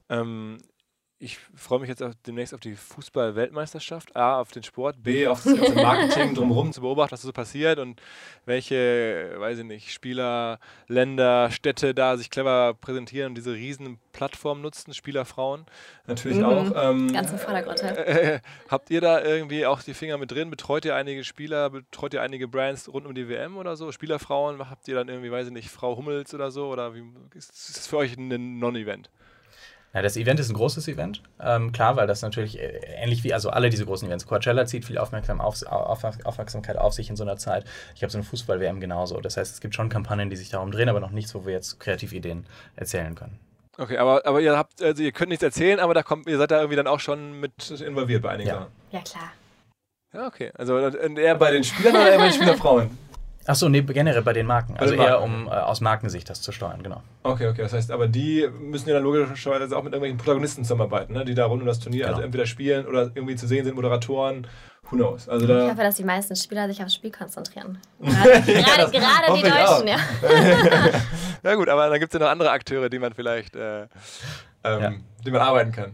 Ähm, 0.08 0.58
ich 1.22 1.38
freue 1.54 1.78
mich 1.78 1.88
jetzt 1.88 2.02
auch 2.02 2.12
demnächst 2.26 2.52
auf 2.52 2.58
die 2.58 2.74
Fußball-Weltmeisterschaft. 2.74 4.16
A, 4.16 4.40
auf 4.40 4.50
den 4.50 4.64
Sport, 4.64 5.04
B, 5.04 5.28
auf 5.28 5.44
das 5.44 5.54
ganze 5.54 5.74
Marketing 5.82 6.34
drumherum 6.34 6.72
zu 6.72 6.80
beobachten, 6.80 7.12
was 7.12 7.22
so 7.22 7.32
passiert 7.32 7.78
und 7.78 8.02
welche, 8.44 9.36
weiß 9.38 9.58
ich 9.58 9.64
nicht, 9.64 9.92
Spieler, 9.92 10.58
Länder, 10.88 11.52
Städte 11.52 11.94
da 11.94 12.16
sich 12.16 12.28
clever 12.28 12.74
präsentieren 12.74 13.30
und 13.30 13.34
diese 13.36 13.52
riesen 13.52 14.00
Plattform 14.12 14.62
nutzen, 14.62 14.94
Spielerfrauen 14.94 15.64
natürlich 16.08 16.38
mhm. 16.38 16.44
auch. 16.44 16.72
Ähm, 16.74 17.12
Ganz 17.12 17.30
im 17.30 17.38
Vordergrund. 17.38 17.80
Äh, 17.82 18.34
äh, 18.34 18.40
habt 18.68 18.90
ihr 18.90 19.00
da 19.00 19.22
irgendwie 19.22 19.64
auch 19.64 19.80
die 19.80 19.94
Finger 19.94 20.18
mit 20.18 20.32
drin? 20.32 20.50
Betreut 20.50 20.84
ihr 20.84 20.96
einige 20.96 21.22
Spieler, 21.22 21.70
betreut 21.70 22.14
ihr 22.14 22.22
einige 22.22 22.48
Brands 22.48 22.92
rund 22.92 23.06
um 23.06 23.14
die 23.14 23.28
WM 23.28 23.56
oder 23.58 23.76
so? 23.76 23.92
Spielerfrauen, 23.92 24.68
habt 24.68 24.88
ihr 24.88 24.96
dann 24.96 25.08
irgendwie, 25.08 25.30
weiß 25.30 25.46
ich 25.46 25.52
nicht, 25.52 25.70
Frau 25.70 25.96
Hummels 25.96 26.34
oder 26.34 26.50
so? 26.50 26.66
Oder 26.66 26.96
wie, 26.96 27.04
ist 27.36 27.76
das 27.76 27.86
für 27.86 27.98
euch 27.98 28.16
ein 28.16 28.58
Non-Event? 28.58 29.08
Ja, 29.94 30.00
das 30.00 30.16
Event 30.16 30.40
ist 30.40 30.48
ein 30.48 30.54
großes 30.54 30.88
Event, 30.88 31.22
ähm, 31.38 31.70
klar, 31.72 31.96
weil 31.96 32.06
das 32.06 32.22
natürlich 32.22 32.58
äh, 32.58 32.80
ähnlich 32.96 33.24
wie 33.24 33.34
also 33.34 33.50
alle 33.50 33.68
diese 33.68 33.84
großen 33.84 34.08
Events. 34.08 34.26
Coachella 34.26 34.64
zieht 34.64 34.86
viel 34.86 34.96
Aufmerksam 34.96 35.40
auf, 35.40 35.62
auf, 35.66 36.02
Aufmerksamkeit 36.24 36.78
auf 36.78 36.94
sich 36.94 37.10
in 37.10 37.16
so 37.16 37.24
einer 37.24 37.36
Zeit. 37.36 37.64
Ich 37.94 38.02
habe 38.02 38.10
so 38.10 38.16
eine 38.16 38.24
Fußball-WM 38.24 38.80
genauso. 38.80 39.20
Das 39.20 39.36
heißt, 39.36 39.52
es 39.52 39.60
gibt 39.60 39.74
schon 39.74 39.90
Kampagnen, 39.90 40.30
die 40.30 40.36
sich 40.36 40.48
darum 40.48 40.70
drehen, 40.70 40.88
aber 40.88 41.00
noch 41.00 41.10
nichts, 41.10 41.34
wo 41.34 41.44
wir 41.44 41.52
jetzt 41.52 41.78
Kreativideen 41.78 42.46
erzählen 42.74 43.14
können. 43.14 43.38
Okay, 43.76 43.98
aber, 43.98 44.24
aber 44.24 44.40
ihr 44.40 44.56
habt, 44.56 44.82
also 44.82 45.02
ihr 45.02 45.12
könnt 45.12 45.28
nichts 45.28 45.42
erzählen, 45.42 45.78
aber 45.78 45.92
da 45.92 46.02
kommt, 46.02 46.26
ihr 46.26 46.38
seid 46.38 46.50
da 46.50 46.58
irgendwie 46.58 46.76
dann 46.76 46.86
auch 46.86 47.00
schon 47.00 47.38
mit 47.40 47.70
involviert 47.70 48.22
bei 48.22 48.30
einigen 48.30 48.48
ja. 48.48 48.54
Sachen. 48.54 48.72
Ja, 48.92 49.00
klar. 49.00 49.32
Ja, 50.14 50.26
okay. 50.26 50.52
Also 50.54 50.78
eher 50.78 51.34
bei 51.34 51.50
den 51.50 51.64
Spielern 51.64 51.96
oder 51.96 52.10
eher 52.10 52.18
bei 52.18 52.28
den 52.28 52.34
Spielerfrauen? 52.34 52.98
Achso, 53.46 53.68
nee, 53.68 53.82
generell 53.82 54.22
bei 54.22 54.32
den 54.32 54.46
Marken. 54.46 54.76
Also 54.76 54.94
eher 54.94 55.20
um 55.20 55.46
äh, 55.46 55.50
aus 55.50 55.80
Markensicht 55.80 56.30
das 56.30 56.42
zu 56.42 56.52
steuern, 56.52 56.82
genau. 56.82 57.02
Okay, 57.24 57.48
okay. 57.48 57.62
Das 57.62 57.72
heißt, 57.72 57.90
aber 57.90 58.06
die 58.06 58.48
müssen 58.60 58.88
ja 58.88 58.94
dann 58.94 59.02
logischerweise 59.02 59.76
auch 59.76 59.82
mit 59.82 59.92
irgendwelchen 59.92 60.18
Protagonisten 60.18 60.62
zusammenarbeiten, 60.64 61.12
ne? 61.12 61.24
die 61.24 61.34
da 61.34 61.46
rund 61.46 61.60
um 61.62 61.66
das 61.66 61.80
Turnier 61.80 62.04
genau. 62.04 62.12
also 62.12 62.22
entweder 62.22 62.46
spielen 62.46 62.86
oder 62.86 63.10
irgendwie 63.14 63.34
zu 63.34 63.46
sehen 63.46 63.64
sind, 63.64 63.74
Moderatoren. 63.74 64.46
Who 64.90 64.96
knows? 64.96 65.28
Also 65.28 65.46
da 65.46 65.64
ich 65.64 65.70
hoffe, 65.70 65.82
dass 65.82 65.94
die 65.96 66.04
meisten 66.04 66.36
Spieler 66.36 66.68
sich 66.68 66.82
aufs 66.82 66.94
Spiel 66.94 67.10
konzentrieren. 67.10 67.78
Gerade, 68.00 68.52
ja, 68.52 68.86
gerade 68.90 69.34
die 69.36 69.42
Deutschen, 69.42 69.88
ja. 69.88 69.96
ja 71.42 71.54
gut, 71.54 71.68
aber 71.68 71.88
dann 71.88 71.98
gibt 71.98 72.12
es 72.12 72.18
ja 72.18 72.24
noch 72.24 72.30
andere 72.30 72.50
Akteure, 72.50 72.88
die 72.88 72.98
man 72.98 73.12
vielleicht, 73.12 73.56
äh, 73.56 73.82
ähm, 73.82 73.88
ja. 74.64 74.92
die 75.24 75.30
man 75.30 75.40
arbeiten 75.40 75.72
kann. 75.72 75.92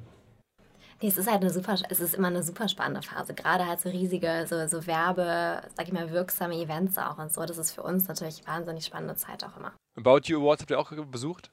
Nee, 1.00 1.08
es 1.08 1.16
ist 1.16 1.30
halt 1.30 1.42
eine 1.42 1.50
super, 1.50 1.76
es 1.88 2.00
ist 2.00 2.14
immer 2.14 2.26
eine 2.26 2.42
super 2.42 2.68
spannende 2.68 3.02
Phase. 3.02 3.32
Gerade 3.32 3.66
halt 3.66 3.80
so 3.80 3.88
riesige, 3.88 4.46
so, 4.48 4.66
so 4.66 4.86
Werbe, 4.86 5.62
sag 5.76 5.86
ich 5.86 5.92
mal, 5.92 6.10
wirksame 6.10 6.56
Events 6.56 6.98
auch 6.98 7.18
und 7.18 7.32
so. 7.32 7.44
Das 7.46 7.56
ist 7.56 7.70
für 7.70 7.82
uns 7.82 8.08
natürlich 8.08 8.44
wahnsinnig 8.46 8.84
spannende 8.84 9.14
Zeit 9.14 9.44
auch 9.44 9.56
immer. 9.56 9.72
About 9.96 10.22
You 10.24 10.40
Awards 10.40 10.62
habt 10.62 10.70
ihr 10.70 10.78
auch 10.78 10.90
besucht? 11.06 11.52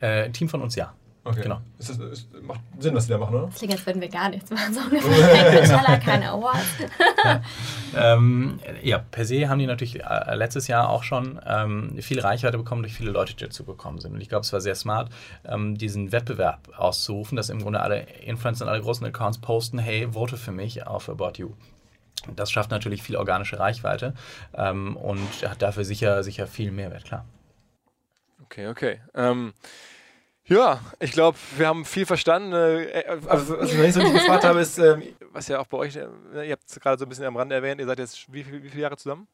Äh, 0.00 0.24
ein 0.24 0.32
Team 0.34 0.48
von 0.48 0.60
uns, 0.60 0.74
ja. 0.74 0.94
Okay. 1.24 1.42
Genau. 1.42 1.60
Ist 1.78 1.90
das, 1.90 1.98
ist, 1.98 2.42
macht 2.42 2.60
Sinn, 2.78 2.94
was 2.94 3.06
die 3.06 3.12
da 3.12 3.18
machen, 3.18 3.34
oder? 3.34 3.46
Das 3.46 3.56
klingt, 3.56 3.74
als 3.74 3.84
würden 3.84 4.00
wir 4.00 4.08
gar 4.08 4.30
nichts 4.30 4.50
machen. 4.50 4.72
So. 4.72 4.80
Coachella, 4.80 5.96
keine 6.04 6.30
Awards. 6.30 6.64
ja. 7.24 7.42
Ähm, 7.94 8.60
ja, 8.82 8.98
per 8.98 9.24
se 9.24 9.48
haben 9.48 9.58
die 9.58 9.66
natürlich 9.66 10.02
äh, 10.02 10.34
letztes 10.34 10.68
Jahr 10.68 10.88
auch 10.88 11.02
schon 11.02 11.40
ähm, 11.46 11.96
viel 12.00 12.20
Reichweite 12.20 12.56
bekommen 12.56 12.82
durch 12.82 12.94
viele 12.94 13.10
Leute, 13.10 13.34
die 13.34 13.44
dazu 13.44 13.64
gekommen 13.64 14.00
sind. 14.00 14.14
Und 14.14 14.20
ich 14.20 14.28
glaube, 14.28 14.44
es 14.44 14.52
war 14.52 14.60
sehr 14.60 14.74
smart, 14.74 15.10
ähm, 15.44 15.76
diesen 15.76 16.12
Wettbewerb 16.12 16.68
auszurufen, 16.76 17.36
dass 17.36 17.50
im 17.50 17.60
Grunde 17.60 17.80
alle 17.80 18.00
Influencer 18.22 18.64
und 18.64 18.70
alle 18.70 18.80
großen 18.80 19.06
Accounts 19.06 19.38
posten, 19.38 19.78
hey, 19.78 20.08
vote 20.12 20.36
für 20.36 20.52
mich 20.52 20.86
auf 20.86 21.08
About 21.08 21.32
You. 21.36 21.50
Das 22.34 22.50
schafft 22.50 22.70
natürlich 22.70 23.02
viel 23.02 23.16
organische 23.16 23.58
Reichweite 23.58 24.14
ähm, 24.54 24.96
und 24.96 25.48
hat 25.48 25.62
dafür 25.62 25.84
sicher, 25.84 26.22
sicher 26.22 26.46
viel 26.46 26.70
Mehrwert, 26.70 27.04
klar. 27.04 27.24
Okay, 28.44 28.68
okay. 28.68 29.00
Ja, 30.48 30.80
ich 30.98 31.12
glaube, 31.12 31.36
wir 31.56 31.66
haben 31.66 31.84
viel 31.84 32.06
verstanden. 32.06 32.52
Äh, 32.52 33.04
also, 33.26 33.58
was 33.58 33.70
ich 33.70 33.76
noch 33.76 33.84
nicht 33.84 33.94
so 33.94 34.00
nicht 34.00 34.14
gefragt 34.14 34.44
habe, 34.44 34.60
ist, 34.60 34.78
ähm, 34.78 35.02
was 35.32 35.48
ja 35.48 35.60
auch 35.60 35.66
bei 35.66 35.76
euch, 35.78 35.96
äh, 35.96 36.08
ihr 36.46 36.52
habt 36.52 36.64
es 36.66 36.80
gerade 36.80 36.98
so 36.98 37.04
ein 37.04 37.08
bisschen 37.08 37.26
am 37.26 37.36
Rande 37.36 37.54
erwähnt, 37.54 37.80
ihr 37.80 37.86
seid 37.86 37.98
jetzt 37.98 38.32
wie, 38.32 38.46
wie 38.50 38.68
viele 38.70 38.82
Jahre 38.82 38.96
zusammen? 38.96 39.28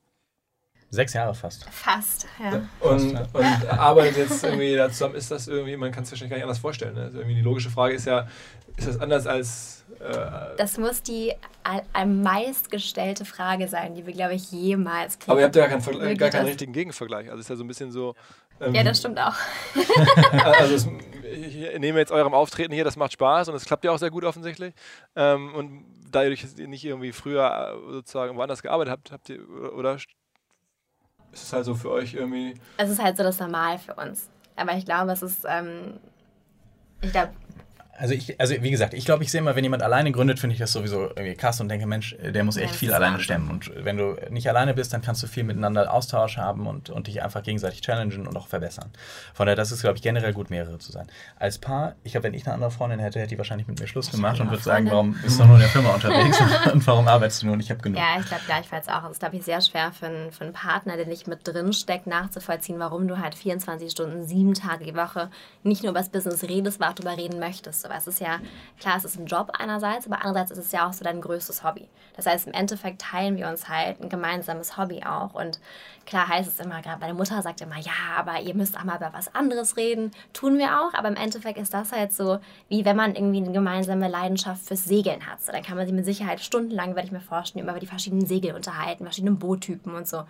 Sechs 0.91 1.13
Jahre 1.13 1.35
fast. 1.35 1.69
Fast, 1.71 2.27
ja. 2.39 2.63
Und, 2.81 3.19
und 3.33 3.69
arbeitet 3.69 4.17
jetzt 4.17 4.45
irgendwie 4.45 4.77
da 4.77 4.89
zusammen, 4.91 5.17
ist 5.17 5.31
das 5.31 5.49
irgendwie, 5.49 5.77
man 5.77 5.91
kann 5.91 6.05
es 6.05 6.11
sich 6.11 6.17
wahrscheinlich 6.17 6.31
gar 6.31 6.37
nicht 6.37 6.45
anders 6.45 6.59
vorstellen. 6.59 6.95
Ne? 6.95 7.03
Also 7.03 7.19
irgendwie 7.19 7.37
die 7.37 7.43
logische 7.43 7.71
Frage 7.71 7.95
ist 7.95 8.07
ja, 8.07 8.29
ist 8.77 8.89
das 8.89 9.01
anders 9.01 9.27
als. 9.27 9.84
Äh 10.01 10.57
das 10.57 10.79
muss 10.79 11.03
die 11.03 11.33
am 11.93 12.23
meistgestellte 12.23 13.25
Frage 13.25 13.69
sein, 13.69 13.95
die 13.95 14.07
wir, 14.07 14.13
glaube 14.13 14.35
ich, 14.35 14.51
jemals 14.51 15.19
kriegen. 15.19 15.31
Aber 15.31 15.41
ihr 15.41 15.47
habt 15.47 15.57
ja 15.57 15.67
gar 15.67 15.81
keinen, 15.81 16.19
gar 16.19 16.31
keinen 16.31 16.47
richtigen 16.47 16.73
Gegenvergleich. 16.73 17.31
Also 17.31 17.41
es 17.41 17.47
ist 17.47 17.51
ja 17.51 17.57
so 17.57 17.65
ein 17.65 17.69
bisschen 17.69 17.91
so. 17.91 18.15
Ähm, 18.61 18.75
ja, 18.75 18.83
das 18.85 18.99
stimmt 18.99 19.19
auch. 19.19 19.35
also 20.59 20.75
es, 20.75 20.89
ich 21.25 21.79
nehme 21.79 21.99
jetzt 21.99 22.13
eurem 22.13 22.35
Auftreten 22.35 22.73
hier, 22.73 22.85
das 22.85 22.97
macht 22.97 23.13
Spaß 23.13 23.49
und 23.49 23.55
es 23.55 23.65
klappt 23.65 23.85
ja 23.85 23.91
auch 23.91 23.99
sehr 23.99 24.11
gut 24.11 24.25
offensichtlich. 24.25 24.75
Ähm, 25.17 25.55
und 25.55 25.85
dadurch, 26.11 26.43
dass 26.43 26.57
ihr 26.59 26.69
nicht 26.69 26.85
irgendwie 26.85 27.13
früher 27.13 27.75
äh, 27.89 27.93
sozusagen 27.93 28.37
woanders 28.37 28.63
gearbeitet 28.63 28.93
habt, 28.93 29.13
habt 29.13 29.29
ihr, 29.29 29.41
oder 29.75 29.95
ist 29.95 30.07
es 31.33 31.53
halt 31.53 31.65
so 31.65 31.75
für 31.75 31.91
euch 31.91 32.15
irgendwie. 32.15 32.55
Es 32.77 32.91
ist 32.91 33.03
halt 33.03 33.17
so 33.17 33.23
das 33.23 33.41
Normal 33.41 33.79
für 33.79 33.95
uns. 33.95 34.29
Aber 34.57 34.77
ich 34.77 34.85
glaube, 34.85 35.11
es 35.13 35.23
ist, 35.23 35.45
ähm, 35.49 35.99
ich 37.01 37.11
glaube, 37.11 37.33
also, 37.97 38.15
ich, 38.15 38.41
also 38.41 38.55
wie 38.61 38.71
gesagt, 38.71 38.95
ich 38.95 39.05
glaube, 39.05 39.23
ich 39.23 39.31
sehe 39.31 39.41
immer, 39.41 39.55
wenn 39.55 39.65
jemand 39.65 39.83
alleine 39.83 40.11
gründet, 40.11 40.39
finde 40.39 40.55
ich 40.55 40.61
das 40.61 40.73
sowieso 40.73 41.03
irgendwie 41.03 41.35
krass 41.35 41.61
und 41.61 41.69
denke, 41.69 41.87
Mensch, 41.87 42.17
der 42.21 42.45
muss 42.45 42.57
echt 42.57 42.73
ja, 42.73 42.79
viel 42.79 42.93
alleine 42.93 43.21
stemmen. 43.21 43.51
Und 43.51 43.71
wenn 43.75 43.97
du 43.97 44.17
nicht 44.31 44.49
alleine 44.49 44.75
bist, 44.75 44.93
dann 44.93 45.03
kannst 45.03 45.23
du 45.23 45.27
viel 45.27 45.45
miteinander 45.45 45.93
Austausch 45.93 46.37
haben 46.37 46.67
und, 46.67 46.91
und 46.91 47.07
dich 47.07 47.23
einfach 47.23 47.43
gegenseitig 47.43 47.83
challengen 47.83 48.27
und 48.27 48.37
auch 48.37 48.49
verbessern. 48.49 48.91
Von 49.33 49.47
daher, 49.47 49.57
das 49.57 49.71
ist, 49.71 49.83
glaube 49.83 49.97
ich, 49.97 50.03
generell 50.03 50.33
gut, 50.33 50.51
mehrere 50.51 50.79
zu 50.79 50.91
sein. 50.93 51.07
Als 51.39 51.59
Paar, 51.59 51.95
ich 52.03 52.13
glaube, 52.13 52.25
wenn 52.25 52.35
ich 52.35 52.47
eine 52.47 52.55
andere 52.55 52.71
Freundin 52.71 52.99
hätte, 52.99 53.21
hätte 53.21 53.31
die 53.31 53.39
wahrscheinlich 53.39 53.69
mit 53.69 53.79
mir 53.79 53.87
Schluss 53.87 54.11
gemacht 54.11 54.41
und 54.41 54.51
würde 54.51 54.63
sagen, 54.63 54.91
warum 54.91 55.15
bist 55.23 55.39
du 55.39 55.45
nur 55.45 55.55
in 55.55 55.61
der 55.61 55.69
Firma 55.69 55.95
unterwegs 55.95 56.39
und 56.73 56.87
warum 56.87 57.07
arbeitest 57.07 57.43
du 57.43 57.47
nur 57.47 57.55
und 57.55 57.61
ich 57.61 57.71
habe 57.71 57.81
genug. 57.81 57.99
Ja, 57.99 58.19
ich 58.19 58.27
glaube 58.27 58.43
gleichfalls 58.47 58.89
auch. 58.89 59.05
Es 59.05 59.13
ist, 59.13 59.21
glaube 59.21 59.37
ich, 59.37 59.45
sehr 59.45 59.61
schwer 59.61 59.93
für 59.93 60.07
einen, 60.07 60.33
für 60.33 60.45
einen 60.45 60.53
Partner, 60.53 60.97
der 60.97 61.07
nicht 61.07 61.29
mit 61.29 61.47
drin 61.47 61.73
steckt, 61.73 62.07
nachzuvollziehen, 62.07 62.79
warum 62.79 63.07
du 63.07 63.19
halt 63.19 63.35
24 63.35 63.91
Stunden, 63.91 64.25
sieben 64.25 64.55
Tage 64.55 64.85
die 64.85 64.97
Woche 64.97 65.31
nicht 65.63 65.83
nur 65.83 65.91
über 65.91 66.01
das 66.01 66.09
Business 66.09 66.43
redest, 66.43 66.81
aber 66.81 66.91
auch 66.91 66.95
darüber 66.95 67.17
reden 67.17 67.39
möchtest. 67.39 67.84
Weil 67.89 67.99
es 67.99 68.07
ist 68.07 68.21
ja, 68.21 68.41
klar, 68.79 68.97
es 68.97 69.05
ist 69.05 69.19
ein 69.19 69.27
Job 69.27 69.51
einerseits, 69.59 70.07
aber 70.07 70.17
andererseits 70.17 70.51
ist 70.51 70.59
es 70.59 70.73
ja 70.73 70.89
auch 70.89 70.93
so 70.93 71.05
dein 71.05 71.21
größtes 71.21 71.65
Hobby. 71.65 71.89
Das 72.17 72.27
heißt, 72.27 72.47
im 72.47 72.53
Endeffekt 72.53 73.01
teilen 73.01 73.37
wir 73.37 73.49
uns 73.49 73.69
halt 73.69 74.01
ein 74.01 74.09
gemeinsames 74.09 74.77
Hobby 74.77 75.03
auch. 75.05 75.35
Und 75.35 75.61
klar 76.07 76.29
heißt 76.29 76.49
es 76.49 76.65
immer, 76.65 76.81
gerade 76.83 77.01
meine 77.01 77.15
Mutter 77.15 77.43
sagt 77.43 77.61
immer, 77.61 77.79
ja, 77.79 77.93
aber 78.17 78.41
ihr 78.41 78.55
müsst 78.55 78.77
auch 78.77 78.85
mal 78.85 78.97
über 78.97 79.13
was 79.13 79.35
anderes 79.35 79.77
reden. 79.77 80.11
Tun 80.33 80.59
wir 80.59 80.81
auch, 80.81 80.95
aber 80.95 81.09
im 81.09 81.17
Endeffekt 81.17 81.59
ist 81.59 81.75
das 81.75 81.93
halt 81.93 82.13
so, 82.13 82.39
wie 82.69 82.85
wenn 82.85 82.97
man 82.97 83.15
irgendwie 83.15 83.43
eine 83.43 83.53
gemeinsame 83.53 84.09
Leidenschaft 84.09 84.67
fürs 84.67 84.85
Segeln 84.85 85.27
hat. 85.27 85.43
So, 85.43 85.53
dann 85.53 85.63
kann 85.63 85.77
man 85.77 85.87
sich 85.87 85.95
mit 85.95 86.05
Sicherheit 86.05 86.41
stundenlang, 86.41 86.95
werde 86.95 87.07
ich 87.07 87.13
mir 87.13 87.21
vorstellen, 87.21 87.67
über 87.67 87.79
die 87.79 87.87
verschiedenen 87.87 88.27
Segel 88.27 88.55
unterhalten, 88.55 89.05
verschiedene 89.05 89.33
Boottypen 89.33 89.95
und 89.95 90.07
so. 90.07 90.25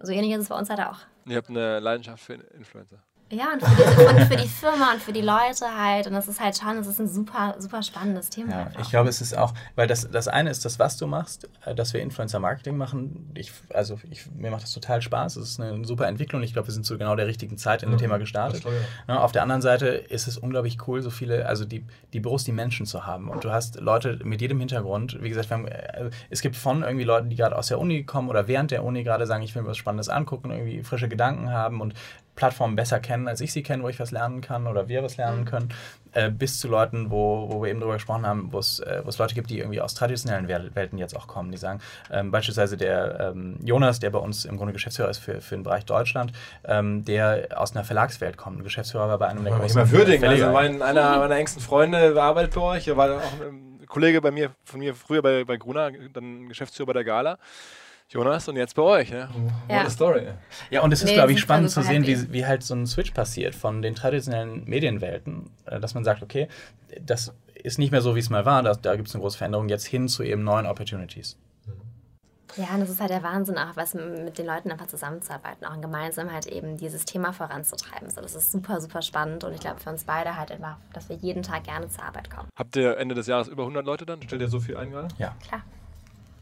So 0.00 0.12
ähnlich 0.12 0.32
ist 0.32 0.42
es 0.42 0.48
bei 0.48 0.58
uns 0.58 0.68
halt 0.68 0.80
auch. 0.80 0.98
Ihr 1.26 1.36
habt 1.36 1.48
eine 1.48 1.78
Leidenschaft 1.78 2.24
für 2.24 2.34
Influencer. 2.34 2.98
Ja, 3.32 3.54
und 3.54 3.62
für, 3.64 3.74
die, 3.74 4.04
und 4.04 4.26
für, 4.26 4.36
die, 4.36 4.48
Firma 4.48 4.92
und 4.92 5.00
für 5.00 5.12
die 5.12 5.22
Leute 5.22 5.64
halt. 5.74 6.06
Und 6.06 6.12
das 6.12 6.28
ist 6.28 6.38
halt 6.38 6.58
schon, 6.58 6.76
das 6.76 6.86
ist 6.86 7.00
ein 7.00 7.08
super, 7.08 7.54
super 7.58 7.82
spannendes 7.82 8.28
Thema. 8.28 8.50
Ja, 8.52 8.70
ich 8.78 8.90
glaube, 8.90 9.08
es 9.08 9.22
ist 9.22 9.36
auch, 9.36 9.54
weil 9.74 9.86
das, 9.86 10.10
das 10.10 10.28
eine 10.28 10.50
ist 10.50 10.66
das, 10.66 10.78
was 10.78 10.98
du 10.98 11.06
machst, 11.06 11.48
äh, 11.64 11.74
dass 11.74 11.94
wir 11.94 12.02
Influencer-Marketing 12.02 12.76
machen. 12.76 13.30
Ich, 13.34 13.50
also 13.72 13.98
ich, 14.10 14.30
mir 14.32 14.50
macht 14.50 14.64
das 14.64 14.74
total 14.74 15.00
Spaß. 15.00 15.36
Es 15.36 15.52
ist 15.52 15.60
eine 15.60 15.82
super 15.86 16.08
Entwicklung. 16.08 16.42
Ich 16.42 16.52
glaube, 16.52 16.68
wir 16.68 16.74
sind 16.74 16.84
zu 16.84 16.98
genau 16.98 17.16
der 17.16 17.26
richtigen 17.26 17.56
Zeit 17.56 17.82
in 17.82 17.88
dem 17.88 17.94
mhm. 17.94 18.00
Thema 18.00 18.18
gestartet. 18.18 18.64
Ja, 19.08 19.20
auf 19.20 19.32
der 19.32 19.42
anderen 19.42 19.62
Seite 19.62 19.86
ist 19.86 20.26
es 20.26 20.36
unglaublich 20.36 20.76
cool, 20.86 21.00
so 21.00 21.08
viele, 21.08 21.46
also 21.46 21.64
die, 21.64 21.86
die 22.12 22.20
Büros, 22.20 22.44
die 22.44 22.52
Menschen 22.52 22.84
zu 22.84 23.06
haben. 23.06 23.30
Und 23.30 23.44
du 23.44 23.50
hast 23.50 23.80
Leute 23.80 24.18
mit 24.24 24.42
jedem 24.42 24.58
Hintergrund. 24.58 25.22
Wie 25.22 25.30
gesagt, 25.30 25.50
haben, 25.50 25.66
äh, 25.68 26.10
es 26.28 26.42
gibt 26.42 26.56
von 26.56 26.82
irgendwie 26.82 27.04
Leuten, 27.04 27.30
die 27.30 27.36
gerade 27.36 27.56
aus 27.56 27.68
der 27.68 27.78
Uni 27.78 28.04
kommen 28.04 28.28
oder 28.28 28.46
während 28.46 28.72
der 28.72 28.84
Uni 28.84 29.04
gerade 29.04 29.26
sagen, 29.26 29.42
ich 29.42 29.54
will 29.54 29.62
mir 29.62 29.68
was 29.68 29.78
Spannendes 29.78 30.10
angucken, 30.10 30.50
irgendwie 30.50 30.82
frische 30.82 31.08
Gedanken 31.08 31.50
haben 31.50 31.80
und 31.80 31.94
Plattformen 32.34 32.76
besser 32.76 33.00
kennen, 33.00 33.28
als 33.28 33.40
ich 33.40 33.52
sie 33.52 33.62
kenne, 33.62 33.82
wo 33.82 33.88
ich 33.88 34.00
was 34.00 34.10
lernen 34.10 34.40
kann 34.40 34.66
oder 34.66 34.88
wir 34.88 35.02
was 35.02 35.16
lernen 35.16 35.40
mhm. 35.40 35.44
können, 35.44 35.68
äh, 36.12 36.30
bis 36.30 36.58
zu 36.58 36.68
Leuten, 36.68 37.10
wo, 37.10 37.48
wo 37.50 37.62
wir 37.62 37.70
eben 37.70 37.80
darüber 37.80 37.94
gesprochen 37.94 38.26
haben, 38.26 38.52
wo 38.52 38.58
es 38.58 38.80
äh, 38.80 39.02
Leute 39.18 39.34
gibt, 39.34 39.50
die 39.50 39.58
irgendwie 39.58 39.80
aus 39.80 39.94
traditionellen 39.94 40.48
Welten 40.48 40.98
jetzt 40.98 41.16
auch 41.16 41.26
kommen, 41.26 41.50
die 41.50 41.58
sagen, 41.58 41.80
ähm, 42.10 42.30
beispielsweise 42.30 42.76
der 42.76 43.32
ähm, 43.34 43.58
Jonas, 43.62 44.00
der 44.00 44.10
bei 44.10 44.18
uns 44.18 44.44
im 44.44 44.56
Grunde 44.56 44.72
Geschäftsführer 44.72 45.10
ist 45.10 45.18
für, 45.18 45.40
für 45.40 45.54
den 45.54 45.62
Bereich 45.62 45.84
Deutschland, 45.84 46.32
ähm, 46.64 47.04
der 47.04 47.48
aus 47.56 47.74
einer 47.74 47.84
Verlagswelt 47.84 48.36
kommt, 48.36 48.62
Geschäftsführer 48.62 49.08
war 49.08 49.18
bei 49.18 49.28
einem 49.28 49.44
der 49.44 49.54
großen 49.54 49.82
Ich 49.84 49.90
würdigen, 49.90 50.24
also 50.24 50.50
mein, 50.52 50.82
einer 50.82 51.18
meiner 51.18 51.36
engsten 51.36 51.62
Freunde 51.62 52.20
arbeitet 52.20 52.54
bei 52.54 52.60
euch, 52.60 52.88
er 52.88 52.96
war 52.96 53.16
auch 53.16 53.40
ein 53.40 53.86
Kollege 53.86 54.20
bei 54.22 54.30
mir, 54.30 54.50
von 54.64 54.80
mir 54.80 54.94
früher 54.94 55.22
bei, 55.22 55.44
bei 55.44 55.56
Gruna, 55.56 55.90
dann 56.12 56.48
Geschäftsführer 56.48 56.86
bei 56.86 56.92
der 56.94 57.04
Gala. 57.04 57.38
Jonas, 58.12 58.46
und 58.46 58.56
jetzt 58.56 58.76
bei 58.76 58.82
euch. 58.82 59.10
Ne? 59.10 59.28
Ja. 59.68 59.78
What 59.78 59.86
a 59.86 59.90
story. 59.90 60.26
Ja, 60.70 60.82
und 60.82 60.92
es 60.92 61.00
ist, 61.00 61.06
nee, 61.06 61.14
glaube 61.14 61.32
ich, 61.32 61.40
spannend 61.40 61.70
zu 61.70 61.82
sehen, 61.82 62.06
wie, 62.06 62.30
wie 62.30 62.44
halt 62.44 62.62
so 62.62 62.74
ein 62.74 62.86
Switch 62.86 63.12
passiert 63.12 63.54
von 63.54 63.80
den 63.80 63.94
traditionellen 63.94 64.64
Medienwelten, 64.66 65.48
äh, 65.64 65.80
dass 65.80 65.94
man 65.94 66.04
sagt, 66.04 66.22
okay, 66.22 66.48
das 67.00 67.32
ist 67.54 67.78
nicht 67.78 67.90
mehr 67.90 68.02
so, 68.02 68.14
wie 68.14 68.20
es 68.20 68.28
mal 68.28 68.44
war, 68.44 68.62
da, 68.62 68.74
da 68.74 68.96
gibt 68.96 69.08
es 69.08 69.14
eine 69.14 69.22
große 69.22 69.38
Veränderung, 69.38 69.70
jetzt 69.70 69.86
hin 69.86 70.08
zu 70.08 70.22
eben 70.22 70.44
neuen 70.44 70.66
Opportunities. 70.66 71.38
Ja, 72.56 72.66
und 72.74 72.80
das 72.80 72.90
ist 72.90 73.00
halt 73.00 73.08
der 73.08 73.22
Wahnsinn, 73.22 73.56
auch 73.56 73.76
was 73.76 73.94
mit 73.94 74.36
den 74.36 74.44
Leuten 74.44 74.70
einfach 74.70 74.86
zusammenzuarbeiten, 74.86 75.64
auch 75.64 75.80
gemeinsam 75.80 76.30
halt 76.30 76.46
eben 76.46 76.76
dieses 76.76 77.06
Thema 77.06 77.32
voranzutreiben. 77.32 78.10
So, 78.10 78.20
das 78.20 78.34
ist 78.34 78.52
super, 78.52 78.78
super 78.78 79.00
spannend 79.00 79.42
und 79.44 79.54
ich 79.54 79.60
glaube 79.60 79.80
für 79.80 79.88
uns 79.88 80.04
beide 80.04 80.36
halt 80.36 80.52
einfach, 80.52 80.76
dass 80.92 81.08
wir 81.08 81.16
jeden 81.16 81.42
Tag 81.42 81.64
gerne 81.64 81.88
zur 81.88 82.04
Arbeit 82.04 82.28
kommen. 82.28 82.48
Habt 82.58 82.76
ihr 82.76 82.98
Ende 82.98 83.14
des 83.14 83.26
Jahres 83.26 83.48
über 83.48 83.62
100 83.62 83.86
Leute 83.86 84.04
dann? 84.04 84.20
Stellt 84.20 84.42
ihr 84.42 84.48
so 84.48 84.60
viel 84.60 84.76
ein 84.76 84.90
gerade? 84.90 85.08
Ja. 85.16 85.34
Klar. 85.48 85.62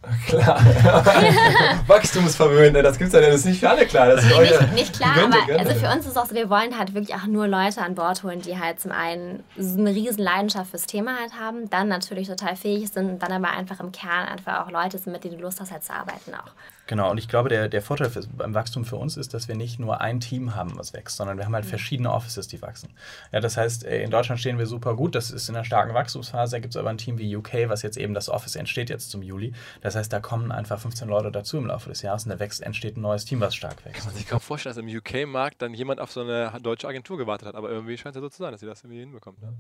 Klar. 0.29 0.59
Wachstumsvermögen, 1.87 2.83
das 2.83 2.97
gibt 2.97 3.09
es 3.09 3.15
ja 3.15 3.21
das 3.21 3.41
ist 3.41 3.45
nicht 3.45 3.61
für 3.61 3.69
alle 3.69 3.87
klar. 3.87 4.07
Das 4.09 4.25
ist 4.25 4.31
nicht, 4.39 4.73
nicht 4.73 4.95
klar, 4.95 5.15
Gönte, 5.15 5.37
aber 5.43 5.59
also 5.59 5.75
für 5.75 5.89
uns 5.89 6.07
ist 6.07 6.13
es 6.13 6.17
auch 6.17 6.27
so, 6.27 6.35
wir 6.35 6.49
wollen 6.49 6.79
halt 6.79 6.95
wirklich 6.95 7.15
auch 7.15 7.27
nur 7.27 7.47
Leute 7.47 7.83
an 7.83 7.95
Bord 7.95 8.23
holen, 8.23 8.41
die 8.41 8.59
halt 8.59 8.81
zum 8.81 8.93
einen 8.93 9.45
eine 9.59 9.91
riesen 9.91 10.23
Leidenschaft 10.23 10.71
fürs 10.71 10.87
Thema 10.87 11.19
halt 11.21 11.35
haben, 11.39 11.69
dann 11.69 11.89
natürlich 11.89 12.29
total 12.29 12.57
fähig 12.57 12.91
sind, 12.91 13.23
dann 13.23 13.33
aber 13.33 13.51
einfach 13.51 13.81
im 13.81 13.93
Kern 13.93 14.27
einfach 14.27 14.67
auch 14.67 14.71
Leute 14.71 14.97
sind, 14.97 15.13
mit 15.13 15.25
denen 15.25 15.37
du 15.37 15.43
Lust 15.43 15.61
hast 15.61 15.71
halt 15.71 15.85
zu 15.85 15.93
arbeiten 15.93 16.35
auch. 16.35 16.53
Genau, 16.91 17.09
und 17.09 17.19
ich 17.19 17.29
glaube, 17.29 17.49
der, 17.49 17.69
der 17.69 17.83
Vorteil 17.83 18.11
für, 18.11 18.27
beim 18.37 18.53
Wachstum 18.53 18.85
für 18.85 18.97
uns 18.97 19.17
ist, 19.17 19.33
dass 19.33 19.47
wir 19.47 19.55
nicht 19.55 19.79
nur 19.79 20.01
ein 20.01 20.19
Team 20.19 20.57
haben, 20.57 20.77
was 20.77 20.93
wächst, 20.93 21.19
sondern 21.19 21.39
wir 21.39 21.45
haben 21.45 21.55
halt 21.55 21.65
mhm. 21.65 21.69
verschiedene 21.69 22.13
Offices, 22.13 22.49
die 22.49 22.61
wachsen. 22.63 22.89
Ja, 23.31 23.39
das 23.39 23.57
heißt, 23.57 23.85
äh, 23.85 24.03
in 24.03 24.11
Deutschland 24.11 24.41
stehen 24.41 24.59
wir 24.59 24.67
super 24.67 24.97
gut, 24.97 25.15
das 25.15 25.31
ist 25.31 25.49
in 25.49 25.55
einer 25.55 25.65
starken 25.65 25.95
Wachstumsphase. 25.95 26.57
Da 26.57 26.59
gibt 26.59 26.75
es 26.75 26.77
aber 26.77 26.91
ein 26.91 26.99
Team 26.99 27.17
wie 27.19 27.37
UK, 27.37 27.69
was 27.69 27.83
jetzt 27.83 27.97
eben 27.97 28.13
das 28.13 28.29
Office 28.29 28.57
entsteht 28.57 28.91
jetzt 28.91 29.09
zum 29.13 29.23
Juli. 29.23 29.53
Das 29.83 29.95
heißt, 29.95 30.13
da 30.13 30.19
kommen 30.19 30.51
einfach 30.51 30.81
15 30.81 31.07
Leute 31.07 31.31
dazu 31.31 31.59
im 31.59 31.67
Laufe 31.67 31.89
des 31.91 32.03
Jahres 32.03 32.25
und 32.25 32.31
da 32.31 32.41
wächst, 32.41 32.61
entsteht 32.61 32.97
ein 32.97 33.03
neues 33.03 33.25
Team, 33.25 33.39
was 33.39 33.55
stark 33.55 33.85
wächst. 33.85 33.99
Kann 33.99 34.07
man 34.07 34.17
sich 34.17 34.27
kaum 34.27 34.41
vorstellen, 34.41 34.75
dass 34.75 34.85
im 34.85 34.89
UK-Markt 34.89 35.63
dann 35.63 35.75
jemand 35.75 36.01
auf 36.01 36.11
so 36.11 36.23
eine 36.23 36.53
deutsche 36.61 36.89
Agentur 36.89 37.19
gewartet 37.19 37.47
hat, 37.47 37.55
aber 37.55 37.71
irgendwie 37.71 37.97
scheint 37.99 38.17
es 38.17 38.21
ja 38.21 38.23
so 38.23 38.31
zu 38.31 38.43
sein, 38.43 38.51
dass 38.51 38.63
sie 38.63 38.67
das 38.67 38.83
irgendwie 38.83 38.99
hinbekommt. 38.99 39.41
Ne? 39.41 39.53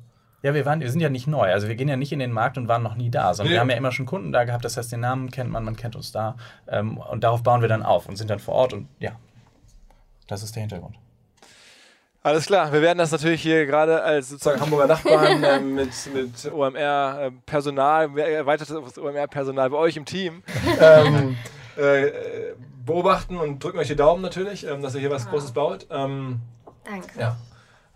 Ja, 0.42 0.54
wir, 0.54 0.64
waren, 0.64 0.80
wir 0.80 0.90
sind 0.90 1.00
ja 1.00 1.10
nicht 1.10 1.26
neu. 1.26 1.52
Also 1.52 1.68
wir 1.68 1.74
gehen 1.74 1.88
ja 1.88 1.96
nicht 1.96 2.12
in 2.12 2.18
den 2.18 2.32
Markt 2.32 2.56
und 2.56 2.66
waren 2.66 2.82
noch 2.82 2.94
nie 2.94 3.10
da, 3.10 3.34
sondern 3.34 3.50
nee. 3.50 3.56
wir 3.56 3.60
haben 3.60 3.70
ja 3.70 3.76
immer 3.76 3.92
schon 3.92 4.06
Kunden 4.06 4.32
da 4.32 4.44
gehabt. 4.44 4.64
Das 4.64 4.76
heißt, 4.76 4.90
den 4.90 5.00
Namen 5.00 5.30
kennt 5.30 5.50
man, 5.50 5.64
man 5.64 5.76
kennt 5.76 5.96
uns 5.96 6.12
da. 6.12 6.36
Ähm, 6.66 6.96
und 6.96 7.24
darauf 7.24 7.42
bauen 7.42 7.60
wir 7.60 7.68
dann 7.68 7.82
auf 7.82 8.08
und 8.08 8.16
sind 8.16 8.30
dann 8.30 8.38
vor 8.38 8.54
Ort. 8.54 8.72
Und 8.72 8.88
ja, 8.98 9.12
das 10.28 10.42
ist 10.42 10.56
der 10.56 10.62
Hintergrund. 10.62 10.96
Alles 12.22 12.46
klar, 12.46 12.70
wir 12.70 12.82
werden 12.82 12.98
das 12.98 13.12
natürlich 13.12 13.40
hier 13.40 13.64
gerade 13.64 14.02
als 14.02 14.28
sozusagen 14.28 14.60
Hamburger 14.60 14.86
Nachbarn 14.86 15.42
äh, 15.42 15.58
mit, 15.58 15.90
mit 16.12 16.52
OMR-Personal, 16.52 18.18
erweitertes 18.18 18.98
OMR-Personal 18.98 19.70
bei 19.70 19.76
euch 19.78 19.96
im 19.96 20.04
Team 20.04 20.42
ähm, 20.80 21.38
äh, 21.76 22.10
beobachten 22.84 23.38
und 23.38 23.64
drücken 23.64 23.78
euch 23.78 23.88
die 23.88 23.96
Daumen 23.96 24.20
natürlich, 24.20 24.66
ähm, 24.66 24.82
dass 24.82 24.94
ihr 24.94 25.00
hier 25.00 25.10
was 25.10 25.30
Großes 25.30 25.52
baut. 25.52 25.86
Ähm, 25.90 26.40
Danke. 26.84 27.08
Ja. 27.18 27.36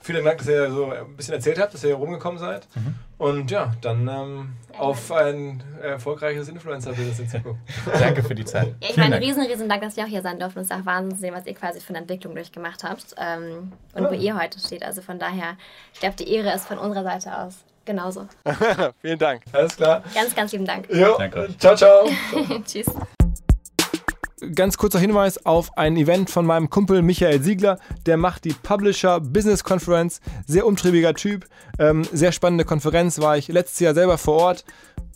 Vielen 0.04 0.22
Dank, 0.22 0.36
dass 0.36 0.48
ihr 0.48 0.70
so 0.70 0.90
ein 0.90 1.16
bisschen 1.16 1.32
erzählt 1.32 1.58
habt, 1.58 1.72
dass 1.72 1.82
ihr 1.82 1.88
hier 1.88 1.96
rumgekommen 1.96 2.38
seid. 2.38 2.68
Mhm. 2.74 2.94
Und 3.16 3.50
ja, 3.50 3.72
dann 3.80 4.06
ähm, 4.06 4.52
auf 4.76 5.10
ein 5.10 5.62
erfolgreiches 5.80 6.46
Influencer-Business 6.48 7.18
in 7.20 7.28
Zukunft. 7.30 7.62
Danke 7.90 8.22
für 8.22 8.34
die 8.34 8.44
Zeit. 8.44 8.74
Ja, 8.82 8.90
ich 8.90 8.96
meine, 8.98 9.18
riesen, 9.18 9.46
riesen 9.46 9.66
Dank, 9.66 9.80
dass 9.80 9.96
wir 9.96 10.04
auch 10.04 10.08
hier 10.08 10.20
sein 10.20 10.38
durften. 10.38 10.58
Es 10.58 10.66
ist 10.66 10.72
auch 10.76 10.84
Wahnsinn 10.84 11.14
zu 11.14 11.20
sehen, 11.22 11.34
was 11.34 11.46
ihr 11.46 11.54
quasi 11.54 11.80
für 11.80 11.88
eine 11.88 12.00
Entwicklung 12.00 12.34
durchgemacht 12.34 12.84
habt 12.84 13.14
ähm, 13.16 13.72
und 13.94 14.02
ja. 14.02 14.10
wo 14.10 14.14
ihr 14.14 14.38
heute 14.38 14.58
steht. 14.58 14.84
Also 14.84 15.00
von 15.00 15.18
daher, 15.18 15.56
ich 15.94 16.00
glaube, 16.00 16.16
die 16.16 16.30
Ehre 16.30 16.54
ist 16.54 16.66
von 16.66 16.76
unserer 16.76 17.04
Seite 17.04 17.38
aus 17.38 17.64
genauso. 17.86 18.28
Vielen 19.00 19.18
Dank. 19.18 19.42
Alles 19.52 19.74
klar. 19.74 20.02
Ganz, 20.14 20.34
ganz 20.34 20.52
lieben 20.52 20.66
Dank. 20.66 20.86
Jo. 20.92 21.16
Danke. 21.16 21.48
Ciao, 21.58 21.74
ciao. 21.74 22.06
Tschüss 22.66 22.92
ganz 24.52 24.76
kurzer 24.76 24.98
Hinweis 24.98 25.44
auf 25.44 25.76
ein 25.76 25.96
Event 25.96 26.30
von 26.30 26.46
meinem 26.46 26.70
Kumpel 26.70 27.02
Michael 27.02 27.42
Siegler. 27.42 27.78
Der 28.06 28.16
macht 28.16 28.44
die 28.44 28.52
Publisher 28.52 29.20
Business 29.20 29.64
Conference. 29.64 30.20
Sehr 30.46 30.66
umtriebiger 30.66 31.14
Typ. 31.14 31.46
Ähm, 31.78 32.04
sehr 32.12 32.32
spannende 32.32 32.64
Konferenz. 32.64 33.20
War 33.20 33.36
ich 33.36 33.48
letztes 33.48 33.80
Jahr 33.80 33.94
selber 33.94 34.18
vor 34.18 34.34
Ort. 34.34 34.64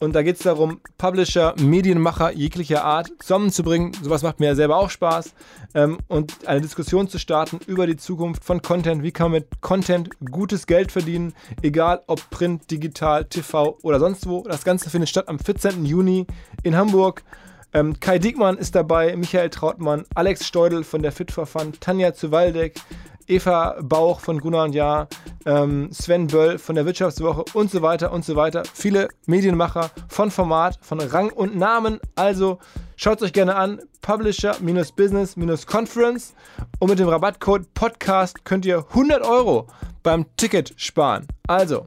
Und 0.00 0.14
da 0.14 0.22
geht 0.22 0.36
es 0.36 0.42
darum, 0.42 0.80
Publisher, 0.96 1.54
Medienmacher 1.58 2.32
jeglicher 2.32 2.84
Art 2.84 3.10
zusammenzubringen. 3.18 3.92
Sowas 4.00 4.22
macht 4.22 4.38
mir 4.38 4.46
ja 4.46 4.54
selber 4.54 4.76
auch 4.76 4.90
Spaß. 4.90 5.34
Ähm, 5.74 5.98
und 6.06 6.46
eine 6.46 6.60
Diskussion 6.60 7.08
zu 7.08 7.18
starten 7.18 7.58
über 7.66 7.86
die 7.86 7.96
Zukunft 7.96 8.44
von 8.44 8.62
Content. 8.62 9.02
Wie 9.02 9.10
kann 9.10 9.32
man 9.32 9.40
mit 9.40 9.60
Content 9.60 10.10
gutes 10.30 10.66
Geld 10.66 10.92
verdienen? 10.92 11.34
Egal 11.62 12.02
ob 12.06 12.30
Print, 12.30 12.70
Digital, 12.70 13.24
TV 13.24 13.78
oder 13.82 13.98
sonst 13.98 14.28
wo. 14.28 14.42
Das 14.42 14.64
Ganze 14.64 14.88
findet 14.90 15.08
statt 15.08 15.28
am 15.28 15.38
14. 15.38 15.84
Juni 15.84 16.26
in 16.62 16.76
Hamburg. 16.76 17.24
Ähm, 17.72 18.00
Kai 18.00 18.18
Diekmann 18.18 18.56
ist 18.56 18.74
dabei, 18.74 19.14
Michael 19.16 19.50
Trautmann, 19.50 20.04
Alex 20.14 20.46
Steudel 20.46 20.84
von 20.84 21.02
der 21.02 21.12
Fit 21.12 21.30
for 21.30 21.44
Fun, 21.46 21.74
Tanja 21.80 22.14
Zuwaldeck, 22.14 22.80
Eva 23.26 23.76
Bauch 23.82 24.20
von 24.20 24.40
Gunnar 24.40 24.64
und 24.64 24.74
Jahr, 24.74 25.08
ähm, 25.44 25.92
Sven 25.92 26.28
Böll 26.28 26.58
von 26.58 26.74
der 26.74 26.86
Wirtschaftswoche 26.86 27.44
und 27.52 27.70
so 27.70 27.82
weiter 27.82 28.10
und 28.12 28.24
so 28.24 28.36
weiter. 28.36 28.62
Viele 28.72 29.08
Medienmacher 29.26 29.90
von 30.08 30.30
Format, 30.30 30.78
von 30.80 30.98
Rang 31.00 31.28
und 31.30 31.54
Namen. 31.56 32.00
Also 32.14 32.58
schaut 32.96 33.18
es 33.18 33.24
euch 33.24 33.34
gerne 33.34 33.56
an. 33.56 33.82
Publisher-Business-Conference. 34.00 36.32
Und 36.78 36.88
mit 36.88 36.98
dem 36.98 37.08
Rabattcode 37.08 37.74
Podcast 37.74 38.46
könnt 38.46 38.64
ihr 38.64 38.86
100 38.88 39.22
Euro 39.22 39.66
beim 40.02 40.24
Ticket 40.36 40.72
sparen. 40.76 41.26
Also, 41.46 41.84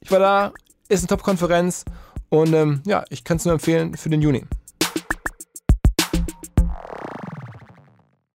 ich 0.00 0.12
war 0.12 0.20
da, 0.20 0.52
ist 0.88 1.00
eine 1.00 1.08
Top-Konferenz 1.08 1.84
und 2.28 2.52
ähm, 2.52 2.82
ja, 2.86 3.02
ich 3.10 3.24
kann 3.24 3.38
es 3.38 3.44
nur 3.44 3.54
empfehlen 3.54 3.96
für 3.96 4.10
den 4.10 4.22
Juni. 4.22 4.44